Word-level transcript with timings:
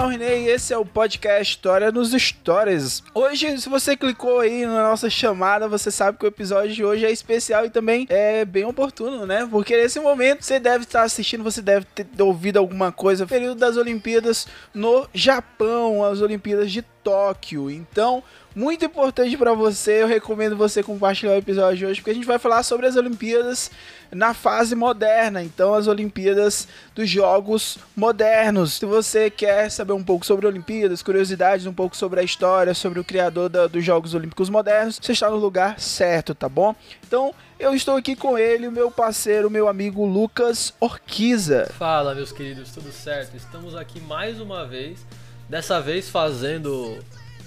Daniel 0.00 0.18
René 0.18 0.38
e 0.38 0.48
esse 0.48 0.72
é 0.72 0.78
o 0.78 0.84
podcast 0.84 1.56
História 1.56 1.92
nos 1.92 2.12
Stories. 2.12 3.02
Hoje, 3.14 3.60
se 3.60 3.68
você 3.68 3.94
clicou 3.94 4.40
aí 4.40 4.64
na 4.64 4.88
nossa 4.88 5.10
chamada, 5.10 5.68
você 5.68 5.90
sabe 5.90 6.16
que 6.16 6.24
o 6.24 6.28
episódio 6.28 6.72
de 6.72 6.82
hoje 6.82 7.04
é 7.04 7.10
especial 7.10 7.66
e 7.66 7.70
também 7.70 8.06
é 8.08 8.46
bem 8.46 8.64
oportuno, 8.64 9.26
né? 9.26 9.46
Porque 9.50 9.76
nesse 9.76 10.00
momento 10.00 10.42
você 10.42 10.58
deve 10.58 10.84
estar 10.84 11.02
assistindo, 11.02 11.44
você 11.44 11.60
deve 11.60 11.84
ter 11.84 12.06
ouvido 12.22 12.58
alguma 12.58 12.90
coisa, 12.90 13.26
período 13.26 13.58
das 13.58 13.76
Olimpíadas 13.76 14.46
no 14.72 15.06
Japão, 15.12 16.02
as 16.02 16.22
Olimpíadas 16.22 16.72
de 16.72 16.80
Tóquio. 16.80 17.70
Então, 17.70 18.22
muito 18.54 18.84
importante 18.84 19.36
para 19.36 19.52
você, 19.54 20.02
eu 20.02 20.06
recomendo 20.06 20.56
você 20.56 20.82
compartilhar 20.82 21.32
o 21.32 21.36
episódio 21.38 21.78
de 21.78 21.86
hoje, 21.86 22.00
porque 22.00 22.10
a 22.10 22.14
gente 22.14 22.26
vai 22.26 22.38
falar 22.38 22.62
sobre 22.62 22.86
as 22.86 22.96
Olimpíadas 22.96 23.70
na 24.10 24.34
fase 24.34 24.74
moderna, 24.74 25.40
então 25.42 25.72
as 25.72 25.86
Olimpíadas 25.86 26.66
dos 26.94 27.08
Jogos 27.08 27.78
Modernos. 27.96 28.74
Se 28.74 28.84
você 28.84 29.30
quer 29.30 29.70
saber 29.70 29.92
um 29.92 30.02
pouco 30.02 30.26
sobre 30.26 30.46
Olimpíadas, 30.46 31.02
curiosidades, 31.02 31.64
um 31.66 31.72
pouco 31.72 31.96
sobre 31.96 32.18
a 32.18 32.22
história, 32.24 32.74
sobre 32.74 32.98
o 32.98 33.04
criador 33.04 33.48
da- 33.48 33.68
dos 33.68 33.84
Jogos 33.84 34.14
Olímpicos 34.14 34.50
Modernos, 34.50 34.98
você 35.00 35.12
está 35.12 35.30
no 35.30 35.36
lugar 35.36 35.78
certo, 35.78 36.34
tá 36.34 36.48
bom? 36.48 36.74
Então, 37.06 37.32
eu 37.58 37.72
estou 37.72 37.96
aqui 37.96 38.16
com 38.16 38.36
ele, 38.36 38.66
o 38.66 38.72
meu 38.72 38.90
parceiro, 38.90 39.48
meu 39.48 39.68
amigo 39.68 40.04
Lucas 40.04 40.74
Orquiza. 40.80 41.70
Fala, 41.78 42.14
meus 42.16 42.32
queridos, 42.32 42.72
tudo 42.72 42.90
certo? 42.90 43.36
Estamos 43.36 43.76
aqui 43.76 44.00
mais 44.00 44.40
uma 44.40 44.66
vez, 44.66 45.06
dessa 45.48 45.80
vez 45.80 46.08
fazendo 46.08 46.98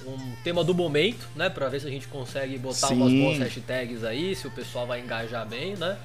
um 0.07 0.35
tema 0.43 0.63
do 0.63 0.73
momento, 0.73 1.27
né, 1.35 1.49
Pra 1.49 1.69
ver 1.69 1.81
se 1.81 1.87
a 1.87 1.89
gente 1.89 2.07
consegue 2.07 2.57
botar 2.57 2.89
umas 2.89 3.09
Sim. 3.09 3.23
boas 3.23 3.37
hashtags 3.39 4.03
aí, 4.03 4.35
se 4.35 4.47
o 4.47 4.51
pessoal 4.51 4.85
vai 4.85 4.99
engajar 4.99 5.47
bem, 5.47 5.75
né? 5.75 5.97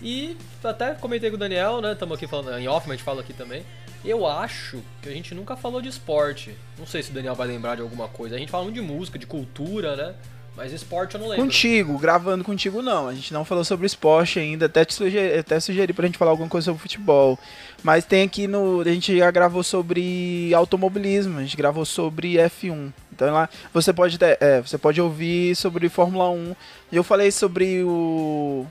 E 0.00 0.36
até 0.64 0.94
comentei 0.94 1.30
com 1.30 1.36
o 1.36 1.38
Daniel, 1.38 1.80
né, 1.80 1.92
estamos 1.92 2.16
aqui 2.16 2.26
falando 2.26 2.58
em 2.58 2.66
off, 2.66 2.86
mas 2.88 2.94
a 2.94 2.96
gente 2.96 3.04
fala 3.04 3.20
aqui 3.20 3.32
também. 3.32 3.64
Eu 4.04 4.26
acho 4.26 4.82
que 5.00 5.08
a 5.08 5.12
gente 5.12 5.32
nunca 5.32 5.56
falou 5.56 5.80
de 5.80 5.88
esporte. 5.88 6.56
Não 6.76 6.86
sei 6.86 7.02
se 7.02 7.10
o 7.10 7.14
Daniel 7.14 7.36
vai 7.36 7.46
lembrar 7.46 7.76
de 7.76 7.82
alguma 7.82 8.08
coisa. 8.08 8.34
A 8.34 8.38
gente 8.38 8.50
fala 8.50 8.64
muito 8.64 8.74
de 8.74 8.82
música, 8.82 9.16
de 9.16 9.26
cultura, 9.26 9.94
né? 9.94 10.14
Mas 10.56 10.72
esporte 10.72 11.14
eu 11.14 11.20
não 11.20 11.28
lembro. 11.28 11.44
Contigo, 11.44 11.96
gravando 11.98 12.44
contigo 12.44 12.82
não. 12.82 13.08
A 13.08 13.14
gente 13.14 13.32
não 13.32 13.44
falou 13.44 13.64
sobre 13.64 13.86
esporte 13.86 14.38
ainda. 14.38 14.66
Até 14.66 14.84
te 14.84 14.92
sugeri, 14.92 15.38
até 15.38 15.58
sugeri 15.58 15.92
pra 15.92 16.06
gente 16.06 16.18
falar 16.18 16.32
alguma 16.32 16.48
coisa 16.48 16.66
sobre 16.66 16.82
futebol. 16.82 17.38
Mas 17.82 18.04
tem 18.04 18.24
aqui 18.24 18.46
no. 18.46 18.80
A 18.80 18.84
gente 18.84 19.16
já 19.16 19.30
gravou 19.30 19.62
sobre 19.62 20.52
automobilismo, 20.52 21.38
a 21.38 21.42
gente 21.42 21.56
gravou 21.56 21.84
sobre 21.84 22.34
F1. 22.34 22.92
Então 23.14 23.32
lá 23.32 23.48
você 23.72 23.92
pode, 23.92 24.18
ter- 24.18 24.38
é, 24.40 24.60
você 24.60 24.78
pode 24.78 25.00
ouvir 25.00 25.54
sobre 25.56 25.88
Fórmula 25.88 26.30
1. 26.30 26.54
E 26.90 26.96
eu 26.96 27.04
falei 27.04 27.30
sobre 27.30 27.82
o. 27.84 28.66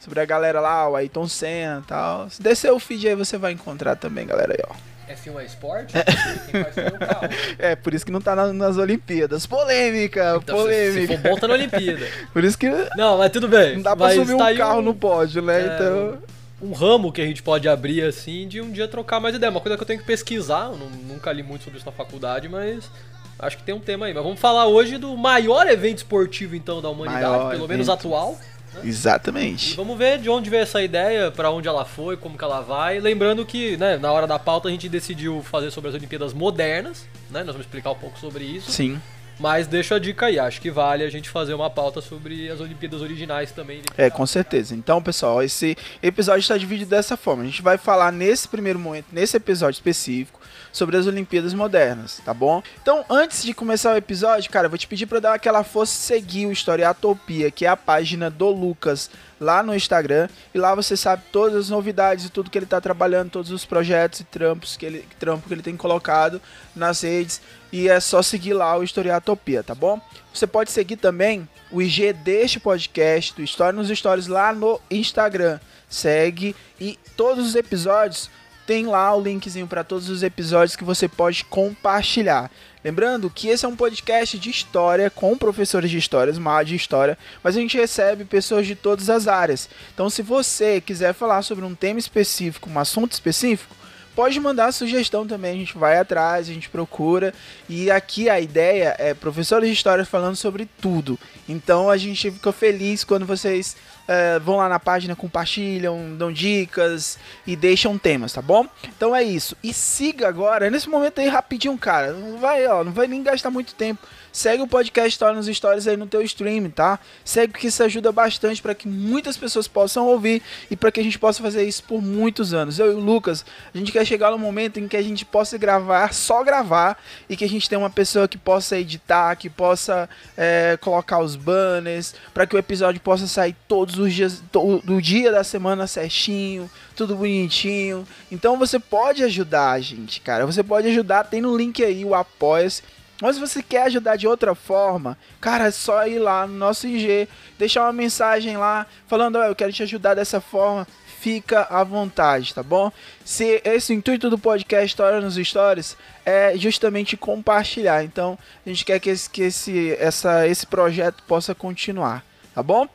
Sobre 0.00 0.20
a 0.20 0.24
galera 0.24 0.60
lá, 0.60 0.88
o 0.88 0.96
Ayrton 0.96 1.26
Senna 1.28 1.80
e 1.84 1.86
tal. 1.88 2.30
Se 2.30 2.40
descer 2.42 2.70
o 2.72 2.78
feed 2.78 3.08
aí 3.08 3.14
você 3.14 3.36
vai 3.36 3.52
encontrar 3.52 3.96
também, 3.96 4.26
galera 4.26 4.52
aí, 4.52 4.64
ó. 4.68 4.74
F1 5.12 5.40
é 5.40 5.44
esporte? 5.46 5.94
O 5.96 6.98
carro. 6.98 7.28
É, 7.58 7.74
por 7.74 7.94
isso 7.94 8.04
que 8.04 8.12
não 8.12 8.20
tá 8.20 8.36
na- 8.36 8.52
nas 8.52 8.76
Olimpíadas. 8.76 9.46
Polêmica, 9.46 10.38
Então, 10.42 10.56
se, 10.58 10.62
se 10.62 10.66
polêmica. 10.68 11.18
for 11.18 11.30
bom, 11.30 11.36
tá 11.40 11.48
na 11.48 11.54
Olimpíada. 11.54 12.06
Por 12.32 12.44
isso 12.44 12.58
que 12.58 12.68
Não, 12.96 13.16
mas 13.18 13.30
tudo 13.32 13.48
bem. 13.48 13.76
não 13.76 13.82
dá 13.82 13.96
pra 13.96 14.10
subir 14.10 14.34
um 14.34 14.38
tá 14.38 14.54
carro 14.54 14.82
no 14.82 14.94
pódio, 14.94 15.40
né? 15.42 15.60
é, 15.62 15.74
então. 15.74 16.18
um 16.60 16.72
ramo 16.72 17.10
que 17.10 17.20
a 17.22 17.26
gente 17.26 17.42
pode 17.42 17.66
abrir 17.68 18.02
assim 18.02 18.46
de 18.46 18.60
um 18.60 18.70
dia 18.70 18.86
trocar 18.86 19.18
mais 19.18 19.34
ideia. 19.34 19.50
Uma 19.50 19.60
coisa 19.60 19.76
que 19.78 19.82
eu 19.82 19.86
tenho 19.86 20.00
que 20.00 20.06
pesquisar, 20.06 20.66
eu 20.72 20.76
não- 20.76 20.90
nunca 21.14 21.32
li 21.32 21.42
muito 21.42 21.64
sobre 21.64 21.78
isso 21.78 21.86
na 21.86 21.92
faculdade, 21.92 22.46
mas 22.48 22.90
acho 23.38 23.56
que 23.56 23.62
tem 23.62 23.74
um 23.74 23.80
tema 23.80 24.06
aí. 24.06 24.14
Mas 24.14 24.22
vamos 24.22 24.40
falar 24.40 24.66
hoje 24.66 24.98
do 24.98 25.16
maior 25.16 25.66
evento 25.66 25.98
esportivo 25.98 26.54
então 26.56 26.80
da 26.82 26.88
humanidade, 26.90 27.24
Maior 27.26 27.50
pelo 27.50 27.68
menos 27.68 27.88
evento. 27.88 27.98
atual. 28.06 28.38
E 28.84 28.88
Exatamente. 28.88 29.74
vamos 29.74 29.96
ver 29.98 30.18
de 30.18 30.28
onde 30.28 30.50
veio 30.50 30.62
essa 30.62 30.80
ideia, 30.82 31.30
pra 31.30 31.50
onde 31.50 31.66
ela 31.66 31.84
foi, 31.84 32.16
como 32.16 32.36
que 32.36 32.44
ela 32.44 32.60
vai. 32.60 33.00
Lembrando 33.00 33.44
que, 33.44 33.76
né, 33.76 33.96
na 33.96 34.12
hora 34.12 34.26
da 34.26 34.38
pauta 34.38 34.68
a 34.68 34.70
gente 34.70 34.88
decidiu 34.88 35.42
fazer 35.42 35.70
sobre 35.70 35.88
as 35.88 35.94
Olimpíadas 35.96 36.32
modernas, 36.32 37.06
né? 37.30 37.40
Nós 37.40 37.46
vamos 37.54 37.62
explicar 37.62 37.90
um 37.90 37.96
pouco 37.96 38.18
sobre 38.18 38.44
isso. 38.44 38.70
Sim. 38.70 39.00
Mas 39.40 39.66
deixo 39.68 39.94
a 39.94 39.98
dica 40.00 40.26
aí, 40.26 40.38
acho 40.38 40.60
que 40.60 40.68
vale 40.70 41.04
a 41.04 41.10
gente 41.10 41.30
fazer 41.30 41.54
uma 41.54 41.70
pauta 41.70 42.00
sobre 42.00 42.50
as 42.50 42.60
Olimpíadas 42.60 43.00
originais 43.00 43.52
também. 43.52 43.80
É, 43.96 44.10
com 44.10 44.26
certeza. 44.26 44.74
Então, 44.74 45.00
pessoal, 45.00 45.42
esse 45.42 45.76
episódio 46.02 46.40
está 46.40 46.56
dividido 46.56 46.90
dessa 46.90 47.16
forma. 47.16 47.44
A 47.44 47.46
gente 47.46 47.62
vai 47.62 47.78
falar 47.78 48.10
nesse 48.12 48.48
primeiro 48.48 48.80
momento, 48.80 49.06
nesse 49.12 49.36
episódio 49.36 49.76
específico, 49.78 50.37
sobre 50.72 50.96
as 50.96 51.06
Olimpíadas 51.06 51.54
modernas, 51.54 52.20
tá 52.24 52.32
bom? 52.34 52.62
Então, 52.80 53.04
antes 53.08 53.42
de 53.42 53.54
começar 53.54 53.92
o 53.92 53.96
episódio, 53.96 54.50
cara, 54.50 54.66
eu 54.66 54.70
vou 54.70 54.78
te 54.78 54.86
pedir 54.86 55.06
para 55.06 55.20
dar 55.20 55.34
aquela 55.34 55.64
força 55.64 55.92
seguir 55.92 56.46
o 56.46 56.52
Historiatopia, 56.52 57.50
que 57.50 57.64
é 57.64 57.68
a 57.68 57.76
página 57.76 58.30
do 58.30 58.48
Lucas 58.48 59.10
lá 59.40 59.62
no 59.62 59.74
Instagram. 59.74 60.28
E 60.54 60.58
lá 60.58 60.74
você 60.74 60.96
sabe 60.96 61.22
todas 61.32 61.56
as 61.56 61.70
novidades 61.70 62.26
e 62.26 62.30
tudo 62.30 62.50
que 62.50 62.58
ele 62.58 62.66
tá 62.66 62.80
trabalhando, 62.80 63.30
todos 63.30 63.50
os 63.50 63.64
projetos 63.64 64.20
e 64.20 64.24
trampos 64.24 64.76
que 64.76 64.86
ele, 64.86 65.06
trampo 65.18 65.46
que 65.46 65.54
ele 65.54 65.62
tem 65.62 65.76
colocado 65.76 66.40
nas 66.74 67.02
redes. 67.02 67.40
E 67.72 67.88
é 67.88 68.00
só 68.00 68.22
seguir 68.22 68.54
lá 68.54 68.76
o 68.76 68.82
Historiatopia, 68.82 69.62
tá 69.62 69.74
bom? 69.74 70.00
Você 70.32 70.46
pode 70.46 70.70
seguir 70.70 70.96
também 70.96 71.48
o 71.70 71.82
IG 71.82 72.12
deste 72.12 72.58
podcast, 72.58 73.34
do 73.34 73.42
História 73.42 73.72
nos 73.72 73.88
Stories, 73.88 74.26
lá 74.26 74.52
no 74.52 74.80
Instagram. 74.90 75.60
Segue 75.88 76.54
e 76.78 76.98
todos 77.16 77.46
os 77.46 77.54
episódios 77.54 78.30
tem 78.68 78.84
lá 78.84 79.16
o 79.16 79.22
linkzinho 79.22 79.66
para 79.66 79.82
todos 79.82 80.10
os 80.10 80.22
episódios 80.22 80.76
que 80.76 80.84
você 80.84 81.08
pode 81.08 81.42
compartilhar. 81.42 82.50
Lembrando 82.84 83.30
que 83.30 83.48
esse 83.48 83.64
é 83.64 83.68
um 83.68 83.74
podcast 83.74 84.38
de 84.38 84.50
história 84.50 85.08
com 85.08 85.38
professores 85.38 85.90
de 85.90 85.96
histórias, 85.96 86.36
uma 86.36 86.62
de 86.62 86.76
história, 86.76 87.16
mas 87.42 87.56
a 87.56 87.60
gente 87.60 87.78
recebe 87.78 88.26
pessoas 88.26 88.66
de 88.66 88.74
todas 88.74 89.08
as 89.08 89.26
áreas. 89.26 89.70
Então, 89.94 90.10
se 90.10 90.20
você 90.20 90.82
quiser 90.82 91.14
falar 91.14 91.40
sobre 91.40 91.64
um 91.64 91.74
tema 91.74 91.98
específico, 91.98 92.68
um 92.68 92.78
assunto 92.78 93.12
específico, 93.12 93.74
pode 94.14 94.38
mandar 94.38 94.70
sugestão 94.72 95.26
também, 95.26 95.52
a 95.52 95.58
gente 95.58 95.78
vai 95.78 95.96
atrás, 95.96 96.50
a 96.50 96.52
gente 96.52 96.68
procura. 96.68 97.32
E 97.70 97.90
aqui 97.90 98.28
a 98.28 98.38
ideia 98.38 98.94
é 98.98 99.14
professores 99.14 99.66
de 99.66 99.74
história 99.74 100.04
falando 100.04 100.36
sobre 100.36 100.68
tudo. 100.78 101.18
Então 101.48 101.88
a 101.88 101.96
gente 101.96 102.30
fica 102.30 102.52
feliz 102.52 103.02
quando 103.02 103.24
vocês 103.24 103.76
eh, 104.08 104.38
vão 104.38 104.56
lá 104.56 104.68
na 104.68 104.80
página, 104.80 105.14
compartilham, 105.14 106.16
dão 106.16 106.32
dicas 106.32 107.18
e 107.46 107.54
deixam 107.54 107.98
temas, 107.98 108.32
tá 108.32 108.40
bom? 108.40 108.66
Então 108.84 109.14
é 109.14 109.22
isso. 109.22 109.54
E 109.62 109.72
siga 109.74 110.26
agora, 110.26 110.70
nesse 110.70 110.88
momento 110.88 111.20
aí 111.20 111.28
rapidinho, 111.28 111.76
cara. 111.76 112.12
Não 112.12 112.38
vai, 112.38 112.66
ó, 112.66 112.82
não 112.82 112.90
vai 112.90 113.06
nem 113.06 113.22
gastar 113.22 113.50
muito 113.50 113.74
tempo. 113.74 114.00
Segue 114.38 114.62
o 114.62 114.68
podcast 114.68 115.08
História 115.08 115.34
nos 115.34 115.46
Stories 115.48 115.88
aí 115.88 115.96
no 115.96 116.06
teu 116.06 116.22
stream, 116.22 116.70
tá? 116.70 117.00
Segue 117.24 117.50
porque 117.50 117.66
isso 117.66 117.82
ajuda 117.82 118.12
bastante 118.12 118.62
para 118.62 118.72
que 118.72 118.86
muitas 118.86 119.36
pessoas 119.36 119.66
possam 119.66 120.06
ouvir 120.06 120.40
e 120.70 120.76
para 120.76 120.92
que 120.92 121.00
a 121.00 121.02
gente 121.02 121.18
possa 121.18 121.42
fazer 121.42 121.64
isso 121.64 121.82
por 121.82 122.00
muitos 122.00 122.54
anos. 122.54 122.78
Eu 122.78 122.92
e 122.92 122.94
o 122.94 123.00
Lucas, 123.00 123.44
a 123.74 123.76
gente 123.76 123.90
quer 123.90 124.04
chegar 124.04 124.30
no 124.30 124.38
momento 124.38 124.78
em 124.78 124.86
que 124.86 124.96
a 124.96 125.02
gente 125.02 125.24
possa 125.24 125.58
gravar, 125.58 126.14
só 126.14 126.44
gravar, 126.44 127.02
e 127.28 127.36
que 127.36 127.44
a 127.44 127.48
gente 127.48 127.68
tenha 127.68 127.80
uma 127.80 127.90
pessoa 127.90 128.28
que 128.28 128.38
possa 128.38 128.78
editar, 128.78 129.34
que 129.34 129.50
possa 129.50 130.08
é, 130.36 130.78
colocar 130.80 131.18
os 131.18 131.34
banners, 131.34 132.14
para 132.32 132.46
que 132.46 132.54
o 132.54 132.58
episódio 132.60 133.00
possa 133.00 133.26
sair 133.26 133.56
todos 133.66 133.98
os 133.98 134.14
dias, 134.14 134.40
do 134.84 135.02
dia 135.02 135.32
da 135.32 135.42
semana 135.42 135.88
certinho, 135.88 136.70
tudo 136.94 137.16
bonitinho. 137.16 138.06
Então 138.30 138.56
você 138.56 138.78
pode 138.78 139.24
ajudar 139.24 139.72
a 139.72 139.80
gente, 139.80 140.20
cara. 140.20 140.46
Você 140.46 140.62
pode 140.62 140.86
ajudar, 140.86 141.24
tem 141.24 141.40
no 141.40 141.56
link 141.56 141.82
aí 141.82 142.04
o 142.04 142.14
Apoia-se. 142.14 142.97
Mas 143.20 143.34
se 143.36 143.40
você 143.40 143.62
quer 143.62 143.84
ajudar 143.84 144.16
de 144.16 144.28
outra 144.28 144.54
forma, 144.54 145.18
cara, 145.40 145.66
é 145.66 145.70
só 145.70 146.06
ir 146.06 146.18
lá 146.18 146.46
no 146.46 146.54
nosso 146.54 146.86
IG, 146.86 147.28
deixar 147.58 147.82
uma 147.82 147.92
mensagem 147.92 148.56
lá 148.56 148.86
falando, 149.06 149.36
ó, 149.36 149.44
eu 149.44 149.56
quero 149.56 149.72
te 149.72 149.82
ajudar 149.82 150.14
dessa 150.14 150.40
forma. 150.40 150.86
Fica 151.20 151.62
à 151.68 151.82
vontade, 151.82 152.54
tá 152.54 152.62
bom? 152.62 152.92
Se 153.24 153.60
esse 153.64 153.92
intuito 153.92 154.30
do 154.30 154.38
podcast 154.38 154.86
História 154.86 155.20
nos 155.20 155.34
Stories 155.34 155.96
é 156.24 156.56
justamente 156.56 157.16
compartilhar. 157.16 158.04
Então, 158.04 158.38
a 158.64 158.68
gente 158.68 158.84
quer 158.84 159.00
que 159.00 159.10
esse, 159.10 159.28
que 159.28 159.42
esse, 159.42 159.96
essa, 159.98 160.46
esse 160.46 160.64
projeto 160.64 161.20
possa 161.24 161.56
continuar, 161.56 162.24
tá 162.54 162.62
bom? 162.62 162.86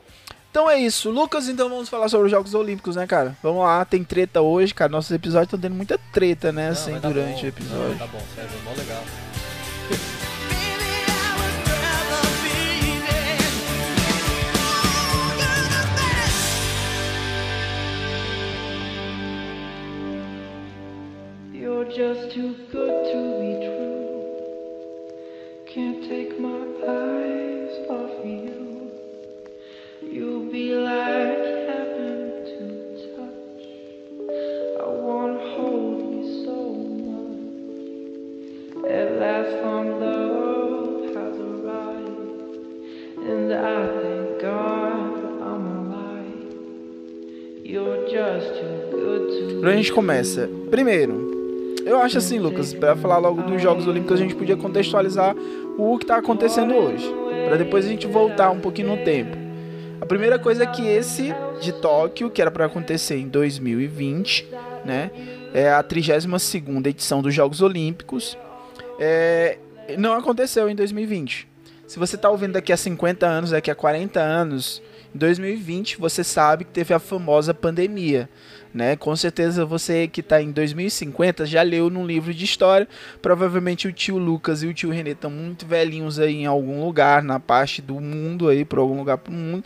Então 0.50 0.70
é 0.70 0.78
isso, 0.78 1.10
Lucas. 1.10 1.48
Então 1.48 1.68
vamos 1.68 1.90
falar 1.90 2.08
sobre 2.08 2.26
os 2.26 2.30
Jogos 2.30 2.54
Olímpicos, 2.54 2.96
né, 2.96 3.06
cara? 3.06 3.36
Vamos 3.42 3.62
lá, 3.62 3.84
tem 3.84 4.02
treta 4.02 4.40
hoje, 4.40 4.72
cara. 4.72 4.90
Nossos 4.90 5.10
episódios 5.10 5.48
estão 5.48 5.58
tendo 5.60 5.74
muita 5.74 5.98
treta, 6.10 6.50
né, 6.50 6.66
Não, 6.66 6.72
assim, 6.72 6.98
tá 6.98 7.08
durante 7.08 7.40
bom. 7.40 7.44
o 7.44 7.48
episódio. 7.48 7.88
Não, 7.90 7.98
tá 7.98 8.06
bom, 8.06 8.22
sério, 8.34 8.50
mó 8.64 8.70
legal. 8.70 9.04
Too 21.94 22.56
good 22.72 23.04
to 23.12 23.18
be 23.40 23.50
true. 23.64 24.02
Can't 25.72 26.02
take 26.08 26.40
my 26.40 26.62
eyes 26.88 27.74
off 27.88 28.24
you. 28.26 28.90
You'll 30.02 30.50
be 30.50 30.74
like 30.74 31.38
heaven 31.68 32.18
to 32.50 32.58
touch. 33.14 33.62
I 34.80 34.82
wanna 34.88 35.38
hold 35.54 35.98
you 36.16 36.24
so 36.44 36.58
much. 37.12 37.46
At 38.90 39.08
last, 39.20 39.52
long 39.62 39.88
love 40.00 41.14
has 41.14 41.36
arrived, 41.38 42.58
and 43.18 43.52
I 43.54 43.86
thank 44.02 44.42
God 44.42 45.14
I'm 45.48 45.64
alive. 45.78 46.50
You're 47.62 48.02
just 48.10 48.48
too 48.58 48.76
good 48.90 49.22
to 49.30 49.60
Pra 49.60 49.76
gente 49.76 49.92
começa. 49.92 50.50
Primeiro, 50.70 51.23
eu 51.84 52.00
acho 52.00 52.18
assim, 52.18 52.38
Lucas, 52.38 52.72
pra 52.72 52.96
falar 52.96 53.18
logo 53.18 53.42
dos 53.42 53.60
Jogos 53.60 53.86
Olímpicos, 53.86 54.18
a 54.18 54.22
gente 54.22 54.34
podia 54.34 54.56
contextualizar 54.56 55.34
o 55.78 55.98
que 55.98 56.06
tá 56.06 56.16
acontecendo 56.16 56.74
hoje. 56.74 57.04
Pra 57.46 57.56
depois 57.56 57.84
a 57.84 57.88
gente 57.88 58.06
voltar 58.06 58.50
um 58.50 58.60
pouquinho 58.60 58.96
no 58.96 59.04
tempo. 59.04 59.36
A 60.00 60.06
primeira 60.06 60.38
coisa 60.38 60.64
é 60.64 60.66
que 60.66 60.86
esse 60.86 61.34
de 61.60 61.72
Tóquio, 61.72 62.30
que 62.30 62.40
era 62.40 62.50
pra 62.50 62.66
acontecer 62.66 63.16
em 63.16 63.28
2020, 63.28 64.48
né? 64.84 65.10
É 65.52 65.72
a 65.72 65.82
32ª 65.82 66.86
edição 66.86 67.22
dos 67.22 67.32
Jogos 67.32 67.62
Olímpicos. 67.62 68.36
É, 68.98 69.58
não 69.98 70.14
aconteceu 70.14 70.68
em 70.68 70.74
2020. 70.74 71.48
Se 71.86 71.98
você 71.98 72.16
tá 72.16 72.28
ouvindo 72.30 72.52
daqui 72.52 72.72
a 72.72 72.76
50 72.76 73.26
anos, 73.26 73.50
daqui 73.50 73.70
a 73.70 73.74
40 73.74 74.20
anos, 74.20 74.82
em 75.14 75.18
2020 75.18 75.98
você 75.98 76.24
sabe 76.24 76.64
que 76.64 76.72
teve 76.72 76.92
a 76.92 76.98
famosa 76.98 77.54
pandemia, 77.54 78.28
né? 78.74 78.96
Com 78.96 79.14
certeza 79.14 79.64
você 79.64 80.08
que 80.08 80.20
está 80.20 80.42
em 80.42 80.50
2050 80.50 81.46
já 81.46 81.62
leu 81.62 81.88
num 81.88 82.04
livro 82.04 82.34
de 82.34 82.44
história. 82.44 82.88
Provavelmente 83.22 83.86
o 83.86 83.92
tio 83.92 84.18
Lucas 84.18 84.64
e 84.64 84.66
o 84.66 84.74
tio 84.74 84.90
Renê 84.90 85.12
estão 85.12 85.30
muito 85.30 85.64
velhinhos 85.64 86.18
aí 86.18 86.42
em 86.42 86.46
algum 86.46 86.84
lugar 86.84 87.22
na 87.22 87.38
parte 87.38 87.80
do 87.80 88.00
mundo 88.00 88.48
aí, 88.48 88.64
por 88.64 88.80
algum 88.80 88.98
lugar 88.98 89.18
do 89.18 89.30
mundo. 89.30 89.64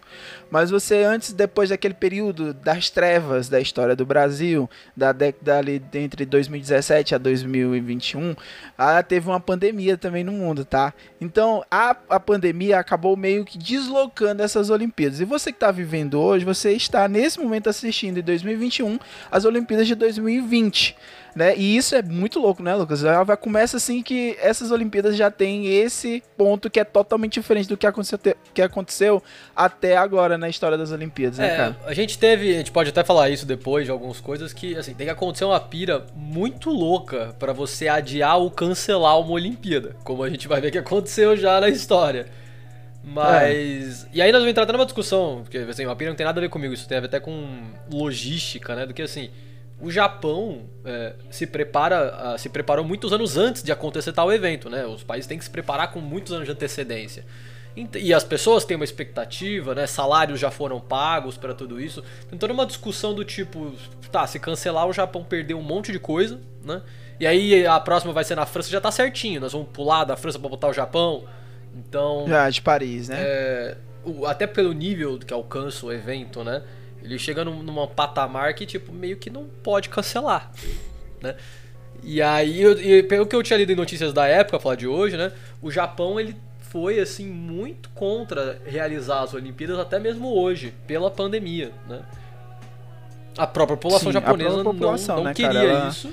Mas 0.51 0.71
você 0.71 1.03
antes, 1.03 1.33
depois 1.33 1.71
daquele 1.71 1.95
período 1.95 2.53
das 2.53 2.91
trevas 2.91 3.49
da 3.49 3.59
história 3.59 3.97
do 3.97 4.05
Brasil, 4.05 4.69
da 4.95 5.13
década 5.13 5.59
ali 5.59 5.83
entre 5.95 6.27
2017 6.27 7.15
a 7.15 7.19
2021, 7.19 8.37
ah, 8.77 9.03
teve 9.03 9.29
uma 9.29 9.41
pandemia 9.41 9.97
também 9.97 10.23
no 10.23 10.33
mundo, 10.33 10.65
tá? 10.65 10.93
Então 11.21 11.65
a, 11.71 11.97
a 12.11 12.21
pandemia 12.21 12.79
acabou 12.79 13.17
meio 13.17 13.45
que 13.45 13.57
deslocando 13.57 14.43
essas 14.43 14.69
Olimpíadas. 14.69 15.21
E 15.21 15.25
você 15.25 15.51
que 15.51 15.57
está 15.57 15.71
vivendo 15.71 16.21
hoje, 16.21 16.45
você 16.45 16.73
está 16.73 17.09
nesse 17.09 17.41
momento 17.41 17.71
assistindo 17.71 18.19
em 18.19 18.23
2021 18.23 18.98
as 19.31 19.45
Olimpíadas 19.45 19.87
de 19.87 19.95
2020. 19.95 20.97
Né? 21.37 21.55
E 21.57 21.77
isso 21.77 21.95
é 21.95 22.03
muito 22.03 22.41
louco, 22.41 22.63
né, 22.63 22.75
Lucas? 22.75 23.03
Vai 23.03 23.37
começa 23.37 23.77
assim 23.77 24.03
que 24.03 24.37
essas 24.41 24.73
Olimpíadas 24.73 25.17
já 25.17 25.31
tem 25.31 25.67
esse 25.67 26.21
ponto 26.37 26.69
que 26.69 26.81
é 26.81 26.85
totalmente 26.85 27.35
diferente 27.35 27.69
do 27.69 27.77
que 27.77 27.87
aconteceu, 27.87 28.19
que 28.53 28.61
aconteceu 28.61 29.23
até 29.55 29.97
agora 29.97 30.37
na 30.37 30.49
história 30.49 30.77
das 30.77 30.91
Olimpíadas, 30.91 31.39
né, 31.39 31.53
É, 31.53 31.57
cara? 31.57 31.77
a 31.87 31.95
gente 31.95 32.19
teve, 32.19 32.51
a 32.55 32.59
gente 32.59 32.73
pode 32.73 32.91
até 32.91 33.05
falar 33.05 33.31
isso 33.31 33.47
depois 33.47 33.85
de 33.85 33.91
algumas 33.93 34.21
coisas 34.21 34.53
que 34.53 34.77
assim, 34.77 34.95
tem 34.95 35.07
que 35.07 35.13
acontecer 35.13 35.45
uma 35.45 35.61
pira 35.61 36.05
muito 36.17 36.71
louca 36.71 37.35
pra 37.39 37.53
você 37.53 37.87
adiar 37.87 38.39
ou 38.39 38.51
cancelar 38.51 39.21
uma 39.21 39.31
Olimpíada, 39.31 39.95
como 40.03 40.25
a 40.25 40.31
gente 40.31 40.49
vai 40.49 40.61
ver 40.61 40.73
que 40.73 40.79
aconteceu 40.79 41.37
já 41.37 41.61
na 41.61 41.69
história. 41.69 42.27
Mas. 43.09 44.07
E 44.13 44.21
aí 44.21 44.31
nós 44.31 44.41
vamos 44.41 44.51
entrar 44.51 44.65
até 44.65 44.73
numa 44.73 44.85
discussão, 44.85 45.41
porque 45.43 45.59
assim, 45.59 45.85
uma 45.85 45.97
pira 45.97 46.11
não 46.11 46.17
tem 46.17 46.27
nada 46.27 46.39
a 46.39 46.43
ver 46.43 46.49
comigo, 46.49 46.75
isso 46.75 46.87
tem 46.87 46.99
a 46.99 47.01
ver 47.01 47.07
até 47.07 47.21
com 47.21 47.71
logística, 47.91 48.75
né? 48.75 48.87
Do 48.87 48.93
que 48.93 49.03
assim, 49.03 49.31
o 49.81 49.91
Japão 49.91 50.67
é, 50.85 51.15
se 51.31 51.47
prepara, 51.47 52.37
se 52.37 52.49
preparou 52.49 52.85
muitos 52.85 53.13
anos 53.13 53.37
antes 53.37 53.63
de 53.63 53.73
acontecer 53.73 54.13
tal 54.13 54.33
evento, 54.33 54.69
né? 54.69 54.85
Os 54.87 55.03
países 55.03 55.27
têm 55.27 55.39
que 55.39 55.45
se 55.45 55.51
preparar 55.51 55.93
com 55.93 56.01
muitos 56.01 56.33
anos 56.33 56.47
de 56.47 56.53
antecedência. 56.53 57.25
E 57.95 58.13
as 58.13 58.25
pessoas 58.25 58.65
têm 58.65 58.75
uma 58.75 58.85
expectativa, 58.85 59.73
né? 59.73 59.87
Salários 59.87 60.41
já 60.41 60.51
foram 60.51 60.81
pagos 60.81 61.37
para 61.37 61.55
tudo 61.55 61.81
isso. 61.81 62.03
Tem 62.29 62.37
toda 62.37 62.53
uma 62.53 62.67
discussão 62.67 63.15
do 63.15 63.25
tipo, 63.25 63.73
tá, 64.11 64.27
se 64.27 64.41
cancelar 64.41 64.87
o 64.89 64.93
Japão 64.93 65.23
perdeu 65.23 65.59
um 65.59 65.63
monte 65.63 65.93
de 65.93 65.99
coisa, 66.01 66.41
né? 66.65 66.83
E 67.21 67.27
aí 67.27 67.67
a 67.67 67.79
próxima 67.79 68.13
vai 68.13 68.25
ser 68.25 68.35
na 68.35 68.47
França, 68.47 68.69
já 68.69 68.81
tá 68.81 68.91
certinho. 68.91 69.41
Nós 69.41 69.53
vamos 69.53 69.69
pular 69.69 70.05
da 70.05 70.17
França 70.17 70.39
para 70.41 70.49
botar 70.49 70.69
o 70.69 70.73
Japão. 70.73 71.25
Então, 71.75 72.25
Já 72.27 72.49
de 72.51 72.61
Paris, 72.63 73.09
né? 73.09 73.17
é, 73.19 73.77
o- 74.05 74.27
até 74.27 74.47
pelo 74.47 74.73
nível 74.73 75.19
que 75.19 75.33
alcança 75.33 75.87
o 75.87 75.93
evento, 75.93 76.43
né? 76.43 76.63
Ele 77.03 77.19
chega 77.19 77.45
num, 77.45 77.63
numa 77.63 77.87
patamar 77.87 78.55
que, 78.55 78.67
tipo, 78.67 78.93
meio 78.93 79.17
que 79.17 79.31
não 79.31 79.45
pode 79.45 79.89
cancelar, 79.89 80.51
né? 81.23 81.37
E 82.03 82.21
aí, 82.23 82.61
eu- 82.61 82.81
e 82.81 83.03
pelo 83.03 83.27
que 83.27 83.35
eu 83.35 83.43
tinha 83.43 83.57
lido 83.57 83.73
em 83.73 83.77
notícias 83.77 84.13
da 84.13 84.27
época, 84.27 84.59
falar 84.59 84.75
de 84.77 84.87
hoje, 84.87 85.17
né? 85.17 85.33
O 85.63 85.71
Japão, 85.71 86.19
ele 86.19 86.37
foi, 86.61 86.99
assim, 87.01 87.27
muito 87.27 87.89
contra 87.91 88.61
realizar 88.67 89.23
as 89.23 89.35
Olimpíadas, 89.35 89.79
até 89.79 89.99
mesmo 89.99 90.29
hoje, 90.35 90.75
pela 90.87 91.11
pandemia, 91.11 91.73
né? 91.89 92.01
A 93.37 93.47
própria 93.47 93.77
população 93.77 94.09
Sim, 94.09 94.13
japonesa 94.13 94.65
população, 94.65 95.17
não, 95.17 95.23
não 95.23 95.25
né, 95.29 95.35
queria 95.35 95.53
cara? 95.53 95.69
Ela- 95.69 95.89
isso. 95.89 96.13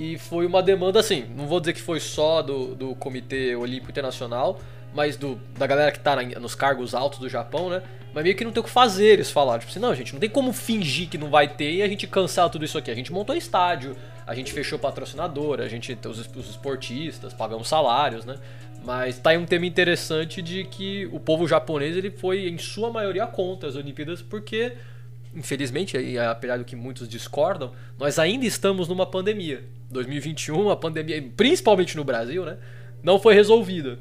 E 0.00 0.16
foi 0.16 0.46
uma 0.46 0.62
demanda, 0.62 0.98
assim, 0.98 1.26
não 1.36 1.46
vou 1.46 1.60
dizer 1.60 1.74
que 1.74 1.80
foi 1.82 2.00
só 2.00 2.40
do, 2.40 2.74
do 2.74 2.94
Comitê 2.94 3.54
Olímpico 3.54 3.90
Internacional, 3.90 4.58
mas 4.94 5.14
do, 5.14 5.38
da 5.58 5.66
galera 5.66 5.92
que 5.92 6.00
tá 6.00 6.16
na- 6.16 6.40
nos 6.40 6.54
cargos 6.54 6.94
altos 6.94 7.18
do 7.18 7.28
Japão, 7.28 7.68
né? 7.68 7.82
Mas 8.14 8.24
meio 8.24 8.34
que 8.34 8.42
não 8.42 8.50
tem 8.50 8.62
o 8.62 8.64
que 8.64 8.70
fazer, 8.70 9.08
eles 9.08 9.30
falaram. 9.30 9.58
Tipo 9.58 9.70
assim, 9.70 9.78
não, 9.78 9.94
gente, 9.94 10.14
não 10.14 10.18
tem 10.18 10.30
como 10.30 10.54
fingir 10.54 11.06
que 11.06 11.18
não 11.18 11.28
vai 11.28 11.46
ter 11.46 11.70
e 11.70 11.82
a 11.82 11.86
gente 11.86 12.06
cancela 12.06 12.48
tudo 12.48 12.64
isso 12.64 12.78
aqui. 12.78 12.90
A 12.90 12.94
gente 12.94 13.12
montou 13.12 13.36
estádio, 13.36 13.94
a 14.26 14.34
gente 14.34 14.54
fechou 14.54 14.78
patrocinador, 14.78 15.60
a 15.60 15.68
gente, 15.68 15.96
os, 16.06 16.18
os 16.34 16.48
esportistas, 16.48 17.34
pagamos 17.34 17.68
salários, 17.68 18.24
né? 18.24 18.36
Mas 18.82 19.18
tá 19.18 19.30
aí 19.30 19.36
um 19.36 19.44
tema 19.44 19.66
interessante 19.66 20.40
de 20.40 20.64
que 20.64 21.10
o 21.12 21.20
povo 21.20 21.46
japonês, 21.46 21.94
ele 21.94 22.10
foi, 22.10 22.48
em 22.48 22.56
sua 22.56 22.90
maioria, 22.90 23.26
contra 23.26 23.68
as 23.68 23.76
Olimpíadas, 23.76 24.22
porque 24.22 24.72
infelizmente, 25.34 25.96
aí, 25.96 26.18
apesar 26.18 26.58
do 26.58 26.64
que 26.64 26.76
muitos 26.76 27.08
discordam, 27.08 27.72
nós 27.98 28.18
ainda 28.18 28.46
estamos 28.46 28.88
numa 28.88 29.06
pandemia. 29.06 29.64
2021, 29.90 30.70
a 30.70 30.76
pandemia, 30.76 31.22
principalmente 31.36 31.96
no 31.96 32.04
Brasil, 32.04 32.44
né? 32.44 32.56
Não 33.02 33.18
foi 33.18 33.34
resolvida. 33.34 33.98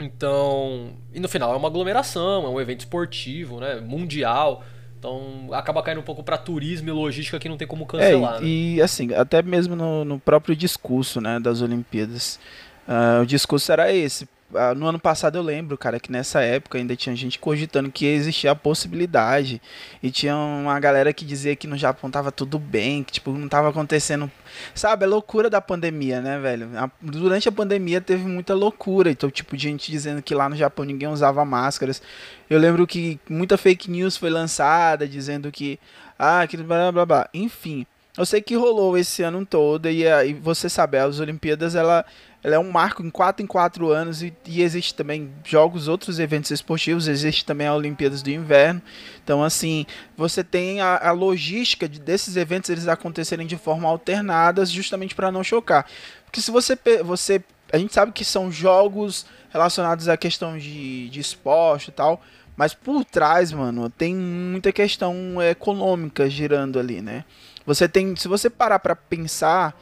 Então, 0.00 0.90
e 1.12 1.20
no 1.20 1.28
final 1.28 1.52
é 1.54 1.56
uma 1.56 1.68
aglomeração, 1.68 2.44
é 2.44 2.48
um 2.48 2.60
evento 2.60 2.80
esportivo, 2.80 3.60
né? 3.60 3.80
Mundial. 3.80 4.64
Então, 4.98 5.48
acaba 5.52 5.82
caindo 5.82 6.00
um 6.00 6.04
pouco 6.04 6.22
pra 6.22 6.36
turismo 6.38 6.88
e 6.88 6.92
logística 6.92 7.38
que 7.38 7.48
não 7.48 7.56
tem 7.56 7.68
como 7.68 7.84
É, 7.84 7.86
cancelar, 7.86 8.40
né? 8.40 8.46
e, 8.46 8.80
assim, 8.80 9.12
até 9.14 9.42
mesmo 9.42 9.76
no, 9.76 10.04
no 10.04 10.18
próprio 10.18 10.56
discurso, 10.56 11.20
né, 11.20 11.38
das 11.38 11.60
Olimpíadas, 11.60 12.40
ah, 12.88 13.20
o 13.22 13.26
discurso 13.26 13.70
era 13.70 13.92
esse. 13.92 14.26
Ah, 14.52 14.74
no 14.74 14.86
ano 14.86 14.98
passado 14.98 15.36
eu 15.36 15.42
lembro, 15.42 15.76
cara, 15.76 15.98
que 15.98 16.12
nessa 16.12 16.40
época 16.40 16.78
ainda 16.78 16.94
tinha 16.94 17.14
gente 17.16 17.38
cogitando 17.38 17.90
que 17.90 18.06
existia 18.06 18.50
a 18.52 18.54
possibilidade 18.54 19.60
e 20.02 20.10
tinha 20.10 20.36
uma 20.36 20.78
galera 20.78 21.12
que 21.12 21.24
dizia 21.24 21.56
que 21.56 21.66
no 21.66 21.76
Japão 21.76 22.10
tava 22.10 22.30
tudo 22.30 22.58
bem, 22.58 23.02
que 23.02 23.12
tipo 23.14 23.32
não 23.32 23.48
tava 23.48 23.70
acontecendo, 23.70 24.30
sabe, 24.74 25.04
a 25.04 25.08
loucura 25.08 25.50
da 25.50 25.60
pandemia, 25.60 26.20
né, 26.20 26.38
velho? 26.38 26.68
A- 26.76 26.90
durante 27.00 27.48
a 27.48 27.52
pandemia 27.52 28.00
teve 28.00 28.24
muita 28.26 28.54
loucura, 28.54 29.10
então 29.10 29.30
tipo 29.30 29.56
gente 29.56 29.90
dizendo 29.90 30.22
que 30.22 30.34
lá 30.34 30.48
no 30.48 30.54
Japão 30.56 30.84
ninguém 30.84 31.08
usava 31.08 31.44
máscaras. 31.44 32.00
Eu 32.48 32.58
lembro 32.58 32.86
que 32.86 33.18
muita 33.28 33.56
fake 33.56 33.90
news 33.90 34.16
foi 34.16 34.30
lançada 34.30 35.08
dizendo 35.08 35.50
que 35.50 35.80
ah, 36.18 36.46
que 36.46 36.56
blá 36.56 36.92
blá 36.92 37.04
blá. 37.06 37.28
Enfim, 37.34 37.86
eu 38.16 38.24
sei 38.24 38.40
que 38.40 38.54
rolou 38.54 38.96
esse 38.96 39.22
ano 39.22 39.44
todo 39.44 39.90
e, 39.90 40.06
aí 40.06 40.32
você 40.34 40.68
sabe, 40.68 40.98
as 40.98 41.18
Olimpíadas 41.18 41.74
ela, 41.74 42.04
ela 42.44 42.56
é 42.56 42.58
um 42.58 42.70
marco 42.70 43.02
em 43.02 43.08
4 43.08 43.42
em 43.42 43.46
4 43.46 43.90
anos 43.90 44.22
e, 44.22 44.30
e 44.46 44.60
existe 44.60 44.94
também 44.94 45.32
jogos, 45.42 45.88
outros 45.88 46.18
eventos 46.18 46.50
esportivos, 46.50 47.08
existe 47.08 47.42
também 47.42 47.66
a 47.66 47.74
Olimpíadas 47.74 48.20
do 48.20 48.30
Inverno. 48.30 48.82
Então, 49.24 49.42
assim, 49.42 49.86
você 50.14 50.44
tem 50.44 50.82
a, 50.82 51.08
a 51.08 51.10
logística 51.10 51.88
de, 51.88 51.98
desses 51.98 52.36
eventos 52.36 52.68
eles 52.68 52.86
acontecerem 52.86 53.46
de 53.46 53.56
forma 53.56 53.88
alternada, 53.88 54.64
justamente 54.66 55.14
para 55.14 55.32
não 55.32 55.42
chocar. 55.42 55.86
Porque 56.26 56.42
se 56.42 56.50
você, 56.50 56.78
você. 57.02 57.42
A 57.72 57.78
gente 57.78 57.94
sabe 57.94 58.12
que 58.12 58.26
são 58.26 58.52
jogos 58.52 59.24
relacionados 59.50 60.06
à 60.06 60.16
questão 60.16 60.58
de, 60.58 61.08
de 61.08 61.20
esporte 61.20 61.88
e 61.88 61.92
tal. 61.92 62.20
Mas 62.54 62.74
por 62.74 63.06
trás, 63.06 63.52
mano, 63.52 63.88
tem 63.88 64.14
muita 64.14 64.70
questão 64.70 65.42
econômica 65.42 66.28
girando 66.28 66.78
ali, 66.78 67.00
né? 67.00 67.24
Você 67.66 67.88
tem, 67.88 68.14
se 68.14 68.28
você 68.28 68.50
parar 68.50 68.78
pra 68.78 68.94
pensar, 68.94 69.74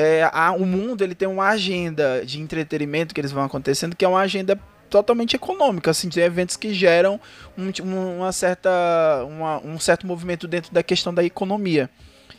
é, 0.00 0.30
a- 0.32 0.52
o 0.52 0.64
mundo 0.66 1.02
ele 1.04 1.14
tem 1.14 1.28
uma 1.28 1.48
agenda 1.48 2.24
de 2.24 2.40
entretenimento 2.40 3.14
que 3.14 3.20
eles 3.20 3.32
vão 3.32 3.44
acontecendo, 3.44 3.94
que 3.96 4.04
é 4.04 4.08
uma 4.08 4.20
agenda 4.20 4.58
totalmente 4.88 5.36
econômica, 5.36 5.90
assim, 5.90 6.08
de 6.08 6.20
eventos 6.20 6.56
que 6.56 6.74
geram 6.74 7.20
um, 7.56 7.70
um- 7.84 8.16
uma 8.18 8.32
certa, 8.32 8.70
uma- 9.28 9.58
um 9.64 9.78
certo 9.78 10.06
movimento 10.06 10.48
dentro 10.48 10.72
da 10.72 10.82
questão 10.82 11.12
da 11.14 11.22
economia. 11.22 11.88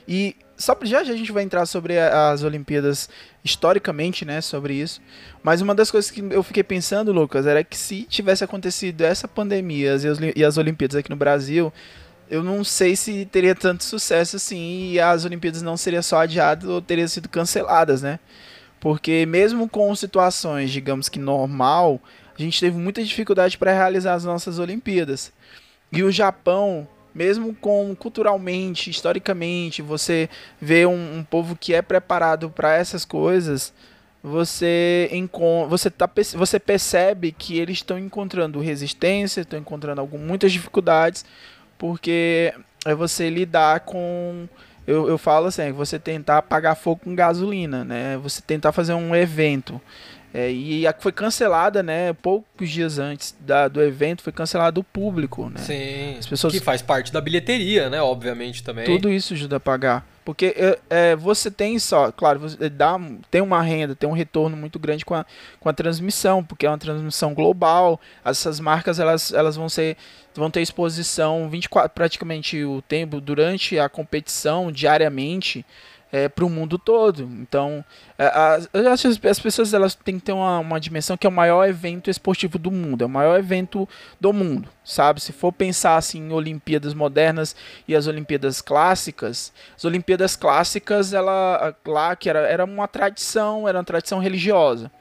E 0.07 0.35
só 0.57 0.77
já 0.83 1.03
já 1.03 1.13
a 1.13 1.15
gente 1.15 1.31
vai 1.31 1.43
entrar 1.43 1.65
sobre 1.65 1.97
as 1.97 2.43
Olimpíadas 2.43 3.09
historicamente, 3.43 4.25
né, 4.25 4.41
sobre 4.41 4.73
isso. 4.75 5.01
Mas 5.41 5.61
uma 5.61 5.73
das 5.73 5.89
coisas 5.89 6.11
que 6.11 6.21
eu 6.29 6.43
fiquei 6.43 6.63
pensando, 6.63 7.11
Lucas, 7.11 7.47
era 7.47 7.63
que 7.63 7.77
se 7.77 8.03
tivesse 8.03 8.43
acontecido 8.43 9.01
essa 9.01 9.27
pandemia 9.27 9.95
e 10.35 10.43
as 10.43 10.57
Olimpíadas 10.57 10.97
aqui 10.97 11.09
no 11.09 11.15
Brasil, 11.15 11.71
eu 12.31 12.41
não 12.41 12.63
sei 12.63 12.95
se 12.95 13.25
teria 13.25 13.53
tanto 13.53 13.83
sucesso 13.83 14.37
assim 14.37 14.91
e 14.93 15.01
as 15.01 15.25
Olimpíadas 15.25 15.61
não 15.61 15.75
seriam 15.75 16.01
só 16.01 16.21
adiadas 16.21 16.69
ou 16.69 16.81
teriam 16.81 17.05
sido 17.05 17.27
canceladas, 17.27 18.01
né? 18.01 18.21
Porque 18.79 19.25
mesmo 19.25 19.67
com 19.67 19.93
situações, 19.93 20.71
digamos 20.71 21.09
que 21.09 21.19
normal, 21.19 21.99
a 22.33 22.41
gente 22.41 22.57
teve 22.57 22.77
muita 22.77 23.03
dificuldade 23.03 23.57
para 23.57 23.73
realizar 23.73 24.13
as 24.13 24.23
nossas 24.23 24.59
Olimpíadas. 24.59 25.33
E 25.91 26.03
o 26.03 26.11
Japão, 26.11 26.87
mesmo 27.13 27.53
com 27.53 27.93
culturalmente, 27.93 28.89
historicamente, 28.89 29.81
você 29.81 30.29
vê 30.59 30.85
um, 30.85 31.17
um 31.17 31.23
povo 31.25 31.53
que 31.53 31.73
é 31.73 31.81
preparado 31.81 32.49
para 32.49 32.73
essas 32.73 33.03
coisas, 33.03 33.73
você 34.23 35.09
você, 35.67 35.89
tá, 35.89 36.09
você 36.35 36.59
percebe 36.59 37.33
que 37.33 37.59
eles 37.59 37.79
estão 37.79 37.99
encontrando 37.99 38.61
resistência, 38.61 39.41
estão 39.41 39.59
encontrando 39.59 39.99
algum, 39.99 40.17
muitas 40.17 40.53
dificuldades, 40.53 41.25
porque 41.81 42.53
é 42.85 42.93
você 42.93 43.27
lidar 43.27 43.79
com. 43.79 44.47
Eu, 44.85 45.09
eu 45.09 45.17
falo 45.17 45.47
assim, 45.47 45.63
é 45.63 45.71
você 45.71 45.97
tentar 45.97 46.37
apagar 46.37 46.75
fogo 46.75 47.01
com 47.05 47.15
gasolina, 47.15 47.83
né? 47.83 48.19
Você 48.21 48.39
tentar 48.39 48.71
fazer 48.71 48.93
um 48.93 49.15
evento. 49.15 49.81
É, 50.33 50.51
e 50.51 50.87
a 50.87 50.93
que 50.93 51.03
foi 51.03 51.11
cancelada, 51.11 51.83
né? 51.83 52.13
Poucos 52.13 52.69
dias 52.69 52.97
antes 52.97 53.35
da, 53.39 53.67
do 53.67 53.81
evento, 53.81 54.21
foi 54.21 54.31
cancelado 54.31 54.79
o 54.79 54.83
público, 54.83 55.49
né? 55.49 55.59
Sim. 55.59 56.17
As 56.17 56.25
pessoas... 56.25 56.53
Que 56.53 56.59
faz 56.59 56.81
parte 56.81 57.11
da 57.11 57.19
bilheteria, 57.19 57.89
né? 57.89 58.01
Obviamente 58.01 58.63
também. 58.63 58.85
Tudo 58.85 59.11
isso 59.11 59.33
ajuda 59.33 59.57
a 59.57 59.59
pagar. 59.59 60.07
Porque 60.23 60.55
é, 60.55 60.79
é, 60.89 61.15
você 61.15 61.49
tem 61.49 61.79
só, 61.79 62.11
claro, 62.11 62.39
você 62.39 62.69
dá, 62.69 62.99
tem 63.31 63.41
uma 63.41 63.61
renda, 63.61 63.95
tem 63.95 64.07
um 64.07 64.13
retorno 64.13 64.55
muito 64.55 64.77
grande 64.77 65.03
com 65.03 65.15
a, 65.15 65.25
com 65.59 65.67
a 65.67 65.73
transmissão, 65.73 66.43
porque 66.43 66.65
é 66.65 66.69
uma 66.69 66.77
transmissão 66.77 67.33
global. 67.33 67.99
Essas 68.23 68.59
marcas 68.59 68.99
elas, 68.99 69.33
elas 69.33 69.55
vão 69.55 69.67
ser 69.67 69.97
vão 70.33 70.49
ter 70.49 70.61
exposição 70.61 71.49
24 71.49 71.91
praticamente 71.93 72.63
o 72.63 72.81
tempo 72.81 73.19
durante 73.19 73.77
a 73.77 73.89
competição 73.89 74.71
diariamente 74.71 75.65
é, 76.11 76.27
para 76.27 76.45
o 76.45 76.49
mundo 76.49 76.77
todo. 76.77 77.23
Então, 77.23 77.83
é, 78.17 78.25
as, 78.25 78.69
as 79.05 79.39
pessoas 79.39 79.73
elas 79.73 79.95
têm 79.95 80.19
que 80.19 80.25
ter 80.25 80.33
uma, 80.33 80.59
uma 80.59 80.79
dimensão 80.79 81.15
que 81.15 81.25
é 81.25 81.29
o 81.29 81.33
maior 81.33 81.67
evento 81.67 82.09
esportivo 82.09 82.59
do 82.59 82.69
mundo, 82.69 83.03
é 83.03 83.05
o 83.05 83.09
maior 83.09 83.39
evento 83.39 83.87
do 84.19 84.33
mundo, 84.33 84.67
sabe? 84.83 85.21
Se 85.21 85.31
for 85.31 85.51
pensar 85.53 85.95
assim 85.95 86.19
em 86.19 86.31
Olimpíadas 86.31 86.93
modernas 86.93 87.55
e 87.87 87.95
as 87.95 88.07
Olimpíadas 88.07 88.61
clássicas, 88.61 89.53
as 89.75 89.85
Olimpíadas 89.85 90.35
clássicas, 90.35 91.13
ela 91.13 91.75
lá 91.85 92.15
que 92.15 92.29
era, 92.29 92.39
era 92.39 92.65
uma 92.65 92.87
tradição, 92.87 93.67
era 93.67 93.77
uma 93.77 93.83
tradição 93.83 94.19
religiosa. 94.19 94.91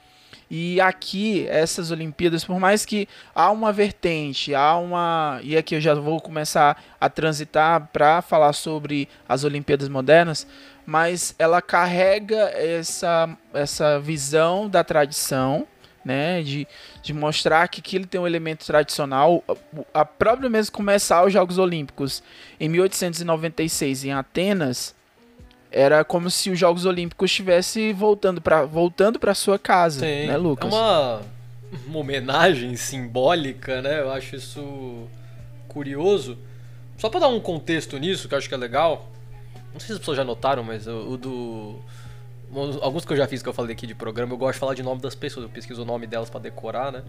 E 0.50 0.80
aqui, 0.80 1.46
essas 1.48 1.92
Olimpíadas, 1.92 2.44
por 2.44 2.58
mais 2.58 2.84
que 2.84 3.08
há 3.32 3.52
uma 3.52 3.72
vertente, 3.72 4.52
há 4.52 4.76
uma. 4.76 5.38
E 5.44 5.56
aqui 5.56 5.76
eu 5.76 5.80
já 5.80 5.94
vou 5.94 6.20
começar 6.20 6.82
a 7.00 7.08
transitar 7.08 7.88
para 7.92 8.20
falar 8.20 8.52
sobre 8.52 9.08
as 9.28 9.44
Olimpíadas 9.44 9.88
modernas, 9.88 10.48
mas 10.90 11.36
ela 11.38 11.62
carrega 11.62 12.50
essa, 12.52 13.30
essa 13.54 14.00
visão 14.00 14.68
da 14.68 14.82
tradição, 14.82 15.64
né, 16.04 16.42
de, 16.42 16.66
de 17.00 17.14
mostrar 17.14 17.68
que 17.68 17.78
aquilo 17.78 18.08
tem 18.08 18.20
um 18.20 18.26
elemento 18.26 18.66
tradicional. 18.66 19.44
A 19.94 20.04
própria 20.04 20.50
mesmo 20.50 20.72
começar 20.72 21.24
os 21.24 21.32
Jogos 21.32 21.58
Olímpicos 21.58 22.24
em 22.58 22.68
1896 22.68 24.06
em 24.06 24.12
Atenas, 24.12 24.92
era 25.70 26.02
como 26.02 26.28
se 26.28 26.50
os 26.50 26.58
Jogos 26.58 26.84
Olímpicos 26.84 27.30
estivesse 27.30 27.92
voltando 27.92 28.40
para 28.40 28.64
voltando 28.64 29.20
para 29.20 29.32
sua 29.32 29.60
casa, 29.60 30.00
Sim. 30.00 30.26
né, 30.26 30.36
Lucas? 30.36 30.74
É 30.74 30.76
uma, 30.76 31.22
uma 31.86 31.98
homenagem 32.00 32.74
simbólica, 32.74 33.80
né? 33.80 34.00
Eu 34.00 34.10
acho 34.10 34.34
isso 34.34 35.06
curioso. 35.68 36.36
Só 36.98 37.08
para 37.08 37.20
dar 37.20 37.28
um 37.28 37.38
contexto 37.38 37.96
nisso, 37.96 38.26
que 38.26 38.34
eu 38.34 38.38
acho 38.38 38.48
que 38.48 38.54
é 38.56 38.58
legal. 38.58 39.09
Não 39.72 39.80
sei 39.80 39.88
se 39.88 39.92
as 39.92 39.98
pessoas 39.98 40.16
já 40.16 40.24
notaram, 40.24 40.62
mas 40.62 40.86
o, 40.86 41.12
o 41.12 41.16
do. 41.16 41.80
Alguns 42.80 43.04
que 43.04 43.12
eu 43.12 43.16
já 43.16 43.28
fiz 43.28 43.42
que 43.42 43.48
eu 43.48 43.52
falei 43.52 43.72
aqui 43.72 43.86
de 43.86 43.94
programa, 43.94 44.32
eu 44.32 44.36
gosto 44.36 44.54
de 44.54 44.58
falar 44.58 44.74
de 44.74 44.82
nome 44.82 45.00
das 45.00 45.14
pessoas, 45.14 45.44
eu 45.44 45.48
pesquiso 45.48 45.82
o 45.82 45.84
nome 45.84 46.06
delas 46.06 46.28
para 46.28 46.40
decorar, 46.40 46.90
né? 46.90 47.02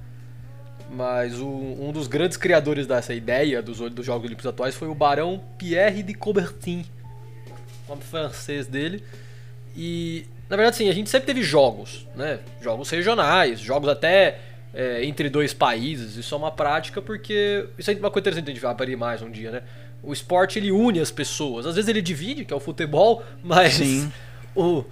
Mas 0.91 1.39
o, 1.39 1.47
um 1.47 1.91
dos 1.91 2.07
grandes 2.07 2.37
criadores 2.37 2.85
dessa 2.85 3.13
ideia 3.13 3.61
dos, 3.61 3.79
dos 3.91 4.05
Jogos 4.05 4.25
Olímpicos 4.25 4.45
atuais 4.45 4.75
foi 4.75 4.87
o 4.87 4.93
Barão 4.93 5.41
Pierre 5.57 6.03
de 6.03 6.13
Coubertin, 6.13 6.85
nome 7.87 8.01
francês 8.03 8.67
dele. 8.67 9.03
E, 9.75 10.25
na 10.49 10.55
verdade, 10.55 10.75
sim, 10.75 10.89
a 10.89 10.93
gente 10.93 11.09
sempre 11.09 11.27
teve 11.27 11.41
jogos, 11.41 12.07
né? 12.15 12.39
Jogos 12.61 12.89
regionais, 12.89 13.59
jogos 13.59 13.89
até 13.89 14.39
é, 14.73 15.03
entre 15.05 15.29
dois 15.29 15.53
países. 15.53 16.17
Isso 16.17 16.33
é 16.35 16.37
uma 16.37 16.51
prática 16.51 17.01
porque. 17.01 17.67
Isso 17.77 17.89
é 17.89 17.93
uma 17.95 18.11
coisa 18.11 18.29
interessante 18.29 18.51
a 18.51 18.53
gente 18.53 18.65
abrir 18.65 18.95
mais 18.95 19.21
um 19.21 19.29
dia, 19.29 19.51
né? 19.51 19.63
O 20.03 20.13
esporte 20.13 20.57
ele 20.57 20.71
une 20.71 20.99
as 20.99 21.11
pessoas. 21.11 21.65
Às 21.65 21.75
vezes 21.75 21.87
ele 21.87 22.01
divide, 22.01 22.45
que 22.45 22.53
é 22.53 22.55
o 22.55 22.59
futebol, 22.59 23.23
mas 23.43 23.73
Sim. 23.73 24.11
o, 24.55 24.83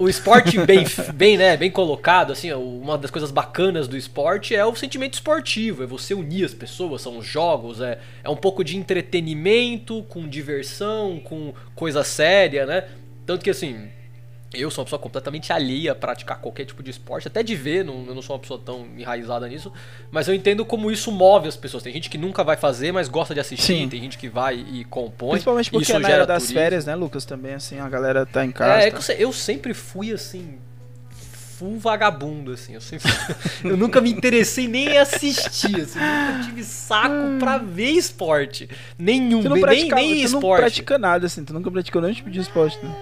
o 0.00 0.08
esporte 0.08 0.58
bem, 0.64 0.84
bem, 1.14 1.36
né, 1.36 1.56
bem 1.56 1.70
colocado, 1.70 2.32
assim, 2.32 2.50
uma 2.52 2.96
das 2.96 3.10
coisas 3.10 3.30
bacanas 3.30 3.86
do 3.86 3.96
esporte 3.96 4.54
é 4.54 4.64
o 4.64 4.74
sentimento 4.74 5.14
esportivo, 5.14 5.82
é 5.82 5.86
você 5.86 6.14
unir 6.14 6.44
as 6.44 6.54
pessoas, 6.54 7.02
são 7.02 7.20
jogos, 7.22 7.80
é, 7.80 7.98
é 8.24 8.30
um 8.30 8.36
pouco 8.36 8.64
de 8.64 8.76
entretenimento, 8.76 10.02
com 10.04 10.26
diversão, 10.26 11.20
com 11.20 11.52
coisa 11.74 12.02
séria, 12.02 12.64
né? 12.64 12.88
Tanto 13.26 13.44
que 13.44 13.50
assim, 13.50 13.90
eu 14.52 14.70
sou 14.70 14.82
uma 14.82 14.86
pessoa 14.86 14.98
completamente 14.98 15.52
alheia 15.52 15.92
a 15.92 15.94
praticar 15.94 16.40
qualquer 16.40 16.64
tipo 16.64 16.82
de 16.82 16.90
esporte, 16.90 17.28
até 17.28 17.42
de 17.42 17.54
ver, 17.54 17.84
não, 17.84 18.04
eu 18.06 18.14
não 18.14 18.22
sou 18.22 18.34
uma 18.34 18.40
pessoa 18.40 18.60
tão 18.64 18.86
enraizada 18.96 19.46
nisso, 19.48 19.72
mas 20.10 20.26
eu 20.26 20.34
entendo 20.34 20.64
como 20.64 20.90
isso 20.90 21.12
move 21.12 21.46
as 21.46 21.56
pessoas. 21.56 21.82
Tem 21.82 21.92
gente 21.92 22.10
que 22.10 22.18
nunca 22.18 22.42
vai 22.42 22.56
fazer, 22.56 22.90
mas 22.90 23.08
gosta 23.08 23.32
de 23.32 23.38
assistir, 23.38 23.74
Sim. 23.74 23.88
tem 23.88 24.00
gente 24.00 24.18
que 24.18 24.28
vai 24.28 24.56
e 24.56 24.84
compõe. 24.84 25.30
Principalmente 25.30 25.70
porque 25.70 25.84
isso 25.84 25.92
é 25.92 25.98
na 26.00 26.08
gera 26.08 26.14
era 26.22 26.26
das 26.26 26.42
turismo. 26.42 26.60
férias, 26.60 26.86
né, 26.86 26.94
Lucas? 26.96 27.24
Também, 27.24 27.54
assim, 27.54 27.78
a 27.78 27.88
galera 27.88 28.26
tá 28.26 28.44
em 28.44 28.50
casa. 28.50 28.84
É, 28.84 28.88
é 28.88 28.90
tá? 28.90 29.12
eu 29.12 29.32
sempre 29.32 29.72
fui 29.72 30.12
assim. 30.12 30.58
Full 31.60 31.78
vagabundo, 31.78 32.52
assim. 32.52 32.72
Eu, 32.72 32.80
sempre, 32.80 33.12
eu 33.62 33.76
nunca 33.76 34.00
me 34.00 34.10
interessei 34.10 34.66
nem 34.66 34.88
em 34.88 34.96
assistir, 34.96 35.78
assim. 35.82 35.98
Nunca 35.98 36.46
tive 36.46 36.64
saco 36.64 37.38
pra 37.38 37.58
ver 37.58 37.90
esporte. 37.90 38.66
Nenhum, 38.98 39.42
nem, 39.42 39.60
pratica, 39.60 39.94
nem 39.96 40.14
tu 40.24 40.30
não 40.30 40.38
esporte. 40.38 40.60
pratica 40.62 40.98
nada, 40.98 41.26
assim, 41.26 41.44
tu 41.44 41.52
nunca 41.52 41.70
praticou 41.70 42.00
nenhum 42.00 42.14
tipo 42.14 42.30
de 42.30 42.40
esporte, 42.40 42.78
né? 42.82 42.94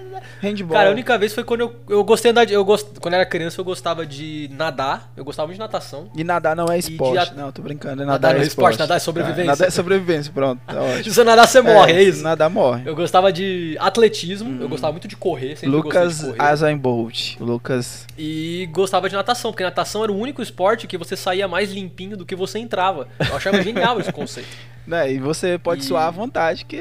Handball. 0.43 0.77
Cara, 0.77 0.89
a 0.89 0.93
única 0.93 1.17
vez 1.17 1.33
foi 1.33 1.45
quando 1.45 1.61
eu, 1.61 1.77
eu 1.89 2.03
gostei 2.03 2.33
de 2.33 2.53
eu 2.53 2.65
gost, 2.65 2.99
Quando 3.01 3.15
eu 3.15 3.21
era 3.21 3.29
criança, 3.29 3.61
eu 3.61 3.65
gostava 3.65 4.05
de 4.05 4.51
nadar. 4.53 5.13
Eu 5.17 5.25
gostava 5.25 5.47
muito 5.47 5.57
de 5.57 5.61
natação. 5.61 6.11
E 6.17 6.25
nadar 6.25 6.57
não 6.57 6.67
é 6.67 6.79
esporte. 6.79 7.19
a- 7.19 7.35
Não, 7.35 7.53
tô 7.53 7.63
brincando. 7.63 7.97
Nadar 8.05 8.13
Nadar, 8.13 8.35
não 8.35 8.41
é 8.41 8.43
é 8.43 8.47
esporte, 8.47 8.73
esporte. 8.73 8.79
nadar 8.81 8.97
é 8.97 8.99
sobrevivência. 8.99 9.43
Ah, 9.45 9.47
nadar 9.47 9.69
é 9.69 9.71
sobrevivência, 9.71 10.33
pronto. 10.33 10.61
Tá. 10.67 10.75
Se 11.03 11.15
você 11.15 11.23
nadar, 11.23 11.47
você 11.47 11.61
morre, 11.61 11.93
é, 11.93 12.03
isso. 12.03 12.23
Nadar 12.25 12.51
morre. 12.51 12.83
Eu 12.87 12.97
gostava 12.97 13.33
de 13.33 13.77
atletismo, 13.79 14.61
eu 14.61 14.69
gostava 14.69 14.93
muito 14.93 15.07
de 15.07 15.17
correr, 15.17 15.57
Lucas 15.63 16.23
correr. 16.23 16.41
Azainbolt. 16.43 17.37
Lucas. 17.41 18.07
E 18.17 18.48
gostava 18.73 19.09
de 19.09 19.15
natação, 19.15 19.51
porque 19.53 19.63
natação 19.65 20.03
era 20.03 20.13
o 20.13 20.17
único 20.19 20.43
esporte 20.43 20.87
que 20.87 20.97
você 20.99 21.17
saía 21.17 21.47
mais 21.49 21.73
limpinho 21.73 22.17
do 22.17 22.25
que 22.27 22.35
você 22.37 22.59
entrava. 22.59 23.09
Eu 23.19 23.37
achava 23.37 23.61
genial 23.63 23.99
esse 24.01 24.13
conceito. 24.13 24.49
Né, 24.89 25.13
e 25.13 25.19
você 25.19 25.59
pode 25.59 25.83
E- 25.83 25.85
suar 25.85 26.07
à 26.09 26.11
vontade, 26.11 26.65
que 26.65 26.79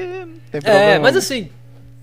tem 0.50 0.62
problema. 0.62 0.92
É, 0.94 0.98
mas 0.98 1.14
assim, 1.14 1.50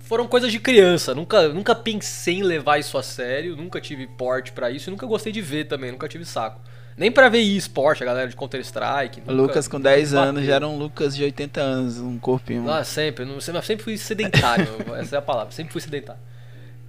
foram 0.02 0.28
coisas 0.28 0.52
de 0.52 0.60
criança. 0.60 1.16
Nunca, 1.16 1.48
nunca 1.50 1.74
pensei 1.74 2.36
em 2.36 2.44
levar 2.44 2.78
isso 2.78 2.96
a 2.96 3.02
sério, 3.02 3.56
nunca 3.56 3.82
tive 3.82 4.06
porte 4.06 4.52
pra 4.52 4.70
isso 4.70 4.88
e 4.88 4.92
nunca 4.92 5.08
gostei 5.08 5.34
de 5.34 5.42
ver 5.42 5.66
também, 5.66 5.92
nunca 5.92 6.08
tive 6.08 6.24
saco. 6.24 6.62
Nem 6.96 7.12
pra 7.12 7.28
ver 7.28 7.40
esporte, 7.40 8.04
a 8.04 8.06
galera 8.06 8.30
de 8.30 8.36
Counter-Strike. 8.36 9.24
Lucas 9.28 9.68
com 9.68 9.78
nunca 9.80 9.90
10 9.90 10.12
me 10.14 10.18
anos 10.20 10.34
bateu. 10.36 10.48
já 10.48 10.56
era 10.56 10.68
um 10.68 10.78
Lucas 10.78 11.16
de 11.16 11.24
80 11.24 11.60
anos, 11.60 11.98
um 12.00 12.20
corpinho. 12.20 12.70
Ah, 12.70 12.84
sempre. 12.84 13.26
Não, 13.26 13.42
sempre 13.42 13.64
sempre 13.64 13.84
fui 13.84 13.98
sedentário, 13.98 14.68
essa 15.00 15.16
é 15.16 15.18
a 15.18 15.24
palavra. 15.24 15.52
Sempre 15.52 15.74
fui 15.74 15.82
sedentário. 15.82 16.22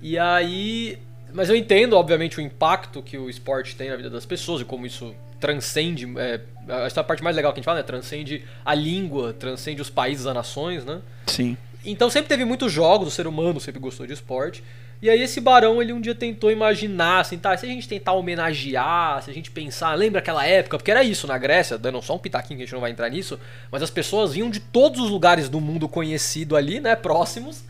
E 0.02 0.18
aí. 0.18 0.99
Mas 1.37 1.50
eu 1.50 1.55
entendo, 1.55 1.95
obviamente, 1.99 2.38
o 2.38 2.40
impacto 2.40 3.02
que 3.02 3.19
o 3.19 3.28
esporte 3.28 3.76
tem 3.76 3.90
na 3.90 3.97
vida 3.97 4.09
das 4.09 4.25
pessoas 4.25 4.62
e 4.62 4.64
como 4.64 4.87
isso 4.87 5.14
transcende. 5.38 6.11
É, 6.16 6.40
essa 6.87 7.00
é 7.00 7.02
a 7.02 7.05
parte 7.05 7.23
mais 7.23 7.37
legal 7.37 7.52
que 7.52 7.59
a 7.59 7.61
gente 7.61 7.66
fala, 7.66 7.81
né? 7.81 7.83
Transcende 7.83 8.43
a 8.64 8.75
língua, 8.75 9.35
transcende 9.35 9.83
os 9.83 9.90
países, 9.90 10.26
as 10.26 10.35
nações, 10.35 10.83
né? 10.87 11.02
Sim. 11.26 11.55
Então 11.85 12.09
sempre 12.09 12.31
teve 12.31 12.47
muitos 12.47 12.73
jogos, 12.73 13.09
o 13.09 13.11
ser 13.11 13.26
humano 13.26 13.61
sempre 13.61 13.78
gostou 13.78 14.07
de 14.07 14.14
esporte. 14.14 14.64
E 15.02 15.11
aí 15.11 15.21
esse 15.21 15.38
barão, 15.38 15.83
ele 15.83 15.93
um 15.93 16.00
dia 16.00 16.14
tentou 16.14 16.50
imaginar, 16.50 17.21
assim, 17.21 17.37
tá, 17.37 17.55
se 17.55 17.66
a 17.66 17.69
gente 17.69 17.87
tentar 17.87 18.14
homenagear, 18.14 19.23
se 19.23 19.31
a 19.31 19.35
gente 19.35 19.50
pensar, 19.50 19.93
lembra 19.93 20.21
aquela 20.21 20.47
época, 20.47 20.78
porque 20.78 20.90
era 20.90 21.05
isso 21.05 21.26
na 21.26 21.37
Grécia, 21.37 21.76
dando 21.76 22.00
só 22.00 22.14
um 22.14 22.19
pitaquinho 22.19 22.57
que 22.57 22.62
a 22.62 22.66
gente 22.66 22.73
não 22.73 22.81
vai 22.81 22.93
entrar 22.93 23.11
nisso, 23.11 23.38
mas 23.71 23.83
as 23.83 23.90
pessoas 23.90 24.33
vinham 24.33 24.49
de 24.49 24.59
todos 24.59 25.02
os 25.02 25.11
lugares 25.11 25.50
do 25.50 25.61
mundo 25.61 25.87
conhecido 25.87 26.57
ali, 26.57 26.81
né, 26.81 26.97
próximos, 26.97 27.62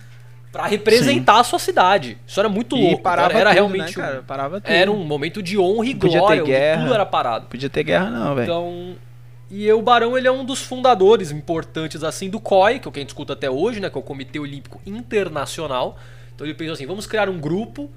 pra 0.57 0.67
representar 0.67 1.41
a 1.41 1.45
sua 1.45 1.59
cidade. 1.59 2.19
Isso 2.27 2.39
era 2.41 2.49
muito 2.49 2.77
E 2.77 2.81
louco, 2.83 3.03
parava 3.03 3.31
era, 3.33 3.41
era 3.41 3.51
tudo, 3.51 3.55
realmente 3.57 3.99
né, 3.99 4.19
um, 4.19 4.23
Parava 4.25 4.61
tudo. 4.61 4.71
era 4.73 4.91
um 4.91 5.05
momento 5.05 5.43
de 5.43 5.59
honra 5.59 5.87
e 5.87 5.95
Podia 5.95 6.13
ter 6.13 6.19
glória, 6.19 6.43
onde 6.43 6.51
guerra. 6.53 6.83
tudo 6.83 6.95
era 6.95 7.07
parado. 7.07 7.47
Podia 7.47 7.69
ter 7.71 7.83
guerra 7.85 8.11
não, 8.11 8.35
velho. 8.35 8.45
Então, 8.45 8.95
e 9.51 9.71
o 9.73 9.81
Barão 9.83 10.17
ele 10.19 10.27
é 10.27 10.33
um 10.33 10.45
dos 10.45 10.61
fundadores 10.63 11.31
importantes 11.31 12.03
assim 12.03 12.29
do 12.29 12.41
COI, 12.41 12.79
que 12.81 12.87
é 12.87 12.89
o 12.89 12.93
que 12.93 12.99
a 12.99 13.03
gente 13.03 13.11
escuta 13.11 13.33
até 13.35 13.49
hoje, 13.51 13.79
né, 13.81 13.89
que 13.91 13.97
é 13.97 14.01
o 14.01 14.03
Comitê 14.03 14.39
Olímpico 14.39 14.81
Internacional. 14.85 15.97
Então 16.35 16.47
ele 16.47 16.55
pensou 16.55 16.75
assim, 16.75 16.87
vamos 16.87 17.07
criar 17.07 17.29
um 17.29 17.39
grupo 17.39 17.91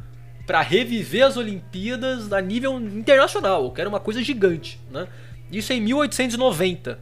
para 0.45 0.61
reviver 0.61 1.25
as 1.25 1.37
Olimpíadas 1.37 2.31
a 2.33 2.41
nível 2.41 2.79
internacional, 2.79 3.71
que 3.71 3.79
era 3.81 3.89
uma 3.89 3.99
coisa 3.99 4.23
gigante, 4.23 4.79
né? 4.91 5.07
Isso 5.51 5.71
é 5.71 5.75
em 5.75 5.81
1890, 5.81 6.99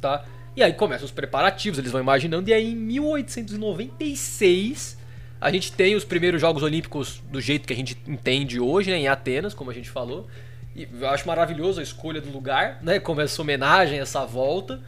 tá? 0.00 0.24
E 0.56 0.62
aí 0.62 0.72
começam 0.72 1.04
os 1.04 1.10
preparativos, 1.10 1.78
eles 1.78 1.90
vão 1.90 2.00
imaginando, 2.00 2.48
e 2.48 2.52
aí 2.52 2.70
em 2.72 2.76
1896 2.76 4.96
a 5.40 5.50
gente 5.50 5.72
tem 5.72 5.96
os 5.96 6.04
primeiros 6.04 6.40
Jogos 6.40 6.62
Olímpicos 6.62 7.20
do 7.30 7.40
jeito 7.40 7.66
que 7.66 7.72
a 7.72 7.76
gente 7.76 7.98
entende 8.06 8.60
hoje, 8.60 8.90
né, 8.90 8.96
em 8.96 9.08
Atenas, 9.08 9.52
como 9.52 9.70
a 9.70 9.74
gente 9.74 9.90
falou. 9.90 10.26
E 10.74 10.88
eu 11.00 11.08
acho 11.08 11.26
maravilhoso 11.26 11.80
a 11.80 11.82
escolha 11.82 12.20
do 12.20 12.30
lugar, 12.30 12.78
né, 12.82 12.98
como 12.98 13.20
essa 13.20 13.42
homenagem, 13.42 13.98
essa 13.98 14.24
volta. 14.24 14.80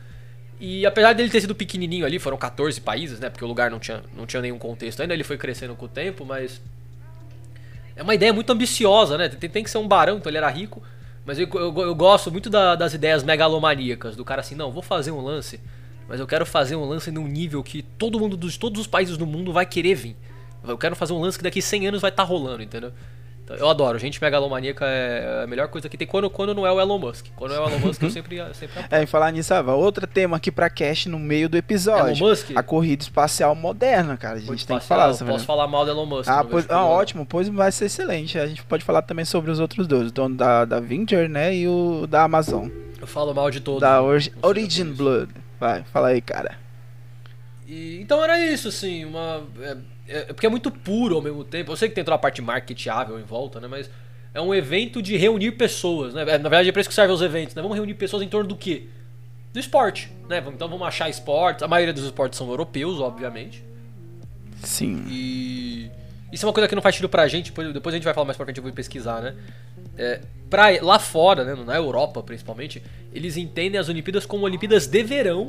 E 0.59 0.87
apesar 0.87 1.13
dele 1.13 1.29
ter 1.29 1.43
sido 1.43 1.55
pequenininho 1.55 2.07
ali, 2.07 2.19
foram 2.19 2.39
14 2.39 2.81
países, 2.81 3.21
né, 3.21 3.29
porque 3.29 3.45
o 3.45 3.49
lugar 3.49 3.71
não 3.71 3.79
tinha, 3.79 4.03
não 4.17 4.25
tinha 4.25 4.41
nenhum 4.41 4.59
contexto 4.59 5.03
ainda, 5.03 5.13
ele 5.13 5.25
foi 5.25 5.37
crescendo 5.37 5.75
com 5.75 5.85
o 5.85 5.89
tempo, 5.89 6.25
mas 6.25 6.63
é 7.95 8.03
uma 8.03 8.15
ideia 8.15 8.33
muito 8.33 8.51
ambiciosa, 8.51 9.19
né? 9.19 9.29
Tem, 9.29 9.51
tem 9.51 9.65
que 9.65 9.71
ser 9.71 9.79
um 9.79 9.89
barão, 9.89 10.19
então 10.19 10.31
ele 10.31 10.39
era 10.39 10.49
rico. 10.49 10.83
Mas 11.27 11.39
eu, 11.39 11.49
eu, 11.55 11.77
eu 11.83 11.95
gosto 11.95 12.31
muito 12.31 12.49
da- 12.49 12.77
das 12.77 12.95
ideias 12.95 13.25
megalomaníacas, 13.25 14.15
do 14.15 14.25
cara 14.25 14.41
assim, 14.41 14.55
não, 14.55 14.71
vou 14.71 14.83
fazer 14.83 15.11
um 15.11 15.21
lance, 15.21 15.61
mas 16.09 16.21
eu 16.21 16.27
quero 16.27 16.47
fazer 16.47 16.77
um 16.77 16.85
lance 16.89 17.11
num 17.11 17.27
nível 17.27 17.63
que 17.65 17.83
todo 17.83 18.19
mundo 18.21 18.37
dos 18.37 18.57
todos 18.57 18.81
os 18.81 18.87
países 18.87 19.17
do 19.17 19.27
mundo 19.27 19.53
vai 19.53 19.67
querer 19.67 19.95
vir. 19.97 20.17
Eu 20.67 20.79
quero 20.79 20.95
fazer 20.97 21.13
um 21.13 21.21
lance 21.21 21.37
que 21.37 21.45
daqui 21.45 21.61
100 21.61 21.89
anos 21.89 22.01
vai 22.01 22.11
estar 22.11 22.23
rolando, 22.23 22.63
entendeu? 22.63 22.93
Então, 23.47 23.57
eu 23.57 23.69
adoro, 23.69 23.97
gente 23.97 24.21
megalomaníaca 24.21 24.85
é 24.85 25.45
a 25.45 25.47
melhor 25.47 25.69
coisa 25.69 25.89
que 25.89 25.97
tem 25.97 26.05
quando, 26.05 26.29
quando 26.29 26.53
não 26.53 26.67
é 26.67 26.73
o 26.73 26.81
Elon 26.81 26.99
Musk. 26.99 27.27
Quando 27.37 27.55
é 27.55 27.61
o 27.61 27.69
Elon 27.69 27.79
Musk, 27.79 28.03
eu 28.03 28.11
sempre, 28.11 28.43
sempre 28.55 28.81
apoio. 28.81 29.01
É, 29.01 29.05
e 29.05 29.07
falar 29.07 29.31
nisso, 29.31 29.55
Ava, 29.55 29.73
outro 29.73 30.05
tema 30.05 30.37
aqui 30.37 30.51
pra 30.51 30.69
cast 30.69 31.09
no 31.09 31.17
meio 31.17 31.49
do 31.49 31.57
episódio. 31.57 32.09
Elon 32.09 32.29
Musk? 32.31 32.51
A 32.57 32.63
corrida 32.65 33.05
espacial 33.05 33.55
moderna, 33.55 34.17
cara. 34.17 34.35
A 34.35 34.39
gente 34.41 34.49
Muito 34.49 34.67
tem 34.67 34.77
que 34.77 34.83
espacial, 34.83 35.15
falar 35.15 35.31
eu 35.31 35.33
Posso 35.33 35.47
falar 35.47 35.69
mal 35.69 35.85
do 35.85 35.93
Elon 35.93 36.07
Musk. 36.07 36.29
Ah, 36.29 36.43
pois, 36.43 36.69
ah, 36.69 36.85
ótimo, 36.85 37.25
pois 37.25 37.47
vai 37.49 37.71
ser 37.71 37.85
excelente. 37.85 38.37
A 38.37 38.49
gente 38.49 38.65
pode 38.65 38.83
falar 38.83 39.03
também 39.03 39.25
sobre 39.25 39.49
os 39.49 39.61
outros 39.61 39.87
dois, 39.87 40.09
o 40.09 40.13
dono 40.13 40.35
da, 40.35 40.65
da 40.65 40.81
Venture, 40.81 41.29
né, 41.29 41.55
e 41.55 41.69
o 41.69 42.05
da 42.09 42.25
Amazon, 42.25 42.69
Eu 43.01 43.07
falo 43.07 43.33
mal 43.33 43.49
de 43.49 43.61
todos. 43.61 43.81
da 43.81 44.03
né? 44.03 44.21
Origin 44.43 44.87
isso. 44.87 44.95
Blood. 44.95 45.31
Vai, 45.61 45.85
fala 45.85 46.09
aí, 46.09 46.21
cara. 46.21 46.59
E, 47.65 48.01
então 48.01 48.23
era 48.25 48.41
isso, 48.41 48.67
assim, 48.67 49.05
uma. 49.05 49.45
É, 49.61 49.77
é- 50.09 50.19
é 50.19 50.25
porque 50.33 50.47
é 50.47 50.51
muito 50.51 50.71
puro 50.71 51.17
ao 51.17 51.23
mesmo 51.23 51.45
tempo. 51.45 51.73
Eu 51.73 51.77
sei 51.77 51.89
que 51.89 51.95
tem 51.95 52.05
toda 52.05 52.15
a 52.15 52.19
parte 52.19 52.41
marketável 52.43 53.19
em 53.19 53.23
volta, 53.25 53.61
né? 53.61 53.69
Mas 53.69 53.91
é 54.35 54.41
um 54.41 54.55
evento 54.55 55.01
de 55.03 55.17
reunir 55.17 55.53
pessoas, 55.53 56.15
né? 56.15 56.23
É, 56.23 56.39
Na 56.39 56.49
verdade 56.49 56.69
é 56.69 56.73
pra 56.73 56.81
isso 56.81 56.89
que 56.91 56.95
servem 56.95 57.15
os 57.15 57.23
eventos, 57.23 57.55
né? 57.55 57.63
Vamos 57.63 57.77
reunir 57.77 57.95
pessoas 57.95 58.23
em 58.23 58.29
torno 58.29 58.49
do 58.49 58.57
quê? 58.57 58.85
Do 59.53 59.59
esporte, 59.61 60.11
né? 60.29 60.43
Então 60.47 60.69
vamos 60.69 60.87
achar 60.87 61.09
esportes. 61.09 61.63
A 61.63 61.69
maioria 61.69 61.93
dos 61.95 62.05
esportes 62.05 62.37
são 62.39 62.49
europeus, 62.51 63.01
obviamente. 63.01 63.63
Sim. 64.63 65.05
E 65.09 65.91
isso 66.33 66.45
é 66.45 66.49
uma 66.49 66.53
coisa 66.53 66.69
que 66.69 66.75
não 66.75 66.83
faz 66.83 66.95
sentido 66.95 67.09
pra 67.09 67.27
gente, 67.29 67.51
depois, 67.51 67.73
depois 67.73 67.95
a 67.95 67.97
gente 67.97 68.05
vai 68.05 68.15
falar 68.15 68.27
mais 68.27 68.37
pra 68.37 68.45
frente, 68.45 68.57
eu 68.59 68.63
vou 68.63 68.73
pesquisar, 68.73 69.21
né? 69.21 69.35
É, 69.97 70.21
pra, 70.51 70.67
lá 70.83 70.99
fora, 70.99 71.45
né, 71.45 71.55
na 71.65 71.75
Europa 71.77 72.23
principalmente, 72.23 72.83
eles 73.15 73.37
entendem 73.37 73.81
as 73.81 73.89
Olimpíadas 73.89 74.27
como 74.27 74.45
Olimpíadas 74.45 74.87
de 74.87 75.03
verão, 75.03 75.47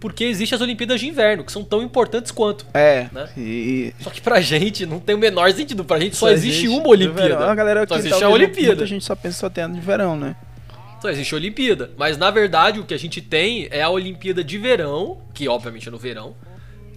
porque 0.00 0.24
existem 0.24 0.56
as 0.56 0.62
Olimpíadas 0.62 0.98
de 0.98 1.06
inverno, 1.06 1.44
que 1.44 1.52
são 1.52 1.62
tão 1.62 1.82
importantes 1.82 2.32
quanto. 2.32 2.66
É, 2.74 3.08
Né? 3.12 3.28
e... 3.36 3.94
Só 4.00 4.08
que 4.10 4.20
pra 4.20 4.40
gente 4.40 4.86
não 4.86 4.98
tem 4.98 5.14
o 5.14 5.18
menor 5.18 5.52
sentido, 5.52 5.84
pra 5.84 6.00
gente 6.00 6.16
só, 6.16 6.26
Só 6.26 6.32
existe 6.32 6.66
uma 6.68 6.82
do 6.82 6.88
Olimpíada. 6.88 7.46
A 7.50 7.54
galera 7.54 7.80
só 7.80 7.94
que 7.94 8.00
existe 8.00 8.14
a 8.16 8.18
talvez 8.20 8.42
Olimpíada. 8.42 8.68
Muita 8.68 8.86
gente 8.86 9.04
só 9.04 9.14
pensa 9.14 9.38
só 9.38 9.50
tem 9.50 9.64
ano 9.64 9.74
de 9.74 9.80
verão, 9.80 10.16
né? 10.16 10.34
Só 11.02 11.08
existe 11.10 11.34
a 11.34 11.36
Olimpíada. 11.36 11.90
Mas 11.96 12.16
na 12.18 12.30
verdade 12.30 12.80
o 12.80 12.84
que 12.84 12.94
a 12.94 12.98
gente 12.98 13.20
tem 13.20 13.68
é 13.70 13.82
a 13.82 13.90
Olimpíada 13.90 14.42
de 14.42 14.58
verão, 14.58 15.18
que 15.34 15.48
obviamente 15.48 15.86
é 15.88 15.90
no 15.90 15.98
verão. 15.98 16.34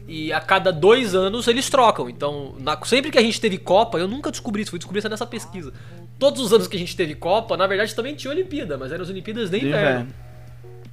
E 0.07 0.33
a 0.33 0.41
cada 0.41 0.71
dois 0.71 1.15
anos 1.15 1.47
eles 1.47 1.69
trocam. 1.69 2.09
Então, 2.09 2.55
na- 2.59 2.77
sempre 2.83 3.09
que 3.11 3.17
a 3.17 3.21
gente 3.21 3.39
teve 3.39 3.57
Copa, 3.57 3.97
eu 3.97 4.07
nunca 4.07 4.29
descobri 4.31 4.61
isso, 4.61 4.71
fui 4.71 4.79
descobrir 4.79 4.99
isso 4.99 5.07
nessa 5.09 5.25
pesquisa. 5.25 5.71
Todos 6.19 6.41
os 6.41 6.51
anos 6.53 6.67
que 6.67 6.75
a 6.75 6.79
gente 6.79 6.95
teve 6.95 7.15
Copa, 7.15 7.55
na 7.55 7.65
verdade 7.67 7.95
também 7.95 8.13
tinha 8.15 8.31
Olimpíada, 8.31 8.77
mas 8.77 8.91
eram 8.91 9.03
as 9.03 9.09
Olimpíadas 9.09 9.49
de 9.49 9.57
inverno. 9.57 10.07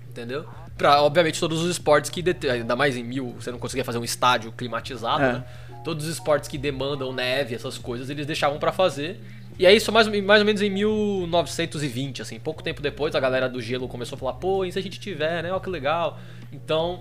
Entendeu? 0.09 0.45
Pra, 0.81 1.03
obviamente, 1.03 1.39
todos 1.39 1.61
os 1.63 1.71
esportes 1.71 2.09
que. 2.11 2.23
det- 2.23 2.49
Ainda 2.51 2.75
mais 2.75 2.97
em 2.97 3.05
mil, 3.05 3.35
você 3.39 3.51
não 3.51 3.59
conseguia 3.59 3.85
fazer 3.85 3.99
um 3.99 4.05
estádio 4.05 4.51
climatizado, 4.51 5.23
É. 5.23 5.33
né? 5.35 5.45
Todos 5.85 6.07
os 6.07 6.13
esportes 6.15 6.49
que 6.49 6.57
demandam 6.57 7.13
neve, 7.13 7.55
essas 7.55 7.77
coisas, 7.77 8.09
eles 8.09 8.25
deixavam 8.25 8.59
pra 8.59 8.73
fazer. 8.73 9.21
E 9.59 9.67
aí, 9.67 9.77
isso 9.77 9.93
mais, 9.93 10.09
mais 10.09 10.41
ou 10.41 10.47
menos 10.47 10.63
em 10.63 10.71
1920, 10.71 12.23
assim. 12.23 12.39
Pouco 12.39 12.63
tempo 12.63 12.81
depois, 12.81 13.15
a 13.15 13.21
galera 13.21 13.47
do 13.47 13.61
gelo 13.61 13.87
começou 13.89 14.17
a 14.17 14.19
falar: 14.19 14.33
pô, 14.35 14.65
e 14.65 14.73
se 14.73 14.79
a 14.79 14.83
gente 14.83 14.99
tiver, 14.99 15.43
né? 15.43 15.53
Ó, 15.53 15.61
que 15.61 15.69
legal. 15.69 16.19
Então, 16.51 17.01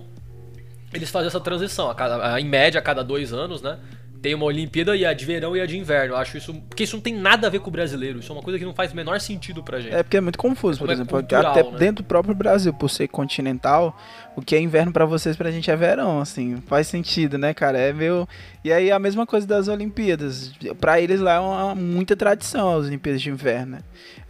eles 0.92 1.08
fazem 1.10 1.28
essa 1.28 1.40
transição. 1.40 1.88
A 1.90 1.94
cada, 1.94 2.34
a- 2.34 2.40
em 2.40 2.44
média, 2.44 2.78
a 2.78 2.82
cada 2.82 3.02
dois 3.02 3.32
anos, 3.32 3.62
né? 3.62 3.78
Tem 4.22 4.34
uma 4.34 4.44
Olimpíada 4.44 4.94
e 4.94 5.06
a 5.06 5.14
de 5.14 5.24
verão 5.24 5.56
e 5.56 5.60
a 5.60 5.66
de 5.66 5.78
inverno. 5.78 6.14
Eu 6.14 6.18
acho 6.18 6.36
isso. 6.36 6.52
Porque 6.68 6.84
isso 6.84 6.94
não 6.94 7.02
tem 7.02 7.14
nada 7.14 7.46
a 7.46 7.50
ver 7.50 7.60
com 7.60 7.68
o 7.68 7.72
brasileiro. 7.72 8.18
Isso 8.18 8.30
é 8.30 8.34
uma 8.34 8.42
coisa 8.42 8.58
que 8.58 8.64
não 8.64 8.74
faz 8.74 8.92
o 8.92 8.96
menor 8.96 9.18
sentido 9.20 9.62
pra 9.62 9.80
gente. 9.80 9.94
É 9.94 10.02
porque 10.02 10.16
é 10.16 10.20
muito 10.20 10.38
confuso, 10.38 10.78
por 10.78 10.90
é 10.90 10.92
exemplo, 10.92 11.18
cultural, 11.18 11.52
até 11.52 11.62
né? 11.62 11.78
dentro 11.78 12.02
do 12.02 12.06
próprio 12.06 12.34
Brasil, 12.34 12.72
por 12.74 12.90
ser 12.90 13.08
continental, 13.08 13.96
o 14.36 14.42
que 14.42 14.54
é 14.54 14.60
inverno 14.60 14.92
pra 14.92 15.06
vocês, 15.06 15.36
pra 15.36 15.50
gente 15.50 15.70
é 15.70 15.76
verão, 15.76 16.20
assim, 16.20 16.56
faz 16.66 16.86
sentido, 16.86 17.38
né, 17.38 17.54
cara? 17.54 17.78
É 17.78 17.92
meio 17.92 18.28
E 18.62 18.70
aí 18.72 18.90
a 18.90 18.98
mesma 18.98 19.26
coisa 19.26 19.46
das 19.46 19.68
Olimpíadas. 19.68 20.52
Pra 20.78 21.00
eles 21.00 21.20
lá 21.20 21.34
é 21.34 21.40
uma 21.40 21.74
muita 21.74 22.14
tradição 22.14 22.78
as 22.78 22.86
Olimpíadas 22.86 23.22
de 23.22 23.30
inverno, 23.30 23.72
né? 23.72 23.78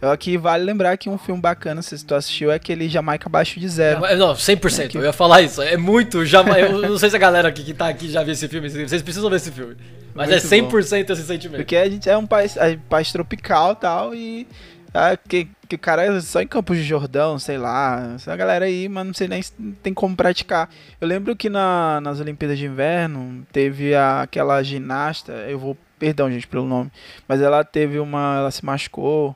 Eu 0.01 0.09
aqui 0.09 0.37
vale 0.37 0.63
lembrar 0.63 0.97
que 0.97 1.09
um 1.09 1.17
filme 1.17 1.41
bacana, 1.41 1.81
se 1.81 2.03
tu 2.03 2.15
assistiu, 2.15 2.51
é 2.51 2.55
aquele 2.55 2.89
Jamaica 2.89 3.27
abaixo 3.27 3.59
de 3.59 3.67
zero. 3.67 4.03
É, 4.05 4.15
Não, 4.15 4.33
100%. 4.33 4.95
Eu 4.95 5.03
ia 5.03 5.13
falar 5.13 5.41
isso. 5.41 5.61
É 5.61 5.77
muito. 5.77 6.25
Já, 6.25 6.41
eu 6.57 6.81
não 6.89 6.97
sei 6.97 7.09
se 7.09 7.15
a 7.15 7.19
galera 7.19 7.49
aqui 7.49 7.63
que 7.63 7.73
tá 7.73 7.87
aqui 7.87 8.09
já 8.09 8.23
viu 8.23 8.33
esse 8.33 8.47
filme. 8.47 8.69
Vocês 8.69 9.01
precisam 9.01 9.29
ver 9.29 9.35
esse 9.35 9.51
filme. 9.51 9.75
Mas 10.13 10.29
Muito 10.29 10.45
é 10.45 10.47
100% 10.47 11.09
esse 11.11 11.23
sentimento. 11.23 11.57
Porque 11.57 11.75
a 11.75 11.89
gente 11.89 12.09
é 12.09 12.17
um 12.17 12.27
país, 12.27 12.57
é 12.57 12.71
um 12.71 12.79
país 12.89 13.11
tropical 13.11 13.71
e 13.71 13.75
tal, 13.75 14.15
e 14.15 14.47
ah, 14.93 15.15
que, 15.15 15.47
que 15.69 15.75
o 15.75 15.79
cara 15.79 16.03
é 16.03 16.19
só 16.19 16.41
em 16.41 16.47
Campos 16.47 16.77
de 16.77 16.83
Jordão, 16.83 17.39
sei 17.39 17.57
lá, 17.57 18.13
essa 18.15 18.35
galera 18.35 18.65
aí, 18.65 18.89
mas 18.89 19.05
não 19.07 19.13
sei 19.13 19.27
nem 19.27 19.41
se 19.41 19.53
tem 19.81 19.93
como 19.93 20.15
praticar. 20.15 20.69
Eu 20.99 21.07
lembro 21.07 21.35
que 21.35 21.49
na, 21.49 22.01
nas 22.01 22.19
Olimpíadas 22.19 22.57
de 22.57 22.65
Inverno 22.65 23.45
teve 23.53 23.95
a- 23.95 24.23
aquela 24.23 24.61
ginasta, 24.61 25.31
eu 25.47 25.57
vou, 25.57 25.77
perdão 25.97 26.29
gente 26.29 26.45
pelo 26.47 26.65
nome, 26.67 26.91
mas 27.27 27.41
ela 27.41 27.63
teve 27.63 27.99
uma, 27.99 28.35
ela 28.39 28.51
se 28.51 28.65
machucou, 28.65 29.33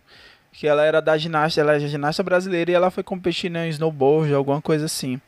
que 0.52 0.68
ela 0.68 0.84
era 0.84 1.02
da 1.02 1.18
ginasta, 1.18 1.62
ela 1.62 1.76
é 1.76 1.80
ginasta 1.80 2.22
brasileira 2.24 2.72
e 2.72 2.74
ela 2.74 2.92
foi 2.92 3.04
competir 3.04 3.54
em 3.56 3.70
snowboard, 3.70 4.34
alguma 4.34 4.62
coisa 4.62 4.86
assim. 4.86 5.20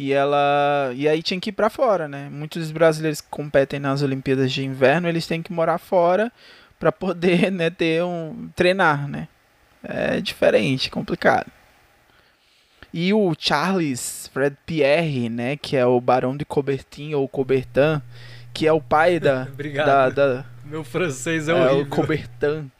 E 0.00 0.14
ela. 0.14 0.92
E 0.94 1.06
aí 1.06 1.22
tinha 1.22 1.38
que 1.38 1.50
ir 1.50 1.52
pra 1.52 1.68
fora, 1.68 2.08
né? 2.08 2.30
Muitos 2.30 2.70
brasileiros 2.70 3.20
que 3.20 3.28
competem 3.28 3.78
nas 3.78 4.00
Olimpíadas 4.00 4.50
de 4.50 4.64
Inverno, 4.64 5.06
eles 5.06 5.26
têm 5.26 5.42
que 5.42 5.52
morar 5.52 5.76
fora 5.76 6.32
pra 6.78 6.90
poder, 6.90 7.52
né, 7.52 7.68
ter 7.68 8.02
um. 8.02 8.48
treinar, 8.56 9.06
né? 9.06 9.28
É 9.84 10.18
diferente, 10.22 10.90
complicado. 10.90 11.52
E 12.94 13.12
o 13.12 13.34
Charles 13.38 14.30
Fred 14.32 14.56
Pierre, 14.64 15.28
né? 15.28 15.58
Que 15.58 15.76
é 15.76 15.84
o 15.84 16.00
Barão 16.00 16.34
de 16.34 16.46
Coubertin 16.46 17.12
ou 17.12 17.28
Coubertin, 17.28 18.00
que 18.54 18.66
é 18.66 18.72
o 18.72 18.80
pai 18.80 19.20
da. 19.20 19.48
Obrigado. 19.52 19.86
da, 19.86 20.08
da 20.08 20.44
Meu 20.64 20.82
francês 20.82 21.46
é, 21.46 21.52
é, 21.52 21.72
o. 21.72 21.84
Coubertin. 21.84 22.70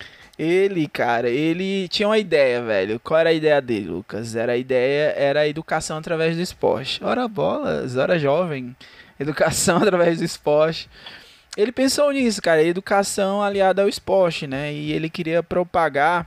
Ele, 0.43 0.89
cara, 0.89 1.29
ele 1.29 1.87
tinha 1.89 2.09
uma 2.09 2.17
ideia, 2.17 2.63
velho. 2.63 2.99
Qual 2.99 3.21
era 3.21 3.29
a 3.29 3.33
ideia 3.33 3.61
dele, 3.61 3.89
Lucas? 3.89 4.35
Era 4.35 4.53
a 4.53 4.57
ideia, 4.57 5.13
era 5.15 5.41
a 5.41 5.47
educação 5.47 5.99
através 5.99 6.35
do 6.35 6.41
esporte. 6.41 6.99
Ora 7.05 7.29
bolas, 7.29 7.95
ora 7.95 8.19
jovem. 8.19 8.75
Educação 9.19 9.77
através 9.85 10.17
do 10.17 10.25
esporte. 10.25 10.89
Ele 11.59 11.71
pensou 11.71 12.11
nisso, 12.11 12.41
cara, 12.41 12.63
educação 12.63 13.43
aliada 13.43 13.83
ao 13.83 13.89
esporte, 13.89 14.47
né? 14.47 14.73
E 14.73 14.93
ele 14.93 15.11
queria 15.11 15.43
propagar 15.43 16.27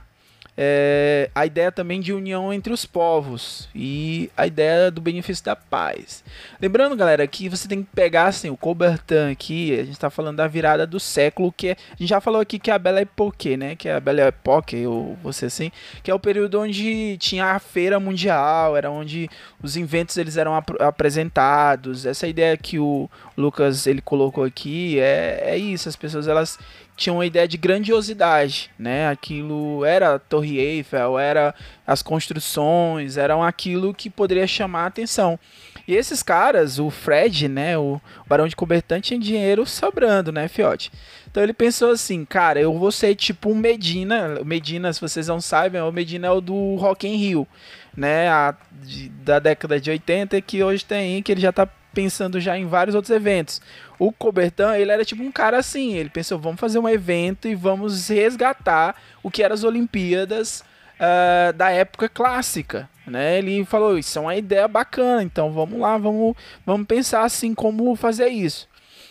é, 0.56 1.30
a 1.34 1.44
ideia 1.44 1.72
também 1.72 2.00
de 2.00 2.12
união 2.12 2.52
entre 2.52 2.72
os 2.72 2.86
povos 2.86 3.68
e 3.74 4.30
a 4.36 4.46
ideia 4.46 4.90
do 4.90 5.00
benefício 5.00 5.44
da 5.44 5.56
paz. 5.56 6.22
Lembrando, 6.60 6.94
galera, 6.96 7.26
que 7.26 7.48
você 7.48 7.66
tem 7.66 7.82
que 7.82 7.88
pegar 7.94 8.26
assim, 8.26 8.50
o 8.50 8.56
Coubertin 8.56 9.32
aqui, 9.32 9.72
a 9.74 9.84
gente 9.84 9.92
está 9.92 10.10
falando 10.10 10.36
da 10.36 10.46
virada 10.46 10.86
do 10.86 11.00
século, 11.00 11.52
que 11.52 11.68
é, 11.68 11.72
a 11.72 11.96
gente 11.96 12.08
já 12.08 12.20
falou 12.20 12.40
aqui 12.40 12.58
que 12.58 12.70
é 12.70 12.74
a 12.74 12.78
Belle 12.78 13.00
Époque, 13.00 13.56
né? 13.56 13.74
Que 13.74 13.88
é 13.88 13.94
a 13.94 14.00
Belle 14.00 14.20
Époque, 14.20 14.86
ou 14.86 15.16
você 15.22 15.46
assim, 15.46 15.72
que 16.02 16.10
é 16.10 16.14
o 16.14 16.20
período 16.20 16.60
onde 16.60 17.16
tinha 17.18 17.46
a 17.46 17.58
feira 17.58 17.98
mundial, 17.98 18.76
era 18.76 18.90
onde 18.90 19.28
os 19.62 19.76
inventos 19.76 20.16
eles 20.16 20.36
eram 20.36 20.54
ap- 20.54 20.80
apresentados. 20.80 22.06
Essa 22.06 22.28
ideia 22.28 22.56
que 22.56 22.78
o 22.78 23.10
Lucas 23.36 23.86
ele 23.86 24.00
colocou 24.00 24.44
aqui 24.44 25.00
é, 25.00 25.42
é 25.44 25.58
isso, 25.58 25.88
as 25.88 25.96
pessoas 25.96 26.28
elas 26.28 26.58
tinham 26.96 27.16
uma 27.16 27.26
ideia 27.26 27.46
de 27.48 27.56
grandiosidade, 27.56 28.70
né? 28.78 29.08
Aquilo 29.08 29.84
era 29.84 30.14
a 30.14 30.18
Torre 30.18 30.58
Eiffel, 30.58 31.18
era 31.18 31.54
as 31.86 32.02
construções, 32.02 33.16
eram 33.16 33.42
aquilo 33.42 33.94
que 33.94 34.08
poderia 34.10 34.46
chamar 34.46 34.84
a 34.84 34.86
atenção. 34.86 35.38
E 35.86 35.94
esses 35.94 36.22
caras, 36.22 36.78
o 36.78 36.88
Fred, 36.90 37.46
né, 37.46 37.76
o 37.76 38.00
Barão 38.26 38.48
de 38.48 38.56
Coubertin 38.56 39.00
tinha 39.00 39.20
dinheiro 39.20 39.66
sobrando, 39.66 40.32
né, 40.32 40.48
fiote? 40.48 40.90
Então 41.30 41.42
ele 41.42 41.52
pensou 41.52 41.90
assim, 41.90 42.24
cara, 42.24 42.58
eu 42.60 42.72
vou 42.78 42.90
ser 42.90 43.14
tipo 43.14 43.50
um 43.50 43.54
Medina, 43.54 44.40
Medina, 44.44 44.92
se 44.92 45.00
vocês 45.00 45.28
não 45.28 45.40
sabem, 45.40 45.80
o 45.82 45.92
Medina 45.92 46.28
é 46.28 46.30
o 46.30 46.40
do 46.40 46.76
Rock 46.76 47.06
in 47.06 47.16
Rio, 47.16 47.46
né, 47.94 48.28
a, 48.28 48.54
de- 48.82 49.08
da 49.10 49.38
década 49.38 49.78
de 49.78 49.90
80 49.90 50.40
que 50.40 50.62
hoje 50.62 50.84
tem, 50.84 51.22
que 51.22 51.32
ele 51.32 51.40
já 51.40 51.52
tá 51.52 51.68
pensando 51.92 52.40
já 52.40 52.56
em 52.58 52.66
vários 52.66 52.94
outros 52.94 53.14
eventos. 53.14 53.60
O 53.98 54.12
Coubertin, 54.12 54.74
ele 54.76 54.90
era 54.90 55.04
tipo 55.04 55.22
um 55.22 55.30
cara 55.30 55.58
assim, 55.58 55.94
ele 55.94 56.10
pensou, 56.10 56.38
vamos 56.38 56.60
fazer 56.60 56.78
um 56.78 56.88
evento 56.88 57.46
e 57.46 57.54
vamos 57.54 58.08
resgatar 58.08 58.96
o 59.22 59.30
que 59.30 59.42
eram 59.42 59.54
as 59.54 59.64
Olimpíadas 59.64 60.64
ah, 60.98 61.52
da 61.52 61.70
época 61.70 62.08
clássica, 62.08 62.88
né? 63.06 63.38
Ele 63.38 63.64
falou, 63.64 63.98
isso 63.98 64.18
é 64.18 64.22
uma 64.22 64.36
ideia 64.36 64.66
bacana, 64.68 65.22
então 65.22 65.52
vamos 65.52 65.78
lá, 65.78 65.98
vamos, 65.98 66.36
vamos 66.64 66.86
pensar 66.86 67.22
assim 67.24 67.54
como 67.54 67.94
fazer 67.96 68.28
isso. 68.28 68.68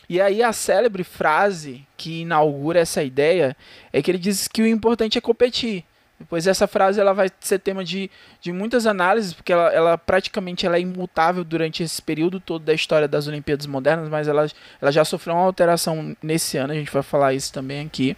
E 0.09 0.19
aí 0.19 0.43
a 0.43 0.51
célebre 0.53 1.03
frase 1.03 1.85
que 1.97 2.21
inaugura 2.21 2.79
essa 2.79 3.03
ideia 3.03 3.55
é 3.91 4.01
que 4.01 4.11
ele 4.11 4.17
diz 4.17 4.47
que 4.47 4.61
o 4.61 4.67
importante 4.67 5.17
é 5.17 5.21
competir. 5.21 5.85
Depois 6.19 6.47
essa 6.47 6.67
frase 6.67 6.99
ela 6.99 7.13
vai 7.13 7.29
ser 7.39 7.59
tema 7.59 7.83
de, 7.83 8.09
de 8.39 8.51
muitas 8.51 8.85
análises, 8.85 9.33
porque 9.33 9.51
ela, 9.51 9.73
ela 9.73 9.97
praticamente 9.97 10.65
ela 10.65 10.77
é 10.77 10.79
imutável 10.79 11.43
durante 11.43 11.83
esse 11.83 12.01
período 12.01 12.39
todo 12.39 12.63
da 12.63 12.73
história 12.73 13.07
das 13.07 13.27
Olimpíadas 13.27 13.65
Modernas, 13.65 14.07
mas 14.09 14.27
ela, 14.27 14.47
ela 14.81 14.91
já 14.91 15.03
sofreu 15.03 15.35
uma 15.35 15.43
alteração 15.43 16.15
nesse 16.21 16.57
ano, 16.57 16.71
a 16.71 16.75
gente 16.75 16.91
vai 16.91 17.03
falar 17.03 17.33
isso 17.33 17.51
também 17.51 17.85
aqui. 17.85 18.15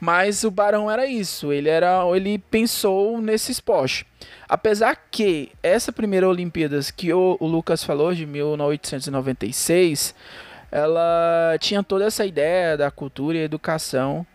Mas 0.00 0.44
o 0.44 0.50
Barão 0.50 0.90
era 0.90 1.06
isso, 1.06 1.52
ele 1.52 1.68
era 1.68 2.02
ele 2.14 2.38
pensou 2.38 3.20
nesse 3.20 3.52
esporte. 3.52 4.06
Apesar 4.48 4.96
que 5.10 5.52
essa 5.62 5.92
primeira 5.92 6.26
Olimpíadas 6.28 6.90
que 6.90 7.12
o, 7.12 7.36
o 7.38 7.46
Lucas 7.46 7.84
falou, 7.84 8.14
de 8.14 8.24
1896, 8.24 10.14
ela 10.72 11.56
tinha 11.58 11.82
toda 11.82 12.06
essa 12.06 12.24
ideia 12.24 12.76
da 12.76 12.90
cultura 12.90 13.36
e 13.36 13.42
educação, 13.42 14.26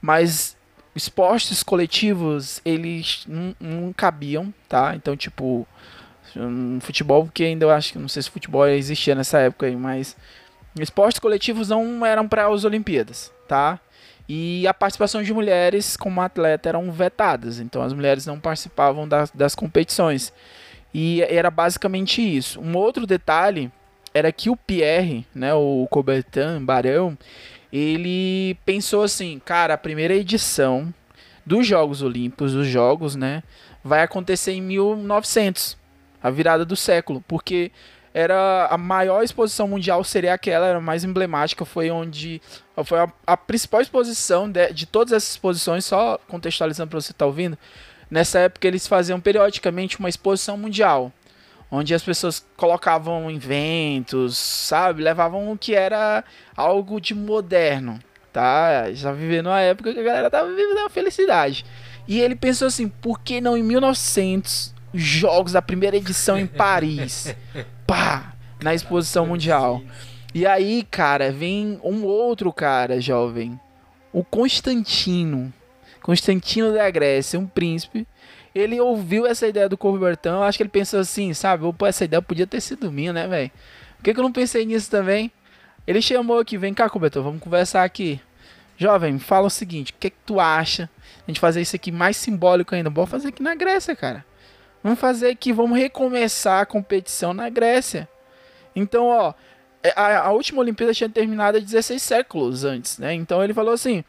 mas 0.00 0.56
esportes 0.94 1.62
coletivos 1.62 2.60
eles 2.64 3.24
não, 3.26 3.54
não 3.58 3.92
cabiam, 3.92 4.52
tá? 4.68 4.94
Então, 4.94 5.16
tipo, 5.16 5.66
um 6.36 6.80
futebol, 6.80 7.24
porque 7.24 7.44
ainda 7.44 7.64
eu 7.64 7.70
acho 7.70 7.92
que 7.92 7.98
não 7.98 8.08
sei 8.08 8.22
se 8.22 8.30
futebol 8.30 8.66
existia 8.66 9.14
nessa 9.14 9.38
época 9.38 9.66
aí, 9.66 9.76
mas 9.76 10.16
esportes 10.80 11.18
coletivos 11.18 11.68
não 11.68 12.04
eram 12.04 12.28
para 12.28 12.46
as 12.46 12.64
Olimpíadas, 12.64 13.32
tá? 13.48 13.78
E 14.28 14.66
a 14.66 14.72
participação 14.72 15.22
de 15.22 15.32
mulheres 15.32 15.96
como 15.96 16.20
atleta 16.20 16.68
eram 16.68 16.90
vetadas, 16.90 17.58
então 17.58 17.82
as 17.82 17.92
mulheres 17.92 18.24
não 18.24 18.38
participavam 18.38 19.06
das, 19.06 19.30
das 19.30 19.54
competições. 19.54 20.32
E 20.94 21.22
era 21.22 21.50
basicamente 21.50 22.20
isso. 22.20 22.60
Um 22.60 22.76
outro 22.76 23.06
detalhe 23.06 23.70
era 24.14 24.30
que 24.30 24.50
o 24.50 24.56
Pierre, 24.56 25.26
né, 25.34 25.54
o 25.54 25.86
Coubertin 25.90 26.62
Barão, 26.64 27.16
ele 27.72 28.54
pensou 28.66 29.02
assim, 29.02 29.40
cara, 29.44 29.74
a 29.74 29.78
primeira 29.78 30.14
edição 30.14 30.92
dos 31.44 31.66
Jogos 31.66 32.02
Olímpicos, 32.02 32.52
dos 32.52 32.66
Jogos, 32.66 33.16
né, 33.16 33.42
vai 33.82 34.02
acontecer 34.02 34.52
em 34.52 34.60
1900, 34.60 35.76
a 36.22 36.30
virada 36.30 36.64
do 36.64 36.76
século, 36.76 37.24
porque 37.26 37.72
era 38.14 38.68
a 38.70 38.76
maior 38.76 39.22
exposição 39.22 39.66
mundial 39.66 40.04
seria 40.04 40.34
aquela, 40.34 40.66
era 40.66 40.78
a 40.78 40.80
mais 40.80 41.02
emblemática, 41.02 41.64
foi 41.64 41.90
onde 41.90 42.42
foi 42.84 42.98
a, 42.98 43.10
a 43.26 43.36
principal 43.36 43.80
exposição 43.80 44.50
de, 44.50 44.72
de, 44.72 44.86
todas 44.86 45.12
essas 45.12 45.30
exposições, 45.30 45.84
só 45.84 46.18
contextualizando 46.28 46.90
para 46.90 47.00
você 47.00 47.12
estar 47.12 47.24
tá 47.24 47.26
ouvindo, 47.26 47.58
nessa 48.10 48.38
época 48.40 48.68
eles 48.68 48.86
faziam 48.86 49.18
periodicamente 49.18 49.98
uma 49.98 50.10
exposição 50.10 50.56
mundial, 50.58 51.10
onde 51.74 51.94
as 51.94 52.02
pessoas 52.02 52.46
colocavam 52.54 53.30
inventos, 53.30 54.36
sabe? 54.36 55.02
Levavam 55.02 55.50
o 55.50 55.56
que 55.56 55.74
era 55.74 56.22
algo 56.54 57.00
de 57.00 57.14
moderno, 57.14 57.98
tá? 58.30 58.92
Já 58.92 59.10
vivendo 59.10 59.46
uma 59.46 59.60
época 59.60 59.94
que 59.94 59.98
a 59.98 60.02
galera 60.02 60.30
tava 60.30 60.50
vivendo 60.50 60.76
uma 60.76 60.90
felicidade. 60.90 61.64
E 62.06 62.20
ele 62.20 62.36
pensou 62.36 62.68
assim, 62.68 62.88
por 62.88 63.20
que 63.20 63.40
não 63.40 63.56
em 63.56 63.62
1900 63.62 64.74
jogos 64.92 65.52
da 65.52 65.62
primeira 65.62 65.96
edição 65.96 66.38
em 66.38 66.46
Paris? 66.46 67.34
Pá, 67.86 68.34
na 68.62 68.74
exposição 68.74 69.24
mundial. 69.24 69.80
E 70.34 70.46
aí, 70.46 70.86
cara, 70.90 71.32
vem 71.32 71.80
um 71.82 72.04
outro 72.04 72.52
cara 72.52 73.00
jovem, 73.00 73.58
o 74.12 74.22
Constantino. 74.22 75.50
Constantino 76.02 76.74
da 76.74 76.90
Grécia, 76.90 77.38
um 77.38 77.46
príncipe 77.46 78.06
ele 78.54 78.80
ouviu 78.80 79.26
essa 79.26 79.46
ideia 79.46 79.68
do 79.68 79.78
Corvo 79.78 79.98
Bertão, 79.98 80.42
acho 80.42 80.58
que 80.58 80.62
ele 80.62 80.70
pensou 80.70 81.00
assim, 81.00 81.32
sabe? 81.32 81.70
Pô, 81.72 81.86
essa 81.86 82.04
ideia 82.04 82.20
podia 82.20 82.46
ter 82.46 82.60
sido 82.60 82.92
minha, 82.92 83.12
né, 83.12 83.26
velho? 83.26 83.50
Por 83.96 84.04
que, 84.04 84.14
que 84.14 84.20
eu 84.20 84.24
não 84.24 84.32
pensei 84.32 84.66
nisso 84.66 84.90
também? 84.90 85.30
Ele 85.86 86.02
chamou 86.02 86.38
aqui, 86.38 86.58
vem 86.58 86.74
cá, 86.74 86.88
Cobertor, 86.88 87.22
vamos 87.22 87.40
conversar 87.40 87.84
aqui. 87.84 88.20
Jovem, 88.76 89.18
fala 89.18 89.46
o 89.46 89.50
seguinte, 89.50 89.92
o 89.92 89.96
que, 89.98 90.10
que 90.10 90.16
tu 90.26 90.40
acha? 90.40 90.90
A 91.26 91.30
gente 91.30 91.40
fazer 91.40 91.60
isso 91.60 91.76
aqui 91.76 91.92
mais 91.92 92.16
simbólico 92.16 92.74
ainda. 92.74 92.90
Bora 92.90 93.06
fazer 93.06 93.28
aqui 93.28 93.42
na 93.42 93.54
Grécia, 93.54 93.94
cara. 93.94 94.24
Vamos 94.82 94.98
fazer 94.98 95.28
aqui, 95.28 95.52
vamos 95.52 95.78
recomeçar 95.78 96.62
a 96.62 96.66
competição 96.66 97.32
na 97.32 97.48
Grécia. 97.48 98.08
Então, 98.74 99.06
ó, 99.06 99.32
é, 99.82 99.92
a, 99.94 100.26
a 100.26 100.30
última 100.32 100.60
Olimpíada 100.60 100.92
tinha 100.92 101.08
terminado 101.08 101.58
há 101.58 101.60
16 101.60 102.02
séculos 102.02 102.64
antes, 102.64 102.98
né? 102.98 103.14
Então 103.14 103.42
ele 103.42 103.54
falou 103.54 103.72
assim: 103.72 104.04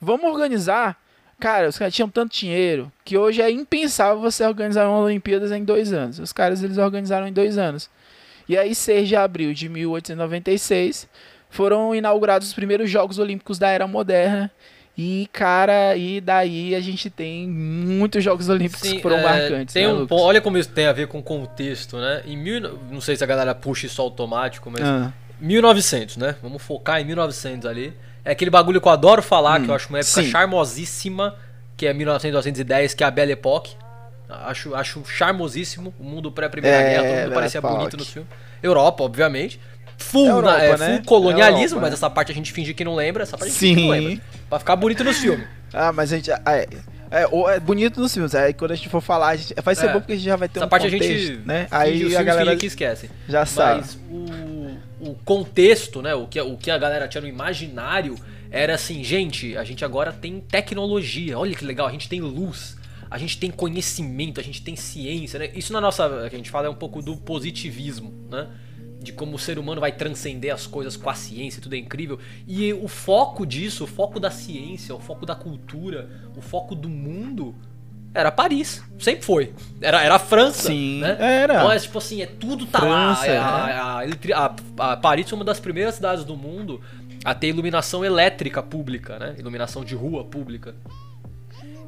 vamos 0.00 0.30
organizar 0.30 1.00
Cara, 1.38 1.68
os 1.68 1.76
caras 1.78 1.94
tinham 1.94 2.08
tanto 2.08 2.34
dinheiro 2.34 2.90
que 3.04 3.18
hoje 3.18 3.42
é 3.42 3.50
impensável 3.50 4.20
você 4.20 4.44
organizar 4.44 4.88
uma 4.88 5.00
Olimpíadas 5.00 5.52
em 5.52 5.62
dois 5.62 5.92
anos. 5.92 6.18
Os 6.18 6.32
caras 6.32 6.62
eles 6.62 6.78
organizaram 6.78 7.28
em 7.28 7.32
dois 7.32 7.58
anos. 7.58 7.90
E 8.48 8.56
aí, 8.56 8.74
6 8.74 9.08
de 9.08 9.16
abril 9.16 9.52
de 9.52 9.68
1896, 9.68 11.08
foram 11.50 11.94
inaugurados 11.94 12.48
os 12.48 12.54
primeiros 12.54 12.88
Jogos 12.90 13.18
Olímpicos 13.18 13.58
da 13.58 13.68
Era 13.68 13.86
Moderna. 13.86 14.50
E, 14.96 15.28
cara, 15.30 15.94
e 15.94 16.22
daí 16.22 16.74
a 16.74 16.80
gente 16.80 17.10
tem 17.10 17.46
muitos 17.46 18.24
Jogos 18.24 18.48
Olímpicos 18.48 18.88
Sim, 18.88 18.96
que 18.96 19.02
foram 19.02 19.18
é, 19.18 19.22
marcantes. 19.22 19.74
Né, 19.74 19.86
um, 19.92 20.06
olha 20.10 20.40
como 20.40 20.56
isso 20.56 20.70
tem 20.70 20.86
a 20.86 20.92
ver 20.92 21.06
com 21.06 21.22
contexto, 21.22 21.98
né? 21.98 22.22
Em 22.24 22.34
mil, 22.36 22.60
não 22.90 23.00
sei 23.00 23.14
se 23.14 23.22
a 23.22 23.26
galera 23.26 23.54
puxa 23.54 23.86
isso 23.86 24.00
automático, 24.00 24.70
mas 24.70 24.82
Ah. 24.82 25.12
1900, 25.38 26.16
né? 26.16 26.36
Vamos 26.42 26.62
focar 26.62 26.98
em 26.98 27.04
1900 27.04 27.68
ali. 27.68 27.92
É 28.26 28.32
aquele 28.32 28.50
bagulho 28.50 28.80
que 28.80 28.88
eu 28.88 28.92
adoro 28.92 29.22
falar, 29.22 29.60
que 29.62 29.68
eu 29.70 29.74
acho 29.74 29.88
uma 29.88 30.00
época 30.00 30.20
Hum, 30.20 30.24
sim. 30.24 30.30
charmosíssima, 30.30 31.34
que 31.76 31.86
é 31.86 31.92
1900, 31.94 32.44
1910, 32.46 32.92
que 32.94 33.04
é 33.04 33.06
a 33.06 33.10
Belle 33.10 33.32
Époque. 33.32 33.74
Acho, 34.28 34.74
acho 34.74 35.04
charmosíssimo. 35.06 35.94
O 36.00 36.02
mundo 36.04 36.32
pré-primeira 36.32 36.76
É, 36.76 36.90
guerra, 36.90 37.08
todo 37.08 37.22
mundo 37.24 37.34
parecia 37.34 37.58
Époque. 37.58 37.74
bonito 37.76 37.96
no 37.96 38.04
filme. 38.04 38.28
Europa, 38.62 39.04
obviamente. 39.04 39.60
Full, 39.98 40.26
Europa, 40.28 40.58
na- 40.58 40.64
é, 40.64 40.76
né? 40.76 40.94
full 40.96 41.04
colonialismo, 41.06 41.76
Europa, 41.76 41.80
mas 41.82 41.92
essa 41.94 42.10
parte 42.10 42.32
a 42.32 42.34
gente 42.34 42.52
finge 42.52 42.74
que 42.74 42.84
não 42.84 42.94
lembra, 42.96 43.22
essa 43.22 43.38
parte 43.38 43.48
a 43.50 43.52
gente 43.52 43.58
finge 43.60 43.74
que 43.76 43.82
não 43.82 43.90
lembra. 43.90 44.20
Pra 44.50 44.58
ficar 44.58 44.76
bonito 44.76 45.02
nos 45.04 45.16
filmes. 45.18 45.46
Ah, 45.72 45.92
mas 45.92 46.12
a 46.12 46.16
gente. 46.16 46.30
ah, 46.32 46.40
É, 46.46 46.66
é, 47.10 47.22
é 47.54 47.60
bonito 47.60 48.00
nos 48.00 48.12
filmes. 48.12 48.34
Aí 48.34 48.52
quando 48.52 48.72
a 48.72 48.74
gente 48.74 48.88
for 48.88 49.00
falar, 49.00 49.28
a 49.28 49.36
gente, 49.36 49.54
vai 49.62 49.74
ser 49.76 49.86
É. 49.86 49.92
bom 49.92 50.00
porque 50.00 50.12
a 50.12 50.16
gente 50.16 50.24
já 50.24 50.36
vai 50.36 50.48
ter 50.48 50.58
Essa 50.58 50.66
um 50.66 50.68
parte 50.68 50.90
contexto, 50.90 51.04
a 51.04 51.16
gente 51.16 51.46
né? 51.46 51.66
Aí 51.70 52.16
a 52.16 52.22
galera 52.24 52.56
que 52.56 52.66
esquecem. 52.66 53.08
já 53.28 53.46
sabe. 53.46 53.80
Mas 53.82 53.98
o, 54.10 54.55
o 55.10 55.14
contexto, 55.24 56.02
né? 56.02 56.14
O 56.14 56.26
que, 56.26 56.40
o 56.40 56.56
que 56.56 56.70
a 56.70 56.78
galera 56.78 57.08
tinha 57.08 57.20
no 57.20 57.28
imaginário 57.28 58.16
era 58.50 58.74
assim, 58.74 59.02
gente, 59.02 59.56
a 59.56 59.64
gente 59.64 59.84
agora 59.84 60.12
tem 60.12 60.40
tecnologia. 60.40 61.38
Olha 61.38 61.54
que 61.54 61.64
legal, 61.64 61.86
a 61.86 61.92
gente 61.92 62.08
tem 62.08 62.20
luz. 62.20 62.76
A 63.10 63.18
gente 63.18 63.38
tem 63.38 63.50
conhecimento, 63.50 64.40
a 64.40 64.42
gente 64.42 64.62
tem 64.62 64.74
ciência, 64.74 65.38
né? 65.38 65.50
Isso 65.54 65.72
na 65.72 65.80
nossa, 65.80 66.26
que 66.28 66.34
a 66.34 66.38
gente 66.38 66.50
fala 66.50 66.66
é 66.66 66.70
um 66.70 66.74
pouco 66.74 67.00
do 67.00 67.16
positivismo, 67.16 68.12
né? 68.28 68.48
De 69.00 69.12
como 69.12 69.36
o 69.36 69.38
ser 69.38 69.58
humano 69.58 69.80
vai 69.80 69.92
transcender 69.92 70.52
as 70.52 70.66
coisas 70.66 70.96
com 70.96 71.08
a 71.08 71.14
ciência, 71.14 71.62
tudo 71.62 71.76
é 71.76 71.78
incrível. 71.78 72.18
E 72.46 72.72
o 72.72 72.88
foco 72.88 73.46
disso, 73.46 73.84
o 73.84 73.86
foco 73.86 74.18
da 74.18 74.30
ciência, 74.30 74.94
o 74.94 75.00
foco 75.00 75.24
da 75.24 75.36
cultura, 75.36 76.10
o 76.36 76.40
foco 76.40 76.74
do 76.74 76.88
mundo 76.88 77.54
era 78.16 78.32
Paris. 78.32 78.82
Sempre 78.98 79.24
foi. 79.24 79.52
Era, 79.80 80.02
era 80.02 80.14
a 80.14 80.18
França. 80.18 80.68
Sim, 80.68 81.00
né? 81.00 81.16
era. 81.20 81.54
Então 81.54 81.70
é 81.72 81.78
tipo 81.78 81.98
assim, 81.98 82.22
é 82.22 82.26
tudo 82.26 82.64
tá 82.66 82.78
França, 82.80 83.26
lá. 83.32 83.66
né? 83.66 83.72
A, 83.74 83.98
a, 83.98 84.04
eletri- 84.04 84.32
a- 84.32 84.54
a 84.78 84.96
Paris 84.96 85.28
foi 85.28 85.38
uma 85.38 85.44
das 85.44 85.60
primeiras 85.60 85.94
cidades 85.96 86.24
do 86.24 86.36
mundo 86.36 86.80
a 87.24 87.34
ter 87.34 87.48
iluminação 87.48 88.04
elétrica 88.04 88.62
pública, 88.62 89.18
né? 89.18 89.34
Iluminação 89.38 89.84
de 89.84 89.94
rua 89.94 90.24
pública. 90.24 90.74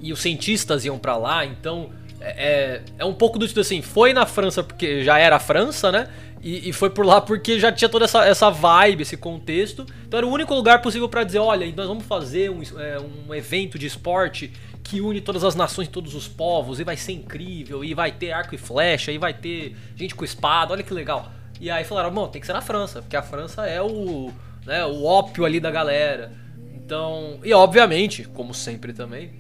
E 0.01 0.13
os 0.13 0.21
cientistas 0.21 0.85
iam 0.85 0.99
pra 0.99 1.17
lá, 1.17 1.45
então 1.45 1.91
é, 2.21 2.31
é, 2.31 2.83
é 2.99 3.05
um 3.05 3.15
pouco 3.15 3.39
do 3.39 3.47
tipo 3.49 3.59
assim, 3.61 3.83
foi 3.83 4.13
na 4.13 4.27
França 4.27 4.63
porque 4.63 5.03
já 5.03 5.19
era 5.19 5.37
a 5.37 5.41
França, 5.41 5.91
né? 5.91 6.09
E, 6.41 6.69
e 6.69 6.73
foi 6.73 6.89
por 6.91 7.05
lá 7.05 7.21
porque 7.21 7.59
já 7.59 7.73
tinha 7.73 7.89
toda 7.89 8.05
essa, 8.05 8.25
essa 8.25 8.49
vibe, 8.49 9.03
esse 9.03 9.17
contexto. 9.17 9.85
Então 10.07 10.19
era 10.19 10.27
o 10.27 10.31
único 10.31 10.55
lugar 10.55 10.81
possível 10.81 11.09
pra 11.09 11.25
dizer, 11.25 11.41
olha, 11.41 11.67
nós 11.75 11.89
vamos 11.89 12.05
fazer 12.05 12.49
um, 12.51 12.63
é, 12.79 12.97
um 13.29 13.35
evento 13.35 13.77
de 13.77 13.87
esporte 13.87 14.53
que 14.89 15.03
une 15.03 15.21
todas 15.21 15.45
as 15.45 15.55
nações, 15.55 15.87
todos 15.87 16.15
os 16.15 16.27
povos, 16.27 16.81
e 16.81 16.85
vai 16.85 16.97
ser 16.97 17.13
incrível, 17.13 17.85
e 17.85 17.93
vai 17.93 18.11
ter 18.11 18.33
arco 18.33 18.55
e 18.55 18.59
flecha, 18.59 19.13
e 19.13 19.19
vai 19.19 19.35
ter 19.35 19.77
gente 19.95 20.15
com 20.15 20.25
espada, 20.25 20.73
olha 20.73 20.83
que 20.83 20.95
legal. 20.95 21.31
E 21.61 21.71
aí 21.71 21.85
falaram, 21.85 22.11
bom, 22.11 22.27
tem 22.27 22.41
que 22.41 22.47
ser 22.47 22.55
na 22.55 22.63
França, 22.63 23.03
porque 23.03 23.17
a 23.17 23.23
França 23.23 23.67
é 23.67 23.83
o, 23.83 24.33
né, 24.65 24.87
o 24.87 25.05
ópio 25.05 25.45
ali 25.45 25.61
da 25.61 25.71
galera. 25.71 26.33
Então, 26.75 27.39
e 27.45 27.53
obviamente, 27.53 28.25
como 28.25 28.55
sempre 28.55 28.95
também, 28.95 29.31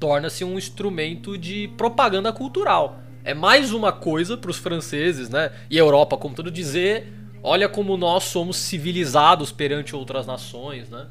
torna-se 0.00 0.42
um 0.42 0.58
instrumento 0.58 1.38
de 1.38 1.68
propaganda 1.76 2.32
cultural. 2.32 2.98
É 3.22 3.34
mais 3.34 3.72
uma 3.72 3.92
coisa 3.92 4.36
para 4.36 4.50
os 4.50 4.56
franceses, 4.56 5.28
né? 5.28 5.52
E 5.70 5.76
a 5.76 5.80
Europa, 5.80 6.16
como 6.16 6.34
todo 6.34 6.50
dizer, 6.50 7.12
olha 7.40 7.68
como 7.68 7.96
nós 7.96 8.24
somos 8.24 8.56
civilizados 8.56 9.52
perante 9.52 9.94
outras 9.94 10.26
nações, 10.26 10.88
né? 10.90 11.06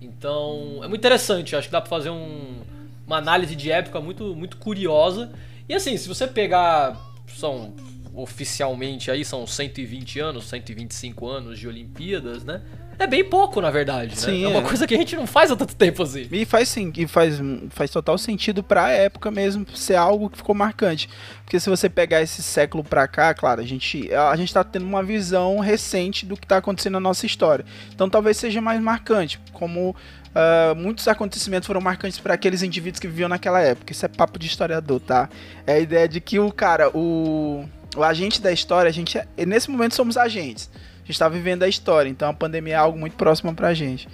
Então, 0.00 0.80
é 0.82 0.88
muito 0.88 1.00
interessante, 1.00 1.54
acho 1.54 1.68
que 1.68 1.72
dá 1.72 1.80
para 1.80 1.90
fazer 1.90 2.10
um- 2.10 2.62
uma 3.08 3.16
análise 3.16 3.56
de 3.56 3.72
época 3.72 4.00
muito 4.00 4.36
muito 4.36 4.58
curiosa. 4.58 5.32
E 5.66 5.74
assim, 5.74 5.96
se 5.96 6.06
você 6.06 6.26
pegar 6.26 6.96
são 7.26 7.74
oficialmente 8.14 9.10
aí 9.10 9.24
são 9.24 9.46
120 9.46 10.20
anos, 10.20 10.44
125 10.48 11.26
anos 11.26 11.58
de 11.58 11.66
Olimpíadas, 11.66 12.44
né? 12.44 12.62
é 12.98 13.06
bem 13.06 13.24
pouco, 13.24 13.60
na 13.60 13.70
verdade, 13.70 14.10
né? 14.10 14.16
Sim, 14.16 14.44
é 14.44 14.48
uma 14.48 14.58
é. 14.58 14.62
coisa 14.62 14.86
que 14.86 14.94
a 14.94 14.98
gente 14.98 15.14
não 15.14 15.26
faz 15.26 15.50
há 15.52 15.56
tanto 15.56 15.76
tempo 15.76 16.02
assim. 16.02 16.26
E 16.32 16.44
faz 16.44 16.68
sim, 16.68 16.92
e 16.96 17.06
faz, 17.06 17.40
faz 17.70 17.90
total 17.90 18.18
sentido 18.18 18.62
pra 18.62 18.90
época 18.90 19.30
mesmo 19.30 19.64
ser 19.74 19.94
algo 19.94 20.28
que 20.28 20.36
ficou 20.36 20.54
marcante. 20.54 21.08
Porque 21.44 21.60
se 21.60 21.70
você 21.70 21.88
pegar 21.88 22.20
esse 22.20 22.42
século 22.42 22.82
pra 22.82 23.06
cá, 23.06 23.32
claro, 23.32 23.60
a 23.60 23.64
gente, 23.64 24.12
a 24.12 24.34
gente 24.34 24.52
tá 24.52 24.64
tendo 24.64 24.84
uma 24.84 25.02
visão 25.02 25.60
recente 25.60 26.26
do 26.26 26.36
que 26.36 26.46
tá 26.46 26.56
acontecendo 26.56 26.94
na 26.94 27.00
nossa 27.00 27.24
história. 27.24 27.64
Então 27.94 28.10
talvez 28.10 28.36
seja 28.36 28.60
mais 28.60 28.80
marcante, 28.80 29.38
como 29.52 29.94
ah, 30.34 30.74
muitos 30.76 31.06
acontecimentos 31.08 31.66
foram 31.66 31.80
marcantes 31.80 32.18
para 32.18 32.34
aqueles 32.34 32.62
indivíduos 32.62 33.00
que 33.00 33.06
viviam 33.08 33.28
naquela 33.28 33.60
época. 33.60 33.92
Isso 33.92 34.04
é 34.04 34.08
papo 34.08 34.38
de 34.38 34.46
historiador, 34.46 35.00
tá? 35.00 35.28
É 35.66 35.74
a 35.74 35.78
ideia 35.78 36.08
de 36.08 36.20
que 36.20 36.38
o 36.38 36.52
cara, 36.52 36.90
o, 36.96 37.64
o 37.96 38.02
agente 38.02 38.40
da 38.40 38.52
história, 38.52 38.88
a 38.88 38.92
gente, 38.92 39.18
é- 39.18 39.46
nesse 39.46 39.70
momento 39.70 39.94
somos 39.94 40.16
agentes. 40.16 40.70
A 41.02 41.06
gente 41.06 41.18
tá 41.18 41.28
vivendo 41.28 41.62
a 41.62 41.68
história, 41.68 42.08
então 42.08 42.28
a 42.28 42.34
pandemia 42.34 42.74
é 42.74 42.76
algo 42.76 42.98
muito 42.98 43.16
próximo 43.16 43.54
pra 43.54 43.72
gente. 43.72 44.08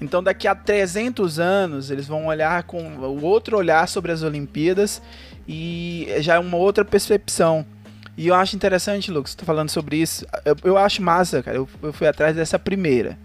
Então 0.00 0.22
daqui 0.22 0.48
a 0.48 0.54
300 0.54 1.38
anos 1.38 1.90
eles 1.90 2.06
vão 2.06 2.26
olhar 2.26 2.62
com 2.64 2.82
o 2.96 3.22
outro 3.22 3.56
olhar 3.56 3.86
sobre 3.86 4.10
as 4.10 4.22
Olimpíadas 4.22 5.00
e 5.46 6.08
já 6.20 6.34
é 6.34 6.38
uma 6.38 6.56
outra 6.56 6.84
percepção. 6.84 7.64
E 8.16 8.28
eu 8.28 8.34
acho 8.34 8.56
interessante, 8.56 9.10
Lucas, 9.10 9.34
tô 9.34 9.44
falando 9.44 9.70
sobre 9.70 9.96
isso. 9.96 10.26
Eu, 10.44 10.56
eu 10.64 10.78
acho 10.78 11.02
massa, 11.02 11.42
cara. 11.42 11.56
Eu, 11.56 11.68
eu 11.82 11.92
fui 11.92 12.06
atrás 12.06 12.34
dessa 12.34 12.58
primeira. 12.58 13.16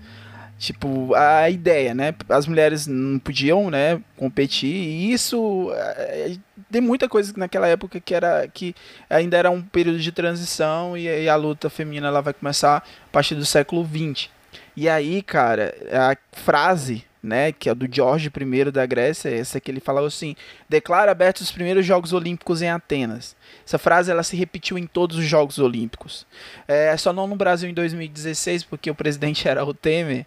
Tipo, 0.57 1.13
a 1.13 1.49
ideia, 1.49 1.93
né? 1.93 2.15
As 2.29 2.47
mulheres 2.47 2.87
não 2.87 3.19
podiam, 3.19 3.69
né, 3.69 4.01
competir, 4.15 4.73
e 4.73 5.11
isso 5.11 5.69
é, 5.73 6.37
tem 6.71 6.81
muita 6.81 7.09
coisa 7.09 7.33
naquela 7.35 7.67
época 7.67 7.99
que 7.99 8.15
era 8.15 8.47
que 8.47 8.73
ainda 9.09 9.37
era 9.37 9.51
um 9.51 9.61
período 9.61 9.99
de 9.99 10.11
transição 10.13 10.97
e, 10.97 11.03
e 11.03 11.27
a 11.27 11.35
luta 11.35 11.69
feminina 11.69 12.07
ela 12.07 12.21
vai 12.21 12.33
começar 12.33 12.77
a 12.77 13.11
partir 13.11 13.35
do 13.35 13.45
século 13.45 13.85
XX. 13.85 14.29
E 14.77 14.87
aí, 14.89 15.21
cara, 15.21 15.73
a 15.91 16.17
frase, 16.31 17.03
né, 17.25 17.51
que 17.51 17.69
é 17.69 17.75
do 17.75 17.88
George 17.91 18.29
I 18.29 18.71
da 18.71 18.85
Grécia, 18.85 19.29
essa 19.29 19.59
que 19.59 19.69
ele 19.71 19.79
falou 19.79 20.05
assim: 20.05 20.35
"Declara 20.69 21.11
abertos 21.11 21.43
os 21.43 21.51
primeiros 21.51 21.85
Jogos 21.85 22.13
Olímpicos 22.13 22.61
em 22.61 22.69
Atenas". 22.69 23.35
Essa 23.65 23.77
frase 23.77 24.11
ela 24.11 24.23
se 24.23 24.35
repetiu 24.35 24.77
em 24.77 24.85
todos 24.85 25.17
os 25.17 25.25
Jogos 25.25 25.59
Olímpicos. 25.59 26.25
É, 26.67 26.95
só 26.97 27.11
não 27.11 27.27
no 27.27 27.35
Brasil 27.35 27.69
em 27.69 27.73
2016, 27.73 28.63
porque 28.63 28.89
o 28.89 28.95
presidente 28.95 29.47
era 29.47 29.65
o 29.65 29.73
Temer. 29.73 30.25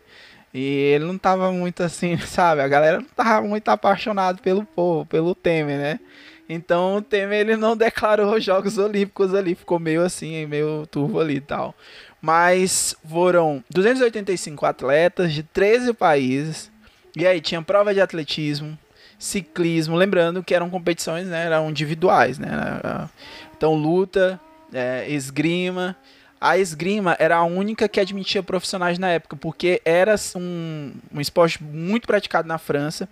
E 0.53 0.93
ele 0.95 1.05
não 1.05 1.19
tava 1.19 1.53
muito 1.53 1.83
assim, 1.83 2.17
sabe? 2.27 2.63
A 2.63 2.69
galera 2.69 2.99
não 3.01 3.09
tava 3.09 3.47
muito 3.47 3.69
apaixonado 3.69 4.41
pelo 4.43 4.65
povo, 4.65 5.07
pelo 5.07 5.35
Temer, 5.35 5.79
né? 5.79 6.01
Então 6.49 6.97
o 6.97 7.03
Temer 7.03 7.41
ele 7.41 7.57
não 7.57 7.77
declarou 7.77 8.35
os 8.35 8.43
Jogos 8.43 8.79
Olímpicos 8.79 9.35
ali, 9.35 9.55
ficou 9.55 9.79
meio 9.79 10.03
assim, 10.03 10.47
meio 10.47 10.87
turvo 10.87 11.21
ali 11.21 11.37
e 11.37 11.41
tal. 11.41 11.75
Mas 12.21 12.97
foram 13.07 13.63
285 13.71 14.65
atletas 14.65 15.33
de 15.33 15.43
13 15.43 15.93
países. 15.93 16.71
E 17.19 17.27
aí 17.27 17.41
tinha 17.41 17.61
prova 17.61 17.93
de 17.93 18.01
atletismo, 18.01 18.79
ciclismo, 19.19 19.97
lembrando 19.97 20.41
que 20.43 20.55
eram 20.55 20.71
competições, 20.71 21.27
né, 21.27 21.47
eram 21.47 21.69
individuais, 21.69 22.39
né? 22.39 22.49
Então 23.57 23.75
luta, 23.75 24.41
é, 24.73 25.05
esgrima. 25.11 25.97
A 26.41 26.57
esgrima 26.57 27.17
era 27.19 27.37
a 27.39 27.43
única 27.43 27.89
que 27.89 27.99
admitia 27.99 28.41
profissionais 28.41 28.97
na 29.01 29.09
época, 29.09 29.35
porque 29.35 29.83
era 29.85 30.15
um, 30.37 30.93
um 31.13 31.21
esporte 31.21 31.61
muito 31.61 32.07
praticado 32.07 32.47
na 32.47 32.59
França. 32.59 33.09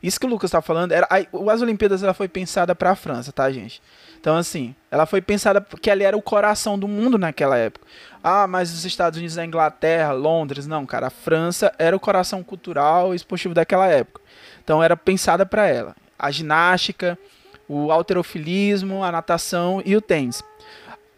Isso 0.00 0.20
que 0.20 0.26
o 0.26 0.28
Lucas 0.28 0.52
tá 0.52 0.62
falando, 0.62 0.92
era, 0.92 1.06
a- 1.10 1.52
as 1.52 1.60
Olimpíadas 1.60 2.04
ela 2.04 2.14
foi 2.14 2.28
pensada 2.28 2.72
para 2.74 2.92
a 2.92 2.94
França, 2.94 3.32
tá, 3.32 3.50
gente? 3.50 3.82
Então, 4.20 4.36
assim, 4.36 4.74
ela 4.90 5.04
foi 5.06 5.20
pensada 5.20 5.60
porque 5.60 5.90
ali 5.90 6.04
era 6.04 6.16
o 6.16 6.22
coração 6.22 6.78
do 6.78 6.86
mundo 6.86 7.18
naquela 7.18 7.56
época. 7.58 7.84
Ah, 8.22 8.46
mas 8.46 8.72
os 8.72 8.84
Estados 8.84 9.18
Unidos, 9.18 9.38
a 9.38 9.44
Inglaterra, 9.44 10.12
Londres, 10.12 10.66
não, 10.66 10.84
cara, 10.84 11.06
a 11.06 11.10
França 11.10 11.72
era 11.78 11.96
o 11.96 12.00
coração 12.00 12.42
cultural 12.42 13.12
e 13.12 13.16
esportivo 13.16 13.54
daquela 13.54 13.86
época. 13.86 14.20
Então, 14.62 14.82
era 14.82 14.96
pensada 14.96 15.46
para 15.46 15.66
ela. 15.66 15.96
A 16.18 16.30
ginástica, 16.30 17.18
o 17.66 17.90
alterofilismo, 17.90 19.02
a 19.02 19.10
natação 19.10 19.82
e 19.86 19.96
o 19.96 20.00
tênis. 20.00 20.42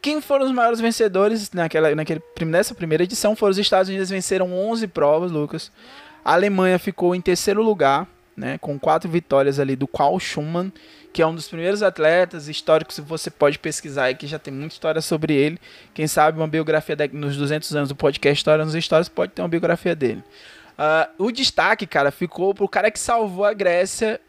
Quem 0.00 0.20
foram 0.20 0.46
os 0.46 0.52
maiores 0.52 0.80
vencedores 0.80 1.50
naquela, 1.52 1.94
naquele, 1.94 2.20
nessa 2.44 2.74
primeira 2.74 3.04
edição? 3.04 3.34
Foram 3.34 3.52
os 3.52 3.58
Estados 3.58 3.88
Unidos, 3.88 4.10
venceram 4.10 4.52
11 4.52 4.86
provas, 4.88 5.30
Lucas. 5.30 5.72
A 6.24 6.34
Alemanha 6.34 6.78
ficou 6.78 7.14
em 7.14 7.20
terceiro 7.20 7.62
lugar, 7.62 8.06
né, 8.36 8.58
com 8.58 8.78
quatro 8.78 9.08
vitórias 9.08 9.58
ali 9.58 9.76
do 9.76 9.86
Carl 9.86 10.18
Schumann, 10.18 10.72
que 11.12 11.20
é 11.20 11.26
um 11.26 11.34
dos 11.34 11.48
primeiros 11.48 11.82
atletas 11.82 12.48
históricos 12.48 12.96
que 12.96 13.02
você 13.02 13.30
pode 13.30 13.58
pesquisar 13.58 14.04
aí, 14.04 14.14
que 14.14 14.26
já 14.26 14.38
tem 14.38 14.52
muita 14.52 14.74
história 14.74 15.00
sobre 15.02 15.34
ele. 15.34 15.58
Quem 15.92 16.06
sabe 16.06 16.38
uma 16.38 16.48
biografia 16.48 16.96
de, 16.96 17.08
nos 17.08 17.36
200 17.36 17.76
anos 17.76 17.88
do 17.90 17.96
podcast 17.96 18.38
História 18.38 18.64
nos 18.64 18.74
Histórias 18.74 19.08
pode 19.08 19.32
ter 19.32 19.42
uma 19.42 19.48
biografia 19.48 19.94
dele. 19.94 20.24
Ah, 20.78 21.10
o 21.18 21.30
destaque, 21.30 21.86
cara, 21.86 22.10
ficou 22.10 22.54
pro 22.54 22.66
cara 22.66 22.90
que 22.90 22.98
salvou 22.98 23.44
a 23.44 23.52
Grécia 23.52 24.20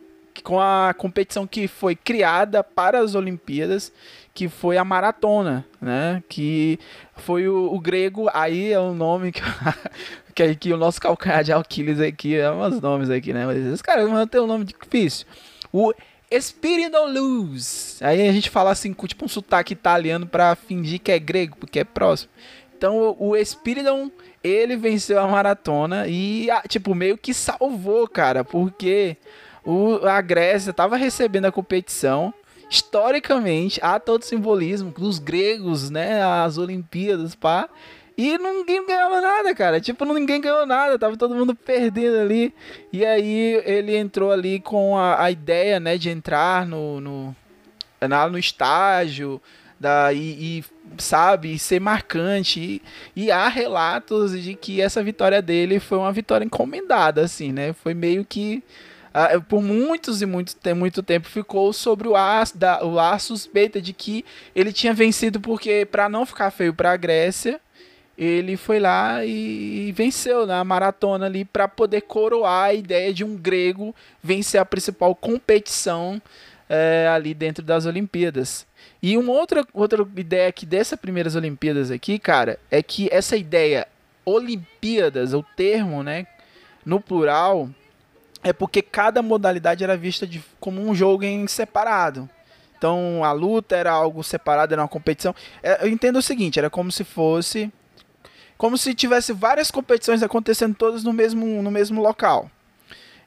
com 0.43 0.59
a 0.59 0.93
competição 0.97 1.45
que 1.45 1.67
foi 1.67 1.95
criada 1.95 2.63
para 2.63 2.99
as 2.99 3.15
Olimpíadas, 3.15 3.93
que 4.33 4.49
foi 4.49 4.77
a 4.77 4.83
maratona, 4.83 5.65
né? 5.79 6.23
Que 6.27 6.79
foi 7.15 7.47
o, 7.47 7.71
o 7.71 7.79
grego, 7.79 8.29
aí 8.33 8.73
é 8.73 8.79
o 8.79 8.93
nome 8.93 9.31
que, 9.31 9.41
que, 10.33 10.55
que 10.55 10.73
o 10.73 10.77
nosso 10.77 10.99
calcanhar 10.99 11.43
de 11.43 11.53
Aquiles 11.53 11.99
aqui, 11.99 12.35
é 12.35 12.51
uns 12.51 12.81
nomes 12.81 13.09
aqui, 13.09 13.31
né? 13.31 13.45
Mas 13.45 13.65
esse 13.65 13.83
cara 13.83 14.05
não 14.05 14.27
tem 14.27 14.41
um 14.41 14.47
nome 14.47 14.65
difícil. 14.65 15.27
O 15.71 15.93
Spiridonous. 16.39 18.01
Aí 18.01 18.27
a 18.27 18.31
gente 18.31 18.49
fala 18.49 18.71
assim 18.71 18.93
com 18.93 19.07
tipo 19.07 19.25
um 19.25 19.27
sotaque 19.27 19.73
italiano 19.73 20.25
para 20.25 20.55
fingir 20.55 20.99
que 20.99 21.11
é 21.11 21.19
grego, 21.19 21.57
porque 21.57 21.79
é 21.79 21.83
próximo. 21.83 22.31
Então 22.77 23.15
o 23.19 23.35
Spiridon, 23.43 24.11
ele 24.43 24.75
venceu 24.75 25.19
a 25.19 25.27
maratona 25.27 26.07
e 26.07 26.47
tipo 26.67 26.93
meio 26.93 27.17
que 27.17 27.33
salvou, 27.33 28.07
cara, 28.07 28.43
porque 28.43 29.17
o, 29.63 30.05
a 30.05 30.19
Grécia 30.21 30.73
tava 30.73 30.97
recebendo 30.97 31.45
a 31.45 31.51
competição. 31.51 32.33
Historicamente, 32.69 33.79
há 33.83 33.99
todo 33.99 34.23
simbolismo 34.23 34.89
dos 34.91 35.19
gregos, 35.19 35.89
né? 35.89 36.23
As 36.23 36.57
Olimpíadas, 36.57 37.35
pá. 37.35 37.69
E 38.17 38.37
ninguém 38.37 38.85
ganhava 38.85 39.19
nada, 39.21 39.55
cara. 39.55 39.81
Tipo, 39.81 40.05
ninguém 40.05 40.39
ganhou 40.39 40.65
nada. 40.65 40.99
Tava 40.99 41.17
todo 41.17 41.33
mundo 41.35 41.55
perdendo 41.55 42.19
ali. 42.19 42.53
E 42.91 43.03
aí 43.05 43.61
ele 43.65 43.95
entrou 43.95 44.31
ali 44.31 44.59
com 44.59 44.97
a, 44.97 45.23
a 45.23 45.31
ideia, 45.31 45.79
né? 45.79 45.97
De 45.97 46.09
entrar 46.09 46.65
no, 46.67 47.01
no, 47.01 47.35
na- 48.01 48.29
no 48.29 48.37
estágio. 48.37 49.41
Da, 49.79 50.13
e, 50.13 50.59
e, 50.59 50.63
sabe, 50.97 51.57
ser 51.59 51.81
marcante. 51.81 52.81
E, 53.15 53.25
e 53.25 53.31
há 53.31 53.47
relatos 53.47 54.39
de 54.41 54.53
que 54.55 54.79
essa 54.79 55.03
vitória 55.03 55.41
dele 55.41 55.79
foi 55.79 55.97
uma 55.97 56.11
vitória 56.11 56.45
encomendada, 56.45 57.21
assim, 57.21 57.51
né? 57.51 57.73
Foi 57.73 57.93
meio 57.93 58.23
que 58.23 58.63
ah, 59.13 59.39
por 59.41 59.61
muitos 59.61 60.21
e 60.21 60.25
muito, 60.25 60.55
muito 60.75 61.03
tempo 61.03 61.27
ficou 61.27 61.71
sobre 61.73 62.07
o 62.07 62.15
ar, 62.15 62.45
da, 62.55 62.83
o 62.85 62.97
ar 62.97 63.19
suspeita 63.19 63.81
de 63.81 63.93
que 63.93 64.23
ele 64.55 64.71
tinha 64.73 64.93
vencido 64.93 65.39
porque, 65.39 65.85
para 65.85 66.07
não 66.09 66.25
ficar 66.25 66.49
feio 66.49 66.73
para 66.73 66.91
a 66.93 66.97
Grécia, 66.97 67.59
ele 68.17 68.55
foi 68.55 68.79
lá 68.79 69.25
e, 69.25 69.91
venceu 69.91 70.45
na 70.45 70.63
maratona 70.63 71.25
ali 71.25 71.43
para 71.43 71.67
poder 71.67 72.01
coroar 72.01 72.65
a 72.65 72.73
ideia 72.73 73.13
de 73.13 73.23
um 73.23 73.35
grego 73.35 73.95
vencer 74.21 74.61
a 74.61 74.65
principal 74.65 75.15
competição 75.15 76.21
eh, 76.69 77.07
ali 77.11 77.33
dentro 77.33 77.63
das 77.63 77.85
Olimpíadas. 77.85 78.65
E 79.01 79.17
uma 79.17 79.31
outra, 79.33 79.65
outra 79.73 80.05
ideia 80.15 80.47
aqui 80.47 80.65
dessas 80.65 80.99
primeiras 80.99 81.35
Olimpíadas 81.35 81.89
aqui, 81.89 82.19
cara, 82.19 82.59
é 82.69 82.81
que 82.83 83.09
essa 83.11 83.35
ideia 83.35 83.87
Olimpíadas, 84.25 85.33
o 85.33 85.43
termo, 85.55 86.03
né, 86.03 86.27
no 86.85 87.01
plural, 87.01 87.69
é 88.43 88.53
porque 88.53 88.81
cada 88.81 89.21
modalidade 89.21 89.83
era 89.83 89.97
vista 89.97 90.27
de, 90.27 90.43
como 90.59 90.81
um 90.81 90.93
jogo 90.93 91.23
em 91.23 91.47
separado. 91.47 92.29
Então 92.77 93.23
a 93.23 93.31
luta 93.31 93.75
era 93.75 93.91
algo 93.91 94.23
separado, 94.23 94.73
era 94.73 94.81
uma 94.81 94.87
competição. 94.87 95.33
É, 95.61 95.85
eu 95.85 95.89
entendo 95.89 96.17
o 96.17 96.21
seguinte, 96.21 96.59
era 96.59 96.69
como 96.69 96.91
se 96.91 97.03
fosse 97.03 97.71
como 98.63 98.77
se 98.77 98.93
tivesse 98.93 99.33
várias 99.33 99.69
competições 99.69 100.23
acontecendo 100.23 100.73
todas 100.73 101.03
no 101.03 101.11
mesmo, 101.11 101.61
no 101.61 101.69
mesmo 101.69 102.01
local. 102.01 102.49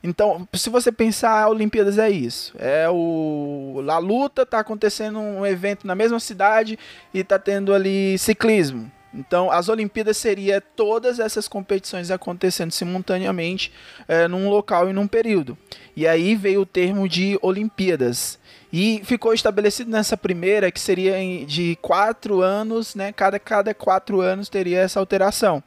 Então, 0.03 0.49
se 0.55 0.71
você 0.71 0.91
pensar, 0.91 1.43
a 1.43 1.49
Olimpíadas 1.51 1.99
é 1.99 2.09
isso. 2.09 2.55
É 2.59 2.89
o 2.89 3.85
a 3.87 3.99
luta 3.99 4.47
tá 4.47 4.61
acontecendo 4.61 5.19
um 5.19 5.45
evento 5.45 5.87
na 5.87 5.95
mesma 5.95 6.19
cidade 6.19 6.79
e 7.13 7.23
tá 7.23 7.39
tendo 7.39 7.75
ali 7.75 8.17
ciclismo. 8.17 8.91
Então, 9.13 9.51
as 9.53 9.69
Olimpíadas 9.69 10.17
seria 10.17 10.59
todas 10.59 11.21
essas 11.21 11.47
competições 11.47 12.11
acontecendo 12.11 12.71
simultaneamente 12.71 13.71
eh, 14.09 14.27
num 14.29 14.49
local 14.49 14.89
e 14.89 14.95
num 14.95 15.07
período. 15.07 15.59
E 15.95 16.09
aí 16.09 16.35
veio 16.35 16.63
o 16.63 16.67
termo 16.67 17.07
de 17.07 17.39
Olimpíadas. 17.43 18.39
E 18.79 19.01
ficou 19.05 19.33
estabelecido 19.33 19.91
nessa 19.91 20.19
primeira 20.19 20.71
que 20.71 20.79
seria 20.79 21.17
de 21.47 21.79
quatro 21.81 22.43
anos, 22.43 22.95
né? 22.95 23.11
Cada, 23.11 23.39
cada 23.39 23.73
quatro 23.73 24.21
anos 24.21 24.51
teria 24.51 24.81
essa 24.81 25.01
alteração. 25.01 25.63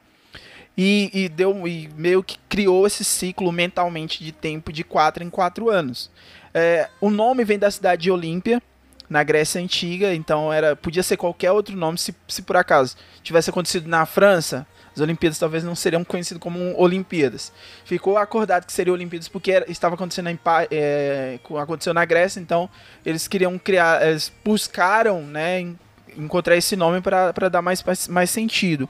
E, 0.78 1.10
e 1.12 1.28
deu 1.28 1.66
e 1.66 1.90
meio 1.96 2.22
que 2.22 2.38
criou 2.48 2.86
esse 2.86 3.04
ciclo 3.04 3.50
mentalmente 3.50 4.22
de 4.22 4.30
tempo 4.30 4.72
de 4.72 4.84
quatro 4.84 5.24
em 5.24 5.28
quatro 5.28 5.68
anos. 5.68 6.08
É, 6.54 6.88
o 7.00 7.10
nome 7.10 7.42
vem 7.42 7.58
da 7.58 7.68
cidade 7.68 8.02
de 8.02 8.12
Olímpia, 8.12 8.62
na 9.08 9.24
Grécia 9.24 9.60
Antiga, 9.60 10.14
então 10.14 10.52
era 10.52 10.76
podia 10.76 11.02
ser 11.02 11.16
qualquer 11.16 11.50
outro 11.50 11.76
nome 11.76 11.98
se, 11.98 12.14
se 12.28 12.42
por 12.42 12.56
acaso 12.56 12.94
tivesse 13.24 13.50
acontecido 13.50 13.88
na 13.88 14.06
França. 14.06 14.64
As 14.94 15.00
Olimpíadas 15.00 15.38
talvez 15.38 15.62
não 15.62 15.74
seriam 15.74 16.02
conhecidas 16.04 16.42
como 16.42 16.74
Olimpíadas. 16.80 17.52
Ficou 17.84 18.18
acordado 18.18 18.66
que 18.66 18.72
seria 18.72 18.92
Olimpíadas 18.92 19.28
porque 19.28 19.52
era- 19.52 19.70
estava 19.70 19.94
acontecendo 19.94 20.28
em, 20.28 20.38
é, 20.70 21.38
co- 21.42 21.58
aconteceu 21.58 21.94
na 21.94 22.04
Grécia, 22.04 22.40
então 22.40 22.68
eles 23.06 23.28
queriam 23.28 23.56
criar, 23.58 24.06
eles 24.06 24.32
buscaram, 24.44 25.22
né, 25.22 25.60
en- 25.60 25.78
encontrar 26.16 26.56
esse 26.56 26.74
nome 26.74 27.00
para 27.00 27.48
dar 27.48 27.62
mais, 27.62 27.82
mais, 27.82 28.08
mais 28.08 28.30
sentido. 28.30 28.88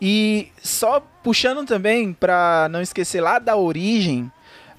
E 0.00 0.50
só 0.62 1.00
puxando 1.22 1.66
também 1.66 2.12
para 2.12 2.68
não 2.70 2.80
esquecer 2.80 3.20
lá 3.20 3.38
da 3.38 3.56
origem, 3.56 4.30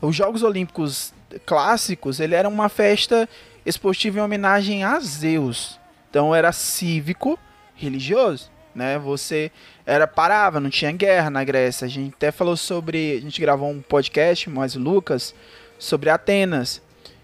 os 0.01 0.15
Jogos 0.15 0.41
Olímpicos 0.43 1.13
clássicos, 1.45 2.19
ele 2.19 2.35
era 2.35 2.47
uma 2.49 2.69
festa 2.69 3.27
esportiva 3.65 4.19
em 4.19 4.21
homenagem 4.21 4.83
a 4.83 4.99
Zeus. 4.99 5.79
Então 6.09 6.33
era 6.35 6.51
cívico, 6.51 7.37
religioso, 7.75 8.49
né? 8.75 8.97
Você 8.99 9.51
era 9.91 10.07
parava, 10.07 10.61
não 10.61 10.69
tinha 10.69 10.89
guerra 10.93 11.29
na 11.29 11.43
Grécia. 11.43 11.85
A 11.85 11.89
gente 11.89 12.13
até 12.15 12.31
falou 12.31 12.55
sobre, 12.55 13.17
a 13.17 13.19
gente 13.19 13.41
gravou 13.41 13.69
um 13.69 13.81
podcast, 13.81 14.49
mais 14.49 14.73
Lucas, 14.73 15.35
sobre 15.77 16.09
Atenas. 16.09 16.81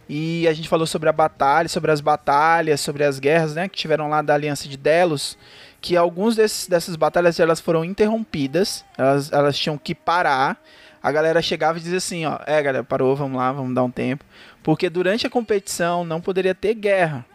E 0.09 0.45
a 0.45 0.53
gente 0.53 0.67
falou 0.67 0.85
sobre 0.85 1.07
a 1.07 1.13
batalha, 1.13 1.69
sobre 1.69 1.91
as 1.91 2.01
batalhas, 2.01 2.81
sobre 2.81 3.05
as 3.05 3.19
guerras, 3.19 3.55
né, 3.55 3.69
que 3.69 3.77
tiveram 3.77 4.09
lá 4.09 4.21
da 4.21 4.33
Aliança 4.33 4.67
de 4.67 4.75
Delos, 4.75 5.37
que 5.79 5.95
alguns 5.95 6.35
desses, 6.35 6.67
dessas 6.67 6.97
batalhas 6.97 7.39
elas 7.39 7.61
foram 7.61 7.85
interrompidas, 7.85 8.83
elas, 8.97 9.31
elas 9.31 9.57
tinham 9.57 9.77
que 9.77 9.95
parar. 9.95 10.61
A 11.01 11.09
galera 11.09 11.41
chegava 11.41 11.77
e 11.77 11.81
dizia 11.81 11.99
assim, 11.99 12.25
ó, 12.25 12.37
é 12.45 12.61
galera, 12.61 12.83
parou, 12.83 13.15
vamos 13.15 13.37
lá, 13.37 13.49
vamos 13.49 13.73
dar 13.73 13.83
um 13.83 13.91
tempo, 13.91 14.25
porque 14.61 14.89
durante 14.89 15.25
a 15.25 15.29
competição 15.29 16.03
não 16.03 16.19
poderia 16.19 16.53
ter 16.53 16.73
guerra. 16.73 17.25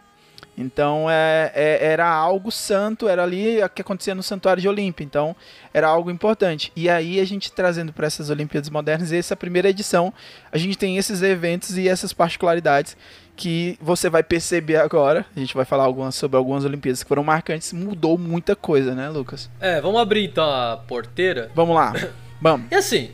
Então 0.57 1.09
é, 1.09 1.51
é- 1.55 1.79
era 1.85 2.07
algo 2.07 2.51
santo, 2.51 3.07
era 3.07 3.23
ali 3.23 3.61
o 3.63 3.69
que 3.69 3.81
acontecia 3.81 4.13
no 4.13 4.21
Santuário 4.23 4.61
de 4.61 4.67
Olímpia. 4.69 5.03
Então 5.03 5.35
era 5.73 5.87
algo 5.87 6.11
importante. 6.11 6.71
E 6.75 6.89
aí 6.89 7.19
a 7.19 7.25
gente 7.25 7.51
trazendo 7.51 7.91
para 7.91 8.05
essas 8.07 8.29
Olimpíadas 8.29 8.69
Modernas, 8.69 9.11
essa 9.11 9.35
primeira 9.35 9.69
edição, 9.69 10.13
a 10.51 10.57
gente 10.57 10.77
tem 10.77 10.97
esses 10.97 11.21
eventos 11.21 11.77
e 11.77 11.87
essas 11.87 12.13
particularidades 12.13 12.95
que 13.35 13.77
você 13.81 14.09
vai 14.09 14.21
perceber 14.21 14.75
agora. 14.77 15.25
A 15.35 15.39
gente 15.39 15.55
vai 15.55 15.65
falar 15.65 15.85
algumas, 15.85 16.13
sobre 16.13 16.37
algumas 16.37 16.63
Olimpíadas 16.65 17.01
que 17.01 17.09
foram 17.09 17.23
marcantes. 17.23 17.73
Mudou 17.73 18.17
muita 18.17 18.55
coisa, 18.55 18.93
né, 18.93 19.09
Lucas? 19.09 19.49
É, 19.59 19.81
vamos 19.81 19.99
abrir 19.99 20.25
então 20.25 20.43
a 20.47 20.77
porteira. 20.77 21.49
Vamos 21.55 21.75
lá. 21.75 21.93
Vamos. 22.39 22.67
E 22.69 22.75
assim, 22.75 23.09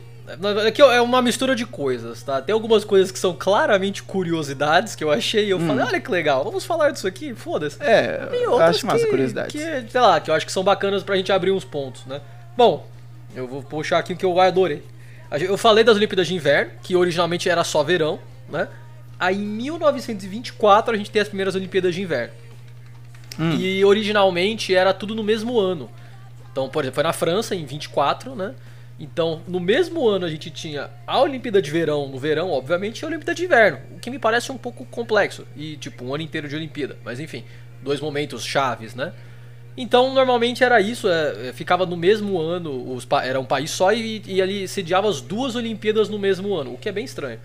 aqui 0.66 0.82
é 0.82 1.00
uma 1.00 1.22
mistura 1.22 1.54
de 1.54 1.64
coisas, 1.64 2.22
tá? 2.22 2.40
Tem 2.40 2.52
algumas 2.52 2.84
coisas 2.84 3.10
que 3.10 3.18
são 3.18 3.34
claramente 3.34 4.02
curiosidades 4.02 4.94
que 4.94 5.02
eu 5.02 5.10
achei 5.10 5.46
e 5.46 5.50
eu 5.50 5.60
falei, 5.60 5.84
olha 5.84 6.00
que 6.00 6.10
legal, 6.10 6.44
vamos 6.44 6.64
falar 6.64 6.90
disso 6.90 7.06
aqui, 7.06 7.34
foda-se. 7.34 7.76
É, 7.80 8.26
Tem 8.26 8.42
eu 8.42 8.52
outras 8.52 8.76
acho 8.76 8.86
massa 8.86 9.04
que, 9.04 9.10
curiosidades. 9.10 9.52
que, 9.52 9.90
sei 9.90 10.00
lá, 10.00 10.20
que 10.20 10.30
eu 10.30 10.34
acho 10.34 10.46
que 10.46 10.52
são 10.52 10.62
bacanas 10.62 11.02
pra 11.02 11.16
gente 11.16 11.32
abrir 11.32 11.50
uns 11.50 11.64
pontos, 11.64 12.04
né? 12.06 12.20
Bom, 12.56 12.86
eu 13.34 13.46
vou 13.46 13.62
puxar 13.62 13.98
aqui 13.98 14.12
o 14.12 14.16
que 14.16 14.24
eu 14.24 14.38
adorei. 14.40 14.82
Eu 15.30 15.56
falei 15.56 15.84
das 15.84 15.96
Olimpíadas 15.96 16.26
de 16.26 16.34
Inverno, 16.34 16.72
que 16.82 16.96
originalmente 16.96 17.48
era 17.48 17.62
só 17.62 17.82
verão, 17.82 18.18
né? 18.48 18.68
Aí 19.18 19.36
em 19.36 19.46
1924 19.46 20.94
a 20.94 20.96
gente 20.96 21.10
tem 21.10 21.22
as 21.22 21.28
primeiras 21.28 21.54
Olimpíadas 21.54 21.94
de 21.94 22.02
Inverno. 22.02 22.34
Hum. 23.38 23.52
E 23.52 23.84
originalmente 23.84 24.74
era 24.74 24.92
tudo 24.92 25.14
no 25.14 25.22
mesmo 25.22 25.58
ano. 25.58 25.90
Então, 26.50 26.68
por 26.68 26.82
exemplo, 26.82 26.96
foi 26.96 27.04
na 27.04 27.12
França 27.12 27.54
em 27.54 27.64
24, 27.64 28.34
né? 28.34 28.54
Então, 29.00 29.40
no 29.48 29.58
mesmo 29.58 30.06
ano 30.06 30.26
a 30.26 30.28
gente 30.28 30.50
tinha 30.50 30.90
a 31.06 31.18
Olimpíada 31.22 31.62
de 31.62 31.70
Verão 31.70 32.06
no 32.06 32.18
verão, 32.18 32.50
obviamente, 32.50 33.00
e 33.00 33.04
a 33.06 33.08
Olimpíada 33.08 33.34
de 33.34 33.46
Inverno, 33.46 33.78
o 33.96 33.98
que 33.98 34.10
me 34.10 34.18
parece 34.18 34.52
um 34.52 34.58
pouco 34.58 34.84
complexo. 34.84 35.46
E, 35.56 35.78
tipo, 35.78 36.04
um 36.04 36.14
ano 36.14 36.22
inteiro 36.22 36.46
de 36.46 36.54
Olimpíada. 36.54 36.98
Mas, 37.02 37.18
enfim, 37.18 37.42
dois 37.82 37.98
momentos 37.98 38.44
chaves, 38.44 38.94
né? 38.94 39.14
Então, 39.74 40.12
normalmente 40.12 40.62
era 40.62 40.78
isso, 40.82 41.08
é, 41.08 41.48
é, 41.48 41.52
ficava 41.54 41.86
no 41.86 41.96
mesmo 41.96 42.38
ano, 42.38 42.92
os 42.92 43.08
era 43.22 43.40
um 43.40 43.44
país 43.44 43.70
só 43.70 43.90
e, 43.90 44.22
e 44.26 44.42
ali 44.42 44.68
sediava 44.68 45.08
as 45.08 45.22
duas 45.22 45.56
Olimpíadas 45.56 46.10
no 46.10 46.18
mesmo 46.18 46.54
ano, 46.54 46.74
o 46.74 46.76
que 46.76 46.86
é 46.86 46.92
bem 46.92 47.04
estranho. 47.06 47.40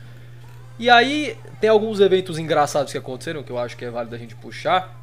E 0.77 0.89
aí, 0.89 1.37
tem 1.61 1.69
alguns 1.69 2.01
eventos 2.01 2.37
engraçados 2.37 2.91
que 2.91 2.97
aconteceram, 2.97 3.41
que 3.43 3.51
eu 3.51 3.57
acho 3.57 3.77
que 3.77 3.85
é 3.85 3.89
válido 3.89 4.13
a 4.13 4.17
gente 4.17 4.35
puxar. 4.35 4.93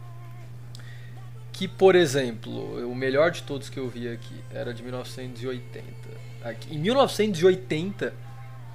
Que, 1.50 1.66
por 1.66 1.94
exemplo, 1.94 2.90
o 2.90 2.94
melhor 2.94 3.30
de 3.30 3.42
todos 3.42 3.70
que 3.70 3.78
eu 3.78 3.88
vi 3.88 4.06
aqui 4.06 4.34
era 4.52 4.74
de 4.74 4.82
1980. 4.82 6.32
Em 6.70 6.78
1980, 6.78 8.12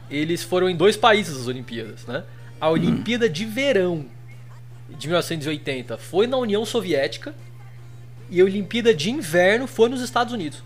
eles 0.09 0.43
foram 0.43 0.69
em 0.69 0.75
dois 0.75 0.95
países 0.95 1.35
as 1.35 1.47
Olimpíadas, 1.47 2.05
né? 2.05 2.23
A 2.59 2.69
Olimpíada 2.69 3.29
de 3.29 3.45
Verão 3.45 4.05
de 4.89 5.07
1980 5.07 5.97
foi 5.97 6.27
na 6.27 6.37
União 6.37 6.65
Soviética 6.65 7.35
e 8.29 8.41
a 8.41 8.43
Olimpíada 8.43 8.93
de 8.93 9.11
Inverno 9.11 9.67
foi 9.67 9.89
nos 9.89 10.01
Estados 10.01 10.33
Unidos. 10.33 10.63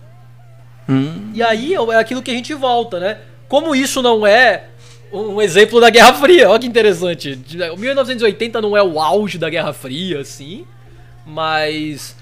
Hum. 0.87 1.31
E 1.33 1.41
aí 1.41 1.73
é 1.73 1.95
aquilo 1.95 2.21
que 2.21 2.31
a 2.31 2.33
gente 2.33 2.53
volta, 2.53 2.99
né? 2.99 3.19
Como 3.47 3.75
isso 3.75 4.01
não 4.01 4.25
é 4.25 4.65
um 5.11 5.41
exemplo 5.41 5.81
da 5.81 5.89
Guerra 5.89 6.13
Fria, 6.13 6.49
olha 6.49 6.59
que 6.59 6.67
interessante. 6.67 7.37
O 7.73 7.77
1980 7.77 8.61
não 8.61 8.77
é 8.77 8.81
o 8.81 8.99
auge 8.99 9.37
da 9.37 9.49
Guerra 9.49 9.73
Fria, 9.73 10.21
assim, 10.21 10.65
mas 11.25 12.15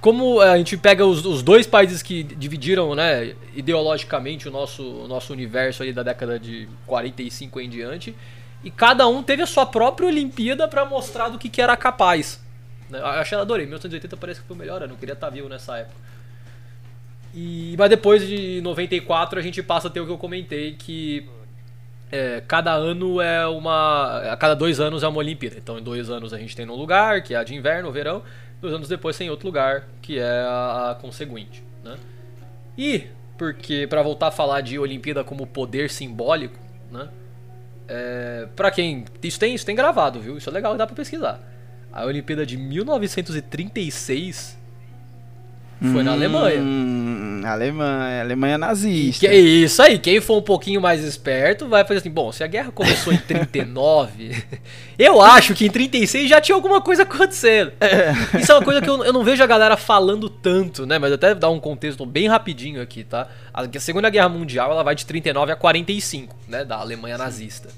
como 0.00 0.40
a 0.40 0.56
gente 0.56 0.76
pega 0.76 1.04
os, 1.04 1.24
os 1.24 1.42
dois 1.42 1.66
países 1.66 2.02
que 2.02 2.22
dividiram, 2.22 2.94
né, 2.94 3.34
ideologicamente 3.54 4.48
o 4.48 4.50
nosso, 4.50 4.82
o 4.82 5.08
nosso 5.08 5.32
universo 5.32 5.82
aí 5.82 5.92
da 5.92 6.02
década 6.02 6.38
de 6.38 6.68
45 6.86 7.60
em 7.60 7.68
diante, 7.68 8.14
e 8.62 8.70
cada 8.70 9.06
um 9.06 9.22
teve 9.22 9.42
a 9.42 9.46
sua 9.46 9.66
própria 9.66 10.08
Olimpíada 10.08 10.66
pra 10.68 10.84
mostrar 10.84 11.28
do 11.28 11.38
que, 11.38 11.48
que 11.48 11.60
era 11.60 11.76
capaz. 11.76 12.40
né? 12.88 12.98
Eu 12.98 13.06
achei, 13.06 13.38
adorei, 13.38 13.66
1980 13.66 14.16
parece 14.16 14.40
que 14.40 14.46
foi 14.46 14.56
o 14.56 14.58
melhor 14.58 14.82
ano, 14.82 14.96
queria 14.96 15.12
estar 15.14 15.30
vivo 15.30 15.48
nessa 15.48 15.78
época. 15.78 15.96
E, 17.34 17.74
mas 17.78 17.90
depois 17.90 18.26
de 18.26 18.60
94 18.62 19.38
a 19.38 19.42
gente 19.42 19.62
passa 19.62 19.88
a 19.88 19.90
ter 19.90 20.00
o 20.00 20.06
que 20.06 20.12
eu 20.12 20.18
comentei, 20.18 20.74
que 20.74 21.28
é, 22.10 22.42
cada 22.46 22.72
ano 22.72 23.20
é 23.20 23.46
uma. 23.46 24.32
A 24.32 24.36
cada 24.36 24.54
dois 24.54 24.80
anos 24.80 25.02
é 25.02 25.08
uma 25.08 25.18
Olimpíada. 25.18 25.56
Então 25.58 25.78
em 25.78 25.82
dois 25.82 26.08
anos 26.08 26.32
a 26.32 26.38
gente 26.38 26.56
tem 26.56 26.64
num 26.64 26.74
lugar, 26.74 27.22
que 27.22 27.34
é 27.34 27.36
a 27.36 27.44
de 27.44 27.54
inverno, 27.54 27.92
verão, 27.92 28.22
dois 28.60 28.74
anos 28.74 28.88
depois 28.88 29.16
tem 29.16 29.30
outro 29.30 29.46
lugar, 29.46 29.88
que 30.02 30.18
é 30.18 30.24
a, 30.24 30.96
conseguinte. 31.00 31.62
Né? 31.84 31.96
E, 32.76 33.06
porque 33.36 33.86
para 33.86 34.02
voltar 34.02 34.28
a 34.28 34.30
falar 34.30 34.60
de 34.60 34.78
Olimpíada 34.78 35.24
como 35.24 35.46
poder 35.46 35.90
simbólico, 35.90 36.58
né? 36.90 37.08
É, 37.86 38.48
pra 38.54 38.70
quem. 38.70 39.04
Isso 39.22 39.40
tem, 39.40 39.54
isso 39.54 39.64
tem 39.64 39.74
gravado, 39.74 40.20
viu? 40.20 40.36
Isso 40.36 40.50
é 40.50 40.52
legal, 40.52 40.76
dá 40.76 40.86
pra 40.86 40.94
pesquisar. 40.94 41.40
A 41.90 42.04
Olimpíada 42.04 42.44
de 42.44 42.56
1936 42.56 44.57
foi 45.80 46.02
na 46.02 46.12
Alemanha. 46.12 46.60
Hum, 46.60 47.42
Alemanha, 47.44 48.20
Alemanha 48.22 48.58
nazista. 48.58 49.20
Que 49.20 49.32
é 49.32 49.38
isso 49.38 49.80
aí, 49.80 49.98
quem 49.98 50.20
for 50.20 50.38
um 50.38 50.42
pouquinho 50.42 50.80
mais 50.80 51.04
esperto 51.04 51.68
vai 51.68 51.84
fazer 51.84 52.00
assim, 52.00 52.10
bom, 52.10 52.32
se 52.32 52.42
a 52.42 52.46
guerra 52.46 52.72
começou 52.72 53.12
em 53.12 53.18
39, 53.18 54.44
eu 54.98 55.22
acho 55.22 55.54
que 55.54 55.66
em 55.66 55.70
36 55.70 56.28
já 56.28 56.40
tinha 56.40 56.56
alguma 56.56 56.80
coisa 56.80 57.04
acontecendo. 57.04 57.72
Isso 58.38 58.50
é 58.50 58.54
uma 58.56 58.64
coisa 58.64 58.80
que 58.80 58.90
eu, 58.90 59.04
eu 59.04 59.12
não 59.12 59.22
vejo 59.22 59.42
a 59.42 59.46
galera 59.46 59.76
falando 59.76 60.28
tanto, 60.28 60.84
né? 60.84 60.98
Mas 60.98 61.12
até 61.12 61.34
dar 61.34 61.50
um 61.50 61.60
contexto 61.60 62.04
bem 62.04 62.28
rapidinho 62.28 62.82
aqui, 62.82 63.04
tá? 63.04 63.28
A 63.54 63.66
Segunda 63.78 64.10
Guerra 64.10 64.28
Mundial 64.28 64.72
ela 64.72 64.82
vai 64.82 64.96
de 64.96 65.06
39 65.06 65.52
a 65.52 65.56
45, 65.56 66.36
né? 66.48 66.64
Da 66.64 66.76
Alemanha 66.76 67.16
nazista. 67.16 67.68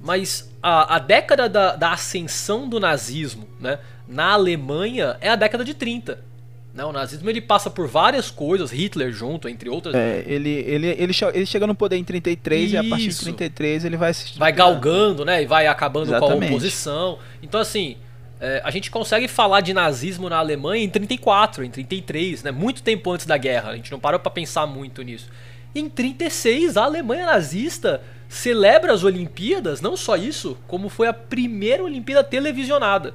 Mas 0.00 0.52
a, 0.62 0.96
a 0.96 0.98
década 0.98 1.48
da, 1.48 1.76
da 1.76 1.92
ascensão 1.92 2.68
do 2.68 2.80
nazismo, 2.80 3.48
né? 3.60 3.78
Na 4.06 4.32
Alemanha 4.32 5.16
é 5.20 5.30
a 5.30 5.36
década 5.36 5.64
de 5.64 5.72
30. 5.72 6.33
Né? 6.74 6.84
O 6.84 6.90
nazismo 6.90 7.30
ele 7.30 7.40
passa 7.40 7.70
por 7.70 7.86
várias 7.86 8.32
coisas, 8.32 8.72
Hitler 8.72 9.12
junto, 9.12 9.48
entre 9.48 9.68
outras. 9.68 9.94
É, 9.94 10.24
ele, 10.26 10.50
ele, 10.50 10.88
ele, 10.88 11.14
ele 11.32 11.46
chega 11.46 11.68
no 11.68 11.74
poder 11.74 11.96
em 11.96 12.02
33 12.02 12.72
e 12.72 12.76
a 12.76 12.82
partir 12.82 13.04
de 13.04 13.10
Isso. 13.10 13.22
33 13.22 13.84
ele 13.84 13.96
vai 13.96 14.12
se 14.12 14.36
vai 14.36 14.50
galgando, 14.50 15.24
né? 15.24 15.40
E 15.40 15.46
vai 15.46 15.68
acabando 15.68 16.08
com 16.08 16.14
a 16.14 16.18
Exatamente. 16.18 16.50
oposição. 16.50 17.20
Então, 17.40 17.60
assim, 17.60 17.96
é, 18.40 18.60
a 18.64 18.72
gente 18.72 18.90
consegue 18.90 19.28
falar 19.28 19.60
de 19.60 19.72
nazismo 19.72 20.28
na 20.28 20.38
Alemanha 20.38 20.82
em 20.82 20.88
34, 20.88 21.62
em 21.64 21.70
33, 21.70 22.42
né? 22.42 22.50
Muito 22.50 22.82
tempo 22.82 23.08
antes 23.12 23.24
da 23.24 23.36
guerra. 23.36 23.70
A 23.70 23.76
gente 23.76 23.92
não 23.92 24.00
parou 24.00 24.18
pra 24.18 24.30
pensar 24.30 24.66
muito 24.66 25.00
nisso. 25.02 25.28
Em 25.72 25.88
36, 25.88 26.76
a 26.76 26.84
Alemanha 26.84 27.26
nazista 27.26 28.02
celebra 28.28 28.92
as 28.92 29.04
Olimpíadas, 29.04 29.80
não 29.80 29.96
só 29.96 30.16
isso, 30.16 30.58
como 30.66 30.88
foi 30.88 31.06
a 31.06 31.12
primeira 31.12 31.84
Olimpíada 31.84 32.24
televisionada. 32.24 33.14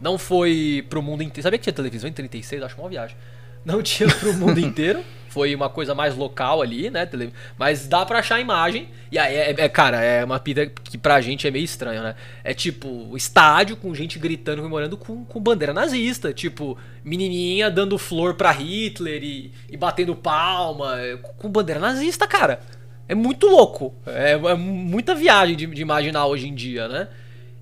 Não 0.00 0.16
foi 0.18 0.84
pro 0.88 1.02
mundo 1.02 1.22
inteiro. 1.22 1.42
Sabia 1.42 1.58
que 1.58 1.64
tinha 1.64 1.72
televisão 1.72 2.08
em 2.08 2.12
36? 2.12 2.62
Acho 2.62 2.80
uma 2.80 2.88
viagem. 2.88 3.16
Não 3.64 3.82
tinha 3.82 4.08
pro 4.08 4.32
mundo 4.34 4.58
inteiro. 4.58 5.00
Foi 5.28 5.54
uma 5.54 5.68
coisa 5.68 5.94
mais 5.94 6.16
local 6.16 6.60
ali, 6.60 6.90
né? 6.90 7.08
Mas 7.56 7.86
dá 7.86 8.04
pra 8.04 8.18
achar 8.18 8.36
a 8.36 8.40
imagem. 8.40 8.88
E 9.12 9.18
aí, 9.18 9.36
é, 9.36 9.50
é- 9.58 9.68
cara, 9.68 10.00
é 10.02 10.24
uma 10.24 10.40
pita 10.40 10.66
que 10.66 10.98
pra 10.98 11.20
gente 11.20 11.46
é 11.46 11.50
meio 11.52 11.64
estranho, 11.64 12.02
né? 12.02 12.16
É 12.42 12.52
tipo, 12.52 13.16
estádio 13.16 13.76
com 13.76 13.94
gente 13.94 14.18
gritando, 14.18 14.56
comemorando 14.56 14.96
com, 14.96 15.24
com 15.24 15.40
bandeira 15.40 15.72
nazista. 15.72 16.32
Tipo, 16.32 16.76
menininha 17.04 17.70
dando 17.70 17.96
flor 17.96 18.34
pra 18.34 18.50
Hitler 18.50 19.22
e, 19.22 19.52
e 19.70 19.76
batendo 19.76 20.16
palma. 20.16 21.00
é, 21.00 21.16
Com 21.16 21.48
bandeira 21.48 21.80
nazista, 21.80 22.26
cara. 22.26 22.60
É 23.06 23.14
muito 23.14 23.46
louco. 23.46 23.94
É, 24.06 24.32
é 24.32 24.54
muita 24.54 25.14
viagem 25.14 25.54
de, 25.54 25.66
de 25.66 25.82
imaginar 25.82 26.26
hoje 26.26 26.48
em 26.48 26.54
dia, 26.54 26.88
né? 26.88 27.08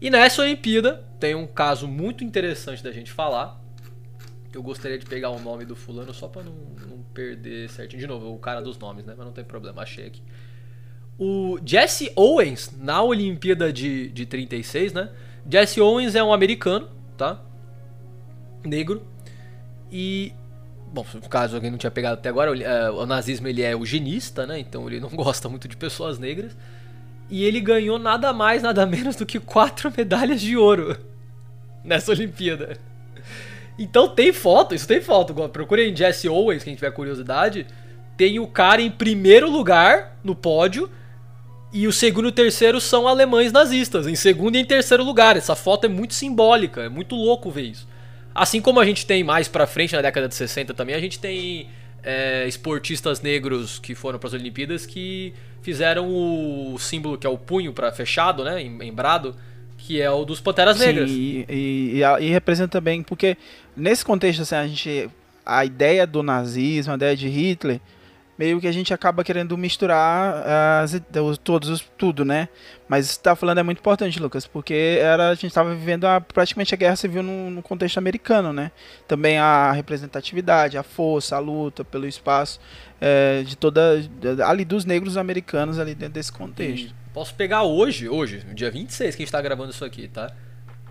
E 0.00 0.08
nessa 0.10 0.40
Olimpíada 0.42 1.02
tem 1.18 1.34
um 1.34 1.46
caso 1.46 1.86
muito 1.88 2.24
interessante 2.24 2.82
da 2.82 2.92
gente 2.92 3.10
falar, 3.10 3.60
Eu 4.52 4.62
gostaria 4.62 4.98
de 4.98 5.04
pegar 5.04 5.28
o 5.28 5.38
nome 5.38 5.66
do 5.66 5.76
fulano 5.76 6.14
só 6.14 6.26
pra 6.26 6.42
não, 6.42 6.54
não 6.88 7.02
perder 7.12 7.68
certinho. 7.68 8.00
De 8.00 8.06
novo, 8.06 8.32
o 8.32 8.38
cara 8.38 8.62
dos 8.62 8.78
nomes, 8.78 9.04
né? 9.04 9.14
Mas 9.16 9.26
não 9.26 9.32
tem 9.32 9.44
problema, 9.44 9.82
achei 9.82 10.06
aqui. 10.06 10.22
O 11.18 11.58
Jesse 11.64 12.10
Owens, 12.16 12.72
na 12.78 13.02
Olimpíada 13.02 13.70
de, 13.70 14.08
de 14.08 14.24
36, 14.24 14.94
né? 14.94 15.10
Jesse 15.48 15.80
Owens 15.80 16.14
é 16.14 16.24
um 16.24 16.32
americano, 16.32 16.88
tá? 17.16 17.42
Negro. 18.64 19.06
E. 19.92 20.32
Bom, 20.90 21.04
caso 21.28 21.56
alguém 21.56 21.70
não 21.70 21.76
tinha 21.76 21.90
pegado 21.90 22.14
até 22.14 22.30
agora, 22.30 22.50
o, 22.50 22.54
é, 22.54 22.90
o 22.90 23.04
nazismo 23.04 23.46
ele 23.48 23.60
é 23.60 23.74
eugenista, 23.74 24.46
né? 24.46 24.58
Então 24.58 24.88
ele 24.88 24.98
não 24.98 25.10
gosta 25.14 25.46
muito 25.48 25.68
de 25.68 25.76
pessoas 25.76 26.18
negras. 26.18 26.56
E 27.28 27.44
ele 27.44 27.60
ganhou 27.60 27.98
nada 27.98 28.32
mais, 28.32 28.62
nada 28.62 28.86
menos 28.86 29.14
do 29.14 29.26
que 29.26 29.38
quatro 29.38 29.92
medalhas 29.94 30.40
de 30.40 30.56
ouro 30.56 31.07
nessa 31.84 32.12
Olimpíada. 32.12 32.78
Então 33.78 34.08
tem 34.08 34.32
foto, 34.32 34.74
isso 34.74 34.88
tem 34.88 35.00
foto. 35.00 35.32
Procurem 35.48 35.94
Jesse 35.94 36.28
Owens, 36.28 36.64
quem 36.64 36.74
tiver 36.74 36.90
curiosidade. 36.90 37.66
Tem 38.16 38.40
o 38.40 38.46
cara 38.46 38.82
em 38.82 38.90
primeiro 38.90 39.48
lugar 39.48 40.18
no 40.24 40.34
pódio. 40.34 40.90
E 41.72 41.86
o 41.86 41.92
segundo 41.92 42.26
e 42.26 42.28
o 42.30 42.32
terceiro 42.32 42.80
são 42.80 43.06
alemães 43.06 43.52
nazistas, 43.52 44.06
em 44.06 44.14
segundo 44.14 44.56
e 44.56 44.60
em 44.60 44.64
terceiro 44.64 45.04
lugar. 45.04 45.36
Essa 45.36 45.54
foto 45.54 45.84
é 45.84 45.88
muito 45.88 46.14
simbólica, 46.14 46.82
é 46.82 46.88
muito 46.88 47.14
louco 47.14 47.50
ver 47.50 47.62
isso. 47.62 47.86
Assim 48.34 48.60
como 48.60 48.80
a 48.80 48.86
gente 48.86 49.04
tem 49.04 49.22
mais 49.22 49.48
pra 49.48 49.66
frente, 49.66 49.94
na 49.94 50.00
década 50.00 50.28
de 50.28 50.34
60 50.34 50.72
também, 50.72 50.94
a 50.94 51.00
gente 51.00 51.18
tem 51.18 51.68
é, 52.02 52.46
esportistas 52.46 53.20
negros 53.20 53.78
que 53.78 53.94
foram 53.94 54.18
para 54.18 54.28
as 54.28 54.32
Olimpíadas 54.32 54.86
que 54.86 55.34
fizeram 55.60 56.08
o 56.08 56.78
símbolo 56.78 57.18
que 57.18 57.26
é 57.26 57.30
o 57.30 57.36
punho 57.36 57.72
para 57.72 57.92
fechado, 57.92 58.44
né, 58.44 58.62
em, 58.62 58.82
em 58.82 58.92
brado, 58.92 59.36
que 59.88 60.02
é 60.02 60.10
o 60.10 60.22
dos 60.22 60.38
Panteras 60.38 60.76
Sim, 60.76 60.84
Negras. 60.86 61.10
E, 61.10 61.46
e, 61.48 61.92
e, 61.96 62.04
a- 62.04 62.20
e 62.20 62.28
representa 62.28 62.78
bem, 62.78 63.02
porque 63.02 63.38
nesse 63.74 64.04
contexto, 64.04 64.42
assim, 64.42 64.54
a 64.54 64.66
gente. 64.66 65.08
A 65.46 65.64
ideia 65.64 66.06
do 66.06 66.22
nazismo, 66.22 66.92
a 66.92 66.96
ideia 66.96 67.16
de 67.16 67.26
Hitler, 67.26 67.80
meio 68.38 68.60
que 68.60 68.66
a 68.68 68.72
gente 68.72 68.92
acaba 68.92 69.24
querendo 69.24 69.56
misturar 69.56 70.44
as, 70.84 70.92
ide- 70.92 71.20
os- 71.20 71.38
todos 71.38 71.70
os, 71.70 71.80
tudo, 71.96 72.22
né? 72.22 72.50
Mas 72.86 73.06
isso 73.06 73.16
que 73.16 73.24
tá 73.24 73.34
falando 73.34 73.56
é 73.58 73.62
muito 73.62 73.78
importante, 73.78 74.20
Lucas, 74.20 74.46
porque 74.46 74.98
era, 75.00 75.30
a 75.30 75.34
gente 75.34 75.46
estava 75.46 75.74
vivendo 75.74 76.04
a, 76.04 76.20
praticamente 76.20 76.74
a 76.74 76.76
guerra 76.76 76.96
civil 76.96 77.22
no, 77.22 77.50
no 77.50 77.62
contexto 77.62 77.96
americano, 77.96 78.52
né? 78.52 78.70
Também 79.06 79.38
a 79.38 79.72
representatividade, 79.72 80.76
a 80.76 80.82
força, 80.82 81.34
a 81.36 81.38
luta 81.38 81.82
pelo 81.82 82.06
espaço 82.06 82.60
é, 83.00 83.42
de 83.42 83.56
toda. 83.56 84.02
ali 84.46 84.66
dos 84.66 84.84
negros 84.84 85.16
americanos 85.16 85.78
ali 85.78 85.94
dentro 85.94 86.12
desse 86.14 86.30
contexto. 86.30 86.94
Posso 87.12 87.34
pegar 87.34 87.62
hoje, 87.62 88.08
hoje, 88.08 88.42
no 88.46 88.54
dia 88.54 88.70
26 88.70 89.14
que 89.16 89.22
a 89.22 89.24
gente 89.24 89.32
tá 89.32 89.40
gravando 89.40 89.70
isso 89.70 89.84
aqui, 89.84 90.08
tá? 90.08 90.30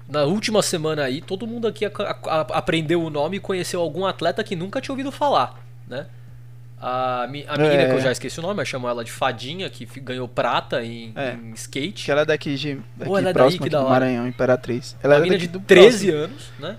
Na 0.10 0.24
última 0.24 0.62
semana 0.62 1.04
aí, 1.04 1.22
todo 1.22 1.46
mundo 1.46 1.68
aqui 1.68 1.86
a- 1.86 1.92
a- 2.26 2.42
aprendeu 2.58 3.02
o 3.04 3.10
nome 3.10 3.38
e 3.38 3.40
conheceu 3.40 3.82
algum 3.82 4.06
atleta 4.06 4.44
que 4.44 4.56
nunca 4.56 4.80
tinha 4.82 4.94
ouvido 4.94 5.12
falar, 5.12 5.56
né? 5.88 6.06
A, 6.80 7.24
a 7.24 7.28
menina 7.28 7.54
É. 7.84 7.88
que 7.90 7.94
eu 7.96 8.02
já 8.02 8.12
esqueci 8.12 8.40
o 8.40 8.42
nome, 8.44 8.62
eu 8.62 8.66
chamo 8.66 8.88
ela 8.88 9.04
de 9.04 9.12
Fadinha, 9.12 9.68
que 9.70 9.86
ganhou 10.00 10.28
prata 10.28 10.84
em, 10.84 11.12
É. 11.16 11.34
em 11.34 11.52
skate. 11.54 12.06
Que 12.06 12.12
ela 12.12 12.22
é 12.22 12.26
daqui 12.26 12.56
de 12.56 12.76
daqui 12.96 13.10
Pô, 13.12 13.18
ela 13.18 13.30
é 13.30 13.34
daí, 13.34 13.58
que 13.60 13.70
da 13.70 13.82
hora. 13.82 13.90
Maranhão, 13.90 14.28
Imperatriz. 14.28 14.96
Ela 15.02 15.16
é 15.16 15.20
menina 15.20 15.38
de 15.40 15.48
do 15.48 15.60
13 15.60 16.08
próximo. 16.12 16.24
anos, 16.24 16.50
né? 16.60 16.78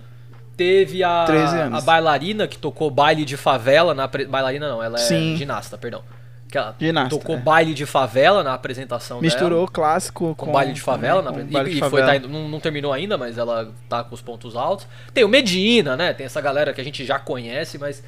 Teve 0.57 1.03
a, 1.05 1.25
13 1.25 1.57
anos. 1.59 1.83
a 1.83 1.85
bailarina 1.85 2.47
que 2.49 2.57
tocou 2.59 2.91
baile 2.91 3.25
de 3.25 3.37
favela 3.37 3.93
na 3.95 4.07
bailarina 4.07 4.69
não, 4.69 4.83
ela 4.83 4.99
é 4.99 5.03
Sim. 5.03 5.37
ginasta, 5.37 5.77
perdão. 5.77 6.03
Que 6.51 6.57
ela 6.57 6.75
Ginasta, 6.81 7.11
tocou 7.11 7.37
é. 7.37 7.39
baile 7.39 7.75
de 7.75 7.85
favela 7.85 8.43
na 8.43 8.55
apresentação 8.55 9.21
Misturou 9.21 9.51
dela. 9.51 9.63
o 9.65 9.71
clássico 9.71 10.35
com, 10.35 10.47
com 10.47 10.53
baile 10.53 10.73
de 10.73 10.81
favela, 10.81 11.21
na 11.21 11.31
com 11.31 11.37
apre- 11.41 11.45
baile 11.53 11.71
e, 11.75 11.79
e 11.79 11.91
foi, 11.91 12.01
tá 12.03 12.19
não, 12.27 12.49
não 12.49 12.59
terminou 12.59 12.93
ainda, 12.93 13.19
mas 13.19 13.37
ela 13.37 13.71
tá 13.89 14.03
com 14.03 14.15
os 14.15 14.23
pontos 14.23 14.57
altos. 14.57 14.87
Tem 15.13 15.25
o 15.25 15.29
Medina, 15.29 15.97
né? 15.97 16.15
Tem 16.15 16.25
essa 16.25 16.41
galera 16.41 16.73
que 16.73 16.81
a 16.81 16.85
gente 16.85 17.05
já 17.05 17.19
conhece, 17.19 17.77
mas 17.77 18.03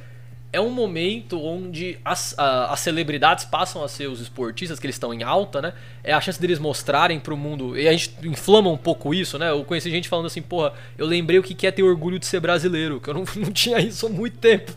é 0.52 0.60
um 0.60 0.70
momento 0.70 1.38
onde 1.40 1.98
as, 2.02 2.34
a- 2.38 2.72
as 2.72 2.80
celebridades 2.80 3.44
passam 3.44 3.84
a 3.84 3.88
ser 3.88 4.08
os 4.08 4.20
esportistas, 4.22 4.80
que 4.80 4.86
eles 4.86 4.96
estão 4.96 5.12
em 5.12 5.22
alta, 5.22 5.60
né? 5.60 5.74
É 6.02 6.12
a 6.14 6.20
chance 6.20 6.40
deles 6.40 6.58
mostrarem 6.58 7.20
pro 7.20 7.36
mundo. 7.36 7.78
E 7.78 7.86
a 7.86 7.92
gente 7.92 8.14
inflama 8.24 8.70
um 8.70 8.76
pouco 8.78 9.12
isso, 9.14 9.38
né? 9.38 9.50
Eu 9.50 9.62
conheci 9.64 9.90
gente 9.90 10.08
falando 10.08 10.26
assim, 10.26 10.40
porra, 10.40 10.72
eu 10.96 11.04
lembrei 11.06 11.38
o 11.38 11.42
que 11.42 11.54
que 11.54 11.66
é 11.66 11.70
ter 11.70 11.82
orgulho 11.82 12.18
de 12.18 12.24
ser 12.24 12.40
brasileiro, 12.40 13.00
que 13.00 13.10
eu 13.10 13.14
não, 13.14 13.24
não 13.36 13.52
tinha 13.52 13.78
isso 13.80 14.06
há 14.06 14.08
muito 14.08 14.38
tempo. 14.38 14.72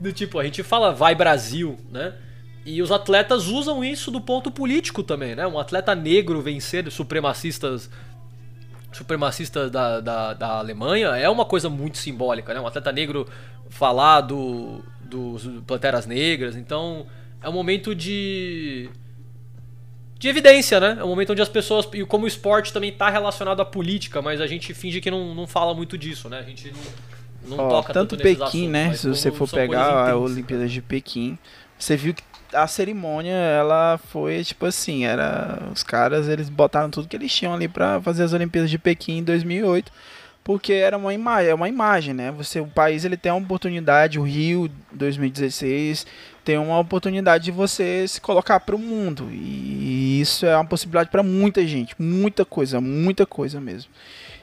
Do 0.00 0.12
tipo, 0.12 0.38
a 0.38 0.44
gente 0.44 0.62
fala 0.62 0.92
vai 0.92 1.14
Brasil, 1.14 1.78
né? 1.92 2.14
E 2.66 2.82
os 2.82 2.90
atletas 2.90 3.46
usam 3.46 3.84
isso 3.84 4.10
do 4.10 4.20
ponto 4.20 4.50
político 4.50 5.00
também, 5.00 5.36
né? 5.36 5.46
Um 5.46 5.56
atleta 5.56 5.94
negro 5.94 6.42
vencer 6.42 6.90
supremacistas 6.90 7.88
supremacistas 8.92 9.70
da, 9.70 10.00
da, 10.00 10.34
da 10.34 10.48
Alemanha 10.58 11.08
é 11.08 11.28
uma 11.28 11.44
coisa 11.44 11.70
muito 11.70 11.96
simbólica, 11.96 12.52
né? 12.52 12.60
Um 12.60 12.66
atleta 12.66 12.90
negro 12.90 13.28
falar 13.68 14.22
do, 14.22 14.82
dos 15.00 15.46
Panteras 15.64 16.06
Negras, 16.06 16.56
então 16.56 17.06
é 17.40 17.48
um 17.48 17.52
momento 17.52 17.94
de 17.94 18.90
de 20.18 20.28
evidência, 20.28 20.80
né? 20.80 20.96
É 20.98 21.04
um 21.04 21.08
momento 21.08 21.30
onde 21.30 21.42
as 21.42 21.48
pessoas 21.48 21.86
e 21.92 22.04
como 22.04 22.24
o 22.24 22.28
esporte 22.28 22.72
também 22.72 22.90
está 22.90 23.08
relacionado 23.08 23.60
à 23.60 23.64
política, 23.64 24.20
mas 24.20 24.40
a 24.40 24.46
gente 24.46 24.74
finge 24.74 25.00
que 25.00 25.10
não, 25.10 25.36
não 25.36 25.46
fala 25.46 25.72
muito 25.72 25.96
disso, 25.96 26.28
né? 26.28 26.40
A 26.40 26.42
gente 26.42 26.72
não, 27.46 27.56
não 27.56 27.64
Ó, 27.64 27.68
toca 27.68 27.92
tanto 27.92 28.16
tanto 28.16 28.22
Pequim, 28.22 28.42
assuntos, 28.42 28.68
né? 28.70 28.94
Se 28.94 29.08
você 29.08 29.30
for 29.30 29.48
pegar 29.48 29.86
a 29.86 29.90
intrínsecas. 29.90 30.30
Olimpíada 30.32 30.66
de 30.66 30.82
Pequim, 30.82 31.38
você 31.78 31.96
viu 31.96 32.12
que 32.12 32.22
a 32.52 32.66
cerimônia, 32.66 33.34
ela 33.34 33.98
foi 33.98 34.42
tipo 34.44 34.66
assim, 34.66 35.04
era 35.04 35.62
os 35.72 35.82
caras, 35.82 36.28
eles 36.28 36.48
botaram 36.48 36.90
tudo 36.90 37.08
que 37.08 37.16
eles 37.16 37.34
tinham 37.34 37.54
ali 37.54 37.68
pra 37.68 38.00
fazer 38.00 38.22
as 38.22 38.32
Olimpíadas 38.32 38.70
de 38.70 38.78
Pequim 38.78 39.18
em 39.18 39.24
2008, 39.24 39.92
porque 40.42 40.72
era 40.72 40.96
uma 40.96 41.12
imagem, 41.12 41.50
é 41.50 41.54
uma 41.54 41.68
imagem, 41.68 42.14
né? 42.14 42.30
Você, 42.32 42.60
o 42.60 42.66
país 42.66 43.04
ele 43.04 43.16
tem 43.16 43.32
uma 43.32 43.40
oportunidade, 43.40 44.18
o 44.18 44.22
Rio 44.22 44.70
2016 44.92 46.06
tem 46.44 46.56
uma 46.56 46.78
oportunidade 46.78 47.44
de 47.44 47.50
você 47.50 48.06
se 48.06 48.20
colocar 48.20 48.60
para 48.60 48.76
o 48.76 48.78
mundo 48.78 49.28
e 49.32 50.20
isso 50.20 50.46
é 50.46 50.54
uma 50.54 50.64
possibilidade 50.64 51.10
para 51.10 51.22
muita 51.22 51.66
gente, 51.66 51.94
muita 51.98 52.44
coisa, 52.44 52.80
muita 52.80 53.26
coisa 53.26 53.60
mesmo. 53.60 53.90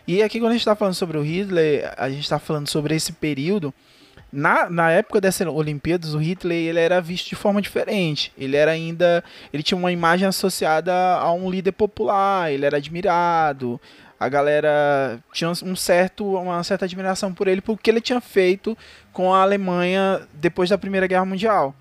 E 0.05 0.21
aqui 0.21 0.39
quando 0.39 0.49
a 0.49 0.53
gente 0.53 0.61
está 0.61 0.75
falando 0.75 0.95
sobre 0.95 1.17
o 1.17 1.21
Hitler, 1.21 1.93
a 1.97 2.09
gente 2.09 2.23
está 2.23 2.37
falando 2.37 2.67
sobre 2.67 2.93
esse 2.93 3.13
período. 3.13 3.73
Na, 4.36 4.67
na 4.67 4.89
época 4.89 5.21
dessas 5.21 5.45
Olimpíadas, 5.45 6.15
o 6.15 6.17
Hitler 6.17 6.57
ele 6.57 6.79
era 6.79 6.99
visto 6.99 7.29
de 7.29 7.36
forma 7.36 7.61
diferente. 7.61 8.34
Ele 8.36 8.57
era 8.57 8.71
ainda, 8.71 9.23
ele 9.53 9.61
tinha 9.61 9.77
uma 9.77 9.91
imagem 9.91 10.27
associada 10.27 10.91
a 10.91 11.31
um 11.31 11.51
líder 11.51 11.73
popular. 11.73 12.51
Ele 12.51 12.65
era 12.65 12.77
admirado. 12.77 13.79
A 14.19 14.27
galera 14.27 15.19
tinha 15.31 15.51
um 15.51 15.75
certo, 15.75 16.25
uma 16.36 16.63
certa 16.63 16.86
admiração 16.86 17.31
por 17.31 17.47
ele 17.47 17.61
porque 17.61 17.91
ele 17.91 18.01
tinha 18.01 18.19
feito 18.19 18.75
com 19.11 19.31
a 19.31 19.43
Alemanha 19.43 20.27
depois 20.34 20.71
da 20.71 20.79
Primeira 20.79 21.05
Guerra 21.05 21.25
Mundial. 21.25 21.75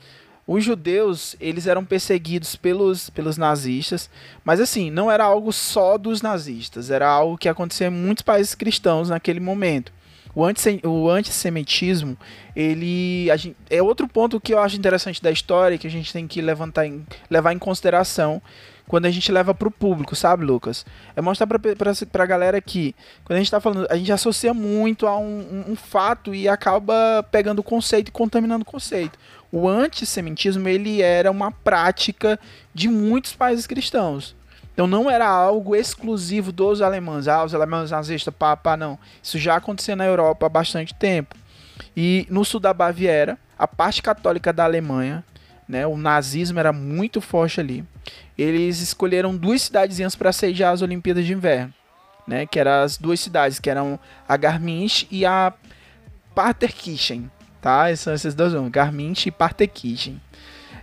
Os 0.47 0.63
judeus, 0.63 1.37
eles 1.41 1.67
eram 1.67 1.85
perseguidos 1.85 2.55
pelos, 2.55 3.09
pelos 3.09 3.39
nazistas, 3.39 4.11
mas 4.45 4.61
assim, 4.61 4.91
não 4.91 5.11
era 5.11 5.25
algo 5.25 5.53
só 5.53 5.97
dos 5.97 6.21
nazistas, 6.21 6.91
era 6.91 7.09
algo 7.09 7.39
que 7.39 7.49
acontecia 7.49 7.87
em 7.87 7.91
muitos 7.91 8.23
países 8.23 8.55
cristãos 8.55 9.09
naquele 9.09 9.41
momento. 9.41 9.93
O, 10.35 10.43
o 10.89 11.11
antissemitismo, 11.11 12.17
ele 12.57 13.27
gente, 13.37 13.57
é 13.69 13.83
outro 13.83 14.09
ponto 14.09 14.41
que 14.41 14.55
eu 14.55 14.59
acho 14.59 14.77
interessante 14.77 15.23
da 15.23 15.31
história 15.31 15.77
que 15.77 15.87
a 15.87 15.91
gente 15.91 16.13
tem 16.13 16.27
que 16.27 16.41
levantar 16.41 16.87
em, 16.87 17.05
levar 17.31 17.53
em 17.53 17.59
consideração 17.59 18.41
quando 18.87 19.07
a 19.07 19.11
gente 19.11 19.31
leva 19.33 19.55
para 19.55 19.69
o 19.69 19.71
público, 19.71 20.15
sabe, 20.15 20.45
Lucas? 20.45 20.85
É 21.17 21.21
mostrar 21.23 21.47
para 21.47 22.23
a 22.23 22.27
galera 22.27 22.61
que, 22.61 22.95
quando 23.25 23.37
a 23.37 23.39
gente 23.39 23.47
está 23.47 23.61
falando, 23.61 23.87
a 23.89 23.97
gente 23.97 24.13
associa 24.13 24.53
muito 24.53 25.07
a 25.07 25.17
um, 25.17 25.65
um, 25.69 25.73
um 25.73 25.77
fato 25.77 26.35
e 26.35 26.49
acaba 26.49 27.27
pegando 27.31 27.61
o 27.61 27.63
conceito 27.63 28.09
e 28.09 28.13
contaminando 28.13 28.63
o 28.63 28.67
conceito. 28.67 29.19
O 29.51 29.69
antissemitismo, 29.69 30.69
ele 30.69 31.01
era 31.01 31.31
uma 31.31 31.51
prática 31.51 32.39
de 32.75 32.89
muitos 32.89 33.33
países 33.33 33.67
cristãos. 33.67 34.35
Então 34.73 34.87
não 34.87 35.11
era 35.11 35.29
algo 35.29 35.77
exclusivo 35.77 36.51
dos 36.51 36.81
alemães, 36.81 37.29
ah, 37.29 37.45
os 37.45 37.55
alemães 37.55 37.91
nazistas, 37.91 38.35
pá, 38.35 38.57
pá, 38.57 38.77
não. 38.77 38.99
Isso 39.23 39.39
já 39.39 39.57
acontecia 39.57 39.95
na 39.95 40.05
Europa 40.05 40.47
há 40.47 40.49
bastante 40.49 40.95
tempo. 40.95 41.35
E 41.97 42.27
no 42.31 42.45
sul 42.45 42.61
da 42.61 42.73
Baviera, 42.73 43.39
a 43.59 43.69
parte 43.69 44.03
católica 44.03 44.53
da 44.53 44.65
Alemanha, 44.65 45.25
né, 45.69 45.87
o 45.87 45.97
nazismo 45.97 46.59
era 46.59 46.73
muito 46.73 47.21
forte 47.21 47.61
ali. 47.61 47.85
Eles 48.37 48.81
escolheram 48.81 49.37
duas 49.37 49.63
cidadezinhas 49.63 50.17
para 50.17 50.33
sediar 50.33 50.73
as 50.73 50.83
Olimpíadas 50.83 51.25
de 51.25 51.33
Inverno, 51.33 51.73
né, 52.27 52.47
que 52.47 52.59
eram 52.59 52.83
as 52.83 52.97
duas 52.97 53.21
cidades, 53.21 53.59
que 53.59 53.71
eram 53.71 53.99
a 54.27 54.37
Garmisch 54.37 55.07
e 55.11 55.27
a 55.27 55.53
Partenkirchen, 56.35 57.31
tá? 57.61 57.91
Esses 57.91 58.35
dois 58.35 58.55
nomes, 58.55 58.73
Garmisch 58.73 59.27
e 59.27 59.31
Partenkirchen. 59.31 60.21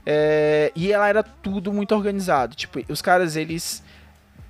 É, 0.06 0.72
e 0.76 0.92
ela 0.92 1.08
era 1.08 1.24
tudo 1.24 1.72
muito 1.74 1.94
organizado. 1.96 2.56
Tipo, 2.56 2.80
os 2.90 3.02
caras 3.02 3.36
eles 3.36 3.84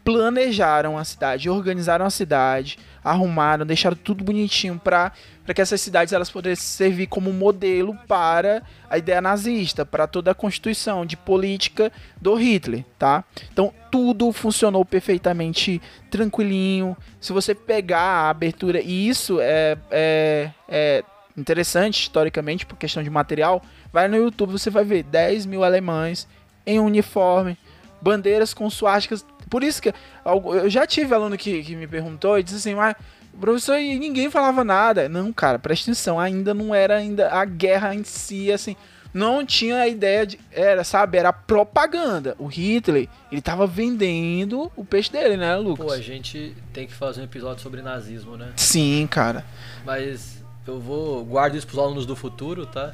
planejaram 0.04 0.98
a 0.98 1.04
cidade, 1.04 1.50
organizaram 1.50 2.04
a 2.04 2.10
cidade, 2.10 2.80
arrumaram, 3.04 3.64
deixaram 3.64 3.96
tudo 3.96 4.24
bonitinho 4.24 4.80
para 4.80 5.12
que 5.54 5.62
essas 5.62 5.82
cidades 5.82 6.14
elas 6.14 6.32
pudessem 6.32 6.66
servir 6.66 7.06
como 7.06 7.32
modelo 7.32 7.96
para 8.08 8.64
a 8.90 8.98
ideia 8.98 9.22
nazista, 9.22 9.86
para 9.86 10.08
toda 10.08 10.32
a 10.32 10.36
constituição 10.36 11.06
de 11.06 11.16
política 11.16 11.92
do 12.20 12.34
Hitler, 12.34 12.84
tá? 12.98 13.24
Então 13.52 13.72
tudo 13.92 14.32
funcionou 14.32 14.84
perfeitamente 14.84 15.80
tranquilinho. 16.10 16.98
Se 17.22 17.32
você 17.32 17.54
pegar 17.54 18.00
a 18.00 18.30
abertura, 18.30 18.82
e 18.82 19.08
isso 19.08 19.40
é, 19.40 19.78
é, 19.92 20.52
é 20.68 21.04
interessante 21.38 22.02
historicamente 22.02 22.66
por 22.66 22.78
questão 22.78 23.04
de 23.04 23.10
material, 23.10 23.62
vai 23.92 24.08
no 24.08 24.18
YouTube, 24.18 24.52
você 24.52 24.70
vai 24.70 24.84
ver 24.84 25.04
10 25.04 25.46
mil 25.46 25.64
alemães 25.64 26.28
em 26.66 26.80
uniforme, 26.80 27.58
bandeiras 28.02 28.54
com 28.54 28.70
suásticas. 28.70 29.26
Por 29.50 29.64
isso 29.64 29.82
que 29.82 29.94
eu 30.26 30.70
já 30.70 30.86
tive 30.86 31.14
aluno 31.14 31.38
que, 31.38 31.64
que 31.64 31.76
me 31.76 31.88
perguntou 31.88 32.38
e 32.38 32.44
disse 32.44 32.58
assim, 32.58 32.76
mas 32.76 32.96
professor, 33.40 33.80
e 33.80 33.98
ninguém 33.98 34.30
falava 34.30 34.64
nada. 34.64 35.08
Não, 35.10 35.32
cara, 35.32 35.58
presta 35.58 35.90
atenção, 35.90 36.20
ainda 36.20 36.54
não 36.54 36.74
era 36.76 36.98
ainda 36.98 37.32
a 37.32 37.46
guerra 37.46 37.96
em 37.96 38.04
si, 38.04 38.52
assim, 38.52 38.76
não 39.14 39.46
tinha 39.46 39.78
a 39.78 39.88
ideia 39.88 40.26
de, 40.26 40.40
era, 40.52 40.84
sabe, 40.84 41.18
era 41.18 41.34
propaganda. 41.34 42.36
O 42.38 42.46
Hitler, 42.46 43.08
ele 43.32 43.42
tava 43.42 43.66
vendendo 43.66 44.72
o 44.76 44.86
peixe 44.86 45.12
dele, 45.12 45.38
né, 45.38 45.56
Lucas? 45.56 45.86
Pô, 45.86 45.92
a 45.92 46.02
gente 46.02 46.56
tem 46.74 46.86
que 46.86 46.94
fazer 46.94 47.22
um 47.22 47.24
episódio 47.24 47.64
sobre 47.64 47.82
nazismo, 47.82 48.38
né? 48.38 48.52
Sim, 48.56 49.08
cara. 49.10 49.44
Mas 49.86 50.44
eu 50.68 50.80
vou. 50.80 51.26
Guardo 51.26 51.58
isso 51.58 51.66
pros 51.66 51.80
alunos 51.80 52.06
do 52.06 52.16
futuro, 52.16 52.66
tá? 52.66 52.94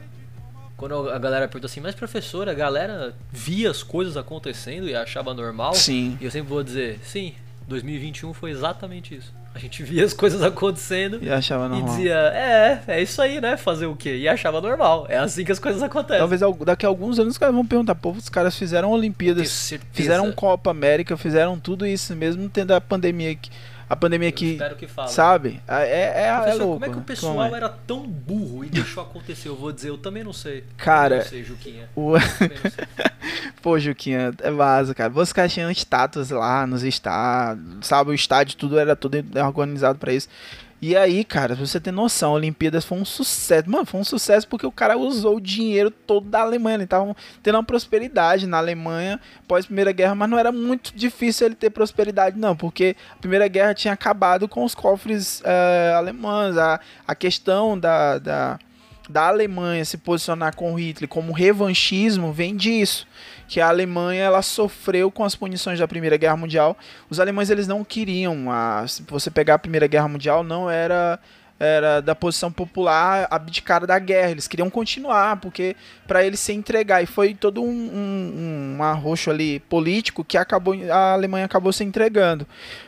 Quando 0.77 1.09
a 1.09 1.17
galera 1.17 1.47
pergunta 1.47 1.67
assim, 1.67 1.79
mas 1.79 1.95
professor, 1.95 2.49
a 2.49 2.53
galera 2.53 3.13
via 3.31 3.71
as 3.71 3.81
coisas 3.81 4.17
acontecendo 4.17 4.87
e 4.89 4.95
achava 4.95 5.33
normal? 5.33 5.73
Sim. 5.73 6.17
E 6.19 6.25
eu 6.25 6.31
sempre 6.31 6.49
vou 6.49 6.61
dizer, 6.63 6.99
sim, 7.03 7.33
2021 7.67 8.33
foi 8.33 8.51
exatamente 8.51 9.15
isso. 9.15 9.33
A 9.53 9.57
gente 9.57 9.81
via 9.83 10.03
as 10.03 10.11
coisas 10.11 10.43
acontecendo 10.43 11.17
E 11.21 11.29
achava 11.29 11.67
e 11.67 11.69
normal. 11.69 11.87
dizia, 11.95 12.13
é, 12.13 12.81
é 12.87 13.01
isso 13.01 13.21
aí, 13.21 13.39
né? 13.39 13.55
Fazer 13.55 13.85
o 13.85 13.95
quê? 13.95 14.17
E 14.17 14.27
achava 14.27 14.59
normal. 14.59 15.05
É 15.07 15.17
assim 15.17 15.45
que 15.45 15.51
as 15.53 15.59
coisas 15.59 15.81
acontecem. 15.81 16.19
Talvez 16.19 16.43
al- 16.43 16.53
daqui 16.53 16.85
a 16.85 16.89
alguns 16.89 17.17
anos 17.19 17.35
os 17.35 17.37
caras 17.37 17.55
vão 17.55 17.65
perguntar, 17.65 17.95
pô, 17.95 18.11
os 18.11 18.27
caras 18.27 18.53
fizeram 18.57 18.91
Olimpíadas, 18.91 19.71
fizeram 19.93 20.29
Copa 20.33 20.71
América, 20.71 21.15
fizeram 21.15 21.57
tudo 21.57 21.87
isso, 21.87 22.13
mesmo 22.17 22.49
tendo 22.49 22.73
a 22.73 22.81
pandemia 22.81 23.31
aqui. 23.31 23.49
A 23.89 23.95
pandemia 23.95 24.27
Eu 24.27 24.33
aqui, 24.33 24.51
espero 24.53 24.75
que 24.75 24.87
sabe? 25.07 25.61
É, 25.67 26.23
é, 26.23 26.27
é, 26.27 26.53
louco. 26.55 26.73
como 26.73 26.85
é 26.85 26.89
que 26.89 26.97
o 26.97 27.01
pessoal 27.01 27.53
é? 27.53 27.57
era 27.57 27.69
tão 27.69 28.01
burro 28.01 28.65
e 28.65 28.69
deixou 28.69 29.03
acontecer? 29.03 29.49
Eu 29.49 29.55
vou 29.55 29.71
dizer, 29.71 29.89
eu 29.89 29.97
também 29.97 30.23
não 30.23 30.33
sei. 30.33 30.63
Cara, 30.77 31.15
Eu 31.15 31.19
não 31.19 31.25
sei, 31.25 31.43
Juquinha. 31.43 31.89
O... 31.95 32.13
Também 32.13 32.57
não 32.63 32.71
sei. 32.71 32.85
Pô, 33.61 33.79
Juquinha, 33.79 34.33
é 34.41 34.51
vaza, 34.51 34.93
cara. 34.93 35.11
Os 35.13 35.33
caras 35.33 35.53
tinham 35.53 35.69
estátuas 35.69 36.29
lá 36.29 36.65
nos 36.65 36.83
estádios, 36.83 37.85
sabe? 37.85 38.11
O 38.11 38.13
estádio, 38.13 38.57
tudo 38.57 38.77
era 38.77 38.95
tudo 38.95 39.23
organizado 39.45 39.99
pra 39.99 40.13
isso. 40.13 40.27
E 40.87 40.95
aí, 40.95 41.23
cara, 41.23 41.55
você 41.55 41.79
ter 41.79 41.91
noção, 41.91 42.29
a 42.29 42.35
Olimpíadas 42.35 42.85
foi 42.85 42.99
um 42.99 43.03
sucesso. 43.03 43.67
Mano, 43.67 43.87
foi 43.87 43.99
um 43.99 44.03
sucesso 44.03 44.47
porque 44.47 44.67
o 44.67 44.71
cara 44.71 44.95
usou 44.95 45.37
o 45.37 45.41
dinheiro 45.41 45.89
todo 45.89 46.29
da 46.29 46.41
Alemanha. 46.41 46.75
Eles 46.75 46.85
estavam 46.85 47.15
tendo 47.41 47.55
uma 47.55 47.63
prosperidade 47.63 48.45
na 48.45 48.59
Alemanha 48.59 49.19
pós 49.47 49.65
Primeira 49.65 49.91
Guerra, 49.91 50.13
mas 50.13 50.29
não 50.29 50.37
era 50.37 50.51
muito 50.51 50.95
difícil 50.95 51.47
ele 51.47 51.55
ter 51.55 51.71
prosperidade, 51.71 52.37
não, 52.37 52.55
porque 52.55 52.95
a 53.13 53.15
Primeira 53.15 53.47
Guerra 53.47 53.73
tinha 53.73 53.95
acabado 53.95 54.47
com 54.47 54.63
os 54.63 54.75
cofres 54.75 55.41
eh, 55.43 55.93
alemães. 55.97 56.55
A, 56.55 56.79
a 57.07 57.15
questão 57.15 57.79
da, 57.79 58.19
da, 58.19 58.59
da 59.09 59.27
Alemanha 59.29 59.83
se 59.83 59.97
posicionar 59.97 60.55
com 60.55 60.75
Hitler 60.75 61.09
como 61.09 61.33
revanchismo 61.33 62.31
vem 62.31 62.55
disso 62.55 63.07
que 63.47 63.61
a 63.61 63.67
Alemanha 63.67 64.23
ela 64.23 64.41
sofreu 64.41 65.11
com 65.11 65.23
as 65.23 65.35
punições 65.35 65.79
da 65.79 65.87
Primeira 65.87 66.17
Guerra 66.17 66.37
Mundial. 66.37 66.77
Os 67.09 67.19
alemães 67.19 67.49
eles 67.49 67.67
não 67.67 67.83
queriam, 67.83 68.51
a, 68.51 68.85
se 68.87 69.03
você 69.03 69.29
pegar 69.29 69.55
a 69.55 69.59
Primeira 69.59 69.87
Guerra 69.87 70.07
Mundial, 70.07 70.43
não 70.43 70.69
era 70.69 71.19
era 71.59 72.01
da 72.01 72.13
posição 72.13 72.51
popular 72.51 73.27
abdicar 73.31 73.85
da 73.85 73.97
guerra. 73.97 74.31
Eles 74.31 74.47
queriam 74.47 74.69
continuar, 74.69 75.37
porque 75.37 75.75
para 76.07 76.25
eles 76.25 76.39
se 76.39 76.53
entregar. 76.53 77.01
E 77.01 77.05
foi 77.05 77.33
todo 77.33 77.63
um, 77.63 77.67
um, 77.69 78.75
um 78.77 78.83
arroxo 78.83 79.31
ali 79.31 79.59
político 79.61 80.23
que 80.23 80.37
acabou, 80.37 80.75
a 80.91 81.13
Alemanha 81.13 81.45
acabou 81.45 81.71
se 81.71 81.83
entregando. 81.83 82.45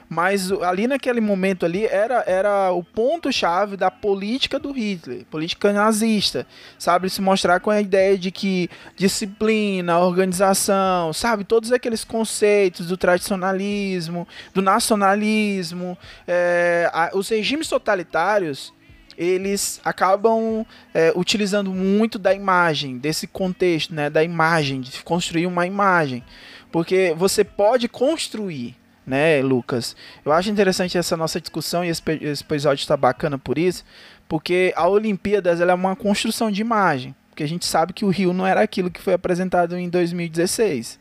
Mas 0.09 0.49
ali 0.61 0.87
naquele 0.87 1.19
momento 1.19 1.65
ali 1.65 1.85
era, 1.85 2.23
era 2.25 2.71
o 2.71 2.81
ponto-chave 2.81 3.75
da 3.75 3.91
política 3.91 4.57
do 4.57 4.71
Hitler, 4.71 5.25
política 5.25 5.73
nazista, 5.73 6.47
sabe? 6.79 7.09
Se 7.09 7.21
mostrar 7.21 7.59
com 7.59 7.69
a 7.69 7.81
ideia 7.81 8.17
de 8.17 8.31
que 8.31 8.69
disciplina, 8.95 9.99
organização, 9.99 11.11
sabe? 11.11 11.43
Todos 11.43 11.73
aqueles 11.73 12.05
conceitos 12.05 12.87
do 12.87 12.95
tradicionalismo, 12.95 14.25
do 14.53 14.61
nacionalismo, 14.61 15.97
é, 16.27 16.89
a- 16.93 17.11
os 17.13 17.27
regimes 17.29 17.67
totalitários 17.67 18.73
eles 19.17 19.81
acabam 19.83 20.63
é, 20.93 21.11
utilizando 21.15 21.71
muito 21.73 22.19
da 22.19 22.33
imagem, 22.35 22.99
desse 22.99 23.25
contexto, 23.25 23.91
né, 23.93 24.11
da 24.11 24.23
imagem, 24.23 24.79
de 24.79 25.03
construir 25.03 25.47
uma 25.47 25.65
imagem, 25.65 26.23
porque 26.71 27.15
você 27.17 27.43
pode 27.43 27.87
construir, 27.87 28.75
né, 29.07 29.41
Lucas? 29.41 29.95
Eu 30.25 30.33
acho 30.33 30.49
interessante 30.49 30.97
essa 30.97 31.15
nossa 31.15 31.39
discussão 31.39 31.85
e 31.85 31.87
esse, 31.87 32.03
episódio 32.41 32.81
está 32.81 32.97
bacana 32.97 33.37
por 33.37 33.57
isso, 33.57 33.85
porque 34.27 34.73
a 34.75 34.85
Olimpíadas 34.87 35.61
ela 35.61 35.71
é 35.71 35.75
uma 35.75 35.95
construção 35.95 36.51
de 36.51 36.59
imagem, 36.59 37.15
porque 37.29 37.43
a 37.43 37.47
gente 37.47 37.65
sabe 37.65 37.93
que 37.93 38.03
o 38.03 38.09
Rio 38.09 38.33
não 38.33 38.45
era 38.45 38.61
aquilo 38.61 38.91
que 38.91 39.01
foi 39.01 39.13
apresentado 39.13 39.77
em 39.77 39.87
2016, 39.87 40.99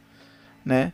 né? 0.65 0.93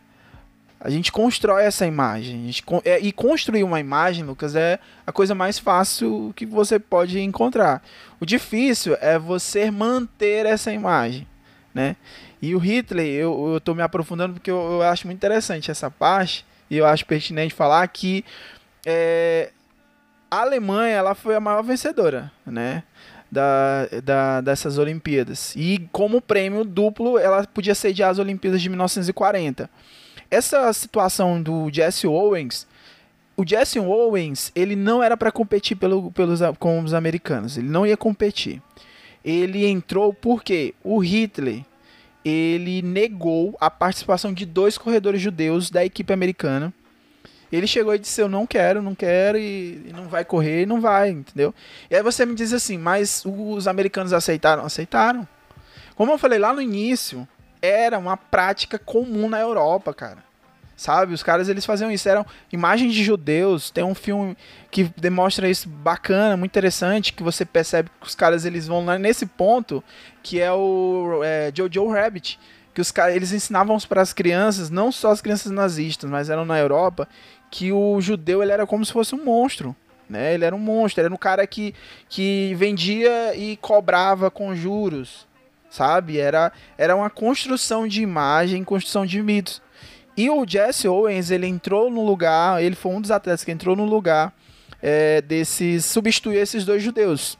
A 0.80 0.90
gente 0.90 1.12
constrói 1.12 1.62
essa 1.62 1.86
imagem. 1.86 2.50
Con- 2.66 2.82
é, 2.84 2.98
e 2.98 3.12
construir 3.12 3.62
uma 3.62 3.78
imagem, 3.78 4.24
Lucas, 4.24 4.56
é 4.56 4.80
a 5.06 5.12
coisa 5.12 5.32
mais 5.32 5.56
fácil 5.56 6.32
que 6.34 6.44
você 6.44 6.76
pode 6.76 7.20
encontrar. 7.20 7.84
O 8.18 8.26
difícil 8.26 8.96
é 9.00 9.16
você 9.16 9.70
manter 9.70 10.44
essa 10.44 10.72
imagem, 10.72 11.24
né? 11.72 11.94
E 12.40 12.56
o 12.56 12.58
Hitler, 12.58 13.06
eu, 13.06 13.60
tô 13.62 13.76
me 13.76 13.82
aprofundando 13.82 14.34
porque 14.34 14.50
eu, 14.50 14.56
eu 14.56 14.82
acho 14.82 15.06
muito 15.06 15.18
interessante 15.18 15.70
essa 15.70 15.88
parte 15.88 16.44
e 16.72 16.78
eu 16.78 16.86
acho 16.86 17.06
pertinente 17.06 17.54
falar 17.54 17.86
que 17.88 18.24
é, 18.84 19.50
a 20.30 20.40
Alemanha 20.40 20.96
ela 20.96 21.14
foi 21.14 21.36
a 21.36 21.40
maior 21.40 21.62
vencedora, 21.62 22.32
né? 22.44 22.82
Da, 23.30 23.86
da, 24.02 24.40
dessas 24.42 24.76
Olimpíadas. 24.76 25.54
E 25.56 25.88
como 25.90 26.20
prêmio 26.20 26.64
duplo, 26.64 27.18
ela 27.18 27.46
podia 27.46 27.74
sediar 27.74 28.10
as 28.10 28.18
Olimpíadas 28.18 28.60
de 28.60 28.68
1940 28.68 29.70
essa 30.32 30.72
situação 30.72 31.42
do 31.42 31.68
Jesse 31.70 32.06
Owens, 32.06 32.66
o 33.36 33.46
Jesse 33.46 33.78
Owens, 33.78 34.50
ele 34.54 34.74
não 34.74 35.02
era 35.02 35.14
para 35.14 35.30
competir 35.30 35.76
pelo, 35.76 36.10
pelos, 36.10 36.40
com 36.58 36.80
os 36.80 36.94
americanos, 36.94 37.58
ele 37.58 37.68
não 37.68 37.86
ia 37.86 37.98
competir. 37.98 38.62
Ele 39.22 39.66
entrou 39.66 40.14
porque 40.14 40.74
o 40.82 40.98
Hitler, 41.00 41.60
ele 42.24 42.82
negou 42.82 43.56
a 43.60 43.70
participação 43.70 44.32
de 44.32 44.46
dois 44.46 44.78
corredores 44.78 45.20
judeus 45.20 45.70
da 45.70 45.84
equipe 45.84 46.12
americana. 46.12 46.72
Ele 47.50 47.66
chegou 47.66 47.94
e 47.94 47.98
disse: 47.98 48.20
Eu 48.20 48.28
não 48.28 48.46
quero, 48.46 48.80
não 48.80 48.94
quero, 48.94 49.36
e, 49.36 49.82
e 49.86 49.92
não 49.92 50.08
vai 50.08 50.24
correr, 50.24 50.62
e 50.62 50.66
não 50.66 50.80
vai, 50.80 51.10
entendeu? 51.10 51.54
E 51.90 51.94
aí 51.94 52.02
você 52.02 52.24
me 52.24 52.34
diz 52.34 52.52
assim: 52.52 52.78
Mas 52.78 53.22
os 53.26 53.68
americanos 53.68 54.12
aceitaram? 54.12 54.64
Aceitaram. 54.64 55.28
Como 55.94 56.12
eu 56.12 56.18
falei 56.18 56.38
lá 56.38 56.52
no 56.54 56.62
início, 56.62 57.28
era 57.60 57.98
uma 57.98 58.16
prática 58.16 58.78
comum 58.78 59.28
na 59.28 59.38
Europa, 59.38 59.92
cara. 59.92 60.31
Sabe? 60.82 61.14
Os 61.14 61.22
caras 61.22 61.48
eles 61.48 61.64
faziam 61.64 61.92
isso, 61.92 62.08
eram 62.08 62.26
imagens 62.52 62.92
de 62.92 63.04
judeus. 63.04 63.70
Tem 63.70 63.84
um 63.84 63.94
filme 63.94 64.36
que 64.68 64.90
demonstra 64.96 65.48
isso 65.48 65.68
bacana, 65.68 66.36
muito 66.36 66.50
interessante, 66.50 67.12
que 67.12 67.22
você 67.22 67.44
percebe 67.44 67.88
que 68.00 68.04
os 68.08 68.16
caras 68.16 68.44
eles 68.44 68.66
vão 68.66 68.84
lá 68.84 68.98
nesse 68.98 69.24
ponto, 69.24 69.82
que 70.24 70.40
é 70.40 70.50
o 70.50 71.20
é, 71.22 71.52
Jojo 71.54 71.86
Rabbit, 71.86 72.36
que 72.74 72.80
os 72.80 72.90
caras 72.90 73.14
eles 73.14 73.32
ensinavam 73.32 73.78
para 73.88 74.02
as 74.02 74.12
crianças, 74.12 74.70
não 74.70 74.90
só 74.90 75.12
as 75.12 75.20
crianças 75.20 75.52
nazistas, 75.52 76.10
mas 76.10 76.28
eram 76.28 76.44
na 76.44 76.58
Europa, 76.58 77.08
que 77.48 77.70
o 77.70 78.00
judeu 78.00 78.42
ele 78.42 78.50
era 78.50 78.66
como 78.66 78.84
se 78.84 78.92
fosse 78.92 79.14
um 79.14 79.24
monstro. 79.24 79.76
Né? 80.10 80.34
Ele 80.34 80.44
era 80.44 80.56
um 80.56 80.58
monstro, 80.58 81.00
ele 81.00 81.06
era 81.06 81.14
um 81.14 81.18
cara 81.18 81.46
que, 81.46 81.76
que 82.08 82.56
vendia 82.56 83.36
e 83.36 83.56
cobrava 83.56 84.32
com 84.32 84.52
juros 84.52 85.30
sabe? 85.70 86.18
Era, 86.18 86.52
era 86.76 86.94
uma 86.94 87.08
construção 87.08 87.88
de 87.88 88.02
imagem, 88.02 88.62
construção 88.62 89.06
de 89.06 89.22
mitos. 89.22 89.62
E 90.16 90.28
o 90.28 90.44
Jesse 90.46 90.86
Owens, 90.86 91.30
ele 91.30 91.46
entrou 91.46 91.90
no 91.90 92.04
lugar, 92.04 92.62
ele 92.62 92.74
foi 92.74 92.92
um 92.92 93.00
dos 93.00 93.10
atletas 93.10 93.44
que 93.44 93.50
entrou 93.50 93.74
no 93.74 93.84
lugar 93.84 94.34
é, 94.82 95.22
desses, 95.22 95.86
substituir 95.86 96.36
esses 96.36 96.64
dois 96.64 96.82
judeus, 96.82 97.38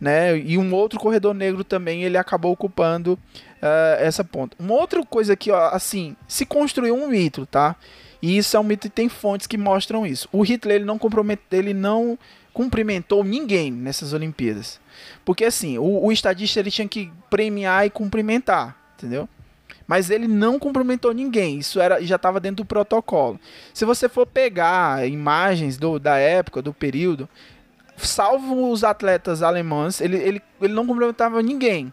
né? 0.00 0.36
E 0.36 0.58
um 0.58 0.74
outro 0.74 0.98
corredor 0.98 1.32
negro 1.32 1.64
também, 1.64 2.02
ele 2.02 2.18
acabou 2.18 2.52
ocupando 2.52 3.14
uh, 3.14 3.96
essa 3.98 4.22
ponta. 4.22 4.56
Uma 4.58 4.74
outra 4.74 5.02
coisa 5.06 5.32
aqui, 5.32 5.50
ó, 5.50 5.68
assim, 5.68 6.16
se 6.28 6.44
construiu 6.44 6.94
um 6.94 7.08
mito, 7.08 7.46
tá? 7.46 7.76
E 8.20 8.36
isso 8.36 8.56
é 8.56 8.60
um 8.60 8.64
mito 8.64 8.86
e 8.86 8.90
tem 8.90 9.08
fontes 9.08 9.46
que 9.46 9.56
mostram 9.56 10.06
isso. 10.06 10.28
O 10.32 10.42
Hitler, 10.42 10.76
ele 10.76 10.84
não 10.84 10.98
comprometeu, 10.98 11.58
ele 11.58 11.74
não 11.74 12.18
cumprimentou 12.52 13.24
ninguém 13.24 13.70
nessas 13.72 14.12
Olimpíadas. 14.12 14.80
Porque 15.24 15.44
assim, 15.44 15.78
o, 15.78 16.04
o 16.04 16.12
estadista 16.12 16.60
ele 16.60 16.70
tinha 16.70 16.86
que 16.86 17.10
premiar 17.30 17.86
e 17.86 17.90
cumprimentar, 17.90 18.76
entendeu? 18.96 19.28
Mas 19.86 20.10
ele 20.10 20.28
não 20.28 20.58
cumprimentou 20.58 21.12
ninguém, 21.12 21.58
isso 21.58 21.80
era 21.80 22.02
já 22.04 22.16
estava 22.16 22.40
dentro 22.40 22.64
do 22.64 22.66
protocolo. 22.66 23.38
Se 23.74 23.84
você 23.84 24.08
for 24.08 24.26
pegar 24.26 25.06
imagens 25.08 25.76
do, 25.76 25.98
da 25.98 26.16
época, 26.16 26.62
do 26.62 26.72
período, 26.72 27.28
salvo 27.96 28.70
os 28.70 28.84
atletas 28.84 29.42
alemães, 29.42 30.00
ele, 30.00 30.16
ele, 30.16 30.42
ele 30.60 30.72
não 30.72 30.86
cumprimentava 30.86 31.42
ninguém. 31.42 31.92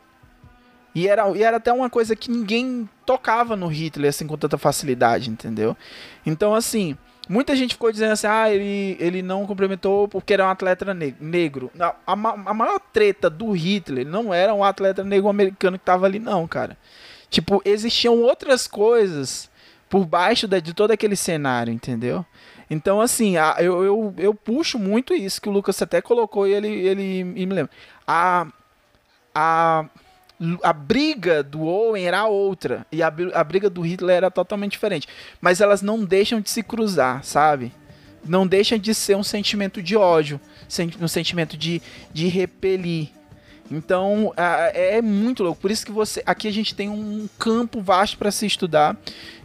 E 0.93 1.07
era, 1.07 1.29
e 1.37 1.43
era 1.43 1.57
até 1.57 1.71
uma 1.71 1.89
coisa 1.89 2.15
que 2.15 2.31
ninguém 2.31 2.89
tocava 3.05 3.55
no 3.55 3.67
Hitler 3.67 4.09
assim 4.09 4.25
com 4.25 4.37
tanta 4.37 4.57
facilidade, 4.57 5.29
entendeu? 5.29 5.77
Então, 6.25 6.55
assim, 6.55 6.97
Muita 7.29 7.55
gente 7.55 7.75
ficou 7.75 7.91
dizendo 7.91 8.13
assim, 8.13 8.25
ah, 8.25 8.51
ele, 8.51 8.97
ele 8.99 9.21
não 9.21 9.45
cumprimentou 9.45 10.07
porque 10.07 10.33
era 10.33 10.43
um 10.43 10.49
atleta 10.49 10.91
ne- 10.95 11.15
negro. 11.21 11.69
A, 11.79 11.93
a 12.07 12.13
a 12.13 12.53
maior 12.55 12.79
treta 12.91 13.29
do 13.29 13.51
Hitler 13.51 14.03
não 14.03 14.33
era 14.33 14.51
um 14.51 14.63
atleta 14.63 15.03
negro 15.03 15.29
americano 15.29 15.77
que 15.77 15.85
tava 15.85 16.07
ali, 16.07 16.17
não, 16.17 16.47
cara. 16.47 16.75
Tipo, 17.29 17.61
existiam 17.63 18.21
outras 18.21 18.67
coisas 18.67 19.49
por 19.89 20.05
baixo 20.05 20.47
de 20.47 20.73
todo 20.73 20.91
aquele 20.91 21.15
cenário, 21.15 21.71
entendeu? 21.73 22.25
Então, 22.69 23.01
assim, 23.01 23.37
a- 23.37 23.55
eu, 23.59 23.83
eu, 23.83 24.13
eu 24.17 24.33
puxo 24.33 24.77
muito 24.77 25.13
isso 25.13 25.41
que 25.41 25.49
o 25.49 25.51
Lucas 25.51 25.81
até 25.81 26.01
colocou 26.01 26.47
e 26.47 26.53
ele, 26.53 26.67
ele 26.67 27.19
e 27.19 27.23
me 27.23 27.45
lembra. 27.45 27.71
A, 28.07 28.45
a, 29.33 29.85
a 30.63 30.73
briga 30.73 31.41
do 31.43 31.63
Owen 31.63 32.05
era 32.05 32.25
outra 32.27 32.85
e 32.91 33.01
a, 33.01 33.11
a 33.33 33.43
briga 33.43 33.69
do 33.69 33.81
Hitler 33.81 34.17
era 34.17 34.31
totalmente 34.31 34.71
diferente. 34.73 35.07
Mas 35.41 35.61
elas 35.61 35.81
não 35.81 36.03
deixam 36.05 36.39
de 36.39 36.49
se 36.49 36.61
cruzar, 36.61 37.23
sabe? 37.23 37.71
Não 38.23 38.45
deixam 38.45 38.77
de 38.77 38.93
ser 38.93 39.15
um 39.15 39.23
sentimento 39.23 39.81
de 39.81 39.95
ódio, 39.95 40.39
um 41.01 41.07
sentimento 41.07 41.57
de, 41.57 41.81
de 42.13 42.27
repelir. 42.27 43.09
Então 43.71 44.33
a- 44.35 44.71
é 44.73 45.01
muito 45.01 45.43
louco. 45.43 45.61
Por 45.61 45.69
isso 45.71 45.85
que 45.85 45.91
você. 45.91 46.21
Aqui 46.25 46.47
a 46.47 46.51
gente 46.51 46.73
tem 46.73 46.89
um 46.89 47.27
campo 47.37 47.81
vasto 47.81 48.17
para 48.17 48.31
se 48.31 48.45
estudar. 48.45 48.97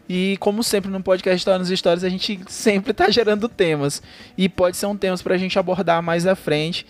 E 0.08 0.36
como 0.38 0.62
sempre 0.62 0.90
no 0.90 1.02
podcast 1.02 1.36
História 1.38 1.58
nas 1.58 1.70
Histórias, 1.70 2.04
a 2.04 2.08
gente 2.10 2.38
sempre 2.48 2.92
tá 2.92 3.08
gerando 3.10 3.48
temas. 3.48 4.02
E 4.36 4.48
pode 4.48 4.76
ser 4.76 4.86
um 4.86 4.96
tema 4.96 5.16
pra 5.18 5.38
gente 5.38 5.58
abordar 5.58 6.02
mais 6.02 6.26
à 6.26 6.34
frente. 6.34 6.86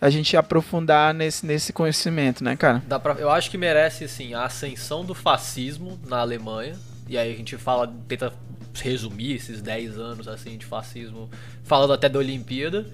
A 0.00 0.10
gente 0.10 0.36
aprofundar 0.36 1.12
nesse, 1.14 1.44
nesse 1.44 1.72
conhecimento, 1.72 2.44
né, 2.44 2.54
cara? 2.56 2.82
Dá 2.86 3.00
pra, 3.00 3.14
eu 3.14 3.30
acho 3.30 3.50
que 3.50 3.58
merece, 3.58 4.04
assim, 4.04 4.32
a 4.32 4.44
ascensão 4.44 5.04
do 5.04 5.12
fascismo 5.14 5.98
na 6.06 6.18
Alemanha. 6.18 6.76
E 7.08 7.16
aí 7.18 7.32
a 7.32 7.36
gente 7.36 7.56
fala, 7.56 7.92
tenta 8.06 8.32
resumir 8.80 9.32
esses 9.32 9.60
10 9.60 9.98
anos, 9.98 10.28
assim, 10.28 10.56
de 10.56 10.64
fascismo, 10.66 11.28
falando 11.64 11.92
até 11.94 12.08
da 12.08 12.18
Olimpíada. 12.18 12.86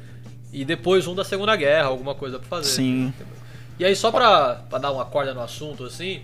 E 0.52 0.64
depois 0.64 1.06
um 1.06 1.14
da 1.14 1.24
Segunda 1.24 1.54
Guerra, 1.56 1.88
alguma 1.88 2.14
coisa 2.14 2.38
pra 2.38 2.48
fazer. 2.48 2.70
Sim. 2.70 3.12
E 3.78 3.84
aí, 3.84 3.94
só 3.96 4.10
pra, 4.10 4.62
pra 4.68 4.78
dar 4.78 4.92
uma 4.92 5.04
corda 5.04 5.34
no 5.34 5.40
assunto, 5.40 5.84
assim, 5.84 6.22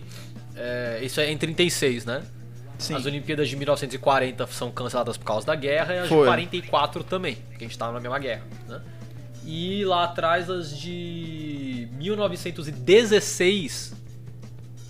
é, 0.56 1.00
isso 1.02 1.20
é 1.20 1.30
em 1.30 1.36
36, 1.36 2.04
né? 2.04 2.22
Sim. 2.78 2.94
As 2.94 3.04
Olimpíadas 3.04 3.48
de 3.48 3.56
1940 3.56 4.46
são 4.46 4.70
canceladas 4.70 5.16
por 5.16 5.24
causa 5.24 5.46
da 5.46 5.54
guerra 5.54 5.94
e 5.94 5.98
as 5.98 6.08
Foi. 6.08 6.20
de 6.20 6.24
44 6.24 7.04
também, 7.04 7.34
porque 7.34 7.64
a 7.64 7.68
gente 7.68 7.78
tava 7.78 7.92
na 7.92 8.00
mesma 8.00 8.18
guerra, 8.18 8.42
né? 8.66 8.80
E 9.44 9.84
lá 9.84 10.04
atrás 10.04 10.48
as 10.48 10.78
de 10.78 11.88
1916 11.92 13.94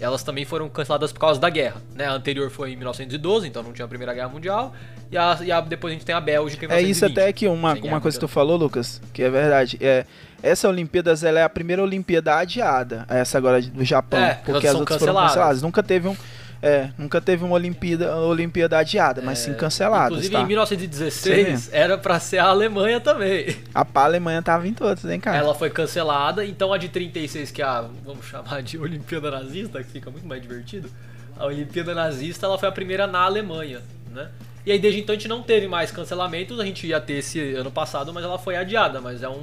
elas 0.01 0.23
também 0.23 0.45
foram 0.45 0.69
canceladas 0.69 1.13
por 1.13 1.21
causa 1.21 1.39
da 1.41 1.49
guerra, 1.51 1.77
né? 1.95 2.07
A 2.07 2.13
anterior 2.13 2.51
foi 2.51 2.73
em 2.73 2.77
1912, 2.77 3.47
então 3.47 3.63
não 3.63 3.73
tinha 3.73 3.85
a 3.85 3.89
Primeira 3.89 4.15
Guerra 4.15 4.29
Mundial, 4.29 4.73
e, 5.11 5.19
a, 5.19 5.39
e 5.43 5.53
a- 5.53 5.61
depois 5.61 5.93
a 5.93 5.95
gente 5.95 6.07
tem 6.07 6.15
a 6.15 6.21
Bélgica 6.21 6.65
em 6.67 6.69
É 6.69 6.81
isso 6.81 7.05
1920. 7.05 7.19
até 7.19 7.33
que 7.33 7.47
uma, 7.47 7.75
uma 7.75 8.01
coisa 8.01 8.17
que 8.17 8.21
tu 8.25 8.29
falou, 8.29 8.57
Lucas, 8.57 9.01
que 9.13 9.23
é 9.23 9.29
verdade. 9.31 9.77
É, 9.81 10.05
essa 10.43 10.69
Olimpíadas 10.69 11.23
ela 11.23 11.39
é 11.41 11.43
a 11.43 11.49
primeira 11.49 11.83
Olimpíada 11.83 12.35
adiada, 12.37 13.05
essa 13.09 13.37
agora 13.37 13.61
do 13.61 13.85
Japão, 13.85 14.19
É, 14.21 14.35
porque 14.35 14.67
as 14.67 14.75
outras 14.75 14.99
foram 14.99 15.13
canceladas. 15.13 15.31
canceladas. 15.33 15.63
Nunca 15.63 15.83
teve 15.83 16.09
um, 16.09 16.17
é, 16.63 16.91
nunca 16.99 17.21
teve 17.21 17.43
uma 17.45 17.55
Olimpíada, 17.55 18.17
Olimpíada 18.17 18.79
adiada, 18.79 19.23
mas 19.23 19.39
sim 19.39 19.55
canceladas, 19.55 20.11
É, 20.11 20.27
Inclusive 20.27 20.35
tá? 20.35 20.41
em 20.43 20.47
1916 20.47 21.71
era 21.73 21.97
pra 21.97 22.21
ser 22.21 22.39
a 22.39 22.47
Alemanha 22.47 23.01
também. 23.01 23.57
A 23.75 23.85
pá, 23.85 24.03
a 24.03 24.05
Alemanha 24.05 24.43
tava 24.43 24.69
em 24.69 24.75
todas, 24.75 25.05
hein, 25.05 25.19
cara? 25.21 25.39
Ela 25.39 25.55
foi 25.55 25.71
cancelada, 25.71 26.45
então 26.45 26.73
a 26.73 26.79
de 26.79 26.89
36, 26.89 27.51
que 27.51 27.63
é 27.63 27.65
a, 27.65 27.85
vamos 28.05 28.27
chamar 28.27 28.63
de 28.63 28.77
Olimpíada 28.79 29.31
Nazista, 29.31 29.83
que 29.83 29.91
fica 29.91 30.11
muito 30.11 30.27
mais 30.27 30.43
divertido. 30.43 30.91
A 31.39 31.47
Olimpíada 31.47 31.95
Nazista, 31.95 32.45
ela 32.47 32.59
foi 32.59 32.69
a 32.69 32.73
primeira 32.73 33.07
na 33.07 33.21
Alemanha, 33.21 33.81
né? 34.11 34.29
E 34.67 34.71
aí 34.73 34.79
desde 34.79 35.01
então 35.01 35.15
a 35.15 35.17
gente 35.17 35.29
não 35.29 35.43
teve 35.43 35.67
mais 35.67 35.91
cancelamentos, 35.91 36.61
a 36.61 36.65
gente 36.67 36.87
ia 36.87 37.01
ter 37.01 37.15
esse 37.15 37.55
ano 37.55 37.71
passado, 37.71 38.13
mas 38.13 38.23
ela 38.23 38.39
foi 38.39 38.57
adiada, 38.57 39.01
mas 39.01 39.23
é 39.23 39.29
um 39.29 39.43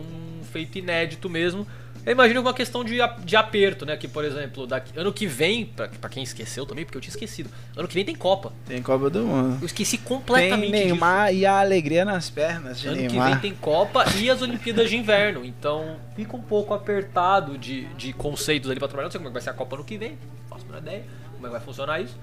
feito 0.52 0.78
inédito 0.78 1.28
mesmo. 1.28 1.66
Eu 2.08 2.14
imagino 2.14 2.40
uma 2.40 2.54
questão 2.54 2.86
de, 2.86 3.00
de 3.26 3.36
aperto, 3.36 3.86
né? 3.86 3.98
Que, 3.98 4.08
por 4.08 4.24
exemplo, 4.24 4.66
daqui, 4.66 4.98
ano 4.98 5.12
que 5.12 5.28
vem, 5.28 5.66
pra, 5.66 5.90
pra 5.90 6.10
quem 6.10 6.24
esqueceu 6.24 6.66
também, 6.66 6.86
porque 6.86 6.98
eu 6.98 7.02
tinha 7.02 7.12
esquecido, 7.12 7.50
ano 7.76 7.86
que 7.86 7.94
vem 7.94 8.06
tem 8.06 8.16
Copa. 8.16 8.54
Tem 8.66 8.82
Copa 8.82 9.10
do 9.10 9.26
Mundo. 9.26 9.58
Eu 9.62 9.66
esqueci 9.66 9.98
Tem 9.98 10.06
completamente 10.06 10.72
disso. 10.72 10.86
Neymar 10.86 11.34
e 11.34 11.46
a 11.46 11.60
alegria 11.60 12.06
nas 12.06 12.30
pernas 12.30 12.80
de 12.80 12.88
Ano 12.88 12.96
que 12.96 13.08
Neymar. 13.08 13.32
vem 13.32 13.40
tem 13.40 13.54
Copa 13.54 14.06
e 14.16 14.30
as 14.30 14.42
Olimpíadas 14.42 14.90
de 14.90 14.96
Inverno. 14.96 15.44
Então 15.44 15.98
fica 16.16 16.38
um 16.38 16.42
pouco 16.42 16.74
apertado 16.74 17.58
de, 17.58 17.84
de 17.96 18.14
conceitos 18.14 18.72
ali 18.72 18.80
pra 18.80 18.88
trabalhar. 18.88 19.08
Não 19.08 19.12
sei 19.12 19.20
como 19.20 19.28
é 19.28 19.32
que 19.32 19.34
vai 19.34 19.42
ser 19.42 19.50
a 19.50 19.54
Copa 19.54 19.76
ano 19.76 19.84
que 19.84 19.98
vem. 19.98 20.12
Não 20.12 20.50
faço 20.50 20.64
a 20.64 20.68
menor 20.68 20.82
ideia 20.82 21.04
como 21.34 21.46
é 21.46 21.50
que 21.50 21.56
vai 21.58 21.62
funcionar 21.62 22.00
isso. 22.00 22.18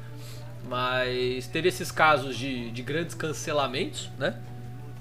Mas 0.66 1.46
teve 1.48 1.68
esses 1.68 1.92
casos 1.92 2.38
de, 2.38 2.70
de 2.70 2.82
grandes 2.82 3.14
cancelamentos, 3.14 4.10
né? 4.18 4.34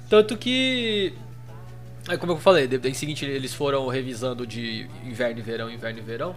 Tanto 0.09 0.37
que. 0.37 1.13
É 2.09 2.17
como 2.17 2.33
eu 2.33 2.37
falei, 2.37 2.67
em 2.83 2.93
seguinte 2.93 3.25
eles 3.25 3.53
foram 3.53 3.87
revisando 3.87 4.45
de 4.45 4.87
inverno 5.05 5.39
e 5.39 5.41
verão, 5.41 5.71
inverno 5.71 5.99
e 5.99 6.01
verão. 6.01 6.35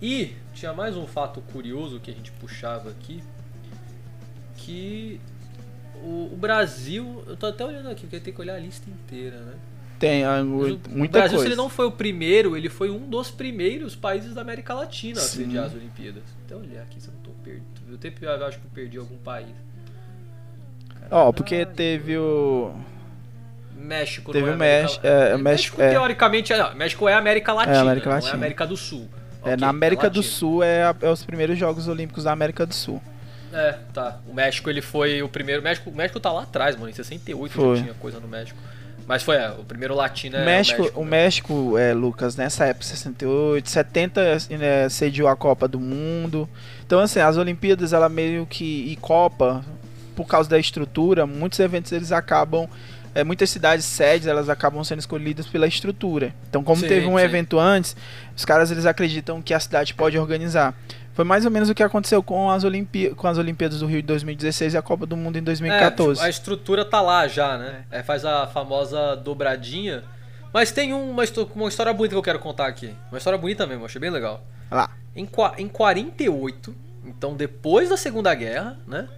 E 0.00 0.34
tinha 0.54 0.72
mais 0.72 0.96
um 0.96 1.06
fato 1.06 1.40
curioso 1.52 2.00
que 2.00 2.10
a 2.10 2.14
gente 2.14 2.32
puxava 2.32 2.90
aqui. 2.90 3.22
Que 4.56 5.20
o, 6.02 6.30
o 6.32 6.36
Brasil. 6.36 7.22
Eu 7.26 7.36
tô 7.36 7.46
até 7.46 7.64
olhando 7.64 7.90
aqui, 7.90 8.02
porque 8.02 8.20
tem 8.20 8.32
que 8.32 8.40
olhar 8.40 8.54
a 8.54 8.58
lista 8.58 8.88
inteira, 8.88 9.36
né? 9.40 9.54
Tem 9.98 10.24
ah, 10.24 10.36
Mas 10.42 10.46
mu- 10.46 10.62
o- 10.62 10.80
o 10.94 10.96
muita 10.96 11.18
Brasil, 11.18 11.36
coisa. 11.36 11.42
se 11.42 11.48
ele 11.48 11.56
não 11.56 11.68
foi 11.68 11.84
o 11.86 11.92
primeiro, 11.92 12.56
ele 12.56 12.70
foi 12.70 12.88
um 12.90 13.06
dos 13.10 13.30
primeiros 13.30 13.94
países 13.94 14.32
da 14.34 14.40
América 14.40 14.72
Latina 14.72 15.20
a 15.20 15.22
sediar 15.22 15.66
as 15.66 15.74
Olimpíadas. 15.74 16.22
Até 16.46 16.56
olhar 16.56 16.82
aqui 16.82 16.98
se 16.98 17.08
eu 17.08 17.12
não 17.14 17.20
tô 17.20 17.30
perdido. 17.44 17.66
Eu, 17.90 17.98
tempo, 17.98 18.24
eu 18.24 18.46
acho 18.46 18.58
que 18.58 18.64
eu 18.66 18.70
perdi 18.70 18.96
algum 18.96 19.18
país. 19.18 19.54
Ó, 21.10 21.30
porque 21.32 21.66
teve 21.66 22.16
o... 22.16 22.72
México 23.80 24.32
Teve 24.32 24.46
não 24.46 24.52
é 24.52 24.56
o 24.56 24.58
México, 24.58 25.06
é, 25.06 25.34
o 25.34 25.38
México, 25.38 25.82
é. 25.82 25.90
teoricamente, 25.90 26.52
é, 26.52 26.58
não, 26.58 26.74
México 26.74 27.08
é 27.08 27.14
América 27.14 27.52
Latina, 27.52 27.80
América 27.80 28.06
não 28.06 28.12
é 28.12 28.16
Latina. 28.16 28.34
América 28.34 28.66
do 28.66 28.76
Sul. 28.76 29.08
É, 29.42 29.48
Ok, 29.52 29.56
na 29.56 29.68
América 29.68 30.10
do. 30.10 30.22
Sul 30.22 30.62
é, 30.62 30.82
a- 30.84 30.94
é 31.00 31.08
os 31.08 31.24
primeiros 31.24 31.58
Jogos 31.58 31.88
Olímpicos 31.88 32.24
da 32.24 32.32
América 32.32 32.66
do 32.66 32.74
Sul. 32.74 33.02
É, 33.52 33.76
tá. 33.92 34.18
O 34.28 34.34
México 34.34 34.68
ele 34.70 34.82
foi 34.82 35.22
o 35.22 35.28
primeiro. 35.28 35.60
O 35.60 35.64
México, 35.64 35.90
o 35.90 35.94
México 35.94 36.20
tá 36.20 36.30
lá 36.30 36.42
atrás, 36.42 36.76
mano. 36.76 36.90
Em 36.90 36.92
68 36.92 37.52
Foi. 37.52 37.76
já 37.76 37.82
tinha 37.82 37.94
coisa 37.94 38.20
no 38.20 38.28
México. 38.28 38.58
Mas 39.06 39.24
foi, 39.24 39.36
é, 39.36 39.50
o 39.50 39.64
primeiro 39.64 39.92
latino 39.94 40.36
é 40.36 40.42
o 40.42 40.44
México, 40.44 40.82
o 40.94 41.04
México. 41.04 41.04
México, 41.04 41.78
é, 41.78 41.92
Lucas, 41.92 42.36
nessa 42.36 42.66
época, 42.66 42.84
68, 42.84 43.68
70, 43.68 44.20
né, 44.56 44.88
sediou 44.88 45.26
a 45.26 45.34
Copa 45.34 45.66
do 45.66 45.80
Mundo. 45.80 46.48
Então, 46.86 47.00
assim, 47.00 47.18
as 47.18 47.36
Olimpíadas, 47.36 47.92
ela 47.92 48.08
meio 48.08 48.46
que. 48.46 48.64
E 48.92 48.96
Copa, 48.96 49.64
por 50.14 50.26
causa 50.26 50.48
da 50.48 50.58
estrutura, 50.58 51.26
muitos 51.26 51.58
eventos 51.58 51.90
eles 51.90 52.12
acabam. 52.12 52.68
É, 53.14 53.24
muitas 53.24 53.50
cidades 53.50 53.84
sedes 53.84 54.26
elas 54.26 54.48
acabam 54.48 54.82
sendo 54.84 55.00
escolhidas 55.00 55.46
pela 55.46 55.66
estrutura. 55.66 56.34
Então, 56.48 56.62
como 56.62 56.80
Sim, 56.80 56.88
teve 56.88 57.06
um 57.06 57.18
sim. 57.18 57.24
evento 57.24 57.58
antes, 57.58 57.96
os 58.36 58.44
caras 58.44 58.70
eles 58.70 58.86
acreditam 58.86 59.42
que 59.42 59.52
a 59.52 59.60
cidade 59.60 59.94
pode 59.94 60.18
organizar. 60.18 60.74
Foi 61.12 61.24
mais 61.24 61.44
ou 61.44 61.50
menos 61.50 61.68
o 61.68 61.74
que 61.74 61.82
aconteceu 61.82 62.22
com 62.22 62.50
as, 62.50 62.64
Olimpí 62.64 63.10
com 63.10 63.26
as 63.26 63.36
Olimpíadas 63.36 63.80
do 63.80 63.86
Rio 63.86 64.00
de 64.00 64.06
2016 64.08 64.74
e 64.74 64.76
a 64.76 64.82
Copa 64.82 65.04
do 65.06 65.16
Mundo 65.16 65.36
em 65.36 65.42
2014. 65.42 66.20
É, 66.20 66.24
a 66.24 66.28
estrutura 66.28 66.84
tá 66.84 67.00
lá 67.00 67.26
já, 67.26 67.58
né? 67.58 67.84
É, 67.90 68.02
faz 68.02 68.24
a 68.24 68.46
famosa 68.46 69.16
dobradinha. 69.16 70.04
Mas 70.52 70.72
tem 70.72 70.92
uma, 70.92 71.22
uma 71.54 71.68
história 71.68 71.92
bonita 71.92 72.14
que 72.14 72.18
eu 72.18 72.22
quero 72.22 72.38
contar 72.38 72.66
aqui. 72.66 72.94
Uma 73.10 73.18
história 73.18 73.38
bonita 73.38 73.66
mesmo, 73.66 73.84
achei 73.84 74.00
bem 74.00 74.10
legal. 74.10 74.42
Lá. 74.70 74.90
Em, 75.14 75.28
em 75.58 75.68
48, 75.68 76.74
então 77.04 77.34
depois 77.34 77.88
da 77.88 77.96
Segunda 77.96 78.34
Guerra, 78.34 78.78
né? 78.86 79.08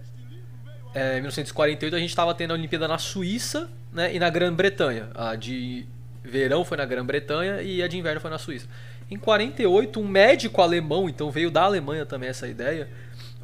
É, 0.93 1.13
em 1.13 1.21
1948 1.21 1.95
a 1.95 1.99
gente 1.99 2.09
estava 2.09 2.33
tendo 2.35 2.51
a 2.51 2.53
Olimpíada 2.55 2.87
na 2.87 2.97
Suíça 2.97 3.69
né, 3.93 4.13
e 4.13 4.19
na 4.19 4.29
Grã-Bretanha. 4.29 5.09
A 5.13 5.35
de 5.35 5.85
verão 6.23 6.65
foi 6.65 6.77
na 6.77 6.85
Grã-Bretanha 6.85 7.61
e 7.61 7.81
a 7.83 7.87
de 7.87 7.97
inverno 7.97 8.19
foi 8.19 8.31
na 8.31 8.37
Suíça. 8.37 8.67
Em 9.09 9.17
48, 9.17 9.99
um 9.99 10.07
médico 10.07 10.61
alemão, 10.61 11.07
então 11.07 11.29
veio 11.29 11.51
da 11.51 11.63
Alemanha 11.63 12.05
também 12.05 12.29
essa 12.29 12.47
ideia. 12.47 12.89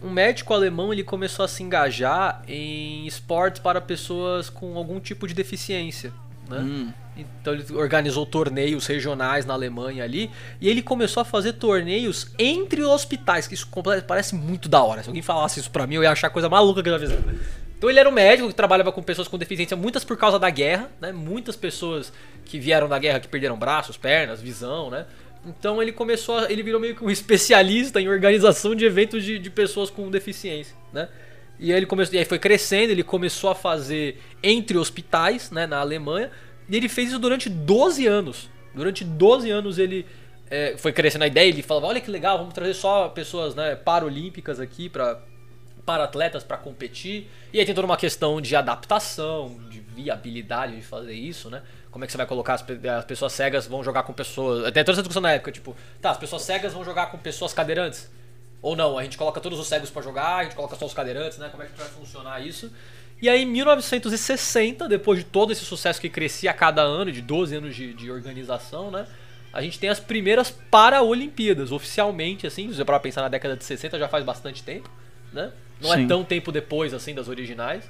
Um 0.01 0.09
médico 0.09 0.53
alemão 0.53 0.93
ele 0.93 1.03
começou 1.03 1.43
a 1.43 1.47
se 1.47 1.61
engajar 1.61 2.41
em 2.47 3.05
esportes 3.05 3.61
para 3.61 3.81
pessoas 3.81 4.49
com 4.49 4.77
algum 4.77 4.99
tipo 4.99 5.27
de 5.27 5.33
deficiência. 5.33 6.13
Né? 6.49 6.59
Hum. 6.59 6.93
Então 7.17 7.53
ele 7.53 7.65
organizou 7.73 8.25
torneios 8.25 8.87
regionais 8.87 9.45
na 9.45 9.53
Alemanha 9.53 10.05
ali 10.05 10.31
e 10.61 10.69
ele 10.69 10.81
começou 10.81 11.21
a 11.21 11.25
fazer 11.25 11.53
torneios 11.53 12.31
entre 12.39 12.81
hospitais, 12.83 13.45
que 13.45 13.53
isso 13.53 13.67
parece 14.07 14.35
muito 14.35 14.69
da 14.69 14.81
hora. 14.81 15.03
Se 15.03 15.09
alguém 15.09 15.21
falasse 15.21 15.59
isso 15.59 15.69
pra 15.69 15.85
mim, 15.85 15.95
eu 15.95 16.03
ia 16.03 16.11
achar 16.11 16.27
a 16.27 16.31
coisa 16.31 16.47
maluca 16.47 16.81
que 16.81 16.89
eu 16.89 16.97
já 16.97 17.07
fiz. 17.07 17.19
Então 17.79 17.89
ele 17.89 17.97
era 17.97 18.09
um 18.09 18.11
médico 18.11 18.49
que 18.49 18.53
trabalhava 18.53 18.91
com 18.91 19.01
pessoas 19.01 19.29
com 19.29 19.37
deficiência, 19.37 19.77
muitas 19.77 20.03
por 20.03 20.17
causa 20.17 20.37
da 20.37 20.49
guerra, 20.49 20.91
né? 20.99 21.13
Muitas 21.13 21.55
pessoas 21.55 22.11
que 22.43 22.59
vieram 22.59 22.89
da 22.89 22.99
guerra 22.99 23.21
que 23.21 23.27
perderam 23.29 23.57
braços, 23.57 23.95
pernas, 23.95 24.41
visão, 24.41 24.89
né? 24.89 25.05
Então 25.45 25.81
ele 25.81 25.93
começou, 25.93 26.39
a, 26.39 26.51
ele 26.51 26.61
virou 26.61 26.81
meio 26.81 26.93
que 26.93 27.01
um 27.01 27.09
especialista 27.09 28.01
em 28.01 28.09
organização 28.09 28.75
de 28.75 28.83
eventos 28.83 29.23
de, 29.23 29.39
de 29.39 29.49
pessoas 29.49 29.89
com 29.89 30.11
deficiência, 30.11 30.75
né? 30.91 31.07
E 31.57 31.71
aí 31.71 31.77
ele 31.77 31.85
começou, 31.85 32.15
e 32.15 32.17
aí 32.17 32.25
foi 32.25 32.37
crescendo, 32.37 32.91
ele 32.91 33.03
começou 33.03 33.49
a 33.49 33.55
fazer 33.55 34.21
entre 34.43 34.77
hospitais, 34.77 35.49
né, 35.49 35.65
na 35.65 35.79
Alemanha, 35.79 36.31
e 36.67 36.75
ele 36.75 36.89
fez 36.89 37.09
isso 37.09 37.19
durante 37.19 37.49
12 37.49 38.05
anos. 38.07 38.49
Durante 38.75 39.05
12 39.05 39.49
anos 39.49 39.79
ele 39.79 40.05
é, 40.49 40.75
foi 40.77 40.91
crescendo 40.91 41.23
a 41.23 41.27
ideia, 41.27 41.47
ele 41.47 41.61
falava, 41.61 41.87
olha 41.87 42.01
que 42.01 42.11
legal, 42.11 42.37
vamos 42.37 42.53
trazer 42.53 42.73
só 42.73 43.07
pessoas, 43.07 43.55
né, 43.55 43.75
paralímpicas 43.75 44.59
aqui 44.59 44.89
pra 44.89 45.21
para 45.89 46.03
atletas 46.03 46.43
para 46.43 46.55
competir. 46.55 47.27
E 47.51 47.59
aí 47.59 47.65
tem 47.65 47.73
toda 47.73 47.87
uma 47.87 47.97
questão 47.97 48.39
de 48.39 48.55
adaptação, 48.55 49.59
de 49.71 49.79
viabilidade 49.79 50.75
de 50.75 50.83
fazer 50.83 51.15
isso, 51.15 51.49
né? 51.49 51.63
Como 51.89 52.03
é 52.03 52.05
que 52.05 52.11
você 52.11 52.17
vai 52.17 52.27
colocar 52.27 52.53
as, 52.53 52.63
as 52.95 53.05
pessoas 53.05 53.33
cegas 53.33 53.65
vão 53.65 53.83
jogar 53.83 54.03
com 54.03 54.13
pessoas. 54.13 54.71
Tem 54.71 54.83
toda 54.83 54.91
essa 54.91 55.01
discussão 55.01 55.23
na 55.23 55.31
época, 55.31 55.51
tipo, 55.51 55.75
tá, 55.99 56.11
as 56.11 56.17
pessoas 56.17 56.43
cegas 56.43 56.73
vão 56.73 56.85
jogar 56.85 57.07
com 57.07 57.17
pessoas 57.17 57.53
cadeirantes. 57.53 58.07
Ou 58.61 58.75
não, 58.75 58.99
a 58.99 59.03
gente 59.03 59.17
coloca 59.17 59.41
todos 59.41 59.57
os 59.57 59.67
cegos 59.67 59.89
pra 59.89 60.03
jogar, 60.03 60.35
a 60.35 60.43
gente 60.43 60.55
coloca 60.55 60.75
só 60.75 60.85
os 60.85 60.93
cadeirantes, 60.93 61.39
né? 61.39 61.49
Como 61.49 61.63
é 61.63 61.65
que 61.65 61.75
vai 61.75 61.87
funcionar 61.87 62.39
isso? 62.45 62.71
E 63.19 63.27
aí, 63.27 63.41
em 63.41 63.47
1960, 63.47 64.87
depois 64.87 65.17
de 65.17 65.25
todo 65.25 65.51
esse 65.51 65.65
sucesso 65.65 65.99
que 65.99 66.07
crescia 66.07 66.51
a 66.51 66.53
cada 66.53 66.83
ano, 66.83 67.11
de 67.11 67.23
12 67.23 67.55
anos 67.55 67.75
de, 67.75 67.95
de 67.95 68.11
organização, 68.11 68.91
né? 68.91 69.07
A 69.51 69.59
gente 69.63 69.79
tem 69.79 69.89
as 69.89 69.99
primeiras 69.99 70.51
Paraolimpíadas, 70.51 71.71
oficialmente, 71.71 72.45
assim. 72.45 72.71
Se 72.71 72.85
pra 72.85 72.99
pensar 72.99 73.23
na 73.23 73.29
década 73.29 73.57
de 73.57 73.63
60, 73.63 73.97
já 73.97 74.07
faz 74.07 74.23
bastante 74.23 74.61
tempo, 74.61 74.87
né? 75.33 75.51
Não 75.81 75.91
Sim. 75.93 76.05
é 76.05 76.07
tão 76.07 76.23
tempo 76.23 76.51
depois, 76.51 76.93
assim, 76.93 77.13
das 77.15 77.27
originais. 77.27 77.89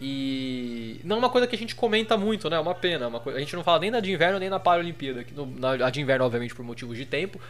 E 0.00 1.00
não 1.04 1.16
é 1.16 1.18
uma 1.20 1.30
coisa 1.30 1.46
que 1.46 1.54
a 1.54 1.58
gente 1.58 1.74
comenta 1.74 2.16
muito, 2.16 2.50
né? 2.50 2.56
É 2.56 2.60
uma 2.60 2.74
pena. 2.74 3.04
é 3.04 3.08
uma 3.08 3.20
coisa- 3.20 3.38
A 3.38 3.40
gente 3.40 3.54
não 3.56 3.62
fala 3.64 3.78
nem 3.78 3.90
da 3.90 4.00
de 4.00 4.12
inverno 4.12 4.38
nem 4.38 4.50
na 4.50 4.58
Paralimpíada. 4.58 5.24
no- 5.34 5.46
na- 5.46 5.86
A 5.86 5.90
de 5.90 6.00
inverno, 6.00 6.24
obviamente, 6.24 6.54
por 6.54 6.64
motivos 6.64 6.96
de 6.96 7.06
tempo. 7.06 7.40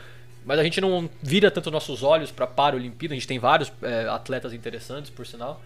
Mas 0.44 0.58
a 0.58 0.62
gente 0.62 0.78
não 0.80 1.08
vira 1.22 1.50
tanto 1.50 1.70
nossos 1.70 2.02
olhos 2.02 2.30
pra 2.30 2.46
Paralimpíada. 2.46 3.14
A 3.14 3.16
gente 3.16 3.26
tem 3.26 3.38
vários 3.38 3.72
é, 3.82 4.06
atletas 4.08 4.52
interessantes, 4.52 5.10
por 5.10 5.26
sinal. 5.26 5.62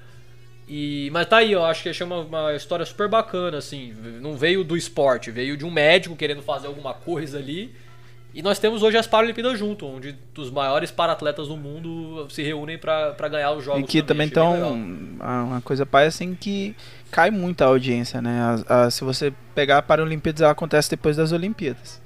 E, 0.68 1.08
mas 1.12 1.26
tá 1.26 1.38
aí, 1.38 1.50
eu 1.52 1.64
acho 1.64 1.82
que 1.82 1.88
achei 1.88 2.06
uma, 2.06 2.20
uma 2.20 2.54
história 2.54 2.84
super 2.86 3.08
bacana, 3.08 3.58
assim. 3.58 3.92
Não 4.20 4.36
veio 4.36 4.62
do 4.62 4.76
esporte, 4.76 5.30
veio 5.30 5.56
de 5.56 5.64
um 5.64 5.70
médico 5.70 6.14
querendo 6.14 6.42
fazer 6.42 6.68
alguma 6.68 6.94
coisa 6.94 7.38
ali. 7.38 7.74
E 8.34 8.42
nós 8.42 8.58
temos 8.58 8.82
hoje 8.82 8.96
as 8.96 9.06
Paralimpíadas 9.06 9.58
junto, 9.58 9.86
onde 9.86 10.14
os 10.36 10.50
maiores 10.50 10.90
paratletas 10.90 11.48
do 11.48 11.56
mundo 11.56 12.26
se 12.30 12.42
reúnem 12.42 12.78
pra 12.78 13.28
ganhar 13.28 13.52
os 13.52 13.64
jogos. 13.64 13.80
E 13.82 13.84
que 13.86 14.02
também 14.02 14.28
legal. 14.28 14.72
Uma 14.72 15.60
coisa 15.62 15.84
pai 15.86 16.06
assim 16.06 16.34
que 16.34 16.76
cai 17.10 17.30
muito 17.30 17.62
a 17.62 17.66
audiência, 17.66 18.20
né? 18.20 18.40
As- 18.42 18.70
as- 18.70 18.94
se 18.94 19.02
você 19.04 19.32
pegar 19.54 19.78
a 19.78 19.82
Paralimpíadas, 19.82 20.42
ela 20.42 20.52
acontece 20.52 20.90
depois 20.90 21.16
das 21.16 21.32
Olimpíadas. 21.32 22.00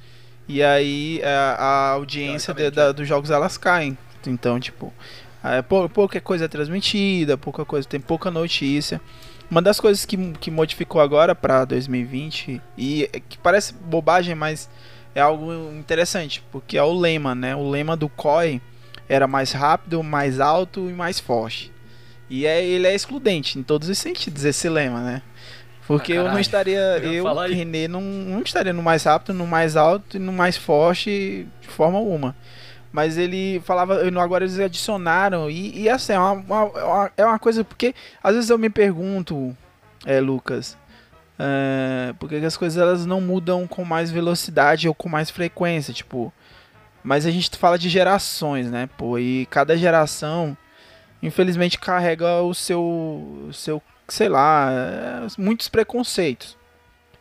E 0.49 0.63
aí 0.63 1.21
a, 1.25 1.55
a 1.59 1.89
audiência 1.91 2.55
de- 2.55 2.71
da- 2.71 2.85
é. 2.87 2.93
dos 2.93 3.07
jogos 3.07 3.31
elas 3.31 3.59
caem. 3.59 3.99
Então, 4.27 4.59
tipo, 4.61 4.93
é, 5.43 5.61
pou- 5.61 5.89
pouca 5.89 6.21
coisa 6.21 6.45
é 6.45 6.49
transmitida, 6.49 7.37
pouca 7.37 7.65
coisa, 7.65 7.87
tem 7.87 8.01
pouca 8.01 8.31
notícia. 8.31 9.01
Uma 9.51 9.61
das 9.61 9.79
coisas 9.81 10.05
que, 10.07 10.17
que 10.35 10.51
modificou 10.51 11.01
agora 11.01 11.35
pra 11.35 11.65
2020, 11.65 12.61
e 12.79 13.09
é 13.13 13.21
que 13.21 13.37
parece 13.37 13.75
bobagem, 13.75 14.35
mas 14.35 14.71
é 15.15 15.21
algo 15.21 15.53
interessante, 15.73 16.43
porque 16.51 16.77
é 16.79 16.83
o 16.83 16.93
lema, 16.93 17.35
né? 17.35 17.55
O 17.57 17.69
lema 17.69 17.97
do 17.97 18.09
COI 18.09 18.61
era 19.09 19.27
mais 19.27 19.53
rápido, 19.53 20.03
mais 20.03 20.41
alto 20.41 20.89
e 20.89 20.93
mais 20.93 21.19
forte. 21.21 21.71
E 22.31 22.47
é, 22.47 22.65
ele 22.65 22.87
é 22.87 22.95
excludente 22.95 23.59
em 23.59 23.63
todos 23.63 23.89
os 23.89 23.99
sentidos, 23.99 24.45
esse 24.45 24.69
lema, 24.69 25.01
né? 25.01 25.23
Porque 25.87 26.13
Ah, 26.13 26.17
eu 26.17 26.25
não 26.31 26.39
estaria, 26.39 26.79
Eu 27.03 27.13
eu. 27.13 27.25
René, 27.55 27.89
não, 27.89 28.01
não 28.01 28.41
estaria 28.41 28.73
no 28.73 28.83
mais 28.83 29.03
rápido, 29.05 29.35
no 29.35 29.47
mais 29.47 29.77
alto 29.77 30.17
e 30.17 30.21
no 30.21 30.33
mais 30.33 30.57
forte 30.57 31.47
de 31.61 31.69
forma 31.69 31.99
alguma. 31.99 32.35
Mas 32.91 33.19
ele 33.19 33.61
falava, 33.65 34.01
agora 34.21 34.45
eles 34.45 34.59
adicionaram, 34.59 35.51
e, 35.51 35.81
e 35.83 35.89
assim, 35.89 36.13
é 36.13 36.19
uma, 36.19 36.65
uma- 36.65 37.11
é 37.17 37.25
uma 37.25 37.39
coisa, 37.39 37.65
porque 37.65 37.95
às 38.23 38.35
vezes 38.35 38.51
eu 38.51 38.59
me 38.59 38.69
pergunto, 38.71 39.57
é, 40.07 40.21
Lucas, 40.21 40.77
é, 41.45 42.13
por 42.21 42.29
que 42.29 42.39
que 42.39 42.47
as 42.47 42.57
coisas 42.57 42.81
elas 42.81 43.05
não 43.05 43.21
mudam 43.21 43.67
com 43.67 43.85
mais 43.85 44.13
velocidade 44.13 44.87
ou 44.87 44.95
com 44.95 45.09
mais 45.09 45.29
frequência, 45.29 45.93
tipo. 45.93 46.33
Mas 47.03 47.27
a 47.27 47.33
gente 47.33 47.51
fala 47.57 47.77
de 47.77 47.89
gerações, 47.89 48.71
né, 48.71 48.89
pô, 48.97 49.19
e 49.19 49.47
cada 49.47 49.77
geração, 49.77 50.57
infelizmente, 51.21 51.77
carrega 51.77 52.41
o 52.43 52.55
seu, 52.55 53.49
seu 53.53 53.83
sei 54.07 54.29
lá, 54.29 54.71
é, 54.71 55.27
muitos 55.37 55.69
preconceitos. 55.69 56.57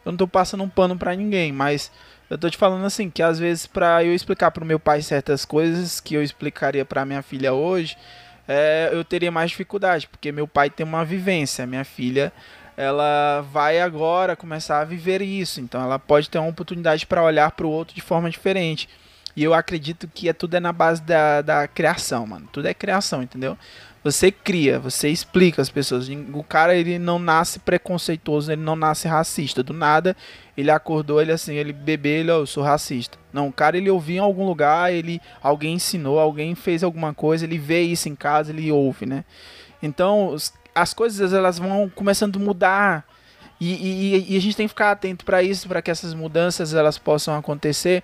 Eu 0.06 0.12
não 0.12 0.18
tô 0.18 0.28
passando 0.28 0.64
um 0.64 0.70
pano 0.70 0.96
pra 0.96 1.16
ninguém, 1.16 1.52
mas 1.52 1.92
eu 2.30 2.38
tô 2.38 2.48
te 2.48 2.58
falando 2.58 2.86
assim, 2.86 3.10
que 3.10 3.24
às 3.24 3.40
vezes 3.40 3.66
pra 3.66 4.04
eu 4.04 4.14
explicar 4.14 4.52
pro 4.52 4.64
meu 4.64 4.80
pai 4.80 5.02
certas 5.02 5.46
coisas 5.46 6.00
que 6.00 6.14
eu 6.14 6.22
explicaria 6.22 6.86
pra 6.86 7.06
minha 7.06 7.24
filha 7.24 7.54
hoje, 7.54 7.98
é, 8.48 8.90
eu 8.94 9.04
teria 9.04 9.32
mais 9.32 9.50
dificuldade, 9.50 10.08
porque 10.08 10.32
meu 10.32 10.48
pai 10.48 10.70
tem 10.70 10.86
uma 10.86 11.04
vivência, 11.04 11.66
minha 11.66 11.84
filha 11.84 12.32
ela 12.78 13.42
vai 13.52 13.80
agora 13.80 14.36
começar 14.36 14.80
a 14.80 14.86
viver 14.86 15.22
isso, 15.22 15.60
então 15.62 15.82
ela 15.82 16.00
pode 16.00 16.30
ter 16.30 16.38
uma 16.40 16.50
oportunidade 16.50 17.06
para 17.06 17.24
olhar 17.24 17.52
para 17.52 17.66
o 17.66 17.70
outro 17.70 17.96
de 17.96 18.02
forma 18.02 18.30
diferente. 18.30 18.88
E 19.36 19.44
eu 19.44 19.54
acredito 19.54 20.10
que 20.14 20.28
é 20.28 20.34
tudo 20.34 20.56
é 20.56 20.60
na 20.60 20.74
base 20.74 21.02
da, 21.02 21.42
da 21.42 21.68
criação, 21.68 22.28
mano. 22.28 22.50
Tudo 22.52 22.68
é 22.68 22.74
criação, 22.74 23.24
entendeu? 23.24 23.58
Você 24.04 24.32
cria, 24.32 24.80
você 24.80 25.10
explica 25.10 25.62
as 25.62 25.70
pessoas. 25.70 26.10
O 26.34 26.44
cara 26.44 26.76
ele 26.76 26.98
não 26.98 27.20
nasce 27.20 27.60
preconceituoso, 27.60 28.52
ele 28.52 28.62
não 28.62 28.76
nasce 28.76 29.08
racista. 29.08 29.62
Do 29.62 29.74
nada, 29.74 30.18
ele 30.58 30.72
acordou, 30.72 31.22
ele 31.22 31.32
assim, 31.32 31.54
ele 31.54 31.72
bebê, 31.72 32.22
ele, 32.22 32.32
ó, 32.32 32.40
eu 32.40 32.48
sou 32.48 32.64
racista. 32.64 33.18
Não, 33.32 33.48
o 33.48 33.54
cara 33.54 33.78
ele 33.78 33.90
ouviu 33.90 34.18
em 34.18 34.20
algum 34.20 34.46
lugar, 34.46 34.92
ele 34.92 35.22
alguém 35.42 35.76
ensinou, 35.76 36.20
alguém 36.20 36.56
fez 36.56 36.84
alguma 36.84 37.14
coisa, 37.14 37.46
ele 37.46 37.58
vê 37.60 37.82
isso 37.84 38.10
em 38.10 38.16
casa, 38.16 38.52
ele 38.52 38.72
ouve, 38.72 39.06
né? 39.06 39.24
Então, 39.82 40.30
os- 40.30 40.52
as 40.74 40.94
coisas 40.94 41.34
elas 41.34 41.60
vão 41.60 41.90
começando 41.94 42.38
a 42.38 42.40
mudar. 42.40 43.06
E, 43.60 43.74
e- 43.74 44.34
e 44.34 44.38
a 44.38 44.42
gente 44.42 44.58
tem 44.58 44.66
que 44.66 44.70
ficar 44.70 44.92
atento 44.92 45.24
para 45.24 45.44
isso, 45.44 45.68
para 45.68 45.82
que 45.82 45.92
essas 45.92 46.14
mudanças 46.16 46.74
elas 46.74 46.98
possam 46.98 47.36
acontecer 47.36 48.04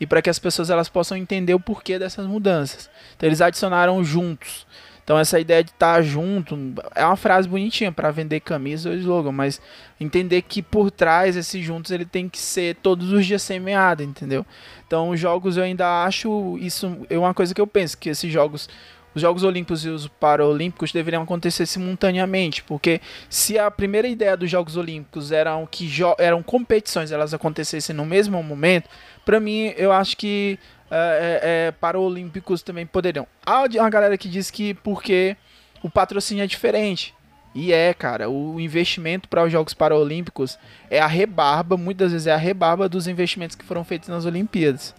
e 0.00 0.06
para 0.06 0.22
que 0.22 0.30
as 0.30 0.38
pessoas 0.38 0.70
elas 0.70 0.88
possam 0.88 1.16
entender 1.16 1.52
o 1.54 1.60
porquê 1.60 1.98
dessas 1.98 2.26
mudanças. 2.26 2.88
Então 3.14 3.28
eles 3.28 3.40
adicionaram 3.42 4.02
juntos. 4.02 4.66
Então 5.04 5.18
essa 5.18 5.38
ideia 5.38 5.62
de 5.62 5.70
estar 5.70 6.00
junto 6.00 6.56
é 6.94 7.04
uma 7.04 7.16
frase 7.16 7.46
bonitinha 7.46 7.92
para 7.92 8.10
vender 8.10 8.40
camisa 8.40 8.88
ou 8.88 8.96
slogan, 8.96 9.32
mas 9.32 9.60
entender 10.00 10.40
que 10.40 10.62
por 10.62 10.90
trás 10.90 11.36
esse 11.36 11.62
juntos 11.62 11.90
ele 11.90 12.06
tem 12.06 12.26
que 12.26 12.38
ser 12.38 12.76
todos 12.76 13.12
os 13.12 13.26
dias 13.26 13.42
semeado, 13.42 14.02
entendeu? 14.02 14.46
Então 14.86 15.10
os 15.10 15.20
jogos 15.20 15.58
eu 15.58 15.64
ainda 15.64 16.04
acho 16.04 16.56
isso 16.58 17.06
é 17.10 17.18
uma 17.18 17.34
coisa 17.34 17.54
que 17.54 17.60
eu 17.60 17.66
penso 17.66 17.98
que 17.98 18.08
esses 18.08 18.32
jogos 18.32 18.66
os 19.14 19.22
Jogos 19.22 19.42
Olímpicos 19.42 19.84
e 19.84 19.88
os 19.88 20.08
Paralímpicos 20.08 20.92
deveriam 20.92 21.22
acontecer 21.22 21.66
simultaneamente, 21.66 22.62
porque 22.62 23.00
se 23.28 23.58
a 23.58 23.70
primeira 23.70 24.08
ideia 24.08 24.36
dos 24.36 24.50
Jogos 24.50 24.76
Olímpicos 24.76 25.30
eram 25.32 25.66
que 25.70 25.88
eram 26.18 26.42
competições, 26.42 27.12
elas 27.12 27.32
acontecessem 27.32 27.94
no 27.94 28.04
mesmo 28.04 28.42
momento, 28.42 28.88
para 29.24 29.38
mim 29.38 29.72
eu 29.76 29.92
acho 29.92 30.16
que 30.16 30.58
é, 30.90 30.96
é, 30.96 31.40
é, 31.68 31.72
Paralímpicos 31.72 32.62
também 32.62 32.86
poderiam. 32.86 33.26
Há 33.44 33.62
uma 33.62 33.90
galera 33.90 34.18
que 34.18 34.28
diz 34.28 34.50
que 34.50 34.74
porque 34.74 35.36
o 35.82 35.90
patrocínio 35.90 36.44
é 36.44 36.46
diferente. 36.46 37.14
E 37.54 37.72
é, 37.72 37.94
cara, 37.94 38.28
o 38.28 38.58
investimento 38.60 39.28
para 39.28 39.44
os 39.44 39.52
Jogos 39.52 39.74
Paralímpicos 39.74 40.58
é 40.90 40.98
a 40.98 41.06
rebarba, 41.06 41.76
muitas 41.76 42.10
vezes 42.10 42.26
é 42.26 42.32
a 42.32 42.36
rebarba 42.36 42.88
dos 42.88 43.06
investimentos 43.06 43.54
que 43.54 43.64
foram 43.64 43.84
feitos 43.84 44.08
nas 44.08 44.24
Olimpíadas. 44.24 44.92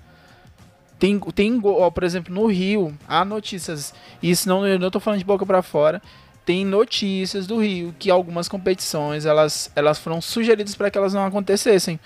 Tem, 0.98 1.20
tem 1.20 1.60
ó, 1.64 1.90
por 1.92 2.04
exemplo, 2.04 2.34
no 2.34 2.46
Rio, 2.48 2.98
há 3.08 3.26
notícias, 3.26 3.94
isso 4.24 4.48
não, 4.48 4.66
eu 4.66 4.80
não 4.80 4.90
tô 4.90 5.00
falando 5.00 5.20
de 5.20 5.26
boca 5.26 5.46
para 5.46 5.62
fora, 5.62 6.02
tem 6.46 6.64
notícias 6.66 7.46
do 7.48 7.58
Rio 7.60 7.94
que 8.00 8.10
algumas 8.10 8.48
competições 8.48 9.26
elas, 9.26 9.70
elas 9.76 9.98
foram 10.00 10.22
sugeridas 10.22 10.76
para 10.76 10.90
que 10.90 10.98
elas 10.98 11.14
não 11.14 11.26
acontecessem. 11.26 12.00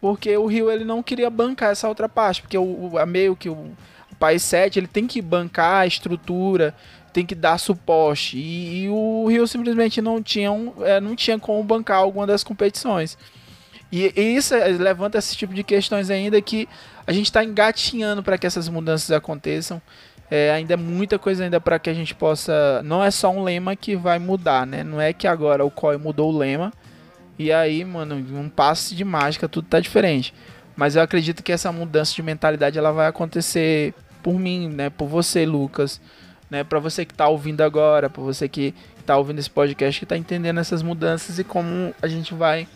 Porque 0.00 0.36
o 0.36 0.46
Rio 0.46 0.70
ele 0.70 0.84
não 0.84 1.02
queria 1.02 1.30
bancar 1.30 1.70
essa 1.70 1.88
outra 1.88 2.08
parte, 2.08 2.42
porque 2.42 2.58
o, 2.58 2.90
o- 2.92 2.98
a 2.98 3.06
meio 3.06 3.36
que 3.36 3.48
o, 3.48 3.52
o 4.10 4.16
país 4.18 4.42
7 4.42 4.78
ele 4.78 4.88
tem 4.88 5.06
que 5.06 5.22
bancar 5.22 5.82
a 5.82 5.86
estrutura, 5.86 6.74
tem 7.12 7.24
que 7.24 7.34
dar 7.36 7.58
suporte. 7.58 8.36
E, 8.36 8.84
e 8.84 8.88
o 8.88 9.26
Rio 9.28 9.46
simplesmente 9.46 10.02
não 10.02 10.20
tinha, 10.20 10.50
um, 10.50 10.72
é, 10.80 11.00
não 11.00 11.14
tinha 11.14 11.38
como 11.38 11.62
bancar 11.62 11.98
alguma 11.98 12.26
das 12.26 12.42
competições. 12.42 13.16
E, 13.92 14.10
e 14.16 14.36
isso 14.36 14.54
é- 14.54 14.68
levanta 14.68 15.18
esse 15.18 15.36
tipo 15.36 15.52
de 15.52 15.62
questões 15.62 16.08
ainda 16.08 16.40
que 16.40 16.66
a 17.06 17.12
gente 17.12 17.26
está 17.26 17.44
engatinhando 17.44 18.22
para 18.22 18.38
que 18.38 18.46
essas 18.46 18.68
mudanças 18.68 19.10
aconteçam. 19.10 19.80
É, 20.30 20.50
ainda 20.50 20.72
é 20.72 20.76
muita 20.78 21.18
coisa 21.18 21.44
ainda 21.44 21.60
para 21.60 21.78
que 21.78 21.90
a 21.90 21.94
gente 21.94 22.14
possa. 22.14 22.82
Não 22.84 23.04
é 23.04 23.10
só 23.10 23.28
um 23.30 23.42
lema 23.42 23.76
que 23.76 23.94
vai 23.94 24.18
mudar, 24.18 24.66
né? 24.66 24.82
Não 24.82 24.98
é 24.98 25.12
que 25.12 25.26
agora 25.28 25.62
o 25.62 25.70
COI 25.70 25.98
mudou 25.98 26.32
o 26.32 26.38
lema 26.38 26.72
e 27.38 27.52
aí, 27.52 27.84
mano, 27.84 28.14
um 28.14 28.48
passe 28.48 28.94
de 28.94 29.04
mágica 29.04 29.46
tudo 29.46 29.68
tá 29.68 29.78
diferente. 29.78 30.32
Mas 30.74 30.96
eu 30.96 31.02
acredito 31.02 31.42
que 31.42 31.52
essa 31.52 31.70
mudança 31.70 32.14
de 32.14 32.22
mentalidade 32.22 32.78
ela 32.78 32.92
vai 32.92 33.08
acontecer 33.08 33.92
por 34.22 34.38
mim, 34.38 34.68
né? 34.68 34.88
Por 34.88 35.06
você, 35.06 35.44
Lucas, 35.44 36.00
né? 36.50 36.64
Para 36.64 36.78
você 36.78 37.04
que 37.04 37.12
tá 37.12 37.28
ouvindo 37.28 37.60
agora, 37.60 38.08
para 38.08 38.22
você 38.22 38.48
que 38.48 38.74
tá 39.04 39.18
ouvindo 39.18 39.38
esse 39.38 39.50
podcast 39.50 40.00
que 40.00 40.06
tá 40.06 40.16
entendendo 40.16 40.60
essas 40.60 40.82
mudanças 40.82 41.38
e 41.38 41.44
como 41.44 41.94
a 42.00 42.08
gente 42.08 42.32
vai 42.32 42.66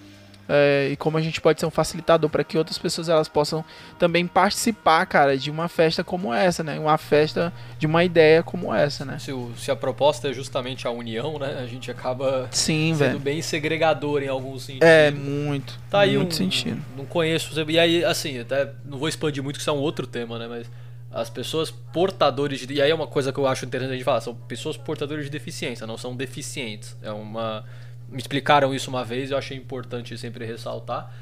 é, 0.49 0.89
e 0.93 0.97
como 0.97 1.17
a 1.19 1.21
gente 1.21 1.41
pode 1.41 1.59
ser 1.61 1.67
um 1.67 1.71
facilitador 1.71 2.31
para 2.31 2.45
que 2.45 2.57
outras 2.57 2.79
pessoas 2.79 3.09
elas 3.09 3.29
possam 3.29 3.65
também 3.99 4.27
participar, 4.27 5.05
cara, 5.07 5.37
de 5.37 5.51
uma 5.51 5.69
festa 5.69 6.05
como 6.05 6.33
essa, 6.33 6.63
né? 6.63 6.79
Uma 6.79 6.97
festa 6.99 7.53
de 7.79 7.87
uma 7.87 8.05
ideia 8.05 8.43
como 8.43 8.73
essa, 8.75 9.05
né? 9.05 9.19
Se, 9.19 9.33
o- 9.33 9.53
se 9.57 9.71
a 9.71 9.77
proposta 9.77 10.29
é 10.29 10.33
justamente 10.33 10.87
a 10.87 10.91
união, 10.91 11.39
né? 11.39 11.59
A 11.63 11.67
gente 11.67 11.91
acaba 11.91 12.49
Sim, 12.51 12.95
sendo 12.95 12.99
velho. 12.99 13.19
bem 13.19 13.43
segregador 13.43 14.23
em 14.23 14.29
alguns 14.29 14.63
sentidos. 14.65 14.87
É, 14.89 15.11
muito. 15.11 15.79
Tá 15.91 16.01
aí 16.01 16.17
muito 16.17 16.33
um, 16.33 16.37
sentido. 16.37 16.81
Não 16.97 17.05
conheço. 17.05 17.53
E 17.69 17.79
aí, 17.79 18.05
assim, 18.05 18.39
até 18.39 18.71
não 18.85 18.99
vou 18.99 19.09
expandir 19.09 19.43
muito, 19.43 19.57
que 19.57 19.61
isso 19.63 19.71
é 19.71 19.73
um 19.73 19.79
outro 19.79 20.07
tema, 20.07 20.39
né? 20.39 20.47
Mas 20.49 20.71
As 21.11 21.31
pessoas 21.31 21.71
portadores 21.71 22.67
de. 22.67 22.75
E 22.75 22.83
aí 22.83 22.91
é 22.91 22.95
uma 22.95 23.07
coisa 23.07 23.33
que 23.33 23.39
eu 23.39 23.47
acho 23.47 23.65
interessante 23.65 23.93
a 23.95 23.97
gente 23.97 24.05
falar: 24.05 24.21
são 24.21 24.35
pessoas 24.35 24.77
portadoras 24.77 25.25
de 25.25 25.31
deficiência, 25.31 25.87
não 25.87 25.97
são 25.97 26.15
deficientes. 26.15 26.95
É 27.03 27.11
uma. 27.11 27.65
Me 28.09 28.19
explicaram 28.19 28.75
isso 28.75 28.89
uma 28.89 29.05
vez 29.05 29.31
eu 29.31 29.39
achei 29.39 29.57
importante 29.57 30.17
sempre 30.17 30.45
ressaltar. 30.45 31.13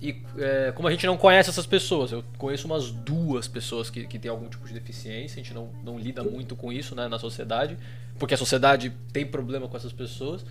E 0.00 0.20
é, 0.36 0.72
como 0.72 0.88
a 0.88 0.90
gente 0.90 1.06
não 1.06 1.16
conhece 1.16 1.48
essas 1.48 1.64
pessoas, 1.64 2.10
eu 2.10 2.24
conheço 2.36 2.66
umas 2.66 2.90
duas 2.90 3.46
pessoas 3.46 3.88
que, 3.88 4.04
que 4.04 4.18
têm 4.18 4.30
algum 4.30 4.48
tipo 4.48 4.66
de 4.66 4.74
deficiência, 4.74 5.40
a 5.40 5.44
gente 5.44 5.54
não, 5.54 5.70
não 5.84 5.96
lida 5.96 6.24
muito 6.24 6.56
com 6.56 6.72
isso 6.72 6.96
né, 6.96 7.06
na 7.06 7.20
sociedade, 7.20 7.78
porque 8.18 8.34
a 8.34 8.36
sociedade 8.36 8.92
tem 9.12 9.24
problema 9.24 9.68
com 9.68 9.76
essas 9.76 9.92
pessoas. 9.92 10.44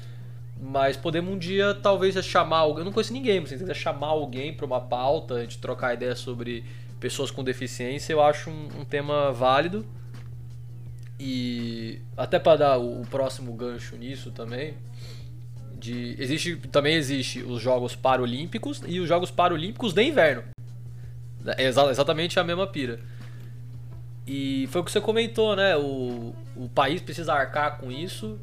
Mas 0.64 0.96
podemos 0.96 1.34
um 1.34 1.38
dia 1.38 1.74
talvez 1.74 2.16
chamar 2.24 2.60
alguém. 2.60 2.82
Eu 2.82 2.86
não 2.86 2.92
conheço 2.94 3.12
ninguém, 3.12 3.40
mas 3.40 3.50
se 3.50 3.58
quiser 3.58 3.76
chamar 3.76 4.08
alguém 4.08 4.54
para 4.54 4.66
uma 4.66 4.80
pauta, 4.80 5.34
a 5.34 5.42
gente 5.42 5.58
trocar 5.58 5.96
ideia 5.96 6.16
sobre 6.16 6.64
pessoas 7.00 7.32
com 7.32 7.44
deficiência, 7.44 8.14
eu 8.14 8.22
acho 8.22 8.50
um, 8.50 8.70
um 8.80 8.86
tema 8.86 9.32
válido. 9.32 9.86
E 11.20 12.00
até 12.16 12.40
para 12.40 12.58
dar 12.58 12.78
o, 12.78 13.02
o 13.02 13.08
próximo 13.08 13.52
gancho 13.54 13.96
nisso 13.96 14.32
também, 14.32 14.76
de 15.82 16.16
existe 16.20 16.56
também 16.72 16.96
existe 16.96 17.42
os 17.44 17.62
Jogos 17.62 17.96
Paralímpicos 17.96 18.82
e 18.88 19.00
os 19.00 19.08
Jogos 19.08 19.32
Paralímpicos 19.32 19.94
de 19.94 20.04
inverno. 20.04 20.44
É 21.58 21.66
exa- 21.66 21.90
exatamente 21.90 22.40
a 22.40 22.44
mesma 22.44 22.68
pira. 22.68 23.00
E 24.26 24.68
foi 24.72 24.82
o 24.82 24.84
que 24.84 24.92
você 24.92 25.02
comentou, 25.02 25.56
né? 25.56 25.76
O, 25.76 26.34
o 26.56 26.70
país 26.74 27.02
precisa 27.02 27.34
arcar 27.34 27.78
com 27.80 27.92
isso. 27.92 28.38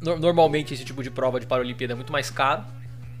Nor- 0.00 0.18
Normalmente 0.18 0.72
esse 0.74 0.84
tipo 0.84 1.02
de 1.02 1.10
prova 1.10 1.38
de 1.38 1.46
Paralimpíada 1.46 1.92
é 1.92 1.96
muito 1.96 2.10
mais 2.12 2.30
caro, 2.30 2.64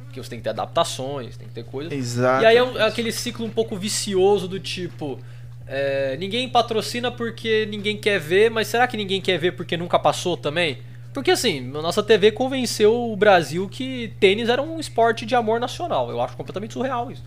porque 0.04 0.22
você 0.22 0.30
tem 0.30 0.38
que 0.38 0.44
ter 0.44 0.50
adaptações, 0.50 1.36
tem 1.36 1.46
que 1.46 1.54
ter 1.54 1.64
coisas. 1.64 1.92
Exato. 1.92 2.42
E 2.42 2.46
aí 2.46 2.56
é, 2.56 2.62
um- 2.62 2.78
é 2.78 2.86
aquele 2.86 3.12
ciclo 3.12 3.44
um 3.44 3.50
pouco 3.50 3.76
vicioso 3.76 4.48
do 4.48 4.58
tipo. 4.58 5.18
é, 5.66 6.16
ninguém 6.18 6.48
patrocina 6.48 7.10
porque 7.10 7.66
ninguém 7.66 7.96
quer 7.96 8.18
ver, 8.18 8.50
mas 8.50 8.68
será 8.68 8.86
que 8.86 8.96
ninguém 8.96 9.20
quer 9.20 9.38
ver 9.38 9.52
porque 9.52 9.76
nunca 9.76 9.98
passou 9.98 10.36
também? 10.36 10.78
Porque 11.14 11.30
assim, 11.30 11.70
a 11.74 11.80
nossa 11.80 12.02
TV 12.02 12.32
convenceu 12.32 12.92
o 13.12 13.16
Brasil 13.16 13.68
que 13.68 14.12
tênis 14.20 14.48
era 14.50 14.60
um 14.60 14.78
esporte 14.80 15.24
de 15.24 15.34
amor 15.34 15.58
nacional. 15.60 16.10
Eu 16.10 16.20
acho 16.20 16.36
completamente 16.36 16.74
surreal 16.74 17.10
isso. 17.10 17.22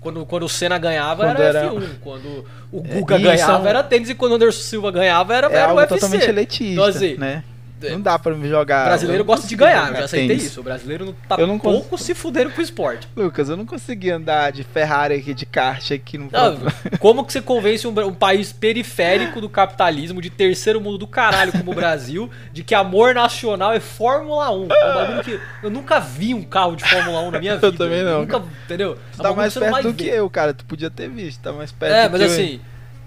Quando, 0.00 0.24
quando 0.24 0.44
o 0.44 0.48
Senna 0.48 0.78
ganhava 0.78 1.24
Quando 1.26 1.40
era, 1.42 1.58
era- 1.58 1.70
F1, 1.72 1.82
quando 2.00 2.44
o 2.72 2.80
Guga 2.82 3.18
e 3.18 3.22
ganhava 3.22 3.58
são- 3.58 3.66
era 3.66 3.82
tênis 3.82 4.08
e 4.08 4.14
quando 4.14 4.32
o 4.32 4.34
Anderson 4.36 4.60
Silva 4.62 4.90
ganhava 4.90 5.34
era, 5.34 5.48
é 5.48 5.56
era 5.56 5.72
o 5.74 5.76
UFC. 5.76 5.94
totalmente 5.94 6.28
elitista, 6.28 6.72
Então, 6.72 6.84
assim, 6.84 7.14
né? 7.16 7.44
É- 7.82 7.90
Não 7.90 8.00
dá 8.00 8.18
pra 8.18 8.34
me 8.34 8.48
jogar. 8.48 8.82
O 8.82 8.88
brasileiro 8.88 9.20
eu 9.22 9.24
gosta 9.24 9.46
de 9.46 9.54
ganhar, 9.56 9.88
eu 9.90 9.96
já 9.96 10.04
aceitei 10.04 10.28
tênis. 10.28 10.44
isso. 10.44 10.60
O 10.60 10.62
brasileiro 10.62 11.14
tá 11.28 11.36
Eu 11.38 11.46
não 11.46 11.58
cons- 11.58 11.72
pouco 11.80 11.98
se 11.98 12.14
fudendo 12.14 12.50
com 12.50 12.60
o 12.60 12.64
esporte. 12.64 13.06
Lucas, 13.16 13.48
eu 13.48 13.56
não 13.56 13.66
consegui 13.66 14.10
andar 14.10 14.52
de 14.52 14.64
Ferrari 14.64 15.14
aqui, 15.14 15.34
de 15.34 15.46
kart 15.46 15.90
aqui 15.92 16.18
no. 16.18 16.28
Não, 16.30 16.58
como 16.98 17.24
que 17.24 17.32
você 17.32 17.40
convence 17.42 17.86
um, 17.86 17.90
um 18.06 18.14
país 18.14 18.52
periférico 18.52 19.40
do 19.40 19.48
capitalismo, 19.48 20.20
de 20.22 20.30
terceiro 20.30 20.80
mundo 20.80 20.98
do 20.98 21.06
caralho 21.06 21.52
como 21.52 21.72
o 21.72 21.74
Brasil, 21.74 22.30
de 22.52 22.62
que 22.62 22.74
amor 22.74 23.14
nacional 23.14 23.72
é 23.72 23.80
Fórmula 23.80 24.50
1? 24.50 24.62
É 24.72 24.90
um 24.90 24.94
bagulho 24.94 25.22
que 25.24 25.40
eu 25.62 25.70
nunca 25.70 25.98
vi 26.00 26.34
um 26.34 26.42
carro 26.42 26.76
de 26.76 26.84
Fórmula 26.88 27.20
1 27.22 27.30
na 27.32 27.38
minha 27.40 27.54
vida. 27.58 27.72
também 27.72 28.02
não, 28.02 28.20
Nunca, 28.20 28.42
entendeu? 28.64 28.98
É 29.18 29.22
Tá 29.22 29.32
mais 29.34 29.52
você 29.52 29.60
não 29.60 29.66
perto 29.66 29.82
vai 29.82 29.92
do 29.92 29.94
que 29.96 30.06
eu, 30.08 30.28
cara. 30.30 30.54
Tu 30.54 30.64
podia 30.64 30.90
ter 30.90 31.08
visto, 31.08 31.40
tá 31.40 31.52
mais 31.52 31.72
perto 31.72 31.92
É, 31.94 32.08
mas 32.08 32.20
que 32.34 32.54
eu. 32.54 32.60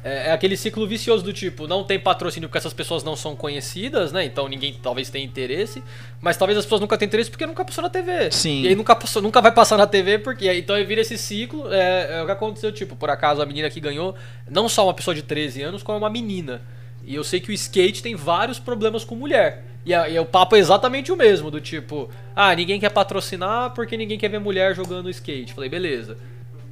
É, 0.03 0.27
é 0.29 0.31
aquele 0.31 0.57
ciclo 0.57 0.85
vicioso 0.87 1.23
do 1.23 1.31
tipo, 1.31 1.67
não 1.67 1.83
tem 1.83 1.99
patrocínio 1.99 2.49
porque 2.49 2.57
essas 2.57 2.73
pessoas 2.73 3.03
não 3.03 3.15
são 3.15 3.35
conhecidas, 3.35 4.11
né? 4.11 4.25
Então 4.25 4.47
ninguém 4.47 4.73
talvez 4.81 5.09
tenha 5.09 5.23
interesse, 5.25 5.83
mas 6.19 6.37
talvez 6.37 6.57
as 6.57 6.65
pessoas 6.65 6.81
nunca 6.81 6.97
tenham 6.97 7.07
interesse 7.07 7.29
porque 7.29 7.45
nunca 7.45 7.63
passou 7.63 7.83
na 7.83 7.89
TV. 7.89 8.31
Sim. 8.31 8.63
E 8.63 8.67
aí 8.69 8.75
nunca, 8.75 8.95
passou, 8.95 9.21
nunca 9.21 9.39
vai 9.41 9.51
passar 9.51 9.77
na 9.77 9.85
TV, 9.87 10.19
porque 10.19 10.51
então 10.51 10.75
aí 10.75 10.83
vira 10.83 11.01
esse 11.01 11.17
ciclo. 11.17 11.71
É, 11.71 12.19
é 12.19 12.23
o 12.23 12.25
que 12.25 12.31
aconteceu, 12.31 12.71
tipo, 12.71 12.95
por 12.95 13.09
acaso 13.09 13.41
a 13.41 13.45
menina 13.45 13.69
que 13.69 13.79
ganhou, 13.79 14.15
não 14.49 14.67
só 14.67 14.85
uma 14.85 14.93
pessoa 14.93 15.13
de 15.13 15.21
13 15.21 15.61
anos, 15.61 15.83
como 15.83 15.97
uma 15.97 16.09
menina. 16.09 16.61
E 17.03 17.15
eu 17.15 17.23
sei 17.23 17.39
que 17.39 17.49
o 17.49 17.53
skate 17.53 18.01
tem 18.03 18.15
vários 18.15 18.59
problemas 18.59 19.03
com 19.03 19.15
mulher. 19.15 19.65
E, 19.83 19.93
a- 19.93 20.07
e 20.07 20.17
o 20.19 20.25
papo 20.25 20.55
é 20.55 20.59
exatamente 20.59 21.11
o 21.11 21.15
mesmo, 21.17 21.49
do 21.49 21.59
tipo, 21.59 22.07
ah, 22.35 22.53
ninguém 22.55 22.79
quer 22.79 22.91
patrocinar 22.91 23.71
porque 23.73 23.97
ninguém 23.97 24.17
quer 24.19 24.29
ver 24.29 24.39
mulher 24.39 24.75
jogando 24.75 25.09
skate. 25.09 25.53
Falei, 25.53 25.69
beleza. 25.69 26.17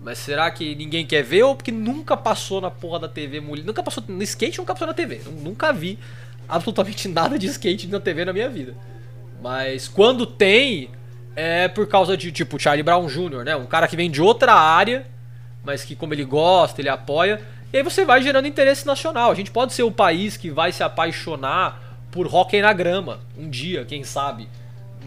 Mas 0.01 0.17
será 0.17 0.49
que 0.49 0.75
ninguém 0.75 1.05
quer 1.05 1.23
ver 1.23 1.43
ou 1.43 1.55
porque 1.55 1.71
nunca 1.71 2.15
passou 2.15 2.61
na 2.61 2.71
porra 2.71 2.99
da 2.99 3.07
TV 3.07 3.39
mulher? 3.39 3.65
Nunca 3.65 3.83
passou 3.83 4.03
no 4.07 4.23
skate, 4.23 4.57
nunca 4.57 4.73
passou 4.73 4.87
na 4.87 4.93
TV. 4.93 5.21
Nunca 5.41 5.73
vi 5.73 5.99
absolutamente 6.47 7.07
nada 7.09 7.37
de 7.37 7.47
skate 7.47 7.87
na 7.87 7.99
TV 7.99 8.25
na 8.25 8.33
minha 8.33 8.49
vida. 8.49 8.75
Mas 9.41 9.87
quando 9.87 10.25
tem, 10.25 10.89
é 11.35 11.67
por 11.67 11.87
causa 11.87 12.15
de 12.15 12.31
tipo 12.31 12.59
Charlie 12.59 12.83
Brown 12.83 13.07
Jr., 13.07 13.43
né? 13.43 13.55
Um 13.55 13.65
cara 13.65 13.87
que 13.87 13.95
vem 13.95 14.09
de 14.09 14.21
outra 14.21 14.53
área, 14.53 15.05
mas 15.63 15.83
que 15.83 15.95
como 15.95 16.13
ele 16.13 16.25
gosta, 16.25 16.81
ele 16.81 16.89
apoia. 16.89 17.41
E 17.71 17.77
aí 17.77 17.83
você 17.83 18.03
vai 18.03 18.21
gerando 18.21 18.47
interesse 18.47 18.85
nacional. 18.85 19.31
A 19.31 19.35
gente 19.35 19.51
pode 19.51 19.73
ser 19.73 19.83
o 19.83 19.91
país 19.91 20.37
que 20.37 20.49
vai 20.49 20.71
se 20.71 20.81
apaixonar 20.81 21.89
por 22.09 22.33
hockey 22.33 22.61
na 22.61 22.73
grama 22.73 23.19
um 23.37 23.49
dia, 23.49 23.85
quem 23.85 24.03
sabe. 24.03 24.47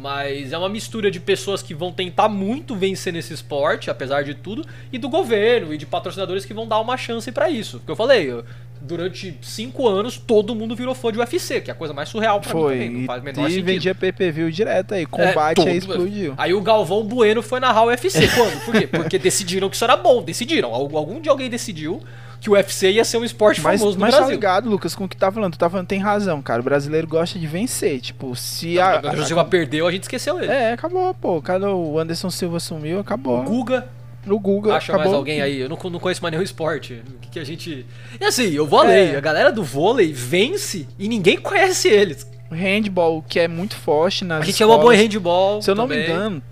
Mas 0.02 0.52
é 0.52 0.58
uma 0.58 0.68
mistura 0.68 1.10
de 1.10 1.20
pessoas 1.20 1.62
que 1.62 1.72
vão 1.72 1.92
tentar 1.92 2.28
muito 2.28 2.74
vencer 2.74 3.12
nesse 3.12 3.32
esporte, 3.32 3.88
apesar 3.88 4.22
de 4.24 4.34
tudo, 4.34 4.64
e 4.92 4.98
do 4.98 5.08
governo 5.08 5.72
e 5.72 5.78
de 5.78 5.86
patrocinadores 5.86 6.44
que 6.44 6.52
vão 6.52 6.66
dar 6.66 6.80
uma 6.80 6.96
chance 6.96 7.30
pra 7.30 7.48
isso. 7.48 7.78
Porque 7.78 7.92
eu 7.92 7.96
falei, 7.96 8.28
eu- 8.30 8.44
durante 8.80 9.38
cinco 9.40 9.86
anos 9.86 10.16
todo 10.18 10.56
mundo 10.56 10.74
virou 10.74 10.92
fã 10.92 11.12
de 11.12 11.18
UFC, 11.20 11.60
que 11.60 11.70
é 11.70 11.72
a 11.72 11.76
coisa 11.76 11.94
mais 11.94 12.08
surreal 12.08 12.40
pra 12.40 12.50
Foi. 12.50 12.74
mim 12.74 12.84
também. 12.86 12.98
Não 12.98 13.06
faz 13.06 13.22
o 13.22 13.24
menor 13.24 13.46
e 13.46 13.50
sentido. 13.50 13.64
vendia 13.64 13.94
pay-per-view 13.94 14.50
direto 14.50 14.94
aí. 14.94 15.02
É, 15.02 15.06
Combate 15.06 15.60
aí 15.60 15.80
todo- 15.80 15.92
explodiu. 15.92 16.34
Aí 16.36 16.52
o 16.52 16.60
Galvão 16.60 17.04
Bueno 17.04 17.40
foi 17.42 17.60
narrar 17.60 17.84
o 17.84 17.86
UFC. 17.86 18.26
Quando? 18.34 18.64
Por 18.64 18.74
quê? 18.74 18.88
Porque 18.88 19.18
decidiram 19.20 19.70
que 19.70 19.76
isso 19.76 19.84
era 19.84 19.96
bom. 19.96 20.20
Decidiram. 20.20 20.74
Al- 20.74 20.96
Algum 20.96 21.20
dia 21.20 21.30
alguém 21.30 21.48
decidiu 21.48 22.02
que 22.42 22.50
o 22.50 22.54
UFC 22.54 22.90
ia 22.90 23.04
ser 23.04 23.18
um 23.18 23.24
esporte 23.24 23.60
Mas, 23.60 23.78
famoso 23.80 23.96
no 23.96 24.00
mas 24.00 24.10
tá 24.10 24.16
Brasil. 24.18 24.34
ligado, 24.34 24.68
Lucas, 24.68 24.96
com 24.96 25.04
o 25.04 25.08
que 25.08 25.16
tá 25.16 25.30
falando. 25.30 25.52
Tu 25.52 25.58
tá 25.60 25.70
falando, 25.70 25.86
tem 25.86 26.00
razão, 26.00 26.42
cara. 26.42 26.60
O 26.60 26.64
brasileiro 26.64 27.06
gosta 27.06 27.38
de 27.38 27.46
vencer. 27.46 28.00
Tipo, 28.00 28.34
se 28.34 28.80
a. 28.80 28.98
O 28.98 29.00
Brasil 29.00 29.44
perdeu, 29.44 29.86
a 29.86 29.92
gente 29.92 30.02
esqueceu 30.02 30.42
ele. 30.42 30.50
É, 30.50 30.72
acabou, 30.72 31.14
pô. 31.14 31.40
Cada 31.40 31.70
o 31.72 31.98
Anderson 32.00 32.30
Silva 32.30 32.58
sumiu, 32.58 32.98
acabou. 32.98 33.38
O 33.40 33.44
Guga, 33.44 33.86
No 34.26 34.40
Google, 34.40 34.72
acha 34.72 34.90
acabou. 34.92 35.04
mais 35.04 35.16
alguém 35.16 35.40
aí? 35.40 35.60
Eu 35.60 35.68
não, 35.68 35.78
não 35.88 36.00
conheço 36.00 36.20
mais 36.20 36.32
nenhum 36.32 36.42
esporte. 36.42 37.00
O 37.14 37.18
que, 37.20 37.30
que 37.30 37.38
a 37.38 37.44
gente. 37.44 37.86
E 38.20 38.24
assim, 38.24 38.50
eu 38.50 38.66
vôlei. 38.66 39.12
É. 39.12 39.16
A 39.16 39.20
galera 39.20 39.52
do 39.52 39.62
vôlei 39.62 40.12
vence 40.12 40.88
e 40.98 41.06
ninguém 41.08 41.38
conhece 41.38 41.86
eles. 41.88 42.26
Handball, 42.50 43.22
que 43.26 43.38
é 43.38 43.46
muito 43.46 43.76
forte 43.76 44.24
nas 44.24 44.42
A 44.42 44.44
gente 44.44 44.60
é 44.62 44.66
uma 44.66 44.78
boa 44.78 44.92
escolas. 44.92 45.14
handball. 45.14 45.62
Se 45.62 45.70
eu 45.70 45.74
não 45.76 45.86
me 45.86 45.94
também. 45.94 46.10
engano, 46.10 46.42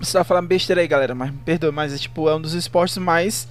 você 0.00 0.18
tá 0.18 0.24
falando 0.24 0.46
besteira 0.48 0.80
aí, 0.82 0.88
galera, 0.88 1.14
mas 1.14 1.30
me 1.30 1.38
perdoe, 1.38 1.70
mas 1.70 1.94
é 1.94 1.98
tipo, 1.98 2.28
é 2.28 2.34
um 2.34 2.40
dos 2.40 2.52
esportes 2.52 2.98
mais. 2.98 3.48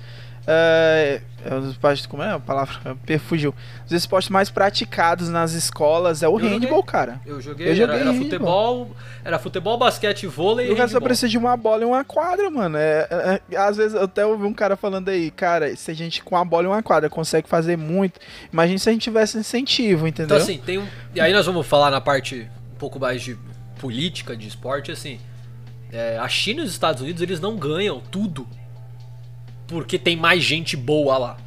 É, 0.48 1.22
é 1.44 2.08
como 2.08 2.22
é 2.22 2.32
a 2.32 2.40
palavra? 2.40 2.96
Me 3.08 3.18
Fugiu. 3.18 3.54
Os 3.86 3.92
esportes 3.92 4.30
mais 4.30 4.50
praticados 4.50 5.30
nas 5.30 5.54
escolas 5.54 6.22
é 6.22 6.28
o 6.28 6.36
Eu 6.36 6.40
joguei. 6.40 6.60
handball, 6.60 6.84
cara. 6.84 7.20
Eu 7.26 7.42
joguei, 7.42 7.66
Eu 7.68 7.72
era- 7.72 7.76
joguei 7.80 7.96
era, 8.02 8.12
handball. 8.12 8.24
futebol, 8.24 8.92
era 9.24 9.40
futebol, 9.40 9.78
basquete, 9.78 10.28
vôlei 10.28 10.72
O 10.72 10.76
cara 10.76 10.88
só 10.88 11.00
precisa 11.00 11.30
de 11.30 11.38
uma 11.38 11.58
bola 11.58 11.84
e 11.84 11.86
uma 11.86 12.04
quadra, 12.04 12.50
mano. 12.52 12.78
É, 12.78 13.08
é- 13.10 13.42
é- 13.52 13.58
às 13.58 13.78
vezes 13.78 13.94
eu 13.96 14.04
até 14.04 14.26
ouvi 14.26 14.46
um 14.46 14.54
cara 14.54 14.76
falando 14.76 15.10
aí, 15.10 15.32
cara, 15.32 15.76
se 15.76 15.90
a 15.90 15.94
gente 15.94 16.24
com 16.24 16.36
uma 16.36 16.46
bola 16.46 16.66
e 16.66 16.68
uma 16.68 16.84
quadra 16.84 17.10
consegue 17.10 17.48
fazer 17.50 17.78
muito, 17.78 18.20
imagina 18.52 18.78
se 18.78 18.90
a 18.90 18.92
gente 18.92 19.04
tivesse 19.04 19.38
incentivo, 19.38 20.08
entendeu? 20.08 20.38
Então 20.38 20.44
assim, 20.46 20.58
tem 20.64 20.78
um. 20.78 20.86
E 21.14 21.20
aí 21.22 21.34
nós 21.34 21.46
vamos 21.46 21.66
falar 21.66 21.90
na 21.90 22.02
parte 22.02 22.48
um 22.74 22.78
pouco 22.78 23.00
mais 23.00 23.22
de 23.22 23.38
política, 23.80 24.36
de 24.36 24.48
esporte, 24.48 24.92
assim. 24.92 25.20
é, 25.92 26.18
a 26.18 26.28
China 26.28 26.60
e 26.62 26.64
os 26.66 26.72
Estados 26.72 27.02
Unidos, 27.02 27.22
eles 27.22 27.40
não 27.40 27.56
ganham 27.56 28.02
tudo 28.12 28.46
porque 29.68 29.98
tem 29.98 30.16
mais 30.16 30.44
gente 30.44 30.76
boa 30.76 31.18
lá. 31.18 31.38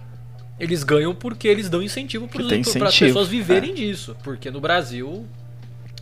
Eles 0.58 0.82
ganham 0.82 1.14
porque 1.14 1.46
eles 1.46 1.68
dão 1.68 1.82
incentivo 1.82 2.26
para 2.26 2.42
as 2.88 2.98
pessoas 2.98 3.28
viverem 3.28 3.70
é. 3.70 3.74
disso. 3.74 4.16
Porque 4.24 4.50
no 4.50 4.60
Brasil, 4.60 5.24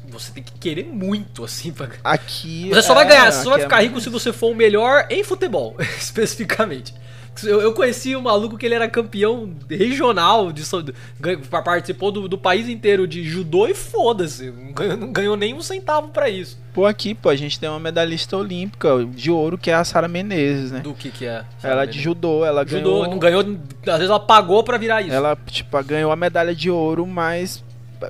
você 0.08 0.32
tem 0.32 0.42
que 0.42 0.52
querer 0.52 0.84
muito, 0.84 1.44
assim, 1.44 1.72
pra... 1.72 1.90
Aqui. 2.02 2.68
Você 2.70 2.82
só 2.82 2.94
vai 2.94 3.04
é, 3.04 3.08
ganhar, 3.08 3.32
você 3.32 3.42
só 3.42 3.50
vai 3.50 3.60
é 3.60 3.62
ficar 3.62 3.80
rico 3.80 3.92
mais- 3.92 4.04
se 4.04 4.10
você 4.10 4.32
for 4.32 4.50
o 4.50 4.54
melhor 4.54 5.06
em 5.10 5.22
futebol, 5.22 5.76
especificamente. 5.98 6.94
Eu, 7.44 7.60
eu 7.60 7.72
conheci 7.72 8.16
um 8.16 8.22
maluco 8.22 8.56
que 8.56 8.64
ele 8.64 8.74
era 8.74 8.88
campeão 8.88 9.52
regional, 9.68 10.52
de, 10.52 10.62
participou 11.50 12.10
do, 12.10 12.28
do 12.28 12.38
país 12.38 12.68
inteiro 12.68 13.06
de 13.06 13.22
judô 13.24 13.66
e 13.66 13.74
foda-se, 13.74 14.50
não 14.50 14.72
ganhou, 14.72 14.96
não 14.96 15.12
ganhou 15.12 15.36
nem 15.36 15.54
um 15.54 15.60
centavo 15.60 16.08
pra 16.08 16.28
isso. 16.28 16.58
Pô, 16.72 16.86
aqui, 16.86 17.14
pô, 17.14 17.28
a 17.28 17.36
gente 17.36 17.58
tem 17.58 17.68
uma 17.68 17.80
medalhista 17.80 18.36
olímpica 18.36 18.88
de 19.10 19.30
ouro 19.30 19.56
que 19.58 19.70
é 19.70 19.74
a 19.74 19.84
Sara 19.84 20.08
Menezes, 20.08 20.70
né? 20.70 20.80
Do 20.80 20.94
que 20.94 21.10
que 21.10 21.26
é? 21.26 21.44
Ela 21.62 21.80
sabe? 21.82 21.92
de 21.92 22.00
judô, 22.00 22.44
ela 22.44 22.66
Judô, 22.66 23.00
ganhou. 23.00 23.08
não 23.10 23.18
ganhou, 23.18 23.40
às 23.40 23.94
vezes 23.98 24.10
ela 24.10 24.20
pagou 24.20 24.62
pra 24.62 24.76
virar 24.78 25.02
isso. 25.02 25.12
Ela, 25.12 25.36
tipo, 25.46 25.82
ganhou 25.82 26.12
a 26.12 26.16
medalha 26.16 26.54
de 26.54 26.70
ouro, 26.70 27.06
mas. 27.06 27.64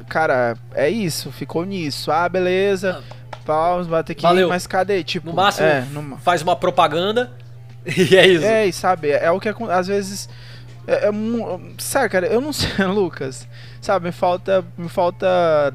Cara, 0.09 0.57
é 0.75 0.91
isso, 0.91 1.31
ficou 1.31 1.65
nisso. 1.65 2.11
Ah, 2.11 2.29
beleza. 2.29 3.03
Palmas, 3.45 3.87
bate 3.87 4.11
aqui, 4.11 4.23
Valeu. 4.23 4.49
mas 4.49 4.67
cadê? 4.67 5.05
Tipo, 5.05 5.29
No 5.29 5.33
máximo, 5.35 5.67
é, 5.67 5.87
no, 5.93 6.17
faz 6.19 6.43
uma 6.43 6.57
propaganda 6.57 7.31
e 8.11 8.17
é 8.17 8.27
isso. 8.27 8.45
É, 8.45 8.67
e 8.67 8.73
sabe, 8.73 9.11
é 9.11 9.31
o 9.31 9.39
que 9.41 9.49
às 9.71 9.87
vezes. 9.87 10.29
É, 10.87 11.09
é 11.09 11.11
sabe, 11.79 12.09
cara, 12.09 12.27
eu 12.27 12.41
não 12.41 12.53
sei, 12.53 12.85
Lucas. 12.85 13.47
Sabe, 13.81 14.07
me 14.07 14.13
falta, 14.13 14.65
me 14.77 14.89
falta 14.89 15.27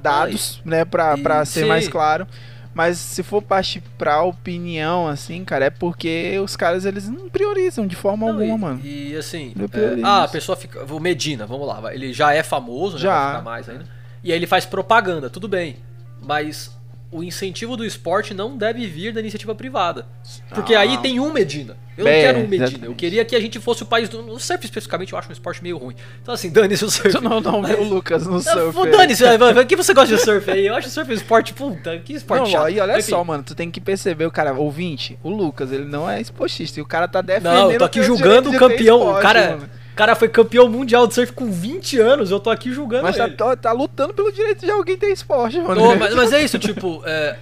dados, 0.02 0.62
né, 0.66 0.84
pra, 0.86 1.18
pra 1.18 1.44
E- 1.44 1.46
ser 1.46 1.62
sim. 1.62 1.68
mais 1.68 1.88
claro. 1.88 2.28
Mas 2.74 2.98
se 2.98 3.22
for 3.22 3.42
partir 3.42 3.84
pra 3.98 4.22
opinião, 4.22 5.06
assim, 5.06 5.44
cara, 5.44 5.66
é 5.66 5.70
porque 5.70 6.40
os 6.42 6.56
caras, 6.56 6.86
eles 6.86 7.10
não 7.10 7.28
priorizam 7.30 7.86
de 7.86 7.98
forma 7.98 8.26
Não, 8.28 8.34
alguma, 8.34 8.56
e, 8.56 8.60
mano. 8.62 8.82
E 8.82 9.16
assim, 9.18 9.54
é, 9.60 10.00
ah, 10.04 10.24
a 10.24 10.28
pessoa 10.30 10.56
fica. 10.56 10.82
O 10.86 11.00
Medina, 11.00 11.46
vamos 11.46 11.68
lá, 11.68 11.94
ele 11.94 12.14
já 12.14 12.34
é 12.34 12.42
famoso, 12.42 12.96
né? 12.96 13.02
Já. 13.02 13.42
Mais 13.44 13.68
ainda. 13.68 13.86
E 14.24 14.32
aí 14.32 14.38
ele 14.38 14.48
faz 14.48 14.66
propaganda, 14.66 15.30
tudo 15.30 15.50
bem. 15.50 15.78
Mas 16.22 16.72
o 17.12 17.22
incentivo 17.22 17.76
do 17.76 17.84
esporte 17.86 18.34
não 18.34 18.56
deve 18.56 18.88
vir 18.88 19.12
da 19.14 19.20
iniciativa 19.20 19.54
privada. 19.54 20.06
Porque 20.54 20.74
aí 20.74 20.98
tem 21.00 21.20
um 21.20 21.34
Medina. 21.34 21.76
Eu 22.02 22.06
Bem, 22.06 22.16
não 22.16 22.22
quero 22.22 22.38
um 22.40 22.42
Medina. 22.42 22.64
Eu 22.64 22.68
exatamente. 22.70 22.96
queria 22.98 23.26
que 23.26 23.36
a 23.36 23.40
gente 23.40 23.60
fosse 23.60 23.84
o 23.84 23.86
país 23.86 24.10
do. 24.10 24.22
No 24.22 24.40
surf 24.40 24.66
especificamente 24.66 25.14
eu 25.14 25.20
acho 25.20 25.30
um 25.30 25.32
esporte 25.32 25.62
meio 25.64 25.78
ruim. 25.78 25.96
Então 26.22 26.34
assim, 26.34 26.50
dane-se 26.50 26.84
o 26.84 26.90
surf. 26.90 27.20
Não, 27.22 27.40
não 27.40 27.64
vê 27.64 27.76
o 27.76 27.84
Lucas 27.84 28.26
no 28.28 28.40
surf. 28.42 28.76
Não, 28.76 28.86
é. 28.86 28.90
Dane-se, 28.92 29.24
vai, 29.38 29.54
vai, 29.54 29.66
que 29.66 29.76
você 29.76 29.94
gosta 29.94 30.16
de 30.16 30.22
surf 30.22 30.50
aí? 30.52 30.68
Eu 30.68 30.76
acho 30.76 30.90
surf 30.90 31.10
um 31.12 31.14
esporte, 31.16 31.54
puta, 31.54 31.98
que 32.00 32.14
esporte 32.14 32.42
Não, 32.42 32.48
chato. 32.48 32.66
aí 32.66 32.80
olha 32.80 33.00
Enfim. 33.00 33.10
só, 33.12 33.24
mano, 33.24 33.44
tu 33.44 33.54
tem 33.56 33.70
que 33.72 33.80
perceber 33.80 34.26
o 34.26 34.32
cara, 34.32 34.54
ouvinte, 34.54 35.18
o 35.24 35.30
Lucas, 35.30 35.72
ele 35.72 35.86
não 35.86 36.10
é 36.10 36.20
esportista 36.20 36.80
e 36.80 36.82
o 36.84 36.86
cara 36.86 37.08
tá 37.08 37.22
defendendo 37.22 37.54
Não, 37.54 37.72
eu 37.72 37.78
tô 37.78 37.84
o 37.86 37.88
aqui 37.88 38.02
julgando 38.04 38.50
o 38.50 38.58
campeão. 38.58 38.98
esporte, 39.00 39.20
o 39.20 39.22
cara, 39.22 39.50
mano. 39.52 39.70
o 39.94 39.96
cara 39.96 40.16
foi 40.16 40.28
campeão 40.30 40.68
mundial 40.70 41.06
de 41.08 41.14
surf 41.14 41.32
com 41.34 41.52
20 41.52 42.00
anos. 42.00 42.32
Eu 42.32 42.40
tô 42.40 42.50
aqui 42.50 42.72
julgando 42.72 43.04
Mas 43.04 43.18
tá, 43.18 43.26
ele. 43.26 43.36
tá- 43.36 43.56
tá 43.56 43.72
lutando 43.72 44.14
pelo 44.14 44.32
direito 44.32 44.66
de 44.66 44.72
alguém 44.72 44.98
ter 44.98 45.08
esporte, 45.12 45.60
mano. 45.60 45.76
Não, 45.76 45.96
mas, 45.96 46.16
mas 46.16 46.34
é 46.34 46.42
isso, 46.44 46.58
tipo, 46.58 47.02
é, 47.06 47.36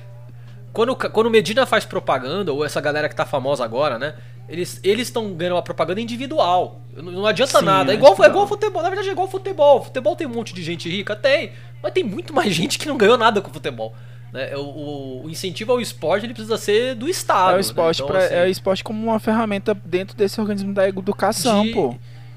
quando, 0.73 0.91
o 0.91 0.95
quando 0.95 1.27
o 1.27 1.29
Medina 1.29 1.65
faz 1.65 1.85
propaganda, 1.85 2.51
ou 2.53 2.63
essa 2.65 2.79
galera 2.81 3.07
que 3.09 3.15
tá 3.15 3.25
famosa 3.25 3.63
agora, 3.63 3.97
né? 3.97 4.13
Eles 4.49 5.07
estão 5.07 5.31
ganhando 5.33 5.53
uma 5.55 5.61
propaganda 5.61 6.01
individual. 6.01 6.81
Não, 6.95 7.11
não 7.11 7.25
adianta 7.25 7.59
Sim, 7.59 7.65
nada. 7.65 7.91
É 7.91 7.95
é 7.95 7.97
igual, 7.97 8.11
é 8.11 8.15
individual. 8.15 8.29
igual 8.31 8.47
futebol. 8.47 8.81
Na 8.81 8.89
verdade, 8.89 9.09
é 9.09 9.11
igual 9.11 9.27
futebol. 9.27 9.83
Futebol 9.83 10.15
tem 10.15 10.25
um 10.27 10.31
monte 10.31 10.53
de 10.53 10.63
gente 10.63 10.89
rica? 10.89 11.15
Tem. 11.15 11.51
Mas 11.83 11.93
tem 11.93 12.03
muito 12.03 12.33
mais 12.33 12.51
gente 12.55 12.77
que 12.79 12.87
não 12.87 12.97
ganhou 12.97 13.17
nada 13.17 13.41
com 13.41 13.51
futebol. 13.51 13.93
Né? 14.33 14.55
O, 14.57 14.61
o- 14.61 15.25
o 15.25 15.29
incentivo 15.29 15.71
ao 15.71 15.79
esporte 15.81 16.25
ele 16.25 16.33
precisa 16.33 16.57
ser 16.57 16.95
do 16.95 17.07
Estado. 17.07 17.51
É 17.51 17.53
o 17.53 17.55
né? 17.55 17.61
esporte, 17.61 18.01
Então, 18.01 18.07
pra- 18.07 18.25
assim, 18.25 18.33
é 18.35 18.43
o 18.43 18.47
esporte 18.47 18.83
como 18.83 19.03
uma 19.03 19.19
ferramenta 19.19 19.73
dentro 19.85 20.15
desse 20.15 20.39
organismo 20.39 20.73
da 20.73 20.87
educação, 20.87 21.63
de- 21.63 21.71
pô. 21.73 21.95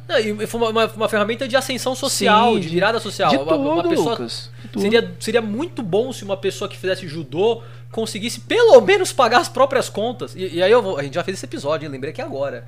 Não, 0.09 0.19
e 0.19 0.47
foi 0.47 0.61
uma, 0.61 0.71
uma, 0.71 0.87
uma 0.95 1.09
ferramenta 1.09 1.47
de 1.47 1.57
ascensão 1.57 1.95
social, 1.95 2.55
Sim, 2.55 2.61
de 2.61 2.69
virada 2.69 2.99
social. 3.01 3.31
De 3.31 3.37
Uma- 3.37 3.57
uma 3.57 3.77
tudo, 3.83 3.89
pessoa- 3.91 4.11
Lucas. 4.13 4.51
Seria, 4.81 5.15
seria 5.21 5.43
muito 5.43 5.83
bom 5.83 6.13
se 6.13 6.25
uma 6.25 6.37
pessoa 6.37 6.69
que 6.69 6.77
fizesse 6.77 7.07
judô 7.07 7.63
conseguisse 7.91 8.41
pelo 8.41 8.81
menos 8.81 9.13
pagar 9.13 9.41
as 9.41 9.49
próprias 9.49 9.89
contas. 9.89 10.35
E, 10.35 10.57
e 10.57 10.63
aí 10.63 10.71
eu 10.73 10.83
vou, 10.83 10.99
a 10.99 11.03
gente 11.03 11.15
já 11.15 11.23
fez 11.25 11.37
esse 11.37 11.45
episódio, 11.47 11.87
hein? 11.87 11.93
lembrei 11.93 12.11
aqui 12.13 12.23
agora. 12.23 12.67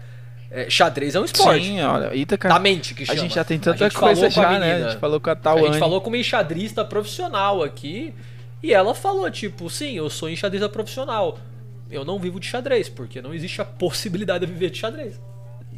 É, 0.50 0.68
xadrez 0.70 1.14
é 1.14 1.20
um 1.20 1.24
esporte. 1.24 1.64
Sim, 1.64 1.80
olha, 1.82 2.14
Ítaca, 2.14 2.48
Da 2.48 2.58
mente 2.58 2.94
que 2.94 3.02
a 3.02 3.06
chama. 3.06 3.18
gente 3.18 3.34
já 3.34 3.42
tem 3.44 3.56
A 3.56 3.60
tanta 3.60 3.90
coisa 3.90 4.30
falou 4.30 4.32
com 4.32 4.40
a 4.40 4.52
já, 4.52 4.58
né? 4.58 4.74
A 4.74 4.88
gente 4.90 5.00
falou 5.00 5.20
com 5.20 5.30
a 5.30 5.32
A 5.32 5.36
Tawane. 5.36 5.66
gente 5.66 5.78
falou 5.78 6.00
com 6.00 6.08
uma 6.10 6.18
enxadrista 6.18 6.84
profissional 6.84 7.62
aqui 7.62 8.14
e 8.62 8.72
ela 8.72 8.94
falou, 8.94 9.28
tipo, 9.30 9.68
sim, 9.68 9.96
eu 9.96 10.08
sou 10.08 10.30
enxadrista 10.30 10.68
profissional. 10.68 11.38
Eu 11.90 12.04
não 12.04 12.18
vivo 12.18 12.38
de 12.38 12.46
xadrez, 12.46 12.88
porque 12.88 13.20
não 13.20 13.34
existe 13.34 13.60
a 13.60 13.64
possibilidade 13.64 14.46
de 14.46 14.52
viver 14.52 14.70
de 14.70 14.78
xadrez. 14.78 15.20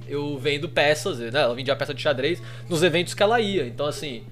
Eu 0.08 0.38
vendo 0.38 0.68
peças, 0.68 1.18
né? 1.18 1.30
Ela 1.40 1.54
vendia 1.54 1.74
peça 1.74 1.94
de 1.94 2.02
xadrez 2.02 2.40
nos 2.68 2.82
eventos 2.82 3.14
que 3.14 3.22
ela 3.22 3.40
ia. 3.40 3.66
Então, 3.66 3.86
assim, 3.86 4.24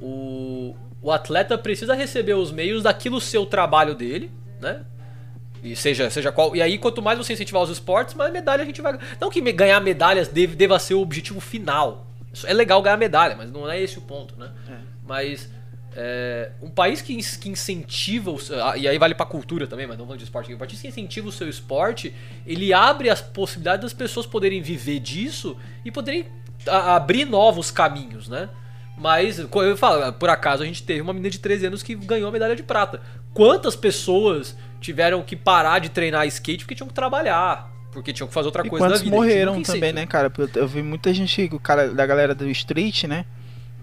o, 0.00 0.74
o 1.02 1.10
atleta 1.10 1.58
precisa 1.58 1.94
receber 1.94 2.34
os 2.34 2.50
meios 2.52 2.82
daquilo 2.84 3.20
ser 3.20 3.38
o 3.38 3.46
trabalho 3.46 3.94
dele, 3.94 4.30
né? 4.60 4.82
E 5.62 5.76
seja, 5.76 6.08
seja 6.10 6.32
qual. 6.32 6.56
E 6.56 6.62
aí, 6.62 6.76
quanto 6.78 7.00
mais 7.02 7.18
você 7.18 7.32
incentivar 7.32 7.62
os 7.62 7.70
esportes, 7.70 8.14
mais 8.14 8.32
medalha 8.32 8.62
a 8.62 8.66
gente 8.66 8.80
vai. 8.82 8.98
Não 9.20 9.30
que 9.30 9.40
ganhar 9.52 9.80
medalhas 9.80 10.26
deve, 10.28 10.56
deva 10.56 10.78
ser 10.78 10.94
o 10.94 11.00
objetivo 11.00 11.40
final. 11.40 12.06
É 12.44 12.52
legal 12.52 12.80
ganhar 12.82 12.96
medalha, 12.96 13.36
mas 13.36 13.50
não 13.52 13.70
é 13.70 13.80
esse 13.80 13.98
o 13.98 14.00
ponto, 14.00 14.34
né? 14.36 14.50
Mas 15.06 15.48
é, 15.94 16.50
um 16.62 16.70
país 16.70 17.02
que, 17.02 17.14
que 17.38 17.48
incentiva, 17.50 18.30
o 18.30 18.38
seu- 18.40 18.64
ah, 18.64 18.76
e 18.76 18.88
aí 18.88 18.98
vale 18.98 19.14
pra 19.14 19.26
cultura 19.26 19.66
também, 19.66 19.86
mas 19.86 19.98
não 19.98 20.04
falando 20.06 20.18
de 20.18 20.24
esporte 20.24 20.46
aqui, 20.46 20.54
um 20.54 20.58
país 20.58 20.80
que 20.80 20.88
incentiva 20.88 21.28
o 21.28 21.32
seu 21.32 21.48
esporte, 21.48 22.14
ele 22.46 22.72
abre 22.72 23.10
as 23.10 23.20
possibilidades 23.20 23.82
das 23.82 23.92
pessoas 23.92 24.24
poderem 24.26 24.62
viver 24.62 24.98
disso 25.00 25.56
e 25.84 25.90
poderem 25.92 26.26
a- 26.66 26.96
abrir 26.96 27.24
novos 27.26 27.70
caminhos, 27.70 28.26
né? 28.28 28.48
Mas, 28.96 29.42
como 29.46 29.64
eu 29.64 29.76
falo, 29.76 30.12
por 30.12 30.28
acaso 30.28 30.62
a 30.62 30.66
gente 30.66 30.82
teve 30.82 31.00
uma 31.00 31.12
menina 31.12 31.30
de 31.30 31.38
13 31.38 31.66
anos 31.66 31.82
que 31.82 31.94
ganhou 31.94 32.28
a 32.28 32.32
medalha 32.32 32.54
de 32.54 32.62
prata. 32.62 33.00
Quantas 33.34 33.74
pessoas 33.74 34.56
tiveram 34.80 35.22
que 35.22 35.34
parar 35.34 35.78
de 35.78 35.88
treinar 35.88 36.26
skate 36.26 36.64
porque 36.64 36.74
tinham 36.74 36.88
que 36.88 36.94
trabalhar? 36.94 37.70
Porque 37.90 38.12
tinham 38.12 38.28
que 38.28 38.34
fazer 38.34 38.46
outra 38.46 38.66
E 38.66 38.70
coisa 38.70 38.88
da 38.88 38.96
vida. 38.96 39.14
Morreram 39.14 39.62
também, 39.62 39.92
né, 39.92 40.06
cara? 40.06 40.32
Eu, 40.36 40.48
eu 40.54 40.68
vi 40.68 40.82
muita 40.82 41.12
gente, 41.12 41.50
o 41.52 41.58
cara 41.58 41.88
da 41.88 42.06
galera 42.06 42.34
do 42.34 42.48
street, 42.50 43.04
né? 43.04 43.24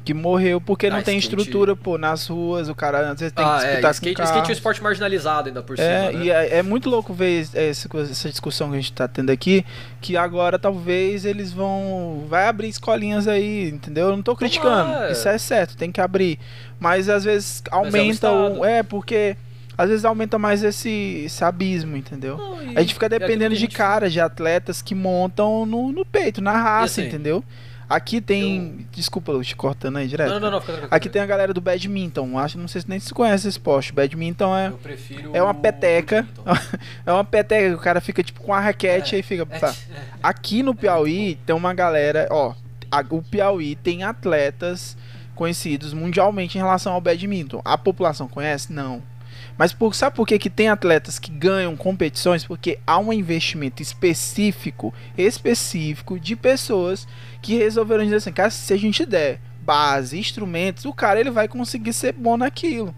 Que 0.10 0.14
morreu 0.16 0.60
porque 0.60 0.90
não 0.90 0.98
Ah, 0.98 1.02
tem 1.04 1.20
skate- 1.20 1.40
estrutura, 1.40 1.76
pô, 1.76 1.96
nas 1.96 2.26
ruas, 2.28 2.68
o 2.68 2.74
cara 2.74 3.12
às 3.12 3.20
vezes 3.20 3.32
tem 3.32 3.46
Ah, 3.46 3.58
que 3.60 3.64
é, 3.66 3.68
disputar 3.68 3.92
skate, 3.92 4.16
com 4.16 4.24
skate 4.24 4.48
é 4.48 4.50
um 4.50 4.54
esporte 4.54 4.82
marginalizado 4.82 5.50
ainda 5.50 5.62
por 5.62 5.78
cima. 5.78 5.88
É, 5.88 6.12
né? 6.12 6.26
e 6.26 6.32
é, 6.32 6.58
é 6.58 6.64
muito 6.64 6.90
louco 6.90 7.14
ver 7.14 7.48
essa, 7.54 7.88
essa 8.10 8.30
discussão 8.30 8.70
que 8.70 8.74
a 8.74 8.80
gente 8.80 8.92
tá 8.92 9.08
tendo 9.08 9.30
aqui, 9.32 9.64
que 10.02 10.18
agora 10.18 10.58
talvez 10.58 11.26
eles 11.26 11.54
vão. 11.54 12.26
Vai 12.28 12.48
abrir 12.48 12.70
escolinhas 12.70 13.28
aí, 13.28 13.70
entendeu? 13.70 14.08
Eu 14.08 14.16
não 14.16 14.24
tô 14.24 14.36
criticando. 14.36 15.12
Isso 15.12 15.30
é 15.30 15.38
certo, 15.38 15.78
tem 15.78 15.92
que 15.92 16.02
abrir. 16.02 16.40
Mas 16.80 17.08
às 17.08 17.24
vezes 17.24 17.62
Mas 17.70 17.72
é 17.72 17.76
o 17.76 17.86
aumenta 17.86 18.32
o. 18.32 18.48
Estado. 18.48 18.66
É, 18.66 18.82
porque. 18.82 19.38
Às 19.78 19.90
vezes 19.90 20.04
aumenta 20.06 20.38
mais 20.40 20.64
esse, 20.64 21.22
esse 21.26 21.44
abismo, 21.44 21.96
entendeu? 21.96 22.36
Não, 22.36 22.62
e- 22.64 22.78
A 22.78 22.82
gente 22.82 22.96
fica 22.96 23.06
é 23.06 23.10
dependendo 23.10 23.52
a 23.54 23.56
de 23.56 23.62
gente- 23.62 23.78
caras, 23.78 24.12
de 24.12 24.20
atletas 24.20 24.82
que 24.82 24.94
montam 24.96 25.66
no, 25.68 25.92
no 25.94 26.04
peito, 26.04 26.42
na 26.42 26.52
raça, 26.54 27.00
assim, 27.00 27.08
entendeu? 27.08 27.42
Aqui 27.90 28.22
tem. 28.22 28.86
Desculpa, 28.92 29.32
Lu, 29.32 29.44
te 29.44 29.56
cortando 29.56 29.98
aí 29.98 30.08
direto. 30.08 30.30
Não, 30.30 30.40
não, 30.40 30.52
não, 30.52 30.60
fica 30.62 30.74
tranquilo. 30.74 30.94
Aqui 30.96 31.10
tem 31.10 31.22
a 31.22 31.26
galera 31.26 31.52
do 31.54 31.60
badminton. 31.60 32.38
Acho, 32.38 32.60
não 32.60 32.68
sei 32.68 32.82
se 32.82 32.90
nem 32.90 33.00
se 33.00 33.12
conhece 33.14 33.48
esse 33.48 33.58
esporte. 33.58 33.92
Badminton 33.92 34.56
é. 34.56 34.68
Eu 34.68 34.78
prefiro. 34.78 35.32
É 35.36 35.42
uma 35.42 35.54
peteca. 35.56 36.28
É 37.06 37.12
uma 37.12 37.24
peteca, 37.24 37.76
o 37.76 37.80
cara 37.80 38.00
fica 38.00 38.22
tipo 38.22 38.42
com 38.42 38.54
a 38.54 38.60
raquete 38.60 39.16
É, 39.16 39.20
e 39.20 39.24
fica. 39.24 39.48
É, 39.50 39.60
tá. 39.60 39.70
é. 39.92 40.02
Aqui 40.22 40.62
no 40.62 40.76
Piauí 40.76 41.36
tem 41.46 41.56
uma 41.56 41.74
galera, 41.74 42.28
ó. 42.30 42.54
a- 42.92 43.04
o 43.10 43.22
Piauí 43.24 43.76
tem 43.76 44.04
atletas 44.04 44.96
conhecidos 45.34 45.94
mundialmente 45.94 46.58
em 46.58 46.62
relação 46.62 46.94
ao 46.94 47.02
badminton. 47.02 47.62
A 47.66 47.78
população 47.78 48.28
conhece? 48.28 48.72
Não. 48.72 49.02
Mas 49.60 49.74
por, 49.74 49.94
sabe 49.94 50.16
por 50.16 50.26
que, 50.26 50.40
que 50.40 50.50
tem 50.50 50.70
atletas 50.70 51.20
que 51.20 51.30
ganham 51.30 51.76
competições? 51.76 52.46
Porque 52.46 52.80
há 52.88 52.98
um 52.98 53.12
investimento 53.12 53.82
específico, 53.82 54.94
específico 55.18 56.18
de 56.18 56.34
pessoas 56.38 57.06
que 57.42 57.58
resolveram 57.58 58.06
dizer 58.06 58.16
assim, 58.16 58.32
cara, 58.32 58.50
se 58.50 58.72
a 58.74 58.78
gente 58.78 59.06
der 59.06 59.42
base, 59.62 60.18
instrumentos, 60.18 60.86
o 60.86 60.94
cara 60.94 61.20
ele 61.20 61.30
vai 61.30 61.50
conseguir 61.50 61.92
ser 61.92 62.14
bom 62.14 62.38
naquilo. 62.38 62.96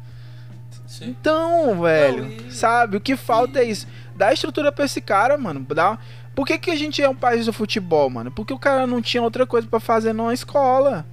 Sim. 0.85 1.09
Então, 1.19 1.81
velho, 1.81 2.25
Não, 2.25 2.47
e- 2.47 2.51
sabe? 2.51 2.95
O 2.95 3.01
que 3.01 3.15
falta 3.17 3.57
é 3.57 3.63
isso. 3.63 3.87
Dá 4.15 4.31
estrutura 4.31 4.71
pra 4.71 4.85
esse 4.85 5.01
cara, 5.01 5.39
mano. 5.39 5.65
Dá... 5.67 5.97
Por 6.35 6.45
que, 6.45 6.59
que 6.59 6.69
a 6.69 6.75
gente 6.75 7.01
é 7.01 7.09
um 7.09 7.15
país 7.15 7.47
do 7.47 7.53
futebol, 7.53 8.07
mano? 8.07 8.29
Porque 8.29 8.53
o 8.53 8.59
cara 8.59 8.85
não 8.85 9.01
tinha 9.01 9.23
outra 9.23 9.47
coisa 9.47 9.67
pra 9.67 9.79
fazer 9.79 10.13
numa 10.13 10.31
escola. 10.31 11.07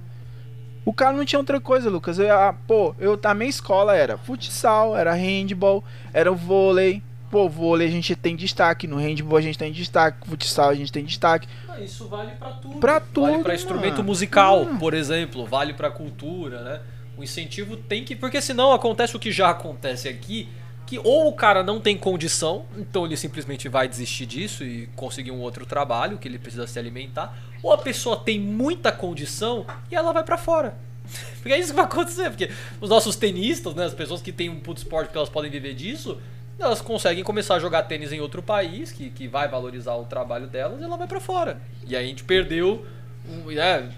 O 0.89 0.93
cara 0.93 1.15
não 1.15 1.23
tinha 1.23 1.37
outra 1.37 1.61
coisa, 1.61 1.87
Lucas. 1.87 2.17
Eu, 2.17 2.33
ah, 2.33 2.51
pô, 2.65 2.95
eu, 2.97 3.19
a 3.23 3.33
minha 3.35 3.47
escola 3.49 3.95
era 3.95 4.17
futsal, 4.17 4.97
era 4.97 5.13
handball, 5.13 5.83
era 6.11 6.31
o 6.31 6.35
vôlei. 6.35 7.03
Pô, 7.29 7.47
vôlei 7.47 7.87
a 7.87 7.91
gente 7.91 8.15
tem 8.15 8.35
destaque, 8.35 8.87
no 8.87 8.97
handball 8.97 9.37
a 9.37 9.41
gente 9.41 9.55
tem 9.55 9.71
destaque, 9.71 10.27
futsal 10.27 10.69
a 10.69 10.73
gente 10.73 10.91
tem 10.91 11.05
destaque. 11.05 11.47
Ah, 11.67 11.79
Isso 11.79 12.07
vale 12.07 12.31
pra 12.31 12.49
tudo. 12.53 12.79
Pra 12.79 12.93
Vale 12.93 13.05
tudo, 13.13 13.43
pra 13.43 13.53
instrumento 13.53 13.97
mano. 13.97 14.03
musical, 14.05 14.67
Ah. 14.73 14.77
por 14.79 14.95
exemplo. 14.95 15.45
Vale 15.45 15.73
pra 15.75 15.91
cultura, 15.91 16.61
né? 16.63 16.79
O 17.15 17.23
incentivo 17.23 17.77
tem 17.77 18.03
que. 18.03 18.15
Porque 18.15 18.41
senão 18.41 18.71
acontece 18.73 19.15
o 19.15 19.19
que 19.19 19.31
já 19.31 19.51
acontece 19.51 20.07
aqui. 20.09 20.49
Que 20.89 20.97
ou 21.03 21.27
o 21.27 21.33
cara 21.33 21.61
não 21.61 21.79
tem 21.79 21.95
condição, 21.95 22.65
então 22.75 23.05
ele 23.05 23.15
simplesmente 23.15 23.69
vai 23.69 23.87
desistir 23.87 24.25
disso 24.25 24.63
e 24.63 24.87
conseguir 24.95 25.29
um 25.29 25.39
outro 25.39 25.63
trabalho 25.63 26.17
que 26.17 26.27
ele 26.27 26.39
precisa 26.39 26.65
se 26.65 26.79
alimentar. 26.79 27.37
Ou 27.61 27.71
a 27.71 27.77
pessoa 27.77 28.17
tem 28.17 28.39
muita 28.39 28.91
condição 28.91 29.67
e 29.91 29.95
ela 29.95 30.11
vai 30.11 30.23
pra 30.23 30.35
fora. 30.35 30.75
Porque 31.43 31.53
é 31.53 31.59
isso 31.59 31.69
que 31.69 31.75
vai 31.75 31.85
acontecer, 31.85 32.31
porque 32.31 32.49
os 32.81 32.89
nossos 32.89 33.15
tenistas, 33.15 33.75
né, 33.75 33.85
as 33.85 33.93
pessoas 33.93 34.19
que 34.19 34.31
têm 34.31 34.49
um 34.49 34.59
puto 34.59 34.81
esporte 34.81 35.11
que 35.11 35.17
elas 35.17 35.29
podem 35.29 35.51
viver 35.51 35.75
disso, 35.75 36.19
elas 36.57 36.81
conseguem 36.81 37.23
começar 37.23 37.55
a 37.55 37.59
jogar 37.59 37.83
tênis 37.83 38.11
em 38.11 38.19
outro 38.19 38.41
país 38.41 38.91
que, 38.91 39.11
que 39.11 39.27
vai 39.27 39.47
valorizar 39.47 39.93
o 39.95 40.05
trabalho 40.05 40.47
delas 40.47 40.81
e 40.81 40.83
ela 40.83 40.97
vai 40.97 41.07
pra 41.07 41.19
fora. 41.19 41.61
E 41.87 41.95
aí 41.95 42.03
a 42.03 42.07
gente 42.07 42.23
perdeu, 42.23 42.83
um, 43.27 43.51
é, 43.51 43.89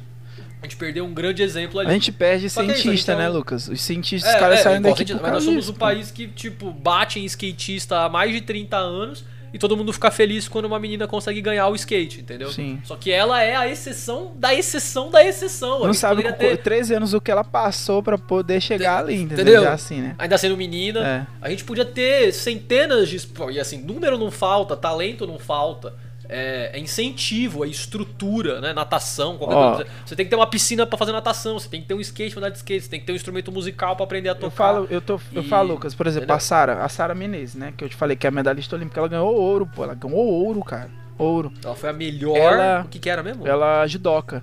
a 0.61 0.65
gente 0.65 0.75
perdeu 0.77 1.03
um 1.05 1.13
grande 1.13 1.41
exemplo 1.41 1.79
ali. 1.79 1.89
A 1.89 1.93
gente 1.93 2.11
perde 2.11 2.49
Só 2.49 2.61
é 2.61 2.65
isso, 2.65 2.73
cientista, 2.75 3.11
a 3.13 3.15
gente 3.15 3.21
é 3.21 3.25
né, 3.25 3.29
um- 3.29 3.33
Lucas? 3.37 3.67
Os 3.67 3.81
cientistas, 3.81 4.33
os 4.33 4.39
caras 4.39 4.59
é, 4.59 4.63
saem 4.63 4.81
daqui 4.81 4.99
gente- 4.99 5.19
mas 5.21 5.31
nós 5.31 5.43
somos 5.43 5.69
um 5.69 5.73
país 5.73 6.11
que, 6.11 6.27
tipo, 6.27 6.71
bate 6.71 7.19
em 7.19 7.25
skatista 7.25 8.01
há 8.05 8.09
mais 8.09 8.31
de 8.31 8.41
30 8.41 8.77
anos 8.77 9.25
e 9.53 9.57
todo 9.59 9.75
mundo 9.75 9.91
fica 9.91 10.09
feliz 10.11 10.47
quando 10.47 10.63
uma 10.65 10.79
menina 10.79 11.07
consegue 11.07 11.41
ganhar 11.41 11.67
o 11.67 11.75
skate, 11.75 12.21
entendeu? 12.21 12.51
Sim. 12.51 12.79
Só 12.85 12.95
que 12.95 13.11
ela 13.11 13.41
é 13.43 13.53
a 13.55 13.67
exceção 13.67 14.31
da 14.35 14.53
exceção 14.53 15.09
da 15.09 15.25
exceção. 15.25 15.79
Não 15.79 15.87
gente 15.87 15.97
sabe 15.97 16.23
com 16.23 16.31
ter- 16.31 16.55
13 16.57 16.93
anos 16.93 17.13
o 17.13 17.19
que 17.19 17.29
ela 17.31 17.43
passou 17.43 18.01
pra 18.01 18.17
poder 18.17 18.61
chegar 18.61 18.99
ali, 18.99 19.15
entendeu? 19.15 19.43
Entendeu? 19.43 19.63
Já 19.63 19.73
assim, 19.73 19.99
né? 19.99 20.15
Ainda 20.19 20.37
sendo 20.37 20.55
menina, 20.55 20.99
É. 21.05 21.27
a 21.41 21.49
gente 21.49 21.63
podia 21.65 21.83
ter 21.83 22.31
centenas 22.31 23.09
de. 23.09 23.17
E 23.51 23.59
assim, 23.59 23.77
número 23.81 24.17
não 24.17 24.31
falta, 24.31 24.77
talento 24.77 25.25
não 25.27 25.37
falta. 25.37 25.93
É, 26.33 26.71
é 26.73 26.79
incentivo, 26.79 27.65
é 27.65 27.67
estrutura, 27.67 28.61
né? 28.61 28.71
Natação, 28.73 29.37
qualquer 29.37 29.55
Ó. 29.55 29.75
coisa. 29.75 29.89
Você 30.05 30.15
tem 30.15 30.25
que 30.25 30.29
ter 30.29 30.35
uma 30.37 30.47
piscina 30.47 30.85
pra 30.87 30.97
fazer 30.97 31.11
natação, 31.11 31.59
você 31.59 31.67
tem 31.67 31.81
que 31.81 31.87
ter 31.87 31.93
um 31.93 31.99
skate 31.99 32.31
pra 32.31 32.39
andar 32.39 32.49
de 32.51 32.57
skate, 32.57 32.85
você 32.85 32.89
tem 32.89 32.99
que 33.01 33.05
ter 33.05 33.11
um 33.11 33.15
instrumento 33.15 33.51
musical 33.51 33.95
pra 33.97 34.05
aprender 34.05 34.29
a 34.29 34.33
tocar. 34.35 34.45
Eu 34.47 34.51
falo, 34.51 34.87
eu, 34.89 35.01
tô, 35.01 35.19
eu 35.33 35.41
E- 35.43 35.47
falo, 35.49 35.73
Lucas, 35.73 35.93
por 35.93 36.07
exemplo, 36.07 36.23
entendeu? 36.23 36.37
a 36.37 36.39
Sara, 36.39 36.83
a 36.83 36.89
Sara 36.89 37.13
Menezes, 37.13 37.55
né? 37.55 37.73
Que 37.75 37.83
eu 37.83 37.89
te 37.89 37.95
falei 37.95 38.15
que 38.15 38.25
é 38.25 38.29
a 38.29 38.31
medalhista 38.31 38.75
olímpica, 38.75 38.99
ela 39.01 39.09
ganhou 39.09 39.35
ouro, 39.35 39.67
pô. 39.67 39.83
Ela 39.83 39.93
ganhou 39.93 40.17
ouro, 40.17 40.63
cara. 40.63 40.89
Ouro. 41.17 41.51
Ela 41.63 41.75
foi 41.75 41.89
a 41.89 41.93
melhor. 41.93 42.37
Ela- 42.37 42.83
O 42.85 42.87
que, 42.87 42.97
que 42.97 43.09
era 43.09 43.21
mesmo? 43.21 43.45
Ela 43.45 43.83
é 43.83 43.87
judoca. 43.87 44.41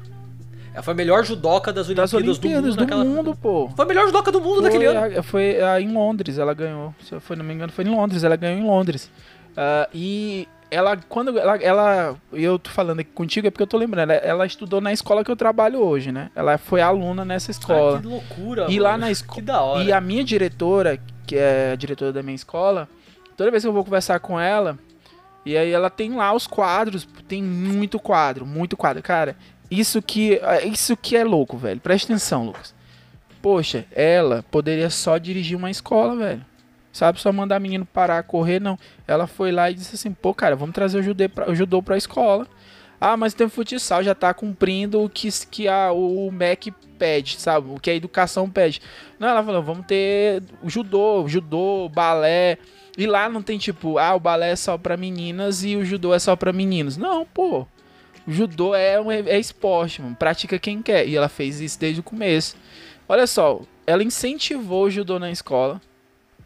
Ela 0.75 0.83
foi 0.83 0.93
a 0.93 0.97
melhor 0.97 1.25
judoca 1.25 1.73
das 1.73 1.87
Olimpíadas, 1.89 2.11
Das 2.13 2.15
Olimpíadas 2.15 2.77
do 2.77 2.81
mundo. 2.83 2.91
do 2.91 3.05
mundo, 3.09 3.17
naquela... 3.31 3.37
pô. 3.37 3.69
Foi 3.75 3.85
a 3.85 3.89
melhor 3.89 4.07
judoca 4.07 4.31
do 4.31 4.41
mundo 4.41 4.61
naquele 4.63 4.85
Foi, 4.87 4.97
ano. 4.97 5.19
a- 5.19 5.23
foi 5.23 5.61
a- 5.63 5.81
em 5.81 5.93
Londres, 5.93 6.39
ela 6.39 6.55
ganhou. 6.55 6.95
Se 7.03 7.13
eu 7.15 7.21
for, 7.21 7.37
não 7.37 7.45
me 7.45 7.53
engano, 7.55 7.73
foi 7.73 7.85
em 7.85 7.89
Londres, 7.89 8.23
ela 8.23 8.37
ganhou 8.37 8.61
em 8.61 8.65
Londres. 8.65 9.11
Ah, 9.57 9.89
e 9.93 10.47
ela, 10.71 10.97
quando 11.09 11.39
ela, 11.39 11.57
ela, 11.57 12.17
eu 12.33 12.59
tô 12.59 12.71
falando 12.71 13.01
aqui 13.01 13.11
contigo 13.13 13.47
é 13.47 13.51
porque 13.51 13.63
eu 13.63 13.67
tô 13.67 13.77
lembrando, 13.79 14.11
ela, 14.11 14.21
ela 14.21 14.47
estudou 14.47 14.81
na 14.81 14.93
escola 14.93 15.25
que 15.25 15.31
eu 15.31 15.37
trabalho 15.37 15.81
hoje, 15.81 16.13
né? 16.13 16.31
Ela 16.35 16.59
foi 16.59 16.81
aluna 16.81 17.25
nessa 17.25 17.51
escola. 17.51 17.99
Ah, 17.99 18.01
que 18.01 18.07
loucura, 18.07 18.63
E 18.69 18.73
mano. 18.73 18.83
lá 18.83 18.99
na 18.99 19.11
escola. 19.11 19.35
Que 19.35 19.43
da 19.43 19.63
hora. 19.63 19.85
E 19.85 19.93
a 19.93 20.01
minha 20.01 20.23
diretora, 20.23 20.99
que 21.27 21.37
é 21.37 21.73
a 21.73 21.77
diretora 21.77 22.13
da 22.13 22.23
minha 22.23 22.35
escola, 22.35 22.89
toda 23.37 23.51
vez 23.51 23.63
que 23.63 23.69
eu 23.69 23.73
vou 23.73 23.85
conversar 23.85 24.21
com 24.21 24.39
ela, 24.39 24.79
e 25.45 25.57
aí 25.57 25.71
ela 25.71 25.89
tem 25.89 26.15
lá 26.15 26.35
os 26.35 26.47
quadros, 26.47 27.09
tem 27.27 27.43
muito 27.43 27.99
quadro, 27.99 28.45
muito 28.45 28.77
quadro. 28.77 29.03
Cara, 29.03 29.37
isso 29.71 30.03
que, 30.03 30.35
é, 30.35 30.67
isso 30.67 30.97
que 30.97 31.17
é 31.17 31.25
louco, 31.25 31.57
velho. 31.57 31.81
Presta 31.81 32.13
atenção, 32.13 32.45
Lucas. 32.45 32.75
Poxa, 33.41 33.87
ela 33.93 34.45
poderia 34.51 34.91
só 34.91 35.17
dirigir 35.17 35.57
uma 35.57 35.71
escola, 35.71 36.17
velho. 36.17 36.45
Sabe, 36.93 37.21
só 37.21 37.33
mandar 37.33 37.61
menino 37.61 37.85
parar, 37.87 38.23
correr, 38.23 38.61
não. 38.61 38.79
Ela 39.07 39.27
foi 39.27 39.53
lá 39.53 39.71
e 39.71 39.75
disse 39.75 39.95
assim, 39.95 40.13
pô, 40.13 40.35
cara, 40.35 40.57
vamos 40.57 40.75
trazer 40.75 40.99
o 40.99 41.03
judô 41.03 41.29
pra, 41.29 41.51
o 41.51 41.55
judô 41.55 41.83
pra 41.83 41.97
escola. 41.97 42.47
Ah, 43.01 43.17
mas 43.17 43.35
tem 43.35 43.49
futsal, 43.49 44.03
já 44.03 44.15
tá 44.15 44.35
cumprindo 44.35 45.03
o 45.03 45.09
que, 45.09 45.29
que 45.49 45.69
a, 45.69 45.93
o 45.93 46.31
MEC 46.33 46.73
pede, 46.99 47.41
sabe? 47.41 47.71
O 47.71 47.79
que 47.79 47.91
a 47.91 47.95
educação 47.95 48.51
pede. 48.51 48.83
Não, 49.19 49.29
ela 49.29 49.45
falou, 49.45 49.63
vamos 49.63 49.87
ter 49.87 50.43
judô, 50.65 51.27
judô, 51.29 51.89
balé. 51.89 52.59
E 52.97 53.07
lá 53.07 53.29
não 53.29 53.41
tem 53.41 53.57
tipo, 53.59 53.99
ah, 53.99 54.17
o 54.17 54.21
balé 54.21 54.51
é 54.51 54.57
só 54.57 54.77
pra 54.77 54.97
meninas 54.97 55.63
e 55.63 55.77
o 55.77 55.85
judô 55.85 56.13
é 56.13 56.19
só 56.19 56.35
pra 56.35 56.53
meninos. 56.53 56.97
Não, 56.97 57.25
pô. 57.25 57.65
O 58.27 58.33
judô 58.33 58.75
é, 58.75 59.01
um, 59.01 59.11
é 59.11 59.39
esporte, 59.39 60.03
mano. 60.03 60.17
Pratica 60.17 60.59
quem 60.59 60.83
quer. 60.83 61.07
E 61.07 61.17
ela 61.17 61.29
fez 61.29 61.61
isso 61.61 61.79
desde 61.79 62.01
o 62.01 62.03
começo. 62.03 62.57
Olha 63.09 63.27
só, 63.27 63.61
ela 63.87 64.03
incentivou 64.03 64.85
o 64.87 64.91
judô 64.91 65.19
na 65.19 65.31
escola. 65.31 65.81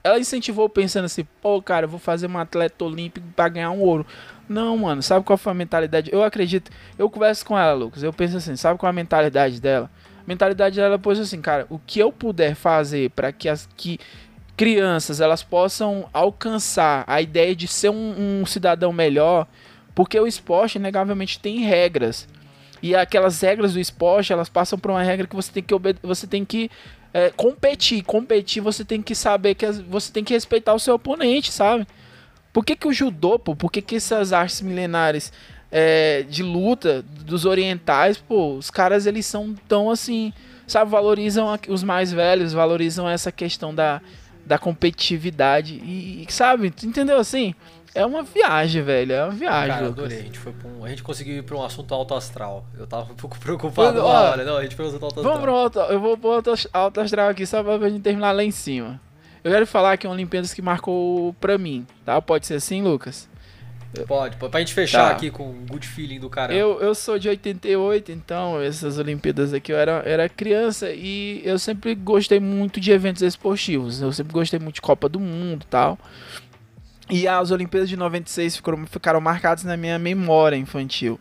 Ela 0.04 0.18
incentivou 0.18 0.68
pensando 0.68 1.04
assim, 1.04 1.24
pô, 1.40 1.62
cara, 1.62 1.86
eu 1.86 1.88
vou 1.88 1.98
fazer 2.00 2.28
um 2.28 2.38
atleta 2.38 2.84
olímpico 2.84 3.26
pra 3.36 3.48
ganhar 3.48 3.70
um 3.70 3.80
ouro. 3.80 4.06
Não, 4.48 4.76
mano, 4.76 5.02
sabe 5.02 5.24
qual 5.24 5.36
foi 5.36 5.52
a 5.52 5.54
mentalidade? 5.54 6.10
Eu 6.12 6.22
acredito, 6.22 6.70
eu 6.98 7.08
converso 7.08 7.46
com 7.46 7.56
ela, 7.56 7.72
Lucas, 7.72 8.02
eu 8.02 8.12
penso 8.12 8.36
assim, 8.36 8.56
sabe 8.56 8.78
qual 8.78 8.88
é 8.88 8.90
a 8.90 8.92
mentalidade 8.92 9.60
dela? 9.60 9.88
A 10.18 10.24
mentalidade 10.26 10.76
dela 10.76 10.98
pôs 10.98 11.18
assim, 11.18 11.40
cara, 11.40 11.66
o 11.70 11.78
que 11.78 12.00
eu 12.00 12.12
puder 12.12 12.54
fazer 12.54 13.10
para 13.10 13.32
que 13.32 13.48
as 13.48 13.68
que 13.76 13.98
crianças 14.56 15.20
elas 15.20 15.42
possam 15.42 16.08
alcançar 16.12 17.04
a 17.06 17.20
ideia 17.22 17.54
de 17.54 17.66
ser 17.66 17.90
um, 17.90 18.40
um 18.40 18.46
cidadão 18.46 18.92
melhor, 18.92 19.46
porque 19.94 20.18
o 20.18 20.26
esporte 20.26 20.76
inegavelmente 20.76 21.38
tem 21.38 21.60
regras. 21.60 22.28
E 22.82 22.96
aquelas 22.96 23.40
regras 23.40 23.74
do 23.74 23.80
esporte, 23.80 24.32
elas 24.32 24.48
passam 24.48 24.78
por 24.78 24.90
uma 24.90 25.02
regra 25.02 25.26
que 25.26 25.36
você 25.36 25.52
tem 25.52 25.62
que 25.62 25.74
você 26.02 26.26
tem 26.26 26.44
que 26.44 26.68
é, 27.12 27.30
competir. 27.30 28.02
Competir, 28.02 28.62
você 28.62 28.84
tem 28.84 29.02
que 29.02 29.14
saber 29.14 29.54
que 29.54 29.70
você 29.70 30.12
tem 30.12 30.24
que 30.24 30.34
respeitar 30.34 30.74
o 30.74 30.78
seu 30.78 30.94
oponente, 30.94 31.52
sabe? 31.52 31.86
Por 32.52 32.64
que, 32.64 32.76
que 32.76 32.86
o 32.86 32.92
judô, 32.92 33.38
pô? 33.38 33.56
Por 33.56 33.70
que, 33.70 33.80
que 33.80 33.96
essas 33.96 34.32
artes 34.32 34.60
milenares 34.60 35.32
é, 35.70 36.22
de 36.28 36.42
luta 36.42 37.02
dos 37.02 37.46
orientais, 37.46 38.18
pô, 38.18 38.56
os 38.56 38.70
caras 38.70 39.06
eles 39.06 39.24
são 39.24 39.54
tão 39.66 39.90
assim, 39.90 40.32
sabe? 40.66 40.90
Valorizam 40.90 41.58
os 41.68 41.82
mais 41.82 42.12
velhos, 42.12 42.52
valorizam 42.52 43.08
essa 43.08 43.32
questão 43.32 43.74
da, 43.74 44.02
da 44.44 44.58
competitividade 44.58 45.74
e, 45.74 46.26
sabe? 46.28 46.66
Entendeu 46.66 47.18
assim? 47.18 47.54
É 47.94 48.06
uma 48.06 48.22
viagem, 48.22 48.82
velho. 48.82 49.12
É 49.12 49.22
uma 49.24 49.32
viagem. 49.32 49.74
Cara, 49.74 49.86
adorei. 49.86 50.18
A 50.18 50.22
gente, 50.22 50.38
foi 50.38 50.52
um- 50.64 50.84
a 50.84 50.88
gente 50.88 51.02
conseguiu 51.02 51.36
ir 51.36 51.42
pra 51.42 51.56
um 51.56 51.62
assunto 51.62 51.92
alto 51.94 52.14
astral. 52.14 52.64
Eu 52.78 52.86
tava 52.86 53.12
um 53.12 53.16
pouco 53.16 53.36
preocupado 53.40 54.00
Ó, 54.00 54.12
na 54.12 54.20
hora. 54.30 54.44
Não, 54.44 54.56
a 54.56 54.62
gente 54.62 54.74
foi 54.74 54.84
um 54.84 54.88
assunto 54.88 55.04
alto 55.04 55.20
astral. 55.20 55.34
Vamos 55.34 55.40
pro 55.46 55.54
alto, 55.54 55.78
eu 55.92 56.00
vou 56.00 56.16
pro 56.16 56.30
alto, 56.32 56.54
alto 56.72 57.00
astral 57.00 57.28
aqui 57.28 57.44
só 57.44 57.62
pra 57.62 57.88
gente 57.90 58.02
terminar 58.02 58.32
lá 58.32 58.42
em 58.42 58.50
cima. 58.50 59.00
Eu 59.44 59.50
quero 59.50 59.66
falar 59.66 59.96
que 59.96 60.06
é 60.06 60.08
uma 60.08 60.14
Olimpíadas 60.14 60.54
que 60.54 60.62
marcou 60.62 61.34
pra 61.40 61.58
mim, 61.58 61.84
tá? 62.04 62.20
Pode 62.22 62.46
ser 62.46 62.54
assim, 62.54 62.80
Lucas? 62.82 63.28
Pode, 64.08 64.36
pode. 64.36 64.50
Pra 64.50 64.60
gente 64.60 64.72
fechar 64.72 65.08
Tá. 65.08 65.10
aqui 65.14 65.30
com 65.30 65.50
um 65.50 65.66
good 65.66 65.86
feeling 65.86 66.18
do 66.18 66.30
caramba. 66.30 66.58
Eu, 66.58 66.80
eu 66.80 66.94
sou 66.94 67.18
de 67.18 67.28
88, 67.28 68.10
então 68.10 68.58
essas 68.58 68.96
Olimpíadas 68.98 69.52
aqui 69.52 69.70
eu 69.70 69.76
era, 69.76 70.02
era 70.06 70.28
criança 70.30 70.90
e 70.90 71.42
eu 71.44 71.58
sempre 71.58 71.94
gostei 71.94 72.40
muito 72.40 72.80
de 72.80 72.90
eventos 72.90 73.20
esportivos. 73.20 74.00
Eu 74.00 74.10
sempre 74.12 74.32
gostei 74.32 74.58
muito 74.58 74.76
de 74.76 74.80
Copa 74.80 75.10
do 75.10 75.20
Mundo 75.20 75.64
e 75.64 75.66
tal. 75.66 75.98
E 77.12 77.28
as 77.28 77.50
Olimpíadas 77.50 77.90
de 77.90 77.96
96 77.96 78.56
ficaram, 78.56 78.86
ficaram 78.86 79.20
marcadas 79.20 79.64
na 79.64 79.76
minha 79.76 79.98
memória 79.98 80.56
infantil. 80.56 81.20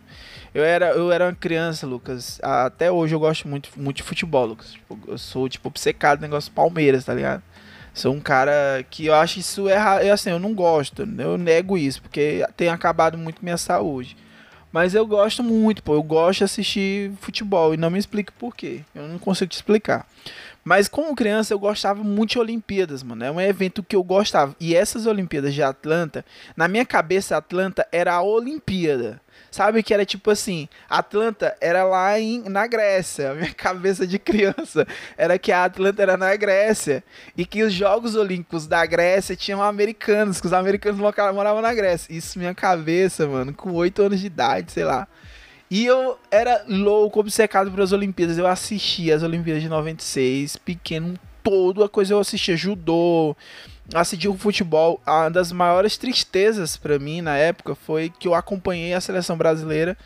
Eu 0.55 0.63
era, 0.63 0.91
eu 0.91 1.11
era 1.11 1.25
uma 1.25 1.35
criança, 1.35 1.85
Lucas. 1.85 2.39
Até 2.41 2.89
hoje 2.89 3.13
eu 3.13 3.19
gosto 3.19 3.45
muito, 3.45 3.69
muito 3.75 3.97
de 3.97 4.03
futebol, 4.03 4.45
Lucas. 4.45 4.71
Tipo, 4.71 4.97
eu 5.05 5.17
sou, 5.17 5.49
tipo, 5.49 5.67
obcecado 5.67 6.19
no 6.19 6.21
negócio 6.21 6.49
Palmeiras, 6.53 7.03
tá 7.03 7.13
ligado? 7.13 7.43
Sou 7.93 8.13
um 8.13 8.21
cara 8.21 8.85
que 8.89 9.07
eu 9.07 9.13
acho 9.13 9.39
isso 9.39 9.67
errado. 9.67 10.03
Eu, 10.03 10.13
assim, 10.13 10.29
eu 10.29 10.39
não 10.39 10.53
gosto. 10.53 11.05
Eu 11.17 11.37
nego 11.37 11.77
isso, 11.77 12.01
porque 12.01 12.45
tem 12.55 12.69
acabado 12.69 13.17
muito 13.17 13.43
minha 13.43 13.57
saúde. 13.57 14.15
Mas 14.71 14.95
eu 14.95 15.05
gosto 15.05 15.43
muito, 15.43 15.83
pô. 15.83 15.93
Eu 15.95 16.03
gosto 16.03 16.37
de 16.37 16.45
assistir 16.45 17.11
futebol. 17.19 17.73
E 17.73 17.77
não 17.77 17.89
me 17.89 17.99
explique 17.99 18.31
por 18.31 18.55
quê. 18.55 18.79
Eu 18.95 19.09
não 19.09 19.19
consigo 19.19 19.49
te 19.49 19.55
explicar. 19.55 20.07
Mas 20.63 20.87
como 20.87 21.15
criança 21.15 21.53
eu 21.53 21.59
gostava 21.59 22.03
muito 22.03 22.31
de 22.31 22.39
Olimpíadas, 22.39 23.01
mano. 23.01 23.23
É 23.23 23.31
um 23.31 23.41
evento 23.41 23.81
que 23.83 23.95
eu 23.95 24.03
gostava. 24.03 24.55
E 24.59 24.75
essas 24.75 25.05
Olimpíadas 25.07 25.53
de 25.53 25.63
Atlanta, 25.63 26.23
na 26.55 26.67
minha 26.67 26.85
cabeça, 26.85 27.35
Atlanta 27.35 27.87
era 27.91 28.13
a 28.13 28.21
Olimpíada. 28.21 29.19
Sabe 29.49 29.83
que 29.83 29.93
era 29.93 30.05
tipo 30.05 30.31
assim, 30.31 30.69
Atlanta 30.89 31.55
era 31.59 31.83
lá 31.83 32.17
em, 32.19 32.43
na 32.47 32.67
Grécia. 32.67 33.31
A 33.31 33.33
minha 33.33 33.51
cabeça 33.55 34.05
de 34.05 34.19
criança 34.19 34.87
era 35.17 35.37
que 35.39 35.51
a 35.51 35.65
Atlanta 35.65 36.01
era 36.01 36.15
na 36.15 36.35
Grécia. 36.35 37.03
E 37.35 37.45
que 37.45 37.63
os 37.63 37.73
Jogos 37.73 38.15
Olímpicos 38.15 38.67
da 38.67 38.85
Grécia 38.85 39.35
tinham 39.35 39.61
americanos, 39.61 40.39
que 40.39 40.47
os 40.47 40.53
americanos 40.53 40.99
moravam 40.99 41.61
na 41.61 41.73
Grécia. 41.73 42.13
Isso 42.13 42.37
minha 42.37 42.53
cabeça, 42.53 43.27
mano, 43.27 43.53
com 43.53 43.71
8 43.73 44.03
anos 44.03 44.19
de 44.19 44.27
idade, 44.27 44.71
sei 44.71 44.83
lá. 44.83 45.07
E 45.71 45.85
eu 45.85 46.19
era 46.29 46.65
louco, 46.67 47.21
obcecado 47.21 47.71
pelas 47.71 47.93
Olimpíadas. 47.93 48.37
Eu 48.37 48.45
assistia 48.45 49.15
as 49.15 49.23
Olimpíadas 49.23 49.63
de 49.63 49.69
96, 49.69 50.57
pequeno, 50.57 51.17
toda 51.41 51.85
a 51.85 51.89
coisa 51.89 52.13
eu 52.13 52.19
assistia. 52.19 52.57
Judô, 52.57 53.33
assistia 53.93 54.29
o 54.29 54.37
futebol. 54.37 54.99
Uma 55.07 55.29
das 55.29 55.53
maiores 55.53 55.95
tristezas 55.97 56.75
pra 56.75 56.99
mim 56.99 57.21
na 57.21 57.37
época 57.37 57.73
foi 57.73 58.09
que 58.09 58.27
eu 58.27 58.35
acompanhei 58.35 58.93
a 58.93 58.99
seleção 58.99 59.37
brasileira 59.37 59.97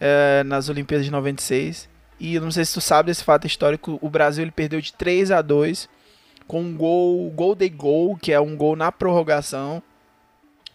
eh, 0.00 0.42
nas 0.46 0.70
Olimpíadas 0.70 1.04
de 1.04 1.12
96. 1.12 1.90
E 2.18 2.40
não 2.40 2.50
sei 2.50 2.64
se 2.64 2.72
tu 2.72 2.80
sabe 2.80 3.08
desse 3.08 3.22
fato 3.22 3.46
histórico, 3.46 3.98
o 4.00 4.08
Brasil 4.08 4.42
ele 4.42 4.50
perdeu 4.50 4.80
de 4.80 4.94
3 4.94 5.30
a 5.30 5.42
2 5.42 5.90
com 6.46 6.62
um 6.62 6.74
gol, 6.74 7.30
gol 7.32 7.54
de 7.54 7.68
gol, 7.68 8.16
que 8.16 8.32
é 8.32 8.40
um 8.40 8.56
gol 8.56 8.74
na 8.74 8.90
prorrogação. 8.90 9.82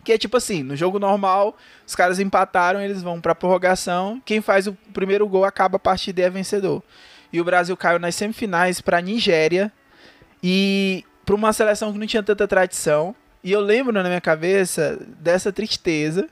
Que 0.07 0.13
é 0.13 0.17
tipo 0.17 0.37
assim, 0.37 0.63
no 0.63 0.73
jogo 0.73 0.99
normal, 0.99 1.57
os 1.85 1.93
caras 1.93 2.17
empataram, 2.17 2.79
eles 2.79 3.01
vão 3.03 3.19
pra 3.19 3.35
prorrogação. 3.35 4.21
Quem 4.23 4.39
faz 4.39 4.65
o 4.65 4.71
primeiro 4.93 5.27
gol 5.27 5.43
acaba 5.43 5.75
a 5.75 5.79
partida 5.79 6.21
e 6.21 6.23
é 6.23 6.29
vencedor. 6.29 6.81
E 7.33 7.41
o 7.41 7.43
Brasil 7.43 7.75
caiu 7.75 7.99
nas 7.99 8.15
semifinais 8.15 8.79
pra 8.79 9.01
Nigéria 9.01 9.69
e 10.41 11.03
pra 11.25 11.35
uma 11.35 11.51
seleção 11.51 11.91
que 11.91 11.99
não 11.99 12.07
tinha 12.07 12.23
tanta 12.23 12.47
tradição. 12.47 13.13
E 13.43 13.51
eu 13.51 13.59
lembro 13.59 13.91
na 13.91 14.01
minha 14.01 14.21
cabeça 14.21 14.97
dessa 15.19 15.51
tristeza 15.51 16.29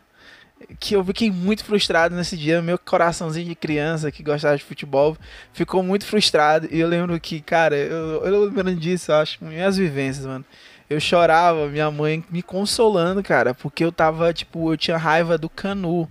que 0.79 0.95
eu 0.95 1.03
fiquei 1.03 1.29
muito 1.29 1.65
frustrado 1.65 2.15
nesse 2.15 2.37
dia. 2.37 2.61
Meu 2.61 2.79
coraçãozinho 2.79 3.49
de 3.49 3.55
criança 3.55 4.09
que 4.09 4.23
gostava 4.23 4.55
de 4.55 4.63
futebol 4.63 5.17
ficou 5.51 5.83
muito 5.83 6.05
frustrado. 6.05 6.69
E 6.71 6.79
eu 6.79 6.87
lembro 6.87 7.19
que, 7.19 7.41
cara, 7.41 7.75
eu, 7.75 8.25
eu 8.25 8.45
lembrando 8.45 8.73
disso, 8.77 9.11
eu 9.11 9.15
acho, 9.15 9.43
minhas 9.43 9.75
vivências, 9.75 10.25
mano. 10.25 10.45
Eu 10.89 10.99
chorava, 10.99 11.67
minha 11.67 11.89
mãe 11.89 12.23
me 12.29 12.43
consolando, 12.43 13.23
cara, 13.23 13.53
porque 13.53 13.83
eu 13.83 13.91
tava, 13.91 14.31
tipo, 14.33 14.71
eu 14.71 14.77
tinha 14.77 14.97
raiva 14.97 15.37
do 15.37 15.49
Canu. 15.49 16.09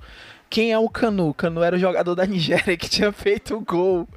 Quem 0.50 0.72
é 0.72 0.78
o 0.78 0.88
Canu? 0.88 1.32
Canu 1.32 1.62
era 1.62 1.76
o 1.76 1.78
jogador 1.78 2.14
da 2.14 2.26
Nigéria 2.26 2.76
que 2.76 2.88
tinha 2.88 3.12
feito 3.12 3.56
o 3.56 3.60
gol. 3.60 4.08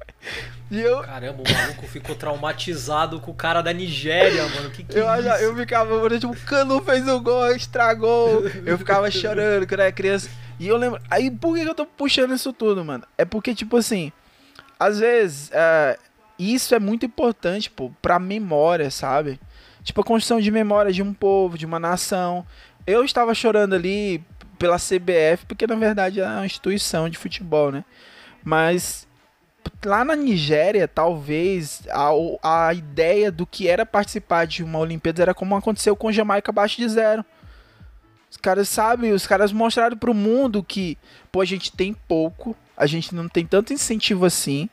E 0.70 0.80
eu, 0.80 1.00
Caramba, 1.00 1.42
o 1.42 1.52
maluco 1.52 1.86
ficou 1.86 2.14
traumatizado 2.14 3.20
com 3.20 3.30
o 3.30 3.34
cara 3.34 3.62
da 3.62 3.72
Nigéria, 3.72 4.46
mano. 4.48 4.70
Que 4.70 4.84
que 4.84 4.98
eu, 4.98 5.08
é 5.08 5.20
isso? 5.20 5.28
eu 5.44 5.56
ficava, 5.56 5.96
mano, 5.96 6.18
tipo, 6.18 6.32
o 6.32 6.40
Canu 6.40 6.82
fez 6.82 7.08
o 7.08 7.20
gol, 7.20 7.50
estragou. 7.52 8.44
Eu 8.66 8.76
ficava 8.76 9.08
chorando 9.12 9.66
quando 9.66 9.80
era 9.80 9.92
criança. 9.92 10.28
E 10.58 10.68
eu 10.68 10.76
lembro. 10.76 11.00
Aí 11.08 11.30
por 11.30 11.54
que 11.56 11.62
eu 11.62 11.74
tô 11.74 11.86
puxando 11.86 12.34
isso 12.34 12.52
tudo, 12.52 12.84
mano? 12.84 13.04
É 13.16 13.24
porque, 13.24 13.54
tipo 13.54 13.76
assim, 13.76 14.12
às 14.78 14.98
vezes, 14.98 15.50
é, 15.52 15.98
isso 16.38 16.74
é 16.74 16.78
muito 16.78 17.06
importante, 17.06 17.70
pô, 17.70 17.90
pra 18.02 18.18
memória, 18.18 18.90
sabe? 18.90 19.40
Tipo, 19.88 20.02
a 20.02 20.04
construção 20.04 20.38
de 20.38 20.50
memória 20.50 20.92
de 20.92 21.02
um 21.02 21.14
povo, 21.14 21.56
de 21.56 21.64
uma 21.64 21.78
nação. 21.78 22.44
Eu 22.86 23.06
estava 23.06 23.34
chorando 23.34 23.74
ali 23.74 24.22
pela 24.58 24.76
CBF, 24.76 25.46
porque 25.48 25.66
na 25.66 25.76
verdade 25.76 26.20
é 26.20 26.26
uma 26.26 26.44
instituição 26.44 27.08
de 27.08 27.16
futebol, 27.16 27.72
né? 27.72 27.82
Mas 28.44 29.08
lá 29.82 30.04
na 30.04 30.14
Nigéria, 30.14 30.86
talvez 30.86 31.84
a, 31.88 32.66
a 32.66 32.74
ideia 32.74 33.32
do 33.32 33.46
que 33.46 33.66
era 33.66 33.86
participar 33.86 34.46
de 34.46 34.62
uma 34.62 34.78
Olimpíada 34.78 35.22
era 35.22 35.32
como 35.32 35.56
aconteceu 35.56 35.96
com 35.96 36.12
Jamaica 36.12 36.50
abaixo 36.50 36.76
de 36.76 36.86
zero. 36.86 37.24
Os 38.30 38.36
caras 38.36 38.68
sabem, 38.68 39.12
os 39.12 39.26
caras 39.26 39.52
mostraram 39.52 39.96
pro 39.96 40.12
mundo 40.12 40.62
que, 40.62 40.98
pô, 41.32 41.40
a 41.40 41.46
gente 41.46 41.72
tem 41.72 41.94
pouco, 41.94 42.54
a 42.76 42.84
gente 42.84 43.14
não 43.14 43.26
tem 43.26 43.46
tanto 43.46 43.72
incentivo 43.72 44.26
assim. 44.26 44.68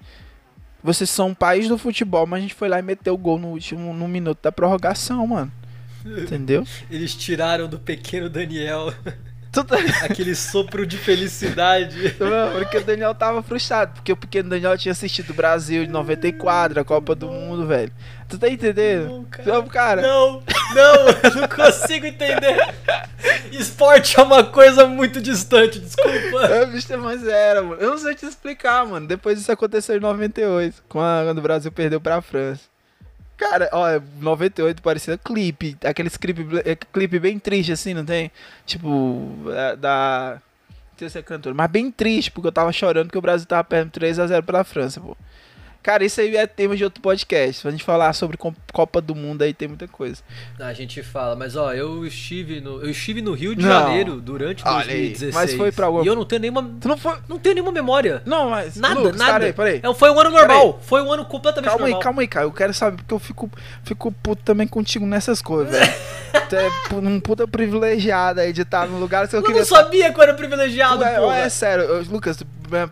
Vocês 0.86 1.10
são 1.10 1.34
país 1.34 1.68
do 1.68 1.80
futebol, 1.80 2.28
mas 2.28 2.38
a 2.38 2.41
gente 2.44 2.53
foi 2.53 2.70
lá 2.70 2.78
e 2.78 2.82
meteu 2.84 3.16
o 3.16 3.18
gol 3.18 3.40
no 3.40 3.48
último 3.48 3.91
no 3.91 4.07
minuto 4.07 4.38
da 4.44 4.52
prorrogação, 4.52 5.26
mano. 5.26 5.52
Entendeu? 6.06 6.64
Eles 6.91 7.16
tiraram 7.16 7.68
do 7.68 7.80
pequeno 7.80 8.30
Daniel 8.30 8.94
Tudo... 9.64 9.76
aquele 10.03 10.36
sopro 10.36 10.86
de 10.86 10.98
felicidade. 10.98 12.15
Não, 12.19 12.60
porque 12.60 12.77
o 12.77 12.84
Daniel 12.84 13.14
tava 13.14 13.44
frustrado, 13.44 13.94
porque 13.94 14.11
o 14.11 14.18
pequeno 14.18 14.49
Daniel 14.49 14.77
tinha 14.77 14.91
assistido 14.91 15.30
o 15.30 15.34
Brasil 15.34 15.86
de 15.86 15.91
94, 15.91 16.80
a 16.80 16.84
Copa 16.84 17.14
do 17.14 17.27
Mundo, 17.27 17.68
velho. 17.68 17.91
Tu 18.27 18.40
tá 18.40 18.49
entendendo? 18.49 19.07
Não, 19.07 19.23
cara. 19.26 19.53
Não, 19.53 19.68
cara. 19.68 20.02
Não, 20.02 20.44
não, 20.73 20.95
eu 21.23 21.36
não 21.36 21.48
consigo 21.48 22.07
entender. 22.07 22.57
Esporte 23.52 24.19
é 24.19 24.23
uma 24.23 24.44
coisa 24.44 24.88
muito 24.88 25.22
distante, 25.22 25.80
desculpa. 25.80 26.45
É, 26.48 26.65
bicho, 26.65 26.98
mas 26.98 27.26
era, 27.27 27.61
mano. 27.61 27.80
Eu 27.80 27.91
não 27.91 27.98
sei 27.99 28.15
te 28.15 28.26
explicar, 28.26 28.84
mano. 28.86 29.07
Depois 29.07 29.40
isso 29.40 29.52
aconteceu 29.52 29.95
em 29.95 29.99
98, 29.99 30.84
quando 30.90 31.36
quando 31.36 31.40
o 31.40 31.41
Brasil 31.41 31.72
perdeu 31.72 31.99
pra 31.99 32.22
França. 32.22 32.64
Cara, 33.38 33.70
ó, 33.74 33.99
98 34.20 34.82
parecia 34.82 35.18
clipe, 35.18 35.78
aqueles 35.84 36.16
clipe, 36.16 36.45
é, 36.64 36.76
clipe 36.76 37.20
bem 37.20 37.38
triste 37.38 37.72
assim, 37.72 37.94
não 37.94 38.06
tem? 38.06 38.32
Tipo, 38.66 39.30
é, 39.53 39.76
da. 39.76 40.41
Não 40.70 40.99
sei 40.99 41.10
se 41.10 41.20
é 41.20 41.22
cantor, 41.22 41.53
mas 41.53 41.70
bem 41.70 41.91
triste, 41.91 42.32
porque 42.32 42.48
eu 42.48 42.52
tava 42.53 42.72
chorando 42.72 43.12
que 43.12 43.18
o 43.18 43.22
Brasil 43.22 43.45
tava 43.45 43.66
perdendo 43.66 43.91
3x0 43.91 44.41
pela 44.44 44.64
França, 44.64 45.02
pô. 45.02 45.18
Cara, 45.86 46.03
isso 46.03 46.20
aí 46.20 46.36
é 46.36 46.48
tema 46.48 46.76
de 46.76 46.84
outro 46.84 46.99
podcast. 46.99 47.62
Se 47.62 47.68
a 47.68 47.70
gente 47.70 47.84
falar 47.84 48.12
sobre 48.14 48.38
Copa 48.74 48.99
do 48.99 49.14
Mundo 49.14 49.44
aí, 49.44 49.53
tem 49.53 49.68
muita 49.68 49.88
coisa. 49.88 50.20
A 50.60 50.74
gente 50.74 51.03
fala, 51.03 51.36
mas 51.36 51.56
ó, 51.56 51.72
eu 51.76 52.03
estive 52.07 52.60
no, 52.60 52.82
eu 52.82 52.90
estive 52.90 53.22
no 53.22 53.34
Rio 53.34 53.56
de 53.56 53.62
Não. 53.62 53.70
Janeiro 53.70 54.20
durante 54.20 54.64
Olha 54.66 54.78
aí, 54.91 55.10
2016. 55.10 55.36
mas 55.36 55.53
foi 55.53 55.72
pra? 55.72 55.86
E 56.03 56.07
eu 56.07 56.16
não 56.16 56.26
tenho 56.26 56.41
nenhuma, 56.41 56.64
Tu 56.82 56.88
não 56.88 56.98
foi. 56.98 57.16
não 57.30 57.38
tenho 57.38 57.53
nenhuma 57.53 57.72
memória. 57.72 58.24
Não, 58.26 58.49
mas. 58.49 58.76
Nada, 58.78 58.99
Lucas, 58.99 59.16
nada. 59.16 59.34
Peraí, 59.34 59.53
peraí. 59.53 59.80
É, 59.84 59.94
foi 59.94 60.10
um 60.10 60.20
ano 60.20 60.32
normal. 60.32 60.80
Foi 60.82 61.03
um 61.03 61.12
ano 61.14 61.24
completamente 61.26 61.70
Calma 61.70 61.86
aí, 61.86 61.91
normal. 61.91 62.02
calma 62.03 62.22
aí, 62.24 62.28
cara. 62.28 62.45
Eu 62.48 62.52
quero 62.52 62.74
saber 62.74 62.98
porque 62.98 63.14
eu 63.14 63.20
fico, 63.20 63.52
fico 63.84 64.12
puto 64.12 64.41
também 64.44 64.66
contigo 64.66 65.06
nessas 65.06 65.40
coisas, 65.40 65.72
velho. 65.72 65.94
tu 66.49 66.56
é 66.56 66.98
um 66.98 67.20
puta 67.20 67.48
privilegiado 67.48 68.40
aí 68.40 68.52
de 68.52 68.64
estar 68.64 68.88
no 68.88 68.98
lugar 68.98 69.28
que 69.28 69.36
eu 69.36 69.40
Eu 69.40 69.44
queria 69.45 69.62
não 69.62 69.68
sabia 69.68 70.12
que 70.12 70.20
eu 70.20 70.24
era 70.24 70.34
privilegiado, 70.34 70.98
Tu 70.98 71.03
é, 71.32 71.41
é 71.41 71.49
sério, 71.49 71.84
eu- 71.84 72.03
Lucas, 72.10 72.40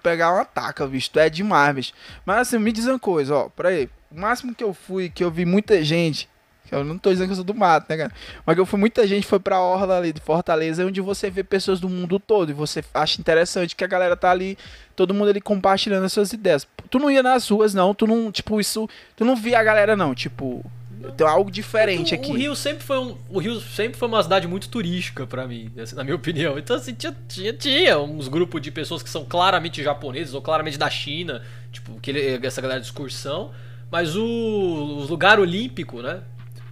pegar 0.02 0.34
uma 0.34 0.46
taca. 0.46 0.88
Tu 0.88 1.20
é 1.20 1.30
demais, 1.30 1.76
bicho. 1.76 1.94
Mas 2.26 2.48
assim, 2.48 2.60
me 2.60 2.72
diz 2.72 2.86
uma 2.86 3.00
coisa, 3.00 3.36
ó. 3.36 3.50
Peraí. 3.50 3.90
O 4.12 4.20
máximo 4.20 4.54
que 4.54 4.64
eu 4.64 4.74
fui, 4.74 5.10
que 5.10 5.24
eu 5.24 5.32
vi 5.32 5.46
muita 5.46 5.84
gente. 5.84 6.30
Eu 6.72 6.84
não 6.84 6.98
tô 6.98 7.12
dizendo 7.12 7.28
que 7.28 7.32
eu 7.34 7.36
sou 7.36 7.44
do 7.44 7.54
mato, 7.54 7.86
né, 7.90 7.98
cara? 7.98 8.12
Mas 8.46 8.56
que 8.56 8.62
eu 8.62 8.66
fui 8.66 8.80
muita 8.80 9.06
gente, 9.06 9.28
foi 9.28 9.40
pra 9.40 9.60
Orla 9.60 9.98
ali 9.98 10.12
de 10.12 10.22
Fortaleza, 10.22 10.86
onde 10.86 11.02
você 11.02 11.30
vê 11.30 11.44
pessoas 11.44 11.80
do 11.80 11.88
mundo 11.88 12.20
todo. 12.20 12.50
E 12.50 12.54
você 12.54 12.84
acha 12.94 13.20
interessante 13.20 13.76
que 13.76 13.84
a 13.84 13.88
galera 13.88 14.16
tá 14.16 14.32
ali, 14.32 14.58
todo 14.96 15.14
mundo 15.14 15.30
ali 15.30 15.42
compartilhando 15.42 16.06
as 16.06 16.14
suas 16.14 16.34
ideias. 16.34 16.68
Tu 16.90 17.00
não 17.00 17.12
ia 17.12 17.22
nas 17.22 17.48
ruas, 17.48 17.74
não. 17.74 17.94
Tu 17.94 18.08
não, 18.08 18.32
tipo, 18.32 18.60
isso. 18.60 18.90
Tu 19.16 19.24
não 19.24 19.36
via 19.36 19.60
a 19.60 19.64
galera, 19.64 19.96
não. 19.96 20.16
Tipo, 20.16 20.64
tem 21.12 21.28
algo 21.28 21.52
diferente 21.52 22.14
o, 22.14 22.16
aqui. 22.16 22.32
O 22.32 22.36
Rio 22.36 22.56
sempre 22.56 22.84
foi 22.84 22.98
um, 23.00 23.18
o 23.30 23.40
Rio 23.40 23.60
sempre 23.60 23.98
foi 23.98 24.08
uma 24.08 24.22
cidade 24.24 24.48
muito 24.48 24.70
turística 24.70 25.28
pra 25.28 25.48
mim, 25.48 25.72
assim, 25.78 25.96
na 25.96 26.04
minha 26.04 26.16
opinião. 26.16 26.58
Então 26.58 26.76
assim, 26.76 26.94
tinha, 26.94 27.16
tinha, 27.28 27.54
tinha 27.54 28.00
uns 28.00 28.28
grupos 28.28 28.62
de 28.62 28.72
pessoas 28.72 29.04
que 29.04 29.10
são 29.10 29.26
claramente 29.26 29.84
japoneses 29.84 30.34
ou 30.34 30.42
claramente 30.42 30.78
da 30.78 30.90
China, 30.90 31.42
tipo, 31.72 32.00
que 32.00 32.12
ele- 32.12 32.46
essa 32.46 32.62
galera 32.62 32.80
de 32.80 32.86
excursão, 32.86 33.52
mas 33.92 34.16
o, 34.16 34.24
o 34.24 35.06
lugar 35.06 35.40
olímpico, 35.40 36.02
né? 36.02 36.22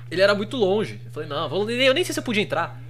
Ele 0.09 0.21
era 0.21 0.35
muito 0.35 0.57
longe. 0.57 0.99
Eu 1.05 1.11
falei, 1.11 1.29
não, 1.29 1.69
eu 1.69 1.93
nem 1.93 2.03
sei 2.03 2.13
se 2.13 2.19
eu 2.19 2.23
podia 2.23 2.41
entrar. 2.43 2.81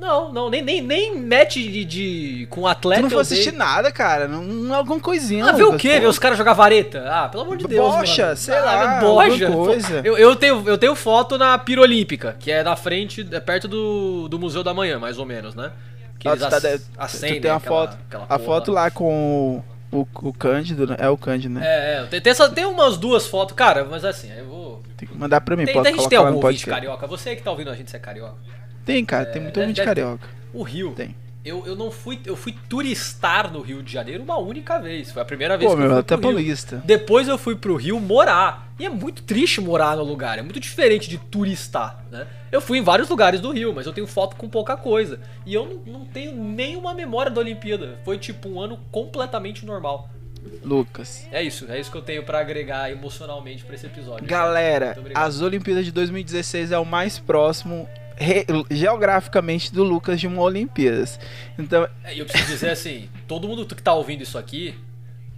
Não, 0.00 0.32
não, 0.32 0.48
nem, 0.48 0.62
nem, 0.62 0.80
nem 0.80 1.14
match 1.20 1.56
de, 1.56 1.84
de- 1.84 2.46
com 2.48 2.66
atleta. 2.66 3.00
Tu 3.02 3.04
não 3.04 3.10
foi 3.10 3.20
assistir 3.20 3.52
nada, 3.52 3.92
cara. 3.92 4.26
Não, 4.26 4.42
não 4.42 4.74
alguma 4.74 4.98
coisinha. 4.98 5.44
Ah, 5.44 5.52
ver 5.52 5.64
o 5.64 5.76
quê? 5.76 6.00
Ver 6.00 6.06
os 6.06 6.18
caras 6.18 6.38
jogar 6.38 6.54
vareta? 6.54 7.04
Ah, 7.06 7.28
pelo 7.28 7.42
amor 7.42 7.58
de 7.58 7.66
Deus. 7.68 7.94
Bocha, 7.96 8.24
mano. 8.24 8.36
sei 8.38 8.54
Ah, 8.54 8.62
lá, 8.62 9.00
Bocha. 9.00 9.50
coisa. 9.52 10.00
Eu, 10.02 10.16
eu, 10.16 10.34
tenho, 10.34 10.66
eu 10.66 10.78
tenho 10.78 10.94
foto 10.96 11.36
na 11.36 11.58
Pira 11.58 11.82
Olímpica, 11.82 12.34
que 12.40 12.50
é 12.50 12.62
na 12.62 12.76
frente, 12.76 13.28
é 13.30 13.40
perto 13.40 13.68
do, 13.68 14.26
do 14.26 14.38
Museu 14.38 14.64
da 14.64 14.72
Manhã, 14.72 14.98
mais 14.98 15.18
ou 15.18 15.26
menos, 15.26 15.54
né? 15.54 15.70
Que 16.18 16.26
Ah, 16.28 16.32
eles 16.32 16.46
tá 16.48 16.56
ac- 16.56 16.78
de- 16.78 16.82
acendem 16.96 17.38
tu 17.38 17.42
tem 17.42 17.50
a 17.50 17.56
aquela- 17.56 17.86
foto, 17.88 17.98
aquela 18.08 18.26
a 18.26 18.38
foto 18.38 18.72
lá 18.72 18.90
com 18.90 19.62
o, 19.92 20.06
o, 20.22 20.32
Cândido, 20.32 20.86
né? 20.86 20.96
É 20.98 21.10
o 21.10 21.16
Cândido, 21.18 21.54
né? 21.54 21.60
É, 21.62 21.94
é, 22.00 22.06
tem, 22.06 22.20
tem, 22.22 22.30
essa- 22.30 22.48
tem 22.48 22.64
umas 22.64 22.96
duas 22.96 23.26
fotos, 23.26 23.54
cara, 23.54 23.84
mas 23.90 24.02
assim, 24.02 24.30
eu 24.34 24.46
vou. 24.46 24.82
Tem 24.96 25.06
que 25.06 25.14
mandar 25.16 25.42
pra 25.42 25.56
mim, 25.56 25.66
Tem, 25.66 25.74
pode 25.74 25.88
a 25.88 25.90
gente 25.92 26.08
tem 26.08 26.16
algum 26.18 26.36
ouvinte 26.36 26.64
carioca? 26.64 27.06
Você 27.06 27.36
que 27.36 27.42
tá 27.42 27.50
ouvindo 27.50 27.70
a 27.70 27.74
gente, 27.74 27.90
você 27.90 27.96
é 27.98 28.00
carioca? 28.00 28.36
Tem, 28.92 29.04
cara, 29.04 29.26
tem 29.26 29.42
muito 29.42 29.60
ouvinte 29.60 29.76
deve 29.76 29.94
ter. 29.94 30.02
carioca. 30.02 30.28
O 30.52 30.62
Rio. 30.62 30.92
Tem. 30.92 31.14
Eu, 31.42 31.64
eu 31.66 31.74
não 31.74 31.90
fui. 31.90 32.20
Eu 32.26 32.36
fui 32.36 32.54
turistar 32.68 33.50
no 33.50 33.60
Rio 33.60 33.82
de 33.82 33.90
Janeiro 33.90 34.22
uma 34.22 34.36
única 34.38 34.78
vez. 34.78 35.10
Foi 35.10 35.22
a 35.22 35.24
primeira 35.24 35.56
vez 35.56 35.70
Pô, 35.70 35.76
que 35.76 35.82
eu 35.82 35.86
meu, 35.86 35.92
fui 35.92 36.00
até 36.00 36.16
pro 36.16 36.28
Rio. 36.28 36.36
paulista. 36.36 36.82
Depois 36.84 37.28
eu 37.28 37.38
fui 37.38 37.56
pro 37.56 37.76
Rio 37.76 37.98
morar. 37.98 38.68
E 38.78 38.84
é 38.84 38.90
muito 38.90 39.22
triste 39.22 39.60
morar 39.60 39.96
no 39.96 40.02
lugar. 40.04 40.38
É 40.38 40.42
muito 40.42 40.60
diferente 40.60 41.08
de 41.08 41.16
turistar, 41.18 42.04
né? 42.10 42.26
Eu 42.52 42.60
fui 42.60 42.78
em 42.78 42.82
vários 42.82 43.08
lugares 43.08 43.40
do 43.40 43.50
Rio, 43.52 43.72
mas 43.74 43.86
eu 43.86 43.92
tenho 43.92 44.06
foto 44.06 44.36
com 44.36 44.48
pouca 44.48 44.76
coisa. 44.76 45.20
E 45.46 45.54
eu 45.54 45.82
não, 45.86 46.00
não 46.00 46.04
tenho 46.04 46.34
nenhuma 46.34 46.92
memória 46.92 47.30
da 47.30 47.40
Olimpíada. 47.40 47.98
Foi 48.04 48.18
tipo 48.18 48.48
um 48.48 48.60
ano 48.60 48.78
completamente 48.90 49.64
normal. 49.64 50.10
Lucas. 50.64 51.26
É 51.30 51.42
isso, 51.42 51.66
é 51.70 51.78
isso 51.78 51.90
que 51.90 51.96
eu 51.96 52.02
tenho 52.02 52.22
pra 52.22 52.40
agregar 52.40 52.90
emocionalmente 52.90 53.64
pra 53.64 53.74
esse 53.74 53.86
episódio. 53.86 54.26
Galera, 54.26 54.96
as 55.14 55.40
Olimpíadas 55.40 55.84
de 55.84 55.92
2016 55.92 56.72
é 56.72 56.78
o 56.78 56.84
mais 56.84 57.18
próximo 57.18 57.88
re- 58.20 58.46
geograficamente 58.70 59.72
do 59.72 59.82
Lucas 59.82 60.20
de 60.20 60.26
uma 60.26 60.42
Olimpíadas. 60.42 61.18
Então, 61.58 61.88
É, 62.04 62.14
E 62.14 62.18
eu 62.18 62.26
preciso 62.26 62.50
dizer 62.52 62.70
assim: 62.70 63.08
todo 63.26 63.48
mundo 63.48 63.64
que 63.66 63.82
tá 63.82 63.92
ouvindo 63.94 64.22
isso 64.22 64.36
aqui, 64.38 64.74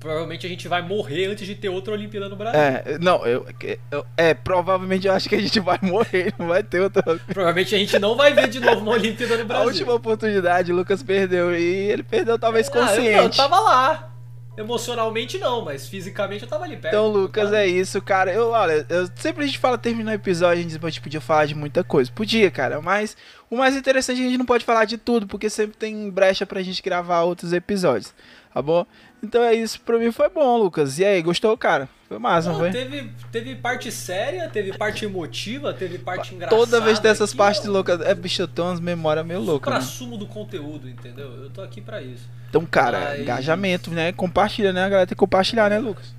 provavelmente 0.01 0.45
a 0.45 0.49
gente 0.49 0.67
vai 0.67 0.83
morrer 0.83 1.27
antes 1.27 1.47
de 1.47 1.55
ter 1.55 1.69
outra 1.69 1.95
Olimpíada 1.95 2.29
no 2.29 2.35
Brasil. 2.37 2.61
é, 2.61 2.99
não, 3.01 3.25
eu, 3.25 3.47
eu- 3.91 4.05
é, 4.17 4.35
provavelmente 4.35 5.07
eu 5.07 5.13
acho 5.13 5.29
que 5.29 5.35
a 5.37 5.41
gente 5.41 5.61
vai 5.61 5.79
morrer, 5.81 6.35
não 6.39 6.49
vai 6.49 6.63
ter 6.63 6.81
outra. 6.81 7.03
Provavelmente 7.27 7.75
a 7.75 7.79
gente 7.79 7.99
não 7.99 8.17
vai 8.17 8.33
ver 8.35 8.49
de 8.49 8.59
novo 8.61 8.81
uma 8.81 8.93
Olimpíada 8.93 9.37
no 9.37 9.43
A 9.43 9.47
Brasil. 9.47 9.67
última 9.69 9.95
oportunidade 9.95 10.73
o 10.73 10.77
Lucas 10.77 11.03
perdeu 11.03 11.57
e 11.57 11.63
ele 11.63 12.03
perdeu 12.03 12.39
talvez 12.39 12.69
Ah, 12.69 12.71
eu- 12.77 12.87
consciente. 12.87 13.17
Eu, 13.19 13.31
tava 13.31 13.61
lá. 13.61 14.12
Emocionalmente 14.57 15.39
não, 15.39 15.65
mas 15.65 15.89
fisicamente 15.89 16.43
eu 16.43 16.49
tava 16.49 16.65
ali 16.65 16.77
perto. 16.77 16.89
Então, 16.95 17.09
Lucas, 17.09 17.53
é 17.53 17.67
isso, 17.67 18.03
cara. 18.03 18.31
Eu, 18.33 18.51
olha, 18.51 18.85
eu, 18.89 19.09
sempre 19.17 19.45
a 19.45 19.47
gente 19.47 19.59
fala, 19.59 19.79
terminar 19.79 20.13
o 20.13 20.15
episódio, 20.15 20.61
a 20.61 20.69
gente, 20.69 20.79
a 20.85 20.89
gente 20.91 21.01
podia 21.01 21.21
falar 21.23 21.47
de 21.47 21.55
muita 21.55 21.83
coisa. 21.83 22.13
Podia, 22.13 22.51
cara, 22.51 22.81
mas 22.83 23.17
o 23.51 23.57
mais 23.57 23.75
interessante 23.75 24.19
é 24.19 24.21
que 24.21 24.27
a 24.27 24.31
gente 24.31 24.39
não 24.39 24.45
pode 24.47 24.65
falar 24.65 24.85
de 24.85 24.99
tudo, 24.99 25.27
porque 25.27 25.49
sempre 25.49 25.77
tem 25.79 26.11
brecha 26.11 26.45
pra 26.45 26.63
gente 26.63 26.83
gravar 26.83 27.23
outros 27.23 27.53
episódios, 27.55 28.13
tá 28.53 28.61
bom? 28.61 28.85
Então 29.23 29.43
é 29.43 29.55
isso, 29.55 29.81
pra 29.81 29.99
mim 29.99 30.13
foi 30.13 30.29
bom, 30.29 30.59
Lucas. 30.59 30.99
E 30.99 31.05
aí, 31.05 31.23
gostou, 31.23 31.57
cara? 31.57 31.89
Foi 32.09 32.19
massa, 32.19 32.49
não 32.49 32.55
Não, 32.59 32.61
foi? 32.61 32.73
teve, 32.73 33.11
teve 33.31 33.55
parte 33.55 33.91
séria, 33.91 34.51
teve 34.51 34.77
parte 34.77 35.05
emotiva, 35.07 35.73
teve 35.73 35.97
parte 35.99 36.35
engraçada. 36.35 36.61
Toda 36.61 36.81
vez 36.81 36.99
tem 36.99 37.11
essas 37.11 37.31
aqui, 37.31 37.39
partes 37.39 37.65
Lucas. 37.65 38.01
É, 38.03 38.15
bicho, 38.15 38.43
eu 38.43 38.49
tenho 38.49 38.69
umas 38.69 38.81
memórias 38.81 39.25
meio 39.25 39.41
loucas, 39.41 39.71
Pra 39.73 39.81
né? 39.81 39.87
sumo 39.87 40.19
do 40.19 40.27
conteúdo, 40.27 40.91
entendeu? 40.91 41.45
Eu 41.45 41.49
tô 41.51 41.63
aqui 41.63 41.81
pra 41.81 42.03
isso. 42.03 42.29
Então, 42.53 42.67
cara, 42.67 43.01
Mas- 43.01 43.21
engajamento, 43.21 43.91
né? 43.91 44.13
Compartilha, 44.13 44.75
né? 44.75 44.83
A 44.85 44.89
galera 44.91 45.07
tem 45.07 45.15
que 45.17 45.19
compartilhar, 45.19 45.71
né, 45.71 45.79
Lucas? 45.79 46.15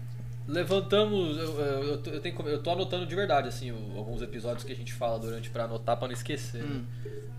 Levantamos. 0.47 1.37
Eu, 1.37 1.59
eu, 1.61 1.83
eu 2.07 2.19
tenho, 2.19 2.35
eu 2.47 2.57
tô 2.57 2.71
anotando 2.71 3.05
de 3.05 3.15
verdade, 3.15 3.49
assim, 3.49 3.69
alguns 3.95 4.19
episódios 4.23 4.63
que 4.63 4.71
a 4.71 4.75
gente 4.75 4.91
fala 4.91 5.19
durante 5.19 5.51
pra 5.51 5.65
anotar 5.65 5.95
pra 5.95 6.07
não 6.07 6.13
esquecer. 6.13 6.63
né? 6.63 6.67
Hum. 6.67 6.83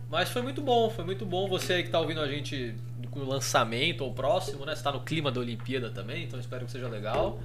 Mas 0.09 0.29
foi 0.29 0.43
muito 0.43 0.63
bom, 0.63 0.89
foi 0.91 1.05
muito 1.05 1.27
bom. 1.27 1.49
Você 1.49 1.73
aí 1.73 1.83
que 1.83 1.91
tá 1.91 1.99
ouvindo 1.99 2.21
a 2.21 2.29
gente 2.29 2.73
no 3.19 3.25
lançamento 3.27 4.03
ou 4.05 4.13
próximo, 4.13 4.65
né? 4.65 4.75
Você 4.75 4.83
tá 4.83 4.93
no 4.93 5.01
clima 5.01 5.31
da 5.31 5.41
Olimpíada 5.41 5.91
também, 5.91 6.25
então 6.25 6.39
espero 6.41 6.65
que 6.67 6.73
seja 6.73 6.89
legal. 6.89 7.39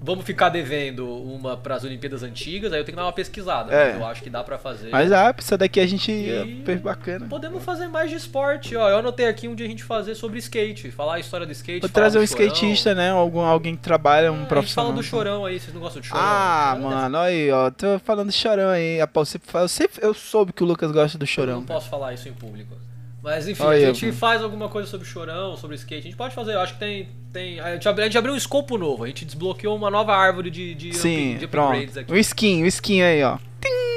Vamos 0.00 0.24
ficar 0.24 0.48
devendo 0.48 1.06
uma 1.08 1.56
pras 1.56 1.82
Olimpíadas 1.84 2.22
antigas, 2.22 2.72
aí 2.72 2.80
eu 2.80 2.84
tenho 2.84 2.94
que 2.94 3.00
dar 3.00 3.06
uma 3.06 3.12
pesquisada. 3.12 3.72
É. 3.72 3.92
mas 3.92 4.00
Eu 4.00 4.06
acho 4.06 4.22
que 4.22 4.30
dá 4.30 4.42
pra 4.44 4.58
fazer. 4.58 4.90
Mas 4.90 5.10
ah, 5.12 5.34
essa 5.36 5.56
daqui 5.58 5.78
a 5.80 5.86
gente 5.86 6.10
E- 6.10 6.62
fez 6.64 6.80
bacana. 6.80 7.26
Podemos 7.28 7.62
fazer 7.64 7.86
mais 7.88 8.10
de 8.10 8.16
esporte, 8.16 8.74
ó. 8.76 8.88
Eu 8.88 8.98
anotei 8.98 9.26
aqui 9.26 9.46
um 9.48 9.54
dia 9.54 9.66
a 9.66 9.68
gente 9.68 9.82
fazer 9.84 10.14
sobre 10.14 10.38
skate, 10.38 10.90
falar 10.90 11.14
a 11.14 11.20
história 11.20 11.44
do 11.46 11.52
skate. 11.52 11.80
Vou 11.80 11.88
trazer 11.90 12.18
do 12.18 12.22
um 12.22 12.24
skatista, 12.24 12.94
né? 12.94 13.10
Algum, 13.10 13.40
alguém 13.40 13.74
que 13.76 13.82
trabalha, 13.82 14.30
um 14.32 14.34
Ah, 14.34 14.36
A 14.36 14.40
gente 14.40 14.48
profissional. 14.48 14.90
fala 14.90 15.00
do 15.02 15.06
chorão 15.06 15.44
aí, 15.44 15.58
vocês 15.60 15.72
não 15.74 15.80
gostam 15.80 16.00
de 16.00 16.08
chorão? 16.08 16.22
Ah, 16.24 16.74
deve- 16.74 16.84
mano, 16.86 17.18
aí, 17.18 17.50
ó. 17.50 17.70
Tô 17.70 17.98
falando 18.00 18.28
de 18.30 18.34
chorão 18.36 18.70
aí. 18.70 18.98
Eu, 18.98 19.68
sempre- 19.68 20.04
eu 20.04 20.14
soube 20.14 20.52
que 20.52 20.62
o 20.62 20.66
Lucas 20.66 20.90
gosta 20.92 21.18
do 21.18 21.22
Eu 21.22 21.26
chorão. 21.28 21.54
não 21.56 21.64
posso 21.64 21.88
falar 21.88 22.14
isso 22.14 22.28
em 22.28 22.32
público. 22.32 22.74
Mas 23.22 23.48
enfim, 23.48 23.62
Olha 23.64 23.72
a 23.72 23.88
aí, 23.88 23.94
gente 23.94 24.06
mano. 24.06 24.16
faz 24.18 24.42
alguma 24.42 24.68
coisa 24.68 24.88
sobre 24.88 25.06
chorão, 25.06 25.56
sobre 25.56 25.74
skate. 25.76 26.00
A 26.00 26.10
gente 26.10 26.16
pode 26.16 26.34
fazer, 26.34 26.54
eu 26.54 26.60
acho 26.60 26.74
que 26.74 26.78
tem. 26.78 27.08
tem 27.32 27.58
a, 27.60 27.74
gente 27.74 27.88
abriu, 27.88 28.04
a 28.04 28.06
gente 28.08 28.18
abriu 28.18 28.32
um 28.34 28.36
escopo 28.36 28.78
novo, 28.78 29.04
a 29.04 29.06
gente 29.08 29.24
desbloqueou 29.24 29.74
uma 29.76 29.90
nova 29.90 30.14
árvore 30.16 30.50
de, 30.50 30.74
de, 30.74 30.94
Sim, 30.94 31.32
up- 31.32 31.38
de 31.40 31.46
pronto. 31.48 31.70
upgrades 31.72 31.96
aqui. 31.96 32.12
O 32.12 32.16
skin, 32.16 32.62
o 32.62 32.66
skin 32.66 33.02
aí, 33.02 33.22
ó. 33.24 33.38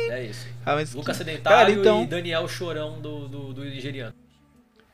É 0.09 0.23
isso. 0.25 0.47
Ah. 0.65 0.75
Lucas 0.93 1.17
Sedentário 1.17 1.57
Cara, 1.57 1.71
então- 1.71 2.03
e 2.03 2.07
Daniel 2.07 2.47
Chorão 2.47 2.99
do, 2.99 3.27
do, 3.27 3.53
do 3.53 3.63
nigeriano. 3.63 4.13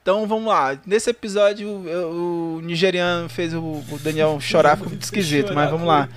Então 0.01 0.25
vamos 0.27 0.47
lá. 0.47 0.79
Nesse 0.85 1.09
episódio, 1.09 1.67
o, 1.67 2.57
o 2.57 2.61
nigeriano 2.61 3.27
fez 3.27 3.53
o, 3.53 3.59
o 3.59 3.99
Daniel 4.01 4.39
chorar, 4.39 4.75
ficou 4.77 4.89
muito 4.89 5.03
esquisito, 5.03 5.53
mas 5.53 5.69
vamos 5.69 5.87
lá. 5.87 6.07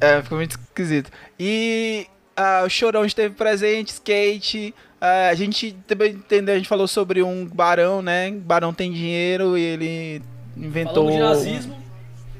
É, 0.00 0.22
ficou 0.22 0.38
muito 0.38 0.52
esquisito. 0.52 1.10
E 1.38 2.06
ah, 2.36 2.62
o 2.64 2.68
Chorão 2.68 3.04
esteve 3.04 3.34
presente, 3.34 3.88
skate. 3.92 4.74
ah, 5.00 5.28
a 5.30 5.34
gente 5.34 5.76
também 5.86 6.12
entendeu, 6.12 6.54
a 6.54 6.58
gente 6.58 6.68
falou 6.68 6.88
sobre 6.88 7.22
um 7.22 7.46
barão, 7.46 8.02
né? 8.02 8.30
Barão 8.30 8.72
tem 8.72 8.92
dinheiro 8.92 9.56
e 9.58 9.62
ele 9.62 10.22
inventou. 10.56 11.06
Falamos 11.08 11.14
de 11.14 11.20
nazismo. 11.20 11.84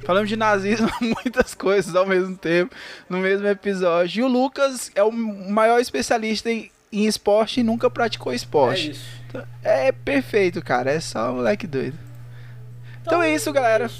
Falamos 0.04 0.28
de 0.28 0.36
nazismo, 0.36 0.90
muitas 1.00 1.54
coisas 1.54 1.94
ao 1.94 2.06
mesmo 2.06 2.36
tempo, 2.36 2.74
no 3.08 3.18
mesmo 3.18 3.46
episódio. 3.46 4.20
E 4.20 4.22
o 4.22 4.28
Lucas 4.28 4.90
é 4.94 5.02
o 5.02 5.10
maior 5.10 5.80
especialista 5.80 6.50
em, 6.50 6.70
em 6.92 7.06
esporte 7.06 7.60
e 7.60 7.62
nunca 7.62 7.88
praticou 7.88 8.30
É 8.32 8.36
esporte. 8.36 8.90
isso. 8.90 9.24
É, 9.62 9.90
perfeito, 9.92 10.62
cara. 10.62 10.92
É 10.92 11.00
só 11.00 11.32
moleque 11.32 11.66
doido. 11.66 11.98
Então 13.02 13.22
é 13.22 13.34
isso, 13.34 13.50
galera. 13.52 13.90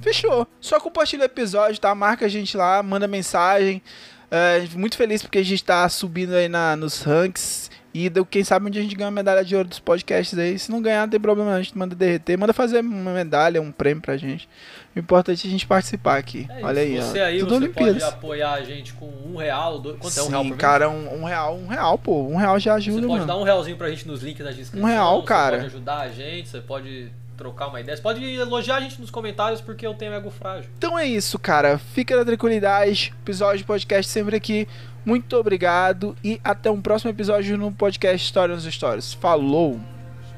Fechou. 0.00 0.46
Só 0.60 0.78
compartilha 0.80 1.22
o 1.22 1.26
episódio, 1.26 1.80
tá? 1.80 1.94
Marca 1.94 2.26
a 2.26 2.28
gente 2.28 2.56
lá, 2.56 2.82
manda 2.82 3.06
mensagem. 3.08 3.82
É, 4.30 4.66
muito 4.74 4.96
feliz 4.96 5.22
porque 5.22 5.38
a 5.38 5.44
gente 5.44 5.62
tá 5.64 5.88
subindo 5.88 6.34
aí 6.34 6.48
na, 6.48 6.76
nos 6.76 7.02
ranks. 7.02 7.70
E 7.94 8.10
quem 8.28 8.42
sabe 8.42 8.66
onde 8.66 8.76
a 8.76 8.82
gente 8.82 8.96
ganha 8.96 9.06
uma 9.06 9.14
medalha 9.14 9.44
de 9.44 9.54
ouro 9.54 9.68
dos 9.68 9.78
podcasts 9.78 10.36
aí. 10.36 10.58
Se 10.58 10.68
não 10.68 10.82
ganhar, 10.82 11.02
não 11.02 11.08
tem 11.08 11.20
problema, 11.20 11.54
a 11.54 11.62
gente 11.62 11.78
manda 11.78 11.94
derreter. 11.94 12.36
Manda 12.36 12.52
fazer 12.52 12.80
uma 12.80 13.12
medalha, 13.12 13.62
um 13.62 13.70
prêmio 13.70 14.02
pra 14.02 14.16
gente. 14.16 14.48
O 14.96 14.98
importante 14.98 15.46
é 15.46 15.48
a 15.48 15.50
gente 15.52 15.64
participar 15.64 16.18
aqui. 16.18 16.44
É 16.50 16.64
Olha 16.64 16.82
aí, 16.82 16.96
isso. 16.96 17.06
ó. 17.06 17.10
Você 17.12 17.20
aí, 17.20 17.38
Tudo 17.38 17.50
você 17.50 17.56
Olimpíadas. 17.56 18.02
pode 18.02 18.14
apoiar 18.14 18.52
a 18.54 18.64
gente 18.64 18.92
com 18.94 19.06
um 19.06 19.36
real, 19.36 19.78
dois... 19.78 19.96
quanto 20.00 20.18
é 20.18 20.22
um 20.22 20.26
Sim, 20.26 20.30
real 20.32 20.44
por 20.44 20.56
cara, 20.56 20.90
um, 20.90 21.20
um 21.20 21.24
real, 21.24 21.56
um 21.56 21.68
real, 21.68 21.96
pô. 21.96 22.26
Um 22.26 22.34
real 22.36 22.58
já 22.58 22.74
ajuda, 22.74 23.00
Você 23.02 23.06
pode 23.06 23.20
mano. 23.20 23.26
dar 23.26 23.36
um 23.36 23.44
realzinho 23.44 23.76
pra 23.76 23.88
gente 23.90 24.08
nos 24.08 24.24
links 24.24 24.44
da 24.44 24.50
descrição. 24.50 24.80
Um 24.80 24.90
real, 24.90 25.20
você 25.20 25.26
cara. 25.28 25.56
pode 25.58 25.66
ajudar 25.66 25.98
a 26.00 26.08
gente, 26.08 26.48
você 26.48 26.60
pode 26.60 27.12
trocar 27.36 27.68
uma 27.68 27.80
ideia. 27.80 27.96
Você 27.96 28.02
pode 28.02 28.24
elogiar 28.24 28.76
a 28.76 28.80
gente 28.80 29.00
nos 29.00 29.10
comentários 29.10 29.60
porque 29.60 29.86
eu 29.86 29.94
tenho 29.94 30.12
ego 30.12 30.30
frágil. 30.30 30.70
Então 30.78 30.98
é 30.98 31.06
isso, 31.06 31.38
cara. 31.38 31.78
Fica 31.78 32.16
na 32.16 32.24
tranquilidade. 32.24 33.12
Episódio 33.22 33.58
de 33.58 33.64
podcast 33.64 34.10
sempre 34.10 34.36
aqui. 34.36 34.68
Muito 35.04 35.36
obrigado 35.36 36.16
e 36.24 36.40
até 36.42 36.70
um 36.70 36.80
próximo 36.80 37.10
episódio 37.10 37.58
no 37.58 37.70
podcast 37.70 38.24
História 38.24 38.54
nos 38.54 38.64
Stories. 38.64 39.12
Falou! 39.12 39.78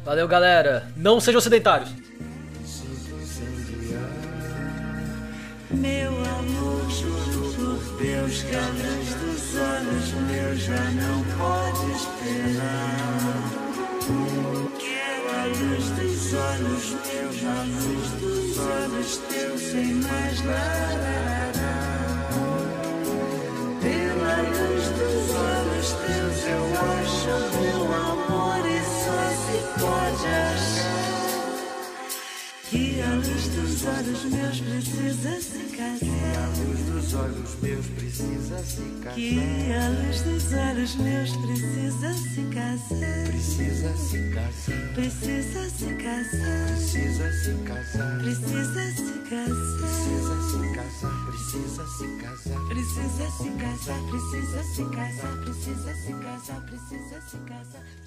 Valeu, 0.04 0.26
galera. 0.26 0.88
Não 0.96 1.20
sejam 1.20 1.40
sedentários. 1.40 1.90
Meu 5.70 6.10
amor, 6.10 6.90
juro 6.90 7.52
por 7.54 7.98
Deus 7.98 8.42
que 8.42 8.54
a 8.56 8.68
luz 8.68 9.14
dos 9.14 9.56
olhos 9.56 10.12
meus 10.30 10.58
já 10.60 10.90
não 10.92 11.24
pode 11.36 11.90
esperar. 11.92 13.15
Dos 16.26 16.34
olhos 16.34 16.90
meus, 16.90 17.44
a 17.44 17.62
luz 17.62 18.08
dos 18.20 18.58
olhos 18.58 19.16
teus, 19.28 19.60
sem 19.62 19.94
mais 19.94 20.40
nada. 20.42 21.52
Pela 23.80 24.36
luz 24.42 24.84
dos 24.88 25.26
olhos 25.36 25.88
teus 25.92 26.38
eu 26.48 26.64
acho 26.98 27.34
meu 27.60 27.82
amor 27.94 28.62
e 28.66 28.80
só 29.04 29.22
se 29.44 29.58
pode 29.80 30.26
achar. 30.26 30.75
Dos 33.76 33.84
olhos 33.84 34.24
meus 34.24 34.60
precisa 34.60 35.40
se 35.40 35.76
casar. 35.76 36.08
a 36.36 36.46
luz 36.56 36.80
dos 36.86 37.14
olhos 37.14 37.60
meus 37.60 37.86
precisa 37.88 38.58
se 38.64 38.82
casar. 39.02 39.14
Que 39.14 39.72
a 39.74 39.88
luz 39.90 40.22
dos 40.22 40.52
olhos 40.52 40.94
meus 40.96 41.30
precisa 41.36 42.14
se 42.14 42.42
casar. 42.54 43.26
Precisa 43.26 43.96
se 43.96 44.30
casar. 44.30 44.94
Precisa 44.94 45.70
se 45.70 45.94
casar. 45.94 46.68
Precisa 46.80 47.32
se 47.32 47.52
casar. 47.64 48.18
Precisa 48.18 48.92
se 48.96 49.12
casar. 49.28 49.66
Precisa 49.68 50.26
se 50.26 50.78
casar. 50.78 51.26
Precisa 51.26 51.84
se 51.98 52.06
casar. 52.16 52.66
Precisa 52.68 53.26
se 53.28 53.50
casar. 53.60 54.00
Precisa 54.08 54.62
se 54.72 54.84
casar. 54.84 55.36
Precisa 55.44 55.92
se 55.94 56.12
casar. 56.14 56.60
Precisa 56.64 57.20
se 57.28 57.38
casar. 57.44 58.05